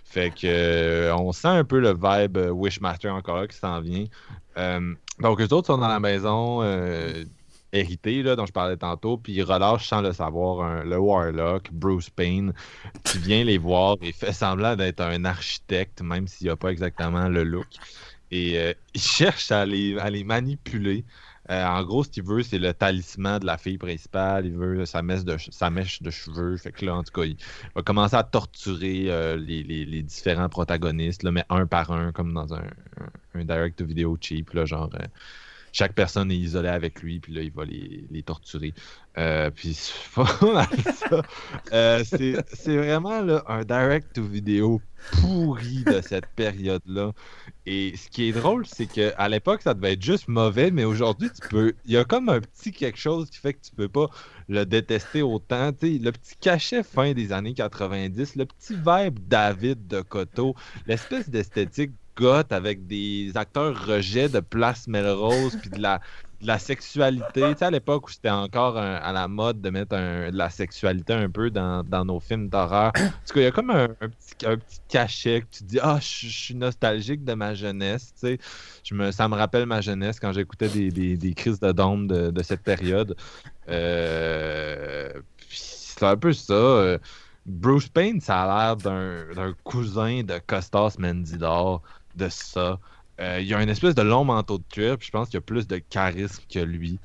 Fait 0.04 0.30
que 0.30 0.46
euh, 0.46 1.16
on 1.16 1.30
sent 1.30 1.46
un 1.46 1.64
peu 1.64 1.78
le 1.78 1.94
vibe 1.94 2.38
Wishmaster 2.52 3.14
encore 3.14 3.46
qui 3.46 3.56
s'en 3.56 3.80
vient. 3.80 4.06
Euh, 4.58 4.94
donc 5.20 5.40
eux 5.40 5.52
autres 5.52 5.68
sont 5.68 5.78
dans 5.78 5.86
la 5.86 6.00
maison 6.00 6.60
héritée 7.78 8.22
là, 8.22 8.36
dont 8.36 8.46
je 8.46 8.52
parlais 8.52 8.76
tantôt, 8.76 9.18
puis 9.18 9.32
ils 9.32 9.42
relâchent 9.42 9.88
sans 9.88 10.00
le 10.00 10.12
savoir 10.12 10.84
le 10.84 10.98
Warlock, 10.98 11.70
Bruce 11.72 12.10
Payne, 12.10 12.52
qui 13.04 13.18
vient 13.18 13.44
les 13.44 13.58
voir 13.58 13.96
et 14.02 14.12
fait 14.12 14.32
semblant 14.32 14.76
d'être 14.76 15.00
un 15.00 15.24
architecte, 15.24 16.02
même 16.02 16.26
s'il 16.26 16.48
n'a 16.48 16.56
pas 16.56 16.70
exactement 16.70 17.28
le 17.28 17.44
look. 17.44 17.66
Et 18.30 18.58
euh, 18.58 18.72
il 18.94 19.00
cherche 19.00 19.50
à 19.52 19.64
les, 19.66 19.98
à 19.98 20.10
les 20.10 20.24
manipuler. 20.24 21.04
Euh, 21.48 21.64
en 21.64 21.84
gros, 21.84 22.02
ce 22.02 22.08
qu'il 22.08 22.24
veut, 22.24 22.42
c'est 22.42 22.58
le 22.58 22.74
talisman 22.74 23.38
de 23.38 23.46
la 23.46 23.56
fille 23.56 23.78
principale. 23.78 24.46
Il 24.46 24.56
veut 24.56 24.84
sa 24.84 25.02
mèche 25.02 25.24
de, 25.24 25.36
sa 25.38 25.70
mèche 25.70 26.02
de 26.02 26.10
cheveux. 26.10 26.56
Fait 26.56 26.72
que 26.72 26.84
là, 26.84 26.96
en 26.96 27.04
tout 27.04 27.12
cas, 27.12 27.24
il 27.24 27.36
va 27.74 27.82
commencer 27.82 28.16
à 28.16 28.24
torturer 28.24 29.06
euh, 29.08 29.36
les, 29.36 29.62
les- 29.62 30.02
différents 30.02 30.48
protagonistes, 30.48 31.22
là, 31.22 31.30
mais 31.30 31.44
un 31.48 31.66
par 31.66 31.92
un, 31.92 32.10
comme 32.10 32.34
dans 32.34 32.52
un, 32.52 32.64
un, 33.34 33.44
direct 33.44 33.80
vidéo 33.82 34.18
cheap. 34.20 34.50
Genre, 34.64 34.90
chaque 35.76 35.92
personne 35.92 36.30
est 36.30 36.38
isolée 36.38 36.70
avec 36.70 37.02
lui, 37.02 37.20
puis 37.20 37.34
là, 37.34 37.42
il 37.42 37.52
va 37.52 37.66
les, 37.66 38.22
torturer. 38.22 38.72
Euh, 39.18 39.50
puis. 39.50 39.78
Euh, 41.72 42.02
c'est 42.04 42.76
vraiment 42.76 43.22
un 43.46 43.64
direct 43.64 44.18
vidéo 44.18 44.80
pourri 45.12 45.84
de 45.84 46.00
cette 46.00 46.26
période-là. 46.34 47.12
Et 47.66 47.94
ce 47.96 48.08
qui 48.08 48.28
est 48.28 48.32
drôle, 48.32 48.66
c'est 48.66 48.86
qu'à 48.86 49.28
l'époque, 49.28 49.62
ça 49.62 49.74
devait 49.74 49.92
être 49.92 50.02
juste 50.02 50.28
mauvais, 50.28 50.70
mais 50.70 50.84
aujourd'hui, 50.84 51.30
tu 51.30 51.48
peux. 51.48 51.74
Il 51.84 51.92
y 51.92 51.96
a 51.96 52.04
comme 52.04 52.28
un 52.28 52.40
petit 52.40 52.72
quelque 52.72 52.98
chose 52.98 53.30
qui 53.30 53.38
fait 53.38 53.54
que 53.54 53.62
tu 53.62 53.72
peux 53.72 53.88
pas 53.88 54.08
le 54.48 54.64
détester 54.64 55.22
autant. 55.22 55.70
Le 55.82 56.10
petit 56.10 56.36
cachet 56.40 56.82
fin 56.82 57.12
des 57.12 57.32
années 57.32 57.54
90, 57.54 58.36
le 58.36 58.46
petit 58.46 58.74
vibe 58.74 59.18
David 59.28 59.86
de 59.86 60.00
Coteau, 60.00 60.54
l'espèce 60.86 61.28
d'esthétique 61.28 61.92
avec 62.24 62.86
des 62.86 63.32
acteurs 63.34 63.86
rejets 63.86 64.28
de 64.28 64.40
Place 64.40 64.88
Melrose, 64.88 65.56
puis 65.60 65.70
de 65.70 65.80
la, 65.80 66.00
sexualité. 66.58 67.52
Tu 67.52 67.58
sais, 67.58 67.64
à 67.64 67.70
l'époque 67.70 68.08
où 68.08 68.10
c'était 68.10 68.30
encore 68.30 68.76
à 68.78 69.12
la 69.12 69.28
mode 69.28 69.60
de 69.60 69.70
mettre 69.70 69.96
un- 69.96 70.30
de 70.30 70.36
la 70.36 70.50
sexualité 70.50 71.12
un 71.12 71.30
peu 71.30 71.50
dans, 71.50 72.04
nos 72.04 72.20
films 72.20 72.48
d'horreur. 72.48 72.92
En 72.96 73.00
tout 73.00 73.34
cas, 73.34 73.40
il 73.40 73.42
y 73.42 73.46
a 73.46 73.50
comme 73.50 73.70
un, 73.70 73.88
petit, 73.88 74.80
cachet 74.88 75.42
que 75.42 75.56
tu 75.56 75.64
dis 75.64 75.78
Ah, 75.82 75.98
je 76.00 76.26
je 76.26 76.38
suis 76.38 76.54
nostalgique 76.54 77.24
de 77.24 77.34
ma 77.34 77.54
jeunesse. 77.54 78.12
Tu 78.20 78.38
sais, 78.38 79.12
ça 79.12 79.28
me 79.28 79.34
rappelle 79.34 79.66
ma 79.66 79.80
jeunesse 79.80 80.20
quand 80.20 80.32
j'écoutais 80.32 80.68
des, 80.68 81.34
crises 81.34 81.60
de 81.60 81.72
dôme 81.72 82.06
de, 82.06 82.42
cette 82.42 82.62
période. 82.62 83.16
Euh, 83.68 85.12
c'est 85.48 86.04
un 86.04 86.16
peu 86.16 86.32
ça. 86.32 86.54
euh, 86.54 86.98
Bruce 87.46 87.88
Payne, 87.88 88.20
ça 88.20 88.42
a 88.42 88.66
l'air 88.66 88.76
d'un 88.76 89.54
cousin 89.62 90.22
de 90.24 90.40
Costas 90.44 90.96
Mendidor, 90.98 91.80
de 92.16 92.28
ça. 92.28 92.78
Euh, 93.20 93.38
il 93.40 93.46
y 93.46 93.54
a 93.54 93.62
une 93.62 93.68
espèce 93.68 93.94
de 93.94 94.02
long 94.02 94.24
manteau 94.24 94.58
de 94.58 94.64
cuir, 94.70 94.98
puis 94.98 95.06
je 95.06 95.12
pense 95.12 95.28
qu'il 95.28 95.34
y 95.34 95.38
a 95.38 95.42
plus 95.42 95.66
de 95.66 95.78
charisme 95.78 96.42
que 96.52 96.58
lui. 96.58 96.98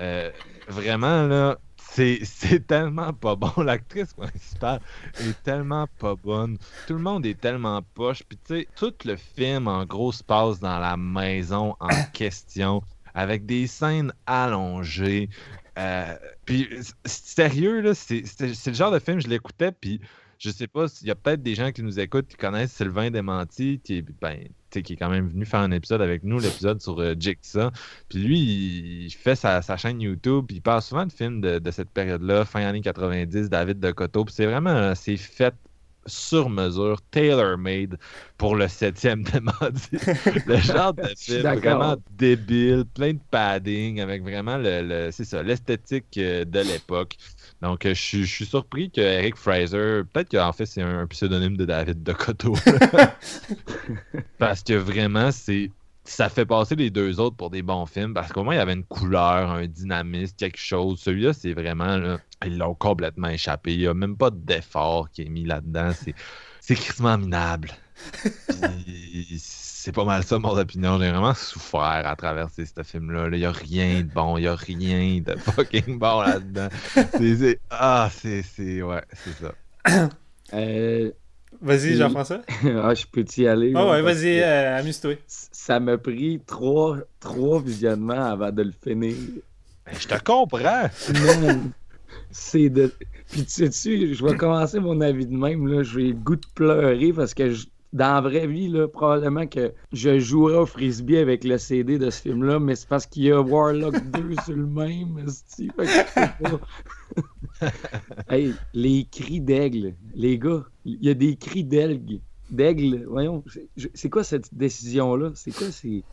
Euh, 0.00 0.30
vraiment, 0.68 1.26
là, 1.26 1.58
c'est 1.76 2.66
tellement 2.66 3.12
pas 3.12 3.36
bon. 3.36 3.52
L'actrice 3.62 4.12
principale 4.12 4.80
est 5.20 5.42
tellement 5.42 5.86
pas 5.98 6.14
bonne. 6.14 6.58
Tout 6.86 6.94
le 6.94 7.00
monde 7.00 7.24
est 7.26 7.40
tellement 7.40 7.82
poche. 7.94 8.22
Puis, 8.28 8.38
tu 8.44 8.54
sais, 8.54 8.68
tout 8.76 8.92
le 9.04 9.16
film, 9.16 9.66
en 9.68 9.84
gros, 9.84 10.12
se 10.12 10.22
passe 10.22 10.60
dans 10.60 10.78
la 10.78 10.96
maison 10.96 11.74
en 11.80 11.88
question, 12.12 12.82
avec 13.14 13.46
des 13.46 13.66
scènes 13.66 14.12
allongées. 14.26 15.30
Euh, 15.78 16.16
puis, 16.44 16.68
sérieux, 17.04 17.80
là, 17.80 17.94
c'est 17.94 18.22
le 18.40 18.74
genre 18.74 18.92
de 18.92 18.98
film, 18.98 19.20
je 19.20 19.28
l'écoutais, 19.28 19.72
puis 19.72 20.00
je 20.38 20.50
sais 20.50 20.66
pas, 20.66 20.86
il 21.02 21.08
y 21.08 21.10
a 21.10 21.14
peut-être 21.14 21.42
des 21.42 21.54
gens 21.54 21.72
qui 21.72 21.82
nous 21.82 21.98
écoutent 21.98 22.28
qui 22.28 22.36
connaissent 22.36 22.72
Sylvain 22.72 23.10
Desmenti, 23.10 23.80
qui 23.82 23.98
est, 23.98 24.04
ben, 24.20 24.48
qui 24.70 24.78
est 24.92 24.96
quand 24.96 25.08
même 25.08 25.28
venu 25.28 25.46
faire 25.46 25.60
un 25.60 25.70
épisode 25.70 26.02
avec 26.02 26.22
nous, 26.24 26.38
l'épisode 26.38 26.80
sur 26.82 26.98
euh, 27.00 27.14
Jigsaw. 27.18 27.70
Puis 28.08 28.18
lui, 28.18 28.38
il, 28.40 29.04
il 29.06 29.10
fait 29.10 29.36
sa, 29.36 29.62
sa 29.62 29.76
chaîne 29.76 30.00
YouTube, 30.00 30.44
puis 30.48 30.56
il 30.56 30.62
parle 30.62 30.82
souvent 30.82 31.06
de 31.06 31.12
films 31.12 31.40
de, 31.40 31.58
de 31.58 31.70
cette 31.70 31.90
période-là, 31.90 32.44
fin 32.44 32.60
années 32.66 32.82
90, 32.82 33.48
David 33.48 33.80
de 33.80 33.90
Coteau. 33.92 34.24
Puis 34.24 34.34
c'est 34.34 34.46
vraiment, 34.46 34.70
euh, 34.70 34.92
c'est 34.94 35.16
fait 35.16 35.54
sur 36.08 36.50
mesure, 36.50 37.00
tailor-made 37.10 37.98
pour 38.38 38.54
le 38.54 38.68
septième 38.68 39.22
démenti. 39.24 39.96
le 40.46 40.56
genre 40.58 40.94
de 40.94 41.02
film 41.16 41.42
vraiment 41.58 41.96
débile, 42.12 42.84
plein 42.94 43.14
de 43.14 43.18
padding, 43.30 44.00
avec 44.00 44.22
vraiment 44.22 44.56
le, 44.56 44.82
le- 44.82 45.10
c'est 45.10 45.24
ça, 45.24 45.42
l'esthétique 45.42 46.16
euh, 46.18 46.44
de 46.44 46.60
l'époque. 46.60 47.16
Donc, 47.62 47.86
euh, 47.86 47.94
je 47.94 48.00
suis- 48.00 48.24
je 48.26 48.32
suis 48.34 48.46
surpris 48.46 48.90
que 48.90 49.00
Eric 49.00 49.36
Fraser, 49.36 50.02
peut-être 50.12 50.30
qu'en 50.30 50.52
fait, 50.52 50.66
c'est 50.66 50.82
un, 50.82 51.00
un 51.00 51.06
pseudonyme 51.06 51.56
de 51.56 51.64
David 51.64 52.02
de 52.02 52.12
Coteau. 52.12 52.54
Parce 54.38 54.62
que 54.62 54.74
vraiment, 54.74 55.30
c'est 55.32 55.70
ça 56.04 56.28
fait 56.28 56.46
passer 56.46 56.76
les 56.76 56.90
deux 56.90 57.18
autres 57.18 57.34
pour 57.34 57.50
des 57.50 57.62
bons 57.62 57.84
films 57.84 58.14
parce 58.14 58.32
qu'au 58.32 58.44
moins 58.44 58.54
il 58.54 58.58
y 58.58 58.60
avait 58.60 58.74
une 58.74 58.84
couleur, 58.84 59.50
un 59.50 59.66
dynamisme, 59.66 60.36
quelque 60.36 60.56
chose. 60.58 61.00
Celui-là, 61.00 61.32
c'est 61.32 61.52
vraiment 61.52 61.96
là, 61.96 62.18
ils 62.44 62.56
l'ont 62.56 62.76
complètement 62.76 63.28
échappé. 63.28 63.72
Il 63.72 63.80
n'y 63.80 63.86
a 63.88 63.94
même 63.94 64.16
pas 64.16 64.30
d'effort 64.30 65.10
qui 65.10 65.22
est 65.22 65.28
mis 65.28 65.44
là-dedans. 65.44 65.90
C'est 66.00 66.14
c'est 66.60 66.76
crissement 66.76 67.18
minable. 67.18 67.72
Puis, 68.84 69.26
C'est 69.86 69.92
pas 69.92 70.04
mal 70.04 70.24
ça, 70.24 70.36
mon 70.40 70.58
opinion. 70.58 70.98
J'ai 70.98 71.10
vraiment 71.10 71.32
souffert 71.32 72.02
à 72.04 72.16
traverser 72.16 72.64
ce 72.66 72.82
film-là. 72.82 73.28
là. 73.28 73.36
Il 73.36 73.38
n'y 73.38 73.46
a 73.46 73.52
rien 73.52 74.00
de 74.00 74.08
bon. 74.12 74.36
Il 74.36 74.40
n'y 74.40 74.48
a 74.48 74.56
rien 74.56 75.20
de 75.20 75.36
fucking 75.38 75.96
bon 76.00 76.22
là-dedans. 76.22 76.66
C'est- 77.16 77.60
Ah, 77.70 78.08
c'est. 78.12 78.42
c'est- 78.42 78.82
Ouais, 78.82 79.02
c'est 79.12 79.44
ça. 79.44 80.08
Euh, 80.54 81.10
Vas-y, 81.62 81.94
Jean-François. 81.94 82.40
ah, 82.82 82.94
je 82.94 83.04
peux 83.10 83.24
y 83.36 83.46
aller. 83.46 83.72
Ah 83.76 83.88
ouais, 83.88 84.02
vas-y, 84.02 84.40
euh, 84.40 84.76
amuse-toi. 84.80 85.14
Ça 85.28 85.78
m'a 85.78 85.98
pris 85.98 86.40
trois, 86.44 86.98
trois 87.20 87.60
visionnements 87.62 88.32
avant 88.32 88.50
de 88.50 88.62
le 88.64 88.72
finir. 88.72 89.14
Ben, 89.86 89.94
je 90.00 90.08
te 90.08 90.20
comprends. 90.24 90.88
Man, 91.12 91.70
c'est 92.32 92.70
de. 92.70 92.92
Puis 93.30 93.44
tu 93.44 93.50
sais-tu, 93.70 94.14
je 94.14 94.24
vais 94.26 94.36
commencer 94.36 94.80
mon 94.80 95.00
avis 95.00 95.26
de 95.26 95.36
même. 95.36 95.66
Là. 95.68 95.84
J'ai 95.84 96.08
le 96.08 96.12
goût 96.14 96.36
de 96.36 96.46
pleurer 96.56 97.12
parce 97.12 97.34
que 97.34 97.52
je- 97.52 97.66
dans 97.92 98.14
la 98.14 98.20
vraie 98.20 98.46
vie, 98.46 98.68
là, 98.68 98.88
probablement 98.88 99.46
que 99.46 99.72
je 99.92 100.18
jouerais 100.18 100.56
au 100.58 100.66
frisbee 100.66 101.16
avec 101.18 101.44
le 101.44 101.56
CD 101.58 101.98
de 101.98 102.10
ce 102.10 102.22
film-là, 102.22 102.58
mais 102.58 102.74
c'est 102.76 102.88
parce 102.88 103.06
qu'il 103.06 103.24
y 103.24 103.30
a 103.32 103.40
Warlock 103.40 103.94
2 104.12 104.34
sur 104.44 104.54
le 104.54 104.66
même. 104.66 105.18
esti. 105.26 105.70
Fait 105.76 105.84
que 105.86 105.90
je 105.90 106.50
peux 106.50 106.58
pas. 107.60 107.70
hey, 108.28 108.52
les 108.74 109.06
cris 109.10 109.40
d'aigle, 109.40 109.94
les 110.14 110.38
gars, 110.38 110.64
il 110.84 111.02
y 111.02 111.08
a 111.10 111.14
des 111.14 111.36
cris 111.36 111.64
d'aigle. 111.64 112.20
D'aigle, 112.50 113.04
voyons, 113.08 113.42
c'est- 113.94 114.08
quoi 114.10 114.22
cette 114.22 114.54
décision-là? 114.54 115.30
C'est 115.34 115.50
quoi, 115.52 115.70
c'est. 115.72 116.04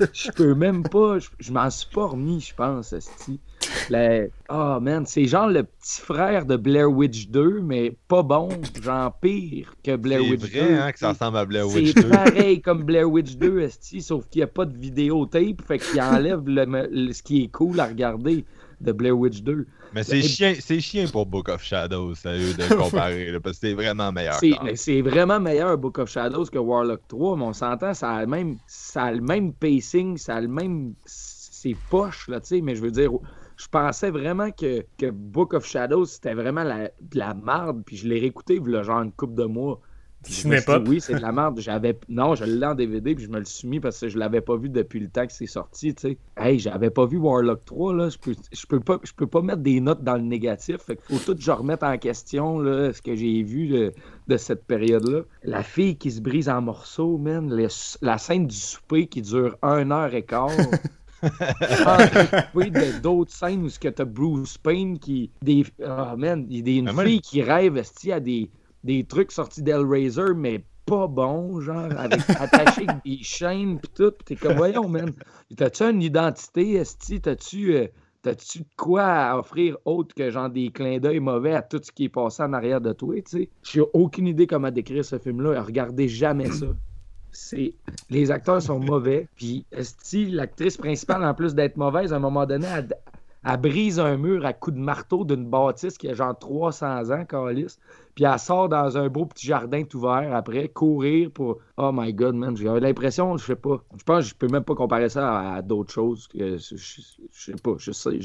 Je 0.12 0.30
peux 0.30 0.54
même 0.54 0.82
pas, 0.84 1.18
je, 1.18 1.28
je 1.40 1.52
m'en 1.52 1.68
suis 1.70 1.88
pas 1.92 2.06
remis, 2.06 2.40
je 2.40 2.54
pense, 2.54 2.92
esti. 2.92 3.40
La- 3.90 4.26
Ah, 4.48 4.78
man, 4.80 5.04
c'est 5.06 5.24
genre 5.26 5.48
le 5.48 5.64
petit 5.64 6.00
frère 6.00 6.46
de 6.46 6.56
Blair 6.56 6.90
Witch 6.90 7.28
2, 7.28 7.60
mais 7.60 7.96
pas 8.06 8.22
bon, 8.22 8.48
genre 8.82 9.12
pire 9.20 9.74
que 9.82 9.96
Blair 9.96 10.20
C'est 10.22 10.30
Witch 10.30 10.40
vrai 10.52 10.68
2. 10.68 10.74
hein, 10.76 10.92
que 10.92 10.98
ça 10.98 11.08
ressemble 11.10 11.36
à 11.38 11.44
Blair 11.44 11.66
Witch 11.66 11.92
C'est 11.94 12.02
2. 12.02 12.08
pareil 12.08 12.60
comme 12.60 12.84
Blair 12.84 13.10
Witch 13.10 13.36
2, 13.36 13.60
esti, 13.60 14.00
sauf 14.00 14.28
qu'il 14.28 14.40
n'y 14.40 14.44
a 14.44 14.48
pas 14.48 14.64
de 14.64 14.76
vidéotape, 14.76 15.62
fait 15.66 15.78
qu'il 15.78 16.00
enlève 16.00 16.42
le, 16.46 16.64
le- 16.90 17.12
ce 17.12 17.22
qui 17.22 17.42
est 17.44 17.48
cool 17.48 17.80
à 17.80 17.86
regarder 17.86 18.44
de 18.80 18.92
Blair 18.92 19.18
Witch 19.18 19.42
2. 19.42 19.66
Mais 19.92 20.02
c'est 20.02 20.22
chien, 20.22 20.54
c'est 20.60 20.80
chien 20.80 21.06
pour 21.06 21.26
Book 21.26 21.48
of 21.48 21.62
Shadows, 21.62 22.14
sérieux, 22.14 22.54
de 22.54 22.74
comparer, 22.82 23.30
là, 23.30 23.40
parce 23.40 23.58
que 23.58 23.68
c'est 23.68 23.74
vraiment 23.74 24.12
meilleur. 24.12 24.38
C'est, 24.74 25.02
vraiment 25.02 25.40
meilleur 25.40 25.76
Book 25.78 25.98
of 25.98 26.10
Shadows 26.10 26.46
que 26.46 26.58
Warlock 26.58 27.00
3, 27.08 27.36
mais 27.36 27.44
on 27.44 27.52
s'entend, 27.52 27.94
ça 27.94 28.12
a, 28.12 28.20
le 28.20 28.26
même, 28.26 28.58
ça 28.66 29.04
a 29.04 29.12
le 29.12 29.20
même 29.20 29.52
pacing, 29.52 30.16
ça 30.16 30.36
a 30.36 30.40
le 30.40 30.48
même. 30.48 30.94
c'est 31.04 31.76
poche, 31.90 32.28
là, 32.28 32.40
tu 32.40 32.48
sais, 32.48 32.60
mais 32.60 32.74
je 32.74 32.82
veux 32.82 32.90
dire, 32.90 33.10
je 33.56 33.66
pensais 33.68 34.10
vraiment 34.10 34.50
que, 34.50 34.84
que 34.98 35.10
Book 35.10 35.54
of 35.54 35.66
Shadows, 35.66 36.06
c'était 36.06 36.34
vraiment 36.34 36.64
la, 36.64 36.84
de 37.00 37.18
la 37.18 37.34
merde, 37.34 37.82
puis 37.84 37.96
je 37.96 38.06
l'ai 38.06 38.20
réécouté, 38.20 38.60
là, 38.64 38.82
genre 38.82 39.02
une 39.02 39.12
coupe 39.12 39.34
de 39.34 39.44
mois. 39.44 39.80
Pas. 40.66 40.78
Oui, 40.80 41.00
c'est 41.00 41.14
de 41.14 41.20
la 41.20 41.32
merde. 41.32 41.60
J'avais... 41.60 41.98
Non, 42.08 42.34
je 42.34 42.44
l'ai 42.44 42.66
en 42.66 42.74
DVD, 42.74 43.14
puis 43.14 43.24
je 43.24 43.30
me 43.30 43.38
le 43.38 43.44
suis 43.44 43.68
mis 43.68 43.80
parce 43.80 44.00
que 44.00 44.08
je 44.08 44.18
l'avais 44.18 44.40
pas 44.40 44.56
vu 44.56 44.68
depuis 44.68 45.00
le 45.00 45.08
temps 45.08 45.26
que 45.26 45.32
c'est 45.32 45.46
sorti, 45.46 45.94
tu 45.94 46.00
sais. 46.00 46.18
Hey, 46.36 46.58
j'avais 46.58 46.90
pas 46.90 47.06
vu 47.06 47.16
Warlock 47.18 47.64
3, 47.64 47.94
là. 47.94 48.08
Je 48.08 48.18
peux, 48.18 48.34
je 48.52 48.66
peux, 48.66 48.80
pas, 48.80 48.98
je 49.02 49.12
peux 49.12 49.26
pas 49.26 49.42
mettre 49.42 49.62
des 49.62 49.80
notes 49.80 50.02
dans 50.02 50.16
le 50.16 50.22
négatif. 50.22 50.78
Fait 50.78 50.96
qu'il 50.96 51.16
faut 51.16 51.24
tout 51.24 51.36
que 51.36 51.42
je 51.42 51.50
remette 51.50 51.82
en 51.82 51.96
question, 51.98 52.58
là, 52.58 52.92
ce 52.92 53.02
que 53.02 53.14
j'ai 53.14 53.42
vu 53.42 53.68
de, 53.68 53.92
de 54.26 54.36
cette 54.36 54.64
période-là. 54.64 55.22
La 55.42 55.62
fille 55.62 55.96
qui 55.96 56.10
se 56.10 56.20
brise 56.20 56.48
en 56.48 56.60
morceaux, 56.62 57.18
man. 57.18 57.54
la 58.02 58.18
scène 58.18 58.46
du 58.46 58.56
souper 58.56 59.06
qui 59.06 59.22
dure 59.22 59.56
un 59.62 59.90
heure 59.90 60.14
et 60.14 60.22
quart. 60.22 60.50
d'autres 63.02 63.32
scènes 63.32 63.64
où 63.64 63.68
tu 63.68 63.88
as 63.88 64.04
Bruce 64.04 64.58
Payne 64.58 64.98
qui. 64.98 65.30
Des, 65.42 65.64
oh 65.80 66.16
man, 66.16 66.46
il 66.48 66.68
y 66.68 66.76
a 66.76 66.80
une 66.80 66.92
fille 66.92 67.20
qui 67.20 67.42
rêve 67.42 67.82
à 68.10 68.20
des, 68.20 68.50
des 68.88 69.04
trucs 69.04 69.30
sortis 69.30 69.62
d'Hellraiser, 69.62 70.34
mais 70.34 70.64
pas 70.84 71.06
bon, 71.06 71.60
genre, 71.60 71.88
avec 71.96 72.20
attaché 72.28 72.88
avec 72.88 73.04
des 73.04 73.22
chaînes 73.22 73.78
pis 73.78 73.90
tout. 73.94 74.12
T'es 74.24 74.34
comme, 74.34 74.56
voyons, 74.56 74.88
man. 74.88 75.12
T'as-tu 75.56 75.84
une 75.84 76.02
identité, 76.02 76.72
Esti? 76.72 77.20
T'as-tu. 77.20 77.74
Euh, 77.74 77.86
T'as-tu 78.20 78.58
de 78.58 78.64
quoi 78.76 79.04
à 79.04 79.38
offrir 79.38 79.76
autre 79.84 80.12
que 80.12 80.28
genre 80.28 80.50
des 80.50 80.70
clins 80.70 80.98
d'œil 80.98 81.20
mauvais 81.20 81.54
à 81.54 81.62
tout 81.62 81.78
ce 81.80 81.92
qui 81.92 82.06
est 82.06 82.08
passé 82.08 82.42
en 82.42 82.52
arrière 82.52 82.80
de 82.80 82.92
toi, 82.92 83.14
tu 83.14 83.22
sais? 83.26 83.48
J'ai 83.62 83.82
aucune 83.92 84.26
idée 84.26 84.48
comment 84.48 84.72
décrire 84.72 85.04
ce 85.04 85.20
film-là. 85.20 85.62
Regardez 85.62 86.08
jamais 86.08 86.50
ça 86.50 86.66
c'est 87.32 87.74
les 88.10 88.30
acteurs 88.30 88.62
sont 88.62 88.80
mauvais. 88.80 89.28
Puis, 89.36 89.64
si 89.80 90.26
l'actrice 90.26 90.76
principale, 90.76 91.24
en 91.24 91.34
plus 91.34 91.54
d'être 91.54 91.76
mauvaise, 91.76 92.12
à 92.12 92.16
un 92.16 92.20
moment 92.20 92.46
donné, 92.46 92.66
elle, 92.66 93.60
brise 93.60 93.98
un 94.00 94.16
mur 94.16 94.44
à 94.44 94.52
coups 94.52 94.76
de 94.76 94.82
marteau 94.82 95.24
d'une 95.24 95.48
bâtisse 95.48 95.96
qui 95.96 96.08
a 96.08 96.14
genre 96.14 96.38
300 96.38 97.10
ans, 97.10 97.24
Calis. 97.24 97.78
Puis 98.18 98.24
elle 98.24 98.36
sort 98.40 98.68
dans 98.68 98.98
un 98.98 99.08
beau 99.08 99.26
petit 99.26 99.46
jardin 99.46 99.84
tout 99.84 100.00
vert 100.00 100.34
après, 100.34 100.66
courir 100.66 101.30
pour. 101.30 101.60
Oh 101.76 101.92
my 101.94 102.12
god, 102.12 102.34
man. 102.34 102.56
J'ai 102.56 102.64
l'impression, 102.64 103.36
je 103.36 103.44
sais 103.44 103.54
pas. 103.54 103.80
Je 103.96 104.02
pense 104.02 104.24
que 104.24 104.30
je 104.30 104.34
peux 104.34 104.48
même 104.48 104.64
pas 104.64 104.74
comparer 104.74 105.08
ça 105.08 105.52
à, 105.52 105.62
d'autres 105.62 105.92
choses. 105.92 106.28
Je, 106.34 106.56
sais 106.58 107.52
pas. 107.62 107.74
Je 107.78 107.92
sais. 107.92 108.18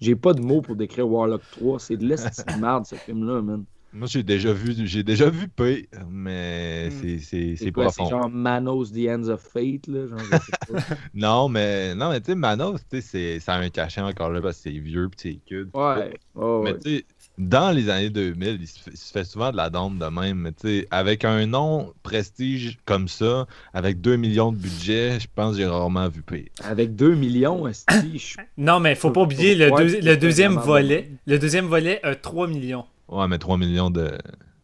J'ai 0.00 0.16
pas 0.16 0.32
de 0.32 0.40
mots 0.40 0.62
pour 0.62 0.74
décrire 0.74 1.06
Warlock 1.06 1.42
3. 1.50 1.80
C'est 1.80 1.98
de 1.98 2.06
l'estime 2.06 2.54
de 2.54 2.60
merde, 2.62 2.86
ce 2.86 2.94
film-là, 2.94 3.42
man. 3.42 3.66
Moi, 3.92 4.08
j'ai 4.08 4.22
déjà 4.22 4.52
vu, 4.52 4.74
j'ai 4.86 5.02
déjà 5.02 5.30
vu 5.30 5.48
P, 5.48 5.88
mais 6.10 6.88
hmm. 6.88 7.18
c'est, 7.20 7.56
c'est, 7.56 7.72
pas 7.72 7.88
C'est 7.88 8.04
genre 8.06 8.28
Manos 8.28 8.92
The 8.92 9.08
Ends 9.08 9.28
of 9.28 9.40
Fate, 9.40 9.86
là. 9.86 10.06
Genre, 10.06 10.18
non, 11.14 11.48
mais, 11.48 11.94
non, 11.94 12.10
mais 12.10 12.20
tu 12.20 12.26
sais, 12.26 12.34
Manos, 12.34 12.80
tu 12.90 13.00
sais, 13.00 13.38
ça 13.40 13.54
a 13.54 13.58
un 13.58 13.70
cachet 13.70 14.00
encore 14.00 14.30
là 14.30 14.42
parce 14.42 14.56
que 14.56 14.70
c'est 14.70 14.78
vieux 14.78 15.08
pis 15.08 15.16
c'est 15.18 15.40
cul. 15.46 15.68
Ouais. 15.72 16.18
mais 16.64 16.78
tu 16.78 16.96
sais, 16.96 17.06
dans 17.38 17.70
les 17.70 17.90
années 17.90 18.10
2000, 18.10 18.58
il 18.60 18.66
se, 18.66 19.12
fait, 19.12 19.24
souvent 19.24 19.50
de 19.50 19.56
la 19.56 19.68
dompe 19.68 19.98
de 19.98 20.06
même, 20.06 20.38
mais 20.38 20.52
tu 20.52 20.68
sais, 20.68 20.88
avec 20.90 21.24
un 21.24 21.46
nom 21.46 21.92
prestige 22.02 22.78
comme 22.84 23.08
ça, 23.08 23.46
avec 23.74 24.00
2 24.00 24.16
millions 24.16 24.52
de 24.52 24.56
budget, 24.56 25.20
je 25.20 25.26
pense 25.34 25.52
que 25.52 25.62
j'ai 25.62 25.66
rarement 25.66 26.08
vu 26.08 26.22
P. 26.22 26.50
Avec 26.64 26.96
2 26.96 27.14
millions, 27.14 27.68
est 27.68 27.86
Non, 28.56 28.80
mais 28.80 28.94
faut 28.94 29.10
pas 29.10 29.22
oublier 29.22 29.54
le, 29.54 29.68
le 29.68 30.16
deuxième 30.16 30.54
volet. 30.54 31.10
Le 31.26 31.38
deuxième 31.38 31.66
volet 31.66 32.00
a 32.02 32.14
3 32.14 32.48
millions. 32.48 32.84
Ouais, 33.08 33.28
mais 33.28 33.38
3 33.38 33.58
millions 33.58 33.90
de, 33.90 34.12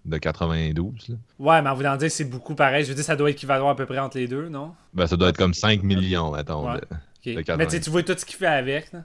de 0.05 0.19
92. 0.19 1.09
Là. 1.09 1.15
Ouais, 1.39 1.63
mais 1.63 1.71
en 1.71 1.75
voulant 1.75 1.97
dire, 1.97 2.11
c'est 2.11 2.25
beaucoup 2.25 2.55
pareil. 2.55 2.85
Je 2.85 2.89
veux 2.89 2.95
dire, 2.95 3.05
ça 3.05 3.17
doit 3.17 3.31
équivaloir 3.31 3.71
à 3.71 3.77
peu 3.77 3.87
près 3.87 3.99
entre 3.99 4.19
les 4.19 4.27
deux, 4.27 4.49
non? 4.49 4.73
Ben, 4.95 5.07
ça 5.07 5.17
doit 5.17 5.29
être 5.29 5.39
comme 5.39 5.55
5 5.55 5.83
millions, 5.83 6.33
mettons. 6.33 6.67
Ouais. 6.67 6.81
De, 7.25 7.57
mais 7.57 7.67
tu 7.67 7.91
vois 7.91 8.03
tout 8.03 8.15
ce 8.17 8.25
qu'il 8.25 8.37
fait 8.37 8.47
avec. 8.47 8.93
Là. 8.93 9.05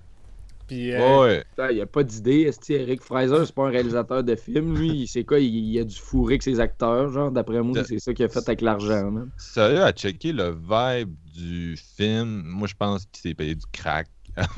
Puis, 0.67 0.93
euh... 0.93 1.21
ouais. 1.21 1.43
Il 1.69 1.75
n'y 1.75 1.81
a 1.81 1.85
pas 1.85 2.03
d'idée. 2.03 2.51
Eric 2.69 3.01
Fraser, 3.01 3.45
c'est 3.45 3.55
pas 3.55 3.67
un 3.67 3.71
réalisateur 3.71 4.23
de 4.23 4.35
film. 4.35 4.77
Lui, 4.77 5.07
c'est 5.07 5.23
quoi 5.23 5.39
il, 5.39 5.79
a 5.79 5.83
du 5.83 5.95
fourré 5.95 6.33
avec 6.33 6.43
ses 6.43 6.59
acteurs. 6.59 7.09
Genre, 7.11 7.31
d'après 7.31 7.61
moi, 7.61 7.83
c'est 7.83 7.99
ça 7.99 8.13
qu'il 8.13 8.25
a 8.25 8.29
fait 8.29 8.47
avec 8.47 8.61
l'argent. 8.61 9.13
Sérieux, 9.37 9.83
à 9.83 9.91
checker 9.91 10.33
le 10.33 10.51
vibe 10.51 11.13
du 11.35 11.77
film, 11.77 12.43
moi, 12.45 12.67
je 12.67 12.75
pense 12.75 13.05
qu'il 13.05 13.21
s'est 13.21 13.35
payé 13.35 13.55
du 13.55 13.65
crack 13.71 14.07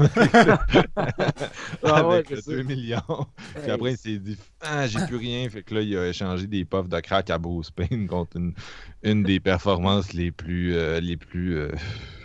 ah 1.84 1.96
avec 1.96 2.46
2 2.46 2.64
millions. 2.64 3.28
Puis 3.62 3.72
après, 3.72 3.92
il 3.92 3.98
s'est 3.98 4.18
dit 4.18 4.38
Ah, 4.60 4.88
j'ai 4.88 5.00
plus 5.06 5.16
rien. 5.16 5.50
Fait 5.50 5.64
que 5.64 5.74
là, 5.74 5.82
il 5.82 5.98
a 5.98 6.08
échangé 6.10 6.48
des 6.48 6.66
puffs 6.66 6.90
de 6.90 7.00
crack 7.00 7.30
à 7.30 7.38
Bruce 7.38 7.72
Payne 7.72 8.08
contre 8.08 8.36
une, 8.36 8.54
une 9.04 9.24
des 9.24 9.40
performances 9.40 10.12
les 10.14 10.32
plus, 10.32 10.76
euh, 10.76 11.00
les 11.00 11.16
plus 11.16 11.58
euh, 11.58 11.72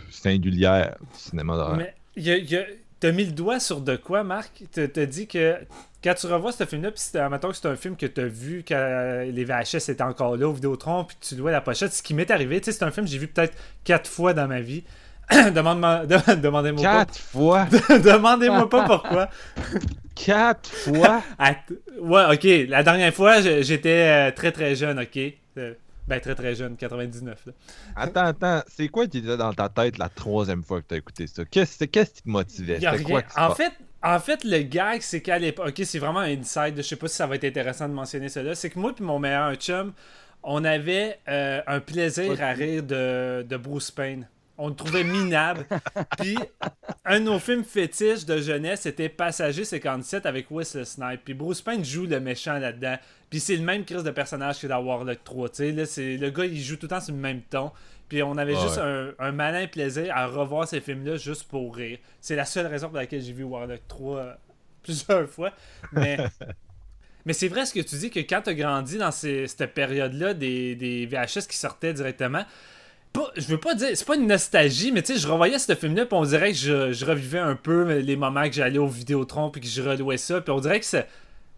singulières 0.09 0.97
du 1.13 1.19
cinéma 1.19 1.55
d'horreur. 1.55 1.77
Mais 1.77 1.95
y 2.17 2.29
a, 2.29 2.37
y 2.37 2.55
a... 2.57 2.65
t'as 3.05 3.11
mis 3.11 3.25
le 3.25 3.33
doigt 3.33 3.59
sur 3.59 3.81
de 3.81 3.95
quoi, 3.97 4.23
Marc? 4.23 4.63
T'as 4.71 5.05
dit 5.05 5.27
que 5.27 5.57
quand 6.03 6.15
tu 6.15 6.25
revois 6.25 6.51
ce 6.51 6.65
film-là, 6.65 6.89
puis 6.89 7.03
que 7.03 7.53
c'est 7.53 7.67
un 7.67 7.75
film 7.75 7.95
que 7.95 8.07
tu 8.07 8.19
as 8.19 8.25
vu 8.25 8.65
quand 8.67 9.23
les 9.31 9.45
VHS 9.45 9.91
étaient 9.91 10.01
encore 10.01 10.37
là 10.37 10.47
au 10.47 10.53
Vidéotron, 10.53 11.03
puis 11.03 11.15
tu 11.21 11.35
vois 11.35 11.51
la 11.51 11.61
pochette, 11.61 11.93
ce 11.93 12.01
qui 12.01 12.15
m'est 12.15 12.31
arrivé, 12.31 12.59
tu 12.59 12.65
sais, 12.65 12.71
c'est 12.71 12.83
un 12.83 12.89
film 12.89 13.05
que 13.05 13.11
j'ai 13.11 13.19
vu 13.19 13.27
peut-être 13.27 13.55
quatre 13.83 14.09
fois 14.09 14.33
dans 14.33 14.47
ma 14.47 14.59
vie. 14.59 14.83
Demande 15.31 16.07
Demandez-moi 16.41 16.81
pas. 16.83 17.05
Quatre 17.05 17.19
fois? 17.19 17.65
Demandez-moi 17.89 18.69
pas 18.69 18.85
pourquoi. 18.85 19.29
Quatre 20.15 20.69
fois? 20.71 21.21
ouais, 22.01 22.23
ok. 22.33 22.69
La 22.69 22.81
dernière 22.81 23.13
fois, 23.13 23.41
j'étais 23.41 24.29
euh, 24.29 24.31
très 24.31 24.51
très 24.51 24.75
jeune, 24.75 24.99
ok. 24.99 25.19
Ben 26.07 26.19
très 26.19 26.35
très 26.35 26.53
jeune, 26.53 26.77
99. 26.77 27.49
Attends, 27.95 28.25
attends. 28.25 28.61
C'est 28.67 28.87
quoi 28.89 29.07
qui 29.07 29.19
était 29.19 29.37
dans 29.37 29.53
ta 29.53 29.69
tête 29.69 29.97
la 29.97 30.09
troisième 30.09 30.63
fois 30.63 30.81
que 30.81 30.87
tu 30.87 30.93
as 30.93 30.97
écouté 30.97 31.25
ça? 31.27 31.43
Qu'est-ce 31.45 31.83
qui 31.83 32.21
te 32.21 32.29
motivait? 32.29 32.79
Quoi 33.03 33.23
En 33.35 33.55
fait, 33.55 33.73
en 34.03 34.19
fait, 34.19 34.43
le 34.43 34.59
gag, 34.59 35.01
c'est 35.01 35.21
qu'à 35.21 35.39
l'époque, 35.39 35.69
ok, 35.69 35.81
c'est 35.83 35.99
vraiment 35.99 36.19
un 36.19 36.37
inside. 36.37 36.75
Je 36.77 36.83
sais 36.83 36.95
pas 36.95 37.07
si 37.07 37.15
ça 37.15 37.25
va 37.25 37.35
être 37.35 37.45
intéressant 37.45 37.89
de 37.89 37.93
mentionner 37.93 38.29
cela. 38.29 38.53
C'est 38.53 38.69
que 38.69 38.77
moi 38.77 38.93
et 38.97 39.03
mon 39.03 39.17
meilleur 39.17 39.55
chum, 39.55 39.93
on 40.43 40.63
avait 40.63 41.19
euh, 41.27 41.61
un 41.65 41.79
plaisir 41.79 42.39
à 42.41 42.51
rire 42.51 42.83
de, 42.83 43.41
de 43.41 43.57
Bruce 43.57 43.89
Payne 43.89 44.27
on 44.57 44.69
le 44.69 44.75
trouvait 44.75 45.03
minable. 45.03 45.65
Puis 46.17 46.37
un 47.03 47.19
de 47.19 47.25
nos 47.25 47.39
films 47.39 47.63
fétiches 47.63 48.25
de 48.25 48.37
jeunesse 48.37 48.81
c'était 48.81 49.09
Passager 49.09 49.65
57 49.65 50.25
avec 50.25 50.49
Wesley 50.49 50.85
Snipe. 50.85 51.21
Puis 51.23 51.33
Bruce 51.33 51.61
Payne 51.61 51.83
joue 51.83 52.05
le 52.05 52.19
méchant 52.19 52.57
là-dedans. 52.57 52.97
Puis 53.29 53.39
c'est 53.39 53.55
le 53.55 53.63
même 53.63 53.85
crise 53.85 54.03
de 54.03 54.11
personnage 54.11 54.59
que 54.59 54.67
dans 54.67 54.79
Warlock 54.79 55.23
3. 55.23 55.49
Là, 55.73 55.85
c'est, 55.85 56.17
le 56.17 56.29
gars, 56.29 56.45
il 56.45 56.61
joue 56.61 56.75
tout 56.75 56.85
le 56.85 56.89
temps 56.89 57.01
sur 57.01 57.13
le 57.13 57.19
même 57.19 57.41
ton. 57.41 57.71
Puis 58.07 58.21
on 58.21 58.37
avait 58.37 58.55
juste 58.55 58.77
un, 58.77 59.31
malin 59.31 59.67
plaisir 59.67 60.15
à 60.15 60.27
revoir 60.27 60.67
ces 60.67 60.79
films-là 60.79 61.17
juste 61.17 61.45
pour 61.45 61.75
rire. 61.75 61.97
C'est 62.21 62.35
la 62.35 62.45
seule 62.45 62.67
raison 62.67 62.87
pour 62.87 62.97
laquelle 62.97 63.21
j'ai 63.21 63.33
vu 63.33 63.43
Warlock 63.43 63.81
3 63.87 64.17
euh, 64.17 64.33
plusieurs 64.83 65.29
fois. 65.29 65.51
Mais. 65.91 66.17
Mais 67.27 67.33
c'est 67.33 67.47
vrai 67.47 67.65
ce 67.65 67.73
que 67.73 67.79
tu 67.79 67.95
dis 67.95 68.11
que 68.11 68.19
quand 68.19 68.43
tu 68.43 68.51
as 68.51 68.53
grandi 68.53 68.99
dans 68.99 69.09
cette 69.09 69.73
période-là 69.73 70.35
des, 70.35 70.75
des 70.75 71.07
VHS 71.07 71.47
qui 71.49 71.57
sortaient 71.57 71.91
directement, 71.91 72.43
je 73.35 73.47
veux 73.47 73.59
pas 73.59 73.75
dire, 73.75 73.89
c'est 73.93 74.05
pas 74.05 74.15
une 74.15 74.27
nostalgie, 74.27 74.91
mais 74.91 75.01
tu 75.01 75.13
sais, 75.13 75.19
je 75.19 75.27
revoyais 75.27 75.59
ce 75.59 75.75
film-là, 75.75 76.05
puis 76.05 76.17
on 76.17 76.23
dirait 76.23 76.51
que 76.51 76.57
je, 76.57 77.05
revivais 77.05 77.39
un 77.39 77.55
peu 77.55 77.99
les 77.99 78.15
moments 78.15 78.47
que 78.47 78.53
j'allais 78.53 78.77
au 78.77 78.87
Vidéotron, 78.87 79.49
puis 79.49 79.61
que 79.61 79.67
je 79.67 79.81
relouais 79.81 80.17
ça, 80.17 80.41
puis 80.41 80.51
on 80.51 80.59
dirait 80.59 80.79
que 80.79 80.85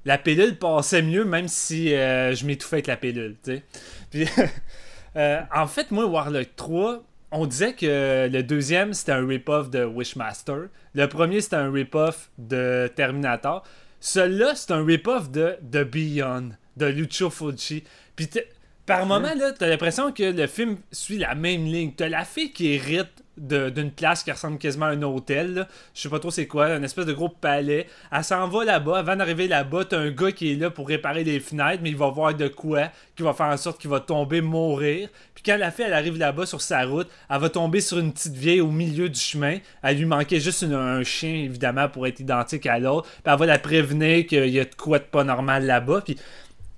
la 0.05 0.17
pilule 0.17 0.57
passait 0.57 1.01
mieux, 1.01 1.25
même 1.25 1.47
si 1.47 1.93
euh, 1.93 2.33
je 2.33 2.45
m'étouffais 2.45 2.77
avec 2.77 2.87
la 2.87 2.97
pilule, 2.97 3.35
tu 3.43 3.55
sais. 3.55 3.63
Puis, 4.09 4.25
euh, 5.15 5.41
en 5.53 5.67
fait, 5.67 5.91
moi, 5.91 6.05
Warlock 6.05 6.55
3, 6.55 7.03
on 7.31 7.45
disait 7.45 7.73
que 7.73 8.29
le 8.31 8.43
deuxième, 8.43 8.93
c'était 8.93 9.11
un 9.11 9.27
rip-off 9.27 9.69
de 9.69 9.83
Wishmaster. 9.83 10.67
Le 10.93 11.07
premier, 11.07 11.41
c'était 11.41 11.57
un 11.57 11.71
rip-off 11.71 12.29
de 12.37 12.89
Terminator. 12.95 13.63
Celui-là, 13.99 14.53
c'est 14.55 14.71
un 14.71 14.85
rip-off 14.85 15.29
de 15.29 15.57
The 15.71 15.83
Beyond, 15.83 16.49
de 16.77 16.85
Lucio 16.85 17.29
Fulci. 17.29 17.83
Puis 18.15 18.29
par 18.87 19.05
moment, 19.05 19.33
là, 19.35 19.51
t'as 19.51 19.67
l'impression 19.67 20.13
que 20.13 20.23
le 20.23 20.47
film 20.47 20.77
suit 20.93 21.17
la 21.17 21.35
même 21.35 21.65
ligne. 21.65 21.91
T'as 21.91 22.07
la 22.07 22.23
fille 22.23 22.53
qui 22.53 22.71
hérite 22.73 23.23
d'une 23.37 23.91
place 23.91 24.23
qui 24.23 24.31
ressemble 24.31 24.57
quasiment 24.57 24.85
à 24.85 24.89
un 24.89 25.01
hôtel. 25.03 25.67
Je 25.93 26.01
sais 26.01 26.09
pas 26.09 26.19
trop 26.19 26.31
c'est 26.31 26.47
quoi, 26.47 26.67
un 26.67 26.81
espèce 26.81 27.05
de 27.05 27.13
gros 27.13 27.29
palais. 27.29 27.87
Elle 28.11 28.23
s'en 28.23 28.47
va 28.47 28.63
là-bas. 28.63 28.99
Avant 28.99 29.15
d'arriver 29.15 29.47
là-bas, 29.47 29.85
t'as 29.85 29.99
un 29.99 30.09
gars 30.09 30.31
qui 30.31 30.53
est 30.53 30.55
là 30.55 30.69
pour 30.69 30.87
réparer 30.87 31.25
les 31.25 31.41
fenêtres, 31.41 31.81
mais 31.83 31.89
il 31.89 31.97
va 31.97 32.09
voir 32.09 32.33
de 32.33 32.47
quoi, 32.47 32.89
qui 33.15 33.23
va 33.23 33.33
faire 33.33 33.47
en 33.47 33.57
sorte 33.57 33.79
qu'il 33.79 33.89
va 33.89 33.99
tomber, 33.99 34.39
mourir. 34.39 35.09
Puis 35.35 35.43
quand 35.45 35.57
la 35.57 35.69
fille, 35.69 35.85
elle 35.85 35.93
arrive 35.93 36.17
là-bas 36.17 36.45
sur 36.45 36.61
sa 36.61 36.83
route, 36.85 37.09
elle 37.29 37.39
va 37.39 37.49
tomber 37.49 37.81
sur 37.81 37.99
une 37.99 38.13
petite 38.13 38.35
vieille 38.35 38.61
au 38.61 38.71
milieu 38.71 39.09
du 39.09 39.19
chemin. 39.19 39.57
Elle 39.83 39.97
lui 39.97 40.05
manquait 40.05 40.39
juste 40.39 40.63
un 40.63 41.03
chien, 41.03 41.33
évidemment, 41.35 41.89
pour 41.89 42.07
être 42.07 42.21
identique 42.21 42.65
à 42.65 42.79
l'autre. 42.79 43.07
Puis 43.07 43.21
elle 43.25 43.37
va 43.37 43.45
la 43.45 43.59
prévenir 43.59 44.25
qu'il 44.25 44.49
y 44.49 44.59
a 44.59 44.65
de 44.65 44.75
quoi 44.75 44.97
de 44.97 45.03
pas 45.03 45.25
normal 45.25 45.65
là-bas. 45.65 46.01
Puis 46.05 46.17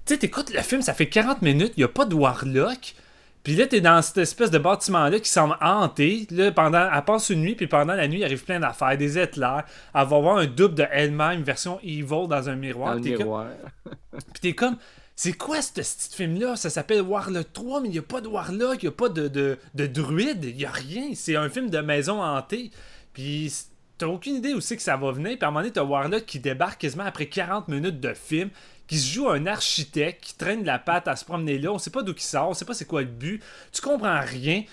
tu 0.10 0.16
sais, 0.16 0.20
t'écoutes 0.20 0.52
le 0.52 0.62
film, 0.62 0.82
ça 0.82 0.96
fait 0.96 1.08
40 1.08 1.44
minutes, 1.44 1.74
il 1.78 1.82
n'y 1.82 1.84
a 1.84 1.88
pas 1.88 2.06
de 2.06 2.16
Warlock. 2.16 2.96
Puis 3.44 3.56
là, 3.56 3.68
t'es 3.68 3.80
dans 3.80 4.02
cette 4.02 4.18
espèce 4.18 4.50
de 4.50 4.58
bâtiment-là 4.58 5.20
qui 5.20 5.30
semble 5.30 5.56
hanté. 5.62 6.26
Là, 6.32 6.52
pendant, 6.52 6.90
elle 6.92 7.06
passe 7.06 7.30
une 7.30 7.42
nuit, 7.42 7.54
puis 7.54 7.68
pendant 7.68 7.94
la 7.94 8.08
nuit, 8.08 8.20
il 8.20 8.24
arrive 8.24 8.44
plein 8.44 8.60
d'affaires, 8.60 8.98
des 8.98 9.20
éclairs. 9.20 9.66
Elle 9.94 10.08
va 10.08 10.20
voir 10.20 10.38
un 10.38 10.48
double 10.48 10.74
de 10.74 10.86
elle-même, 10.92 11.44
version 11.44 11.80
evil 11.84 12.28
dans 12.28 12.50
un 12.50 12.56
miroir. 12.56 12.96
Dans 12.96 13.02
miroir. 13.02 13.46
puis 14.12 14.42
t'es 14.42 14.54
comme, 14.54 14.78
c'est 15.16 15.34
quoi 15.34 15.62
ce 15.62 15.74
petit 15.74 16.16
film-là? 16.16 16.56
Ça 16.56 16.72
s'appelle 16.72 17.02
Warlock 17.02 17.54
3, 17.54 17.82
mais 17.82 17.90
il 17.90 17.92
n'y 17.92 18.00
a 18.00 18.02
pas 18.02 18.20
de 18.20 18.28
Warlock, 18.28 18.82
il 18.82 18.86
n'y 18.86 18.90
a 18.90 18.94
pas 18.94 19.10
de, 19.10 19.28
de, 19.28 19.60
de 19.76 19.86
druide, 19.86 20.44
il 20.44 20.56
n'y 20.56 20.66
a 20.66 20.72
rien. 20.72 21.12
C'est 21.14 21.36
un 21.36 21.50
film 21.50 21.70
de 21.70 21.80
maison 21.80 22.24
hantée. 22.24 22.72
Puis 23.14 23.54
t'as 24.00 24.08
aucune 24.08 24.38
idée 24.38 24.56
où 24.56 24.62
c'est 24.62 24.76
que 24.76 24.82
ça 24.82 24.98
va 24.98 25.12
venir. 25.12 25.38
Puis 25.38 25.44
à 25.44 25.48
un 25.48 25.52
moment 25.52 25.62
donné, 25.62 25.72
t'as 25.72 25.84
Warlock 25.84 26.26
qui 26.26 26.40
débarque 26.40 26.82
quasiment 26.82 27.04
après 27.04 27.28
40 27.28 27.68
minutes 27.68 28.00
de 28.00 28.14
film, 28.14 28.50
qui 28.90 28.98
se 28.98 29.14
joue 29.14 29.30
un 29.30 29.46
architecte, 29.46 30.24
qui 30.24 30.36
traîne 30.36 30.66
la 30.66 30.80
patte 30.80 31.08
à 31.08 31.16
se 31.16 31.24
promener 31.24 31.60
là. 31.60 31.72
On 31.72 31.78
sait 31.78 31.92
pas 31.92 32.02
d'où 32.02 32.14
il 32.14 32.22
sort, 32.22 32.50
on 32.50 32.54
sait 32.56 32.66
pas 32.66 32.74
c'est 32.74 32.86
quoi 32.86 33.02
le 33.02 33.08
but. 33.08 33.42
Tu 33.72 33.82
comprends 33.82 34.20
rien. 34.20 34.64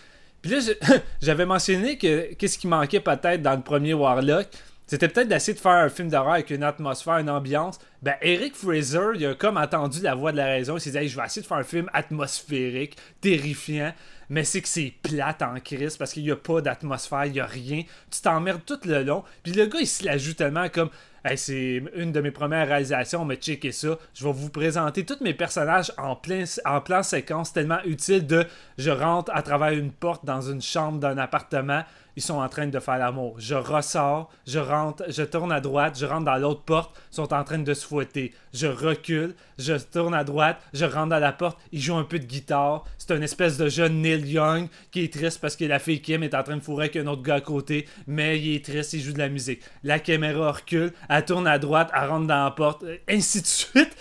Puis 0.40 0.50
là, 0.50 0.58
j'avais 1.22 1.44
mentionné 1.44 1.98
que 1.98 2.32
qu'est-ce 2.34 2.58
qui 2.58 2.66
manquait 2.66 3.00
peut-être 3.00 3.42
dans 3.42 3.54
le 3.54 3.62
premier 3.62 3.92
Warlock. 3.92 4.48
C'était 4.86 5.08
peut-être 5.08 5.28
d'essayer 5.28 5.52
de 5.52 5.58
faire 5.58 5.72
un 5.72 5.88
film 5.88 6.08
d'horreur 6.08 6.34
avec 6.34 6.50
une 6.50 6.62
atmosphère, 6.62 7.18
une 7.18 7.28
ambiance. 7.28 7.78
Ben, 8.02 8.14
Eric 8.22 8.54
Fraser, 8.54 9.16
il 9.16 9.26
a 9.26 9.34
comme 9.34 9.56
entendu 9.56 10.00
la 10.00 10.14
voix 10.14 10.30
de 10.30 10.36
la 10.36 10.46
raison. 10.46 10.76
Il 10.76 10.80
s'est 10.80 10.92
dit, 10.92 11.08
je 11.08 11.16
vais 11.16 11.26
essayer 11.26 11.42
de 11.42 11.46
faire 11.46 11.56
un 11.56 11.64
film 11.64 11.90
atmosphérique, 11.92 12.96
terrifiant. 13.20 13.92
Mais 14.28 14.44
c'est 14.44 14.62
que 14.62 14.68
c'est 14.68 14.94
plate 15.02 15.42
en 15.42 15.58
crise 15.58 15.96
parce 15.96 16.12
qu'il 16.12 16.22
n'y 16.22 16.30
a 16.30 16.36
pas 16.36 16.60
d'atmosphère, 16.60 17.26
il 17.26 17.32
n'y 17.32 17.40
a 17.40 17.46
rien. 17.46 17.82
Tu 18.10 18.20
t'emmerdes 18.20 18.64
tout 18.64 18.78
le 18.84 19.02
long. 19.02 19.24
Puis 19.42 19.52
le 19.52 19.66
gars, 19.66 19.80
il 19.80 19.86
se 19.86 20.04
la 20.04 20.18
joue 20.18 20.34
tellement 20.34 20.68
comme 20.68 20.90
c'est 21.34 21.82
une 21.94 22.12
de 22.12 22.20
mes 22.20 22.30
premières 22.30 22.68
réalisations, 22.68 23.24
mais 23.24 23.36
checker 23.36 23.72
ça. 23.72 23.98
Je 24.14 24.24
vais 24.24 24.32
vous 24.32 24.50
présenter 24.50 25.04
tous 25.04 25.22
mes 25.22 25.34
personnages 25.34 25.92
en 25.98 26.14
plein, 26.14 26.44
en 26.64 26.80
plan 26.80 27.02
séquence 27.02 27.52
tellement 27.52 27.82
utile 27.84 28.26
de 28.26 28.44
je 28.78 28.90
rentre 28.90 29.32
à 29.34 29.42
travers 29.42 29.70
une 29.70 29.90
porte 29.90 30.24
dans 30.24 30.42
une 30.42 30.62
chambre 30.62 31.00
d'un 31.00 31.18
appartement 31.18 31.82
ils 32.16 32.22
sont 32.22 32.38
en 32.38 32.48
train 32.48 32.66
de 32.66 32.80
faire 32.80 32.98
l'amour. 32.98 33.36
Je 33.38 33.54
ressors, 33.54 34.30
je 34.46 34.58
rentre, 34.58 35.04
je 35.08 35.22
tourne 35.22 35.52
à 35.52 35.60
droite, 35.60 35.98
je 35.98 36.06
rentre 36.06 36.24
dans 36.24 36.36
l'autre 36.36 36.62
porte, 36.62 36.96
ils 37.12 37.16
sont 37.16 37.32
en 37.32 37.44
train 37.44 37.58
de 37.58 37.74
se 37.74 37.86
fouetter. 37.86 38.32
Je 38.54 38.66
recule, 38.66 39.34
je 39.58 39.74
tourne 39.74 40.14
à 40.14 40.24
droite, 40.24 40.58
je 40.72 40.86
rentre 40.86 41.10
dans 41.10 41.18
la 41.18 41.32
porte, 41.32 41.58
ils 41.72 41.80
jouent 41.80 41.96
un 41.96 42.04
peu 42.04 42.18
de 42.18 42.24
guitare. 42.24 42.84
C'est 42.96 43.14
une 43.14 43.22
espèce 43.22 43.58
de 43.58 43.68
jeune 43.68 44.00
Neil 44.00 44.26
Young 44.26 44.68
qui 44.90 45.04
est 45.04 45.12
triste 45.12 45.40
parce 45.40 45.56
que 45.56 45.66
la 45.66 45.78
fille 45.78 46.00
Kim 46.00 46.22
est 46.22 46.34
en 46.34 46.42
train 46.42 46.56
de 46.56 46.62
fourrer 46.62 46.84
avec 46.84 46.96
un 46.96 47.06
autre 47.06 47.22
gars 47.22 47.36
à 47.36 47.40
côté, 47.40 47.86
mais 48.06 48.40
il 48.40 48.56
est 48.56 48.64
triste, 48.64 48.94
il 48.94 49.02
joue 49.02 49.12
de 49.12 49.18
la 49.18 49.28
musique. 49.28 49.60
La 49.84 49.98
caméra 49.98 50.52
recule, 50.52 50.92
elle 51.08 51.24
tourne 51.24 51.46
à 51.46 51.58
droite, 51.58 51.90
elle 51.94 52.08
rentre 52.08 52.26
dans 52.26 52.44
la 52.44 52.50
porte, 52.50 52.84
ainsi 53.08 53.42
de 53.42 53.46
suite. 53.46 53.94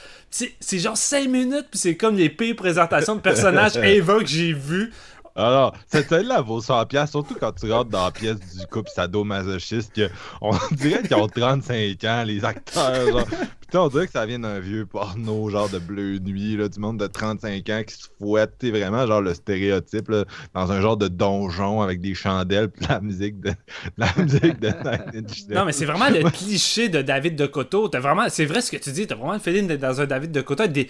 C'est 0.60 0.80
genre 0.80 0.98
5 0.98 1.30
minutes, 1.30 1.68
puis 1.72 1.80
c'est 1.80 1.96
comme 1.96 2.18
les 2.18 2.30
pires 2.30 2.58
présentations 2.58 3.16
de 3.16 3.22
personnages 3.22 3.78
Eva 3.84 4.20
que 4.20 4.26
j'ai 4.26 4.52
vu 4.52 4.92
alors, 5.36 5.76
cette 5.88 6.08
scène-là 6.08 6.42
vaut 6.42 6.62
100$, 6.62 7.10
surtout 7.10 7.36
quand 7.38 7.52
tu 7.52 7.70
rentres 7.70 7.90
dans 7.90 8.06
la 8.06 8.12
pièce 8.12 8.40
du 8.40 8.66
couple 8.68 8.90
sadomasochiste, 8.90 9.94
que 9.94 10.10
on 10.40 10.52
dirait 10.72 11.04
qu'ils 11.04 11.18
ont 11.18 11.28
35 11.28 12.02
ans, 12.06 12.24
les 12.24 12.46
acteurs. 12.46 13.06
Genre. 13.06 13.28
Putain, 13.60 13.82
on 13.82 13.88
dirait 13.90 14.06
que 14.06 14.14
ça 14.14 14.26
vient 14.26 14.40
d'un 14.40 14.60
vieux 14.60 14.86
porno, 14.86 15.50
genre 15.50 15.68
de 15.68 15.80
bleu 15.80 16.20
nuit, 16.20 16.56
là, 16.56 16.70
du 16.70 16.80
monde 16.80 17.00
de 17.00 17.08
35 17.08 17.70
ans 17.70 17.82
qui 17.86 17.96
se 17.96 18.08
fouette. 18.18 18.54
C'est 18.62 18.70
vraiment 18.70 19.06
genre 19.06 19.22
le 19.22 19.34
stéréotype, 19.34 20.08
là, 20.08 20.24
dans 20.54 20.72
un 20.72 20.80
genre 20.80 20.96
de 20.96 21.10
donjon 21.10 21.82
avec 21.82 22.00
des 22.00 22.14
chandelles, 22.14 22.70
puis 22.70 22.86
la 22.88 23.02
musique 23.02 23.42
de. 23.42 23.52
La 23.98 24.08
musique 24.18 24.60
de 24.60 25.54
Non, 25.54 25.66
mais 25.66 25.72
c'est 25.72 25.86
vraiment 25.86 26.10
le 26.10 26.30
cliché 26.30 26.90
de 26.90 27.02
David 27.02 27.36
de 27.36 27.46
Coteau. 27.46 27.90
vraiment, 27.90 28.28
c'est 28.30 28.46
vrai 28.46 28.62
ce 28.62 28.72
que 28.72 28.78
tu 28.78 28.92
dis, 28.92 29.08
t'as 29.08 29.16
vraiment 29.16 29.34
le 29.34 29.40
feeling 29.40 29.68
d'être 29.68 29.82
dans 29.82 30.00
un 30.00 30.06
David 30.06 30.32
de 30.32 30.42
Coteau 30.42 30.68
des 30.68 30.90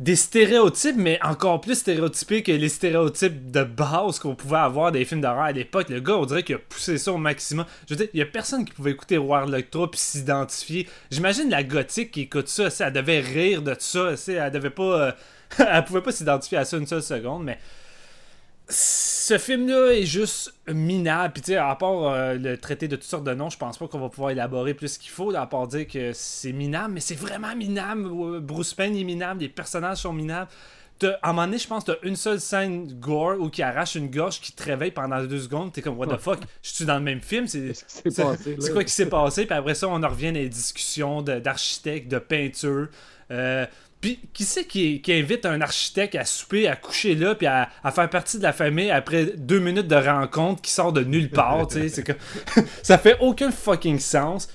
des 0.00 0.16
stéréotypes, 0.16 0.96
mais 0.96 1.18
encore 1.22 1.60
plus 1.60 1.76
stéréotypés 1.76 2.42
que 2.42 2.50
les 2.50 2.68
stéréotypes 2.68 3.52
de 3.52 3.62
base 3.62 4.18
qu'on 4.18 4.34
pouvait 4.34 4.56
avoir 4.56 4.90
des 4.90 5.04
films 5.04 5.20
d'horreur 5.20 5.44
à 5.44 5.52
l'époque. 5.52 5.88
Le 5.88 6.00
gars, 6.00 6.16
on 6.16 6.26
dirait 6.26 6.42
qu'il 6.42 6.56
a 6.56 6.58
poussé 6.58 6.98
ça 6.98 7.12
au 7.12 7.16
maximum. 7.16 7.64
Je 7.86 7.94
veux 7.94 7.98
dire, 7.98 8.08
il 8.12 8.18
y 8.18 8.22
a 8.22 8.26
personne 8.26 8.64
qui 8.64 8.72
pouvait 8.72 8.90
écouter 8.90 9.18
Warlock 9.18 9.70
3 9.70 9.90
puis 9.92 10.00
s'identifier. 10.00 10.88
J'imagine 11.10 11.48
la 11.48 11.62
gothique 11.62 12.10
qui 12.10 12.22
écoute 12.22 12.48
ça, 12.48 12.68
elle 12.80 12.92
devait 12.92 13.20
rire 13.20 13.62
de 13.62 13.76
ça, 13.78 14.14
elle 14.26 14.50
devait 14.50 14.70
pas. 14.70 14.82
Euh, 14.82 15.12
elle 15.58 15.84
pouvait 15.84 16.02
pas 16.02 16.12
s'identifier 16.12 16.58
à 16.58 16.64
ça 16.64 16.76
une 16.76 16.86
seule 16.86 17.02
seconde, 17.02 17.44
mais 17.44 17.58
ce 18.68 19.36
film-là 19.38 19.92
est 19.92 20.06
juste 20.06 20.54
minable. 20.66 21.34
Puis, 21.34 21.42
tu 21.42 21.52
sais, 21.52 21.56
à 21.56 21.74
part 21.74 22.04
euh, 22.04 22.34
le 22.34 22.56
traité 22.56 22.88
de 22.88 22.96
toutes 22.96 23.04
sortes 23.04 23.24
de 23.24 23.34
noms, 23.34 23.50
je 23.50 23.58
pense 23.58 23.76
pas 23.76 23.86
qu'on 23.88 23.98
va 23.98 24.08
pouvoir 24.08 24.30
élaborer 24.30 24.74
plus 24.74 24.96
qu'il 24.96 25.10
faut, 25.10 25.34
à 25.34 25.46
part 25.46 25.66
dire 25.68 25.86
que 25.86 26.12
c'est 26.14 26.52
minable, 26.52 26.94
mais 26.94 27.00
c'est 27.00 27.14
vraiment 27.14 27.54
minable. 27.54 28.40
Bruce 28.40 28.74
Payne 28.74 28.96
est 28.96 29.04
minable, 29.04 29.40
les 29.40 29.48
personnages 29.48 29.98
sont 29.98 30.12
minables. 30.12 30.50
À 31.02 31.30
un 31.30 31.32
moment 31.32 31.46
donné, 31.46 31.58
je 31.58 31.66
pense 31.66 31.84
que 31.84 31.92
t'as 31.92 31.98
une 32.08 32.16
seule 32.16 32.40
scène 32.40 32.98
gore 33.00 33.38
où 33.38 33.50
qui 33.50 33.62
arrache 33.62 33.96
une 33.96 34.10
gorge 34.10 34.40
qui 34.40 34.52
te 34.52 34.62
réveille 34.62 34.92
pendant 34.92 35.22
deux 35.24 35.40
secondes. 35.40 35.72
T'es 35.72 35.82
comme, 35.82 35.98
what 35.98 36.06
the 36.06 36.18
fuck, 36.18 36.38
je 36.62 36.70
suis 36.70 36.84
dans 36.86 36.94
le 36.94 37.02
même 37.02 37.20
film. 37.20 37.46
C'est 37.46 38.72
quoi 38.72 38.84
qui 38.84 38.92
s'est 38.92 39.08
passé? 39.08 39.44
Puis 39.44 39.54
après 39.54 39.74
ça, 39.74 39.88
on 39.88 40.02
en 40.02 40.08
revient 40.08 40.28
à 40.28 40.32
des 40.32 40.48
discussions 40.48 41.20
d'architectes, 41.20 42.08
de, 42.08 42.18
peinture. 42.18 42.88
Euh, 43.30 43.66
puis, 44.04 44.18
qui 44.34 44.44
c'est 44.44 44.66
qui, 44.66 45.00
invite 45.08 45.46
un 45.46 45.62
architecte 45.62 46.14
à 46.14 46.26
souper, 46.26 46.68
à 46.68 46.76
coucher 46.76 47.14
là, 47.14 47.34
puis 47.34 47.46
à, 47.46 47.70
faire 47.90 48.10
partie 48.10 48.36
de 48.36 48.42
la 48.42 48.52
famille 48.52 48.90
après 48.90 49.32
deux 49.34 49.60
minutes 49.60 49.88
de 49.88 49.96
rencontre 49.96 50.60
qui 50.60 50.72
sort 50.72 50.92
de 50.92 51.02
nulle 51.02 51.30
part, 51.30 51.68
tu 51.68 51.88
sais? 51.88 52.02
Comme... 52.02 52.16
ça 52.82 52.98
fait 52.98 53.16
aucun 53.20 53.50
fucking 53.50 53.98
sens. 53.98 54.50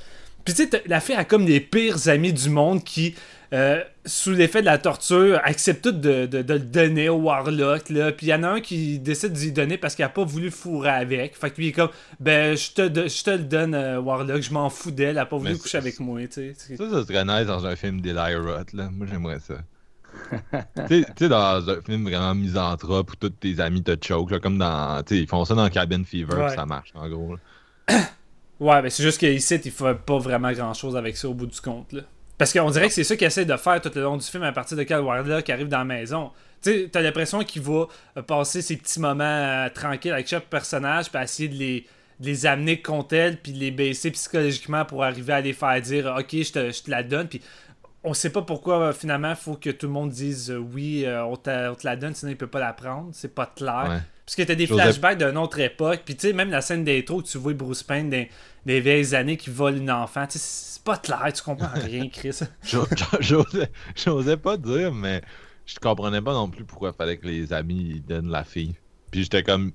Puis, 0.46 0.54
tu 0.54 0.70
sais, 0.70 0.84
la 0.86 1.00
fille 1.00 1.16
a 1.16 1.26
comme 1.26 1.48
les 1.48 1.62
pires 1.62 2.10
amis 2.10 2.32
du 2.32 2.48
monde 2.48 2.84
qui 2.84 3.16
euh, 3.52 3.84
sous 4.06 4.32
l'effet 4.32 4.62
de 4.62 4.66
la 4.66 4.78
torture, 4.78 5.40
accepte 5.44 5.84
tout 5.84 5.92
de, 5.92 6.28
de, 6.28 6.54
le 6.54 6.60
donner 6.60 7.10
au 7.10 7.18
Warlock. 7.18 7.90
Là. 7.90 8.12
Puis 8.12 8.28
il 8.28 8.30
y 8.30 8.34
en 8.34 8.44
a 8.44 8.50
un 8.50 8.62
qui 8.62 9.00
décide 9.00 9.34
d'y 9.34 9.52
donner 9.52 9.78
parce 9.78 9.96
qu'il 9.96 10.06
a 10.06 10.10
pas 10.10 10.24
voulu 10.24 10.52
fourrer 10.52 10.90
avec. 10.90 11.36
Fait 11.36 11.50
que 11.50 11.58
lui, 11.58 11.68
il 11.68 11.70
est 11.70 11.74
comme, 11.74 11.90
ben, 12.20 12.56
je 12.56 12.72
te, 12.72 13.08
je 13.08 13.24
te 13.24 13.32
le 13.32 13.40
donne, 13.40 13.74
euh, 13.74 14.00
Warlock, 14.00 14.42
je 14.42 14.54
m'en 14.54 14.70
fous 14.70 14.92
d'elle, 14.92 15.10
elle 15.10 15.18
a 15.20 15.26
pas 15.26 15.38
voulu 15.38 15.58
coucher 15.58 15.80
avec 15.80 16.00
moi. 16.00 16.20
sais 16.30 16.54
Ça, 16.54 16.90
ça 16.90 17.06
serait 17.06 17.26
nice 17.26 17.48
dans 17.48 17.66
un 17.66 17.76
film 17.76 18.02
d'Eli 18.02 18.36
Roth. 18.36 18.74
Là. 18.74 18.90
Moi, 18.92 19.08
j'aimerais 19.10 19.40
ça. 19.40 19.56
tu 20.88 21.06
sais, 21.18 21.30
dans 21.30 21.70
un 21.70 21.82
film 21.82 22.04
vraiment 22.04 22.36
misanthrope 22.36 23.12
où 23.12 23.16
tous 23.16 23.30
tes 23.30 23.60
amis 23.60 23.84
te 23.84 23.96
choke, 24.00 24.32
là, 24.32 24.40
comme 24.40 24.58
dans. 24.58 25.02
Tu 25.04 25.16
sais, 25.16 25.22
ils 25.22 25.28
font 25.28 25.46
ça 25.46 25.56
dans 25.56 25.70
Cabin 25.70 26.04
Fever, 26.04 26.50
ça 26.56 26.66
marche, 26.66 26.92
en 26.96 27.08
gros. 27.10 27.36
ouais, 28.60 28.82
mais 28.82 28.90
c'est 28.90 29.04
juste 29.04 29.20
qu'ici, 29.20 29.56
il 29.56 29.72
faut 29.72 29.94
pas 29.94 30.18
vraiment 30.20 30.52
grand 30.52 30.74
chose 30.74 30.96
avec 30.96 31.18
ça 31.18 31.30
au 31.30 31.34
bout 31.34 31.48
du 31.48 31.60
compte. 31.62 31.94
Là. 31.94 32.02
Parce 32.40 32.54
qu'on 32.54 32.70
dirait 32.72 32.88
que 32.88 32.94
c'est 32.94 33.04
ça 33.04 33.18
qu'il 33.18 33.28
essaie 33.28 33.44
de 33.44 33.58
faire 33.58 33.82
tout 33.82 33.92
le 33.94 34.02
long 34.02 34.16
du 34.16 34.26
film 34.26 34.44
à 34.44 34.54
partir 34.54 34.78
de 34.78 34.84
quand 34.84 34.98
Warlock 34.98 35.50
arrive 35.50 35.68
dans 35.68 35.80
la 35.80 35.84
maison. 35.84 36.32
Tu 36.64 36.72
sais, 36.72 36.90
t'as 36.90 37.02
l'impression 37.02 37.44
qu'il 37.44 37.62
va 37.62 37.88
euh, 38.18 38.22
passer 38.22 38.62
ses 38.62 38.78
petits 38.78 39.02
moments 39.02 39.26
euh, 39.26 39.68
tranquilles 39.70 40.14
avec 40.14 40.28
chaque 40.28 40.46
personnage, 40.46 41.12
puis 41.12 41.22
essayer 41.22 41.50
de 41.50 41.56
les, 41.56 41.86
les 42.22 42.46
amener 42.46 42.82
contre 42.82 43.14
elle, 43.16 43.36
puis 43.38 43.52
les 43.52 43.72
baisser 43.72 44.12
psychologiquement 44.12 44.86
pour 44.86 45.04
arriver 45.04 45.34
à 45.34 45.42
les 45.42 45.52
faire 45.52 45.82
dire 45.82 46.16
Ok, 46.18 46.30
je 46.32 46.52
te, 46.54 46.72
je 46.72 46.82
te 46.82 46.90
la 46.90 47.04
donne. 47.04 47.28
Puis 47.28 47.42
on 48.10 48.14
sait 48.14 48.32
pas 48.32 48.42
pourquoi 48.42 48.82
euh, 48.82 48.94
finalement 48.94 49.30
il 49.30 49.36
faut 49.36 49.56
que 49.56 49.70
tout 49.70 49.86
le 49.86 49.92
monde 49.92 50.10
dise 50.10 50.52
oui, 50.74 51.06
on, 51.08 51.36
te, 51.36 51.86
la 51.86 51.96
donne, 51.96 52.16
sinon 52.16 52.32
il 52.32 52.38
peut 52.38 52.48
pas 52.48 52.60
la 52.60 52.74
prendre. 52.74 53.10
C'est 53.14 53.34
pas 53.34 53.46
clair. 53.46 54.04
Parce 54.26 54.36
que 54.36 54.44
t'as 54.44 54.56
des 54.56 54.68
flashbacks 54.68 55.18
d'une 55.18 55.38
autre 55.38 55.60
époque. 55.60 56.02
Puis 56.06 56.16
tu 56.16 56.28
sais, 56.28 56.34
même 56.34 56.52
la 56.52 56.62
scène 56.62 56.84
d'intro 56.84 57.18
où 57.18 57.24
tu 57.24 57.38
vois 57.40 57.54
Bruce 57.54 57.82
Payne 57.82 58.10
des, 58.12 58.30
des 58.66 58.80
vieilles 58.80 59.16
années 59.16 59.38
qui 59.38 59.50
vole 59.50 59.78
une 59.78 59.90
enfant. 59.90 60.26
C'est 60.30 60.84
pas 60.84 60.98
clair, 60.98 61.32
tu 61.34 61.42
comprends 61.42 61.68
rien, 61.74 62.08
Chris. 62.10 62.40
J'osais 63.96 64.38
pas 64.38 64.58
dire, 64.58 64.94
mais 64.94 65.22
je 65.66 65.80
comprenais 65.80 66.22
pas 66.22 66.34
non 66.34 66.50
plus 66.50 66.64
pourquoi 66.64 66.90
il 66.90 66.96
fallait 66.96 67.18
que 67.18 67.26
les 67.26 67.54
amis 67.54 68.04
donnent 68.08 68.30
la 68.30 68.44
fille. 68.44 68.76
Puis 69.12 69.24
j'étais 69.24 69.44
comme, 69.44 69.72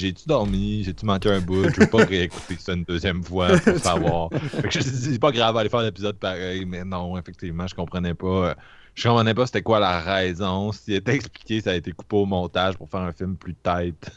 j'ai-tu 0.00 0.26
dormi? 0.26 0.82
J'ai-tu 0.84 1.04
manqué 1.04 1.30
un 1.30 1.40
bout? 1.40 1.68
Je 1.68 1.80
veux 1.80 1.86
pas 1.86 2.04
réécouter 2.06 2.56
ça 2.58 2.72
une 2.72 2.84
deuxième 2.84 3.22
fois 3.22 3.58
pour 3.58 3.78
savoir. 3.82 4.30
fait 4.32 4.62
que 4.68 4.70
je 4.70 4.80
c'est 4.80 5.18
pas 5.18 5.30
grave, 5.30 5.56
aller 5.56 5.68
faire 5.68 5.82
l'épisode 5.82 6.16
pareil, 6.16 6.64
mais 6.64 6.84
non, 6.84 7.18
effectivement, 7.18 7.66
je 7.66 7.74
comprenais 7.74 8.14
pas. 8.14 8.56
Je 8.94 9.08
comprenais 9.08 9.34
pas 9.34 9.46
c'était 9.46 9.62
quoi 9.62 9.78
la 9.78 10.00
raison. 10.00 10.72
Si 10.72 10.94
était 10.94 11.14
expliqué, 11.14 11.60
ça 11.60 11.70
a 11.70 11.74
été 11.74 11.92
coupé 11.92 12.16
au 12.16 12.26
montage 12.26 12.76
pour 12.76 12.88
faire 12.88 13.00
un 13.00 13.12
film 13.12 13.36
plus 13.36 13.54
tête. 13.54 14.10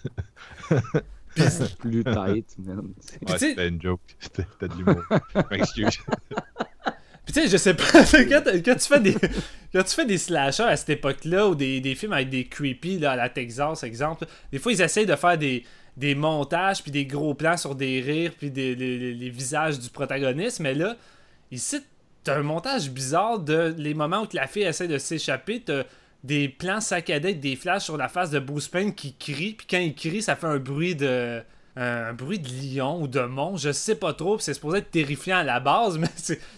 plus 1.80 2.04
tête, 2.04 2.56
même. 2.60 2.94
Ouais, 3.28 3.38
c'était 3.38 3.68
une 3.68 3.82
joke. 3.82 4.02
C'était 4.20 4.68
de 4.68 4.74
l'humour. 4.76 5.04
Excuse. 5.52 6.00
Puis 7.26 7.34
tu 7.34 7.42
sais, 7.42 7.48
je 7.48 7.58
sais 7.58 7.74
pas, 7.74 7.84
quand, 8.04 8.76
tu 8.76 8.88
fais 8.88 9.00
des 9.00 9.16
quand 9.74 9.84
tu 9.84 9.96
fais 9.96 10.06
des 10.06 10.18
slashers 10.18 10.64
à 10.64 10.76
cette 10.76 10.90
époque-là, 10.90 11.48
ou 11.48 11.56
des, 11.56 11.80
des, 11.80 11.96
films 11.96 12.14
avec 12.14 12.30
des 12.30 12.46
creepy, 12.46 13.00
là, 13.00 13.12
à 13.12 13.16
la 13.16 13.30
Texas, 13.30 13.84
exemple, 13.84 14.26
des 14.52 14.60
fois, 14.60 14.74
ils 14.74 14.82
essayent 14.82 15.06
de 15.06 15.16
faire 15.16 15.38
des, 15.38 15.64
des 15.96 16.16
montages, 16.16 16.82
puis 16.82 16.92
des 16.92 17.06
gros 17.06 17.34
plans 17.34 17.58
sur 17.58 17.76
des 17.76 18.02
rires, 18.02 18.34
puis 18.38 18.52
des, 18.52 18.76
les, 18.76 19.30
visages 19.30 19.80
du 19.80 19.90
protagoniste, 19.90 20.60
mais 20.60 20.74
là, 20.74 20.98
ici, 21.52 21.82
t'as 22.24 22.38
un 22.38 22.44
montage 22.44 22.90
bizarre 22.90 23.40
de 23.40 23.74
les 23.78 23.94
moments 23.94 24.24
où 24.24 24.28
la 24.34 24.48
fille 24.48 24.64
essaie 24.64 24.88
de 24.88 24.98
s'échapper, 24.98 25.62
t'as 25.62 25.84
des 26.24 26.48
plans 26.50 26.82
saccadés 26.82 27.30
avec 27.30 27.40
des 27.42 27.56
flashs 27.56 27.84
sur 27.84 27.98
la 27.98 28.08
face 28.08 28.32
de 28.32 28.40
Bruce 28.40 28.68
Payne 28.68 28.94
qui 28.94 29.14
crie, 29.14 29.54
puis 29.54 29.68
quand 29.70 29.78
il 29.78 29.94
crie, 29.94 30.22
ça 30.22 30.36
fait 30.36 30.48
un 30.48 30.58
bruit 30.58 30.96
de 30.96 31.42
un 31.76 32.14
bruit 32.14 32.40
de 32.40 32.48
lion 32.48 33.02
ou 33.02 33.08
de 33.08 33.22
monstre, 33.22 33.68
je 33.68 33.72
sais 33.72 33.96
pas 33.96 34.14
trop, 34.14 34.38
c'est 34.40 34.54
supposé 34.54 34.80
être 34.80 34.92
terrifiant 34.92 35.38
à 35.38 35.44
la 35.44 35.60
base, 35.60 35.98
mais 36.00 36.08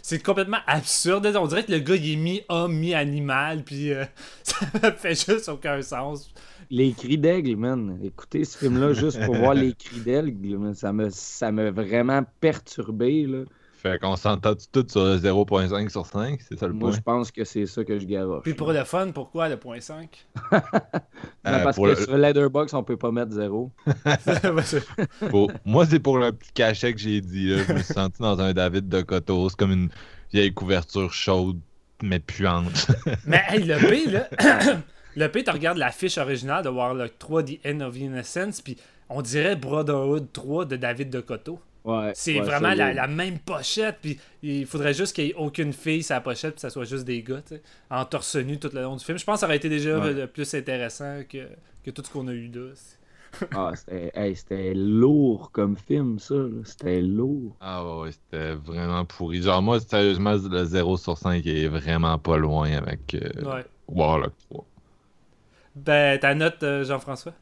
c'est 0.01 0.23
complètement 0.23 0.59
absurde. 0.67 1.25
On 1.39 1.47
dirait 1.47 1.63
que 1.63 1.71
le 1.71 1.79
gars 1.79 1.95
il 1.95 2.13
est 2.13 2.15
mi-homme, 2.15 2.75
mi-animal, 2.75 3.63
puis 3.63 3.93
euh, 3.93 4.05
ça 4.43 4.91
fait 4.91 5.15
juste 5.15 5.49
aucun 5.49 5.81
sens. 5.81 6.33
Les 6.69 6.93
cris 6.93 7.17
d'aigle, 7.17 7.55
man. 7.55 7.99
Écoutez 8.03 8.43
ce 8.43 8.57
film-là 8.57 8.93
juste 8.93 9.23
pour 9.23 9.35
voir 9.35 9.53
les 9.53 9.73
cris 9.73 9.99
d'aigle, 9.99 10.75
ça 10.75 10.91
me 10.91 11.09
ça 11.09 11.51
m'a 11.51 11.71
vraiment 11.71 12.23
perturbé. 12.39 13.25
Là. 13.27 13.43
Fait 13.85 13.99
qu'on 13.99 14.15
s'entend 14.15 14.53
tout 14.71 14.83
sur 14.89 15.03
le 15.05 15.17
0.5 15.17 15.89
sur 15.89 16.07
5, 16.07 16.39
c'est 16.41 16.57
ça 16.57 16.65
le 16.65 16.73
Moi, 16.73 16.89
point? 16.89 16.97
je 16.97 17.01
pense 17.01 17.31
que 17.31 17.43
c'est 17.43 17.67
ça 17.67 17.83
que 17.83 17.99
je 17.99 18.05
garoche. 18.07 18.41
Puis 18.41 18.55
pour 18.55 18.71
le 18.73 18.83
fun, 18.83 19.11
pourquoi 19.11 19.47
le 19.47 19.57
point 19.57 19.79
5 19.79 20.25
Non, 20.51 20.59
Euh, 21.45 21.63
parce 21.63 21.77
que 21.77 21.81
le- 21.83 21.95
sur 21.95 22.17
Leatherbox, 22.17 22.73
on 22.73 22.83
peut 22.83 22.97
pas 22.97 23.11
mettre 23.11 23.31
zéro. 23.33 23.71
Pour- 25.29 25.51
Moi, 25.65 25.85
c'est 25.85 25.99
pour 25.99 26.17
le 26.17 26.31
petit 26.31 26.51
cachet 26.53 26.93
que 26.93 26.99
j'ai 26.99 27.21
dit. 27.21 27.49
Là. 27.49 27.63
Je 27.67 27.73
me 27.73 27.77
suis 27.79 27.93
senti 27.93 28.21
dans 28.21 28.39
un 28.39 28.53
David 28.53 28.89
de 28.89 29.01
Coteau. 29.01 29.49
C'est 29.49 29.55
comme 29.57 29.71
une 29.71 29.89
vieille 30.33 30.53
couverture 30.53 31.13
chaude, 31.13 31.59
mais 32.01 32.19
puante. 32.19 32.87
Mais 33.27 33.43
hey, 33.49 33.63
le 33.63 33.75
P, 33.77 34.09
là. 34.09 34.27
le 35.15 35.27
P, 35.27 35.43
tu 35.43 35.51
regardes 35.51 35.77
l'affiche 35.77 36.17
originale 36.17 36.63
de 36.63 36.69
Warlock 36.69 37.17
3 37.19 37.43
The 37.43 37.59
End 37.65 37.81
of 37.81 37.95
Innocence, 37.97 38.61
puis 38.61 38.77
on 39.09 39.21
dirait 39.21 39.55
Brotherhood 39.55 40.31
3 40.33 40.65
de 40.65 40.75
David 40.75 41.09
de 41.11 41.19
Coteau. 41.21 41.59
Ouais, 41.85 42.11
C'est 42.15 42.39
ouais, 42.39 42.45
vraiment 42.45 42.73
la, 42.73 43.07
même 43.07 43.37
pochette, 43.39 43.97
puis 44.01 44.17
il 44.41 44.65
faudrait 44.65 44.93
juste 44.93 45.15
qu'il 45.15 45.25
n'y 45.25 45.29
ait 45.31 45.35
aucune 45.35 45.71
fille 45.71 46.01
sur 46.03 46.15
la 46.15 46.21
pochette, 46.21 46.55
puis 46.55 46.61
ça 46.61 46.69
soit 46.71 46.85
juste 46.85 47.05
des 47.05 47.21
gars, 47.21 47.41
tu 47.47 47.55
sais, 47.55 47.61
en 47.91 48.03
torse 48.05 48.35
nu 48.37 48.57
tout 48.59 48.71
le 48.73 48.81
long 48.81 48.95
du 48.95 49.05
film. 49.05 49.17
Je 49.19 49.23
pense 49.23 49.35
que 49.35 49.39
ça 49.41 49.45
aurait 49.45 49.57
été 49.57 49.69
déjà 49.69 49.99
Ouais. 49.99 50.13
le 50.13 50.27
plus 50.27 50.51
intéressant 50.55 51.21
que, 51.29 51.47
que 51.83 51.91
tout 51.91 52.01
ce 52.03 52.09
qu'on 52.11 52.27
a 52.27 52.33
eu 52.33 52.47
là. 52.51 52.71
Ah, 53.53 53.71
c'était 53.75 54.11
hey, 54.15 54.35
c'était 54.35 54.73
lourd 54.73 55.51
comme 55.51 55.75
film, 55.77 56.19
ça. 56.19 56.35
là. 56.35 56.61
C'était 56.63 57.01
lourd. 57.01 57.55
Ah 57.59 57.85
ouais, 57.85 58.01
ouais, 58.03 58.11
c'était 58.13 58.55
vraiment 58.55 59.03
pourri. 59.05 59.41
Genre, 59.41 59.61
moi, 59.61 59.79
sérieusement, 59.81 60.35
le 60.49 60.63
0 60.63 60.95
sur 60.97 61.17
5 61.17 61.45
est 61.45 61.67
vraiment 61.67 62.17
pas 62.17 62.37
loin 62.37 62.71
avec 62.71 63.13
euh, 63.13 63.29
Ouais. 63.43 63.65
Warlock 63.89 64.33
3. 64.49 64.65
Ben, 65.75 66.17
ta 66.19 66.33
note, 66.35 66.63
euh, 66.63 66.83
Jean-François? 66.85 67.33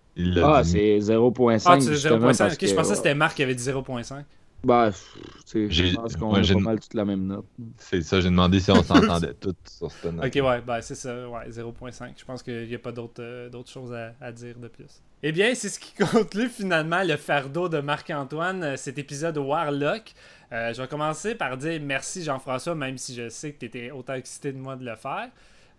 Ah, 0.43 0.63
c'est 0.63 0.99
0.5. 0.99 1.63
Ah, 1.65 1.77
tu 1.77 1.87
justement, 1.91 2.17
0.5. 2.31 2.37
parce 2.37 2.53
Ok, 2.55 2.65
je 2.65 2.73
pensais 2.73 2.73
que 2.73 2.89
ouais. 2.89 2.95
c'était 2.95 3.15
Marc 3.15 3.35
qui 3.35 3.43
avait 3.43 3.55
dit 3.55 3.63
0.5. 3.63 4.23
Ben, 4.63 4.91
tu 4.91 4.99
sais, 5.45 5.69
J'ai- 5.69 5.87
je 5.87 5.95
pense 5.95 6.15
qu'on 6.15 6.33
ouais, 6.33 6.49
a 6.49 6.53
pas 6.53 6.59
mal 6.59 6.79
toute 6.79 6.93
la 6.93 7.03
même 7.03 7.25
note. 7.27 7.45
C'est 7.77 8.01
ça, 8.01 8.21
j'ai 8.21 8.29
demandé 8.29 8.61
si 8.61 8.71
on 8.71 8.75
s'entendait 8.83 9.33
tous 9.33 9.53
sur 9.69 9.91
cette 9.91 10.13
note. 10.13 10.25
Ok, 10.25 10.41
ouais, 10.41 10.61
ben 10.61 10.81
c'est 10.81 10.95
ça, 10.95 11.27
ouais, 11.29 11.49
0.5. 11.49 12.13
Je 12.17 12.23
pense 12.23 12.41
qu'il 12.41 12.67
n'y 12.67 12.75
a 12.75 12.79
pas 12.79 12.93
d'autres 12.93 13.21
euh, 13.21 13.49
d'autres 13.49 13.69
choses 13.69 13.93
à, 13.93 14.13
à 14.21 14.31
dire 14.31 14.57
de 14.57 14.69
plus. 14.69 15.01
Eh 15.21 15.33
bien, 15.33 15.53
c'est 15.53 15.67
ce 15.67 15.79
qui 15.79 15.93
conclut 16.11 16.47
finalement 16.47 17.03
le 17.03 17.17
fardeau 17.17 17.67
de 17.67 17.79
Marc-Antoine, 17.81 18.63
euh, 18.63 18.75
cet 18.77 18.97
épisode 18.97 19.37
Warlock. 19.37 20.13
Euh, 20.53 20.73
je 20.73 20.81
vais 20.81 20.87
commencer 20.87 21.35
par 21.35 21.57
dire 21.57 21.81
merci 21.83 22.23
Jean-François, 22.23 22.73
même 22.75 22.97
si 22.97 23.13
je 23.15 23.27
sais 23.27 23.51
que 23.51 23.59
tu 23.59 23.65
étais 23.65 23.91
autant 23.91 24.13
excité 24.13 24.53
de 24.53 24.57
moi 24.59 24.77
de 24.77 24.85
le 24.85 24.95
faire. 24.95 25.27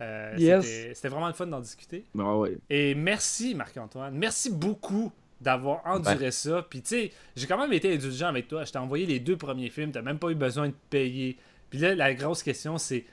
Euh, 0.00 0.34
Yes. 0.38 0.64
c'était- 0.64 0.94
C'était 0.94 1.08
vraiment 1.08 1.28
le 1.28 1.32
fun 1.34 1.46
d'en 1.46 1.60
discuter. 1.60 2.04
Ah 2.18 2.36
ouais. 2.36 2.58
Et 2.70 2.94
merci 2.94 3.54
Marc-Antoine. 3.54 4.14
Merci 4.16 4.50
beaucoup 4.50 5.12
d'avoir 5.40 5.82
enduré 5.86 6.30
ça. 6.30 6.66
Puis 6.68 6.80
tu 6.82 6.88
sais, 6.88 7.12
j'ai 7.36 7.46
quand 7.46 7.58
même 7.58 7.72
été 7.72 7.92
indulgent 7.94 8.26
avec 8.28 8.48
toi. 8.48 8.64
Je 8.64 8.72
t'ai 8.72 8.78
envoyé 8.78 9.06
les 9.06 9.20
deux 9.20 9.36
premiers 9.36 9.70
films. 9.70 9.92
T'as 9.92 10.02
même 10.02 10.18
pas 10.18 10.30
eu 10.30 10.34
besoin 10.34 10.68
de 10.68 10.74
payer. 10.90 11.36
Puis 11.70 11.78
là, 11.78 11.94
la 11.94 12.14
grosse 12.14 12.42
question, 12.42 12.78
c'est 12.78 13.04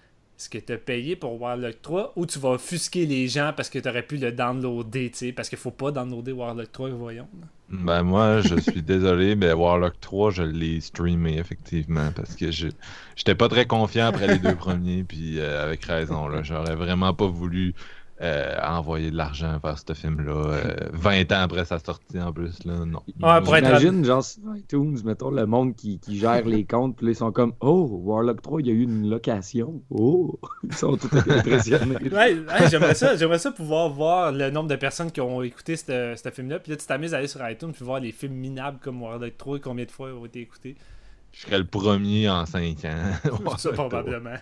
est-ce 0.42 0.50
que 0.50 0.58
t'as 0.58 0.78
payé 0.78 1.16
pour 1.16 1.40
Warlock 1.40 1.84
3 1.84 2.14
ou 2.16 2.26
tu 2.26 2.40
vas 2.40 2.54
offusquer 2.54 3.06
les 3.06 3.28
gens 3.28 3.54
parce 3.56 3.70
que 3.70 3.78
t'aurais 3.78 4.02
pu 4.02 4.18
le 4.18 4.32
downloader, 4.32 5.12
tu 5.12 5.18
sais, 5.18 5.32
parce 5.32 5.50
qu'il 5.50 5.60
faut 5.60 5.70
pas 5.70 5.92
downloader 5.92 6.32
Warlock 6.32 6.72
3, 6.72 6.90
voyons. 6.90 7.28
Ben 7.70 8.02
moi, 8.02 8.42
je 8.42 8.56
suis 8.60 8.82
désolé, 8.82 9.36
mais 9.36 9.54
Warlock 9.54 10.00
3, 10.02 10.32
je 10.32 10.42
l'ai 10.42 10.82
streamé 10.82 11.38
effectivement 11.38 12.12
parce 12.16 12.36
que 12.36 12.50
je 12.50 12.70
j'étais 13.16 13.36
pas 13.36 13.50
très 13.50 13.68
confiant 13.68 14.08
après 14.08 14.26
les 14.26 14.40
deux 14.40 14.56
premiers, 14.66 15.04
puis 15.04 15.40
euh, 15.40 15.64
avec 15.64 15.86
raison 15.86 16.28
là, 16.28 16.42
j'aurais 16.42 16.76
vraiment 16.76 17.14
pas 17.14 17.28
voulu 17.28 17.76
euh, 18.22 18.56
envoyer 18.64 19.10
de 19.10 19.18
l'argent 19.18 19.57
vers 19.64 19.77
ce 19.80 19.93
film-là 19.93 20.31
euh, 20.34 20.73
20 20.93 21.31
ans 21.31 21.41
après 21.41 21.65
sa 21.65 21.80
sortie 21.80 22.19
en 22.19 22.31
plus 22.31 22.64
là, 22.65 22.85
non. 22.85 23.02
Ouais, 23.22 23.41
pour 23.41 23.56
être- 23.56 23.65
J'imagine, 23.65 24.06
genre, 24.06 24.23
sur 24.23 24.39
iTunes, 24.56 24.98
mettons, 25.03 25.31
le 25.31 25.45
monde 25.48 25.76
qui, 25.76 25.99
qui 25.99 26.19
gère 26.19 26.45
les 26.45 26.64
comptes, 26.65 26.98
puis 26.98 27.07
là, 27.07 27.11
ils 27.14 27.15
sont 27.15 27.31
comme 27.31 27.53
Oh, 27.61 27.88
Warlock 28.03 28.41
3, 28.41 28.61
il 28.61 28.68
y 28.68 28.69
a 28.69 28.73
eu 28.73 28.84
une 28.84 29.10
location. 29.10 29.81
Oh, 29.89 30.39
ils 30.64 30.73
sont 30.76 30.98
tout 30.98 31.10
impressionnés. 31.15 31.95
Ouais, 32.11 32.35
ouais, 32.35 32.69
j'aimerais 32.69 32.93
ça, 32.95 33.15
j'aimerais 33.15 33.39
ça 33.39 33.52
pouvoir 33.52 33.89
voir 33.89 34.31
le 34.31 34.49
nombre 34.52 34.69
de 34.69 34.76
personnes 34.76 35.11
qui 35.11 35.22
ont 35.22 35.41
écouté 35.41 35.76
ce 35.76 36.14
ce 36.15 36.30
film-là. 36.30 36.60
Puis 36.60 36.72
là, 36.72 36.77
tu 36.77 36.85
t'amuses 36.85 37.14
à 37.14 37.18
aller 37.18 37.27
sur 37.27 37.48
iTunes 37.49 37.72
puis 37.72 37.84
voir 37.84 37.99
les 37.99 38.11
films 38.11 38.34
minables 38.34 38.77
comme 38.84 39.02
Warlock 39.02 39.35
3 39.38 39.57
et 39.57 39.60
combien 39.61 39.85
de 39.85 39.91
fois 39.91 40.10
ils 40.10 40.15
ont 40.15 40.26
été 40.26 40.41
écoutés. 40.41 40.76
Je 41.34 41.41
serais 41.41 41.60
le 41.60 41.66
premier 41.66 42.30
en 42.30 42.45
5 42.45 42.86
ans. 42.86 43.56
Ça, 43.58 43.72
probablement. 43.72 44.36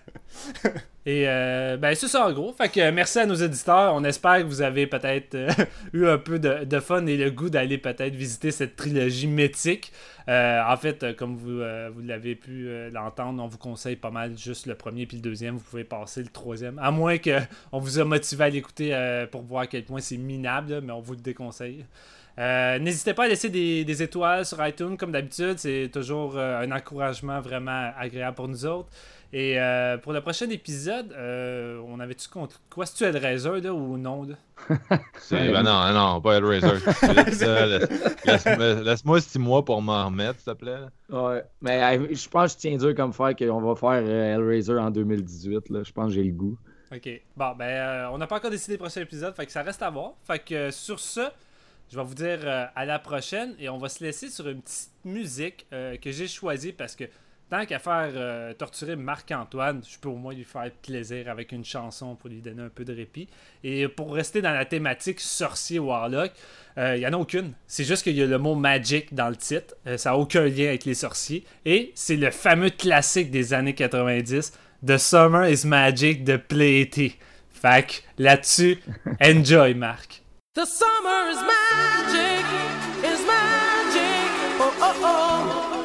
Et 1.06 1.28
euh, 1.28 1.78
ben, 1.78 1.95
c'est 1.95 2.07
ça 2.07 2.28
en 2.28 2.34
gros. 2.34 2.53
Fait 2.53 2.70
que 2.70 2.80
euh, 2.80 2.91
merci 2.91 3.20
à 3.20 3.26
nos 3.26 3.34
éditeurs. 3.34 3.95
On 3.95 4.03
espère 4.03 4.40
que 4.40 4.44
vous 4.44 4.61
avez 4.61 4.86
peut-être 4.86 5.34
euh, 5.34 5.49
eu 5.94 6.06
un 6.06 6.18
peu 6.18 6.38
de, 6.38 6.66
de 6.66 6.80
fun 6.80 7.06
et 7.07 7.18
le 7.18 7.32
goût 7.32 7.49
d'aller 7.49 7.78
peut-être 7.78 8.14
visiter 8.14 8.52
cette 8.52 8.76
trilogie 8.76 9.26
mythique. 9.26 9.91
Euh, 10.30 10.61
en 10.64 10.78
fait, 10.78 11.16
comme 11.16 11.36
vous, 11.36 11.61
euh, 11.61 11.90
vous 11.91 12.02
l'avez 12.02 12.36
pu 12.36 12.68
euh, 12.68 12.91
l'entendre, 12.91 13.41
on 13.41 13.48
vous 13.48 13.57
conseille 13.57 13.95
pas 13.95 14.11
mal 14.11 14.38
juste 14.38 14.68
le 14.68 14.76
premier 14.76 15.07
puis 15.07 15.18
le 15.18 15.24
deuxième. 15.24 15.56
Vous 15.56 15.64
pouvez 15.64 15.84
passer 15.84 16.22
le 16.22 16.28
troisième. 16.28 16.78
À 16.78 16.91
moins 16.91 17.18
qu'on 17.18 17.80
vous 17.80 17.98
a 17.98 18.06
motivé 18.06 18.44
à 18.44 18.49
l'écouter 18.49 18.94
euh, 18.94 19.26
pour 19.26 19.41
voir 19.41 19.64
à 19.64 19.68
quel 19.68 19.86
point 19.86 20.02
c'est 20.02 20.18
minable, 20.18 20.74
là, 20.74 20.82
mais 20.82 20.91
on 20.91 20.99
vous 21.02 21.14
le 21.14 21.22
déconseille. 21.22 21.86
Euh, 22.40 22.80
N'hésitez 22.80 23.14
pas 23.14 23.26
à 23.26 23.28
laisser 23.28 23.49
des, 23.49 23.84
des 23.84 24.02
étoiles 24.03 24.45
sur 24.45 24.66
iTunes, 24.66 24.95
comme 24.98 25.11
d'habitude. 25.11 25.56
C'est 25.57 25.90
toujours 25.91 26.38
euh, 26.38 26.61
un 26.61 26.72
encouragement 26.72 27.41
vraiment 27.41 27.91
agréable 27.98 28.36
pour 28.36 28.48
nous 28.48 28.66
autres. 28.66 28.90
Et 29.32 29.60
euh, 29.60 29.98
pour 29.98 30.11
le 30.14 30.22
prochain 30.22 30.49
épisode, 30.49 31.11
euh, 31.14 31.80
on 31.88 31.99
avait-tu 31.99 32.28
contre 32.30 32.60
quoi? 32.70 32.88
C'est-tu 32.88 33.03
Hellraiser 33.03 33.61
là, 33.61 33.72
ou 33.74 33.95
non 33.98 34.24
là? 34.24 34.36
Ben 35.32 35.61
non, 35.61 35.94
non, 35.94 36.20
pas 36.22 36.38
Hellraiser. 36.38 36.68
Laisse- 37.16 37.44
Laisse-moi 38.26 38.74
laisse-moi 38.82 39.22
six 39.22 39.38
mois 39.38 39.64
pour 39.64 39.82
m'en 39.84 40.06
remettre, 40.06 40.40
s'il 40.40 40.53
te 40.53 40.57
plaît. 40.57 40.78
Ouais, 41.10 41.44
mais 41.61 41.98
euh, 41.99 42.07
je 42.11 42.28
pense 42.28 42.56
que 42.56 42.61
je 42.61 42.68
tiens 42.70 42.78
dur 42.78 42.95
comme 42.95 43.14
faire 43.14 43.36
qu'on 43.36 43.61
va 43.61 43.76
faire 43.76 44.03
euh, 44.03 44.36
Hellraiser 44.36 44.78
en 44.80 44.90
2018. 44.90 45.70
Là. 45.70 45.82
Je 45.84 45.91
pense 45.91 46.07
que 46.07 46.14
j'ai 46.14 46.24
le 46.24 46.32
goût. 46.34 46.57
Ok. 46.91 47.07
Bon, 47.38 47.53
ben, 47.56 47.66
euh, 47.66 48.07
on 48.11 48.18
n'a 48.18 48.26
pas 48.26 48.38
encore 48.38 48.49
décidé 48.49 48.74
le 48.74 48.80
prochain 48.80 49.02
épisode, 49.02 49.36
fait 49.36 49.45
que 49.45 49.52
ça 49.52 49.61
reste 49.61 49.84
à 49.84 49.91
voir. 49.91 50.14
Fait 50.26 50.40
que 50.40 50.56
euh, 50.56 50.72
sur 50.72 50.99
ce, 50.99 51.22
je 51.91 51.98
vais 51.98 52.03
vous 52.03 52.16
dire 52.16 52.40
euh, 52.44 52.66
à 52.76 52.86
la 52.86 52.99
prochaine 52.99 53.56
et 53.60 53.70
on 53.70 53.78
va 53.78 53.90
se 53.90 54.03
laisser 54.03 54.30
sur 54.30 54.48
une 54.48 54.61
petite 54.61 54.91
musique 55.06 55.66
euh, 55.74 55.98
que 55.98 56.11
j'ai 56.11 56.28
choisie 56.28 56.72
parce 56.72 56.95
que 56.95 57.06
tant 57.49 57.66
qu'à 57.66 57.80
faire 57.80 58.11
euh, 58.16 58.53
torturer 58.53 58.95
Marc-Antoine, 58.95 59.82
je 59.88 59.98
peux 59.98 60.10
au 60.10 60.16
moins 60.16 60.34
lui 60.34 60.44
faire 60.44 60.70
plaisir 60.84 61.30
avec 61.30 61.52
une 61.52 61.66
chanson 61.66 62.16
pour 62.16 62.30
lui 62.30 62.41
donner 62.41 62.61
un 62.61 62.70
peu 62.70 62.86
de 62.86 62.94
répit. 62.94 63.28
Et 63.64 63.88
pour 63.88 64.14
rester 64.14 64.41
dans 64.41 64.52
la 64.52 64.66
thématique 64.66 65.20
sorcier 65.20 65.80
Warlock, 65.80 66.32
euh, 66.78 66.95
il 66.95 66.99
n'y 66.99 67.07
en 67.07 67.14
a 67.14 67.18
aucune. 67.18 67.53
C'est 67.68 67.84
juste 67.84 68.03
qu'il 68.03 68.16
y 68.16 68.22
a 68.22 68.26
le 68.26 68.38
mot 68.38 68.56
magic 68.56 69.14
dans 69.14 69.30
le 69.30 69.36
titre. 69.36 69.76
Euh, 69.88 69.98
ça 69.98 70.11
n'a 70.11 70.18
aucun 70.18 70.45
lien 70.45 70.68
avec 70.68 70.86
les 70.86 70.94
sorciers. 70.94 71.44
Et 71.66 71.91
c'est 71.95 72.18
le 72.18 72.32
fameux 72.32 72.70
classique 72.70 73.32
des 73.32 73.53
années 73.53 73.76
90, 73.76 74.53
The 74.86 74.98
Summer 74.98 75.49
is 75.49 75.66
Magic 75.66 76.24
de 76.24 76.38
Play 76.38 76.90
Fait 77.49 77.88
que 77.88 78.24
là-dessus, 78.24 78.80
enjoy 79.22 79.74
Marc. 79.74 80.19
The 80.56 80.66
summer 80.66 81.30
is 81.30 81.38
magic, 81.44 82.46
is 83.06 83.22
magic. 83.24 84.32
Oh, 84.60 84.74
oh, 84.82 85.02
oh. 85.04 85.78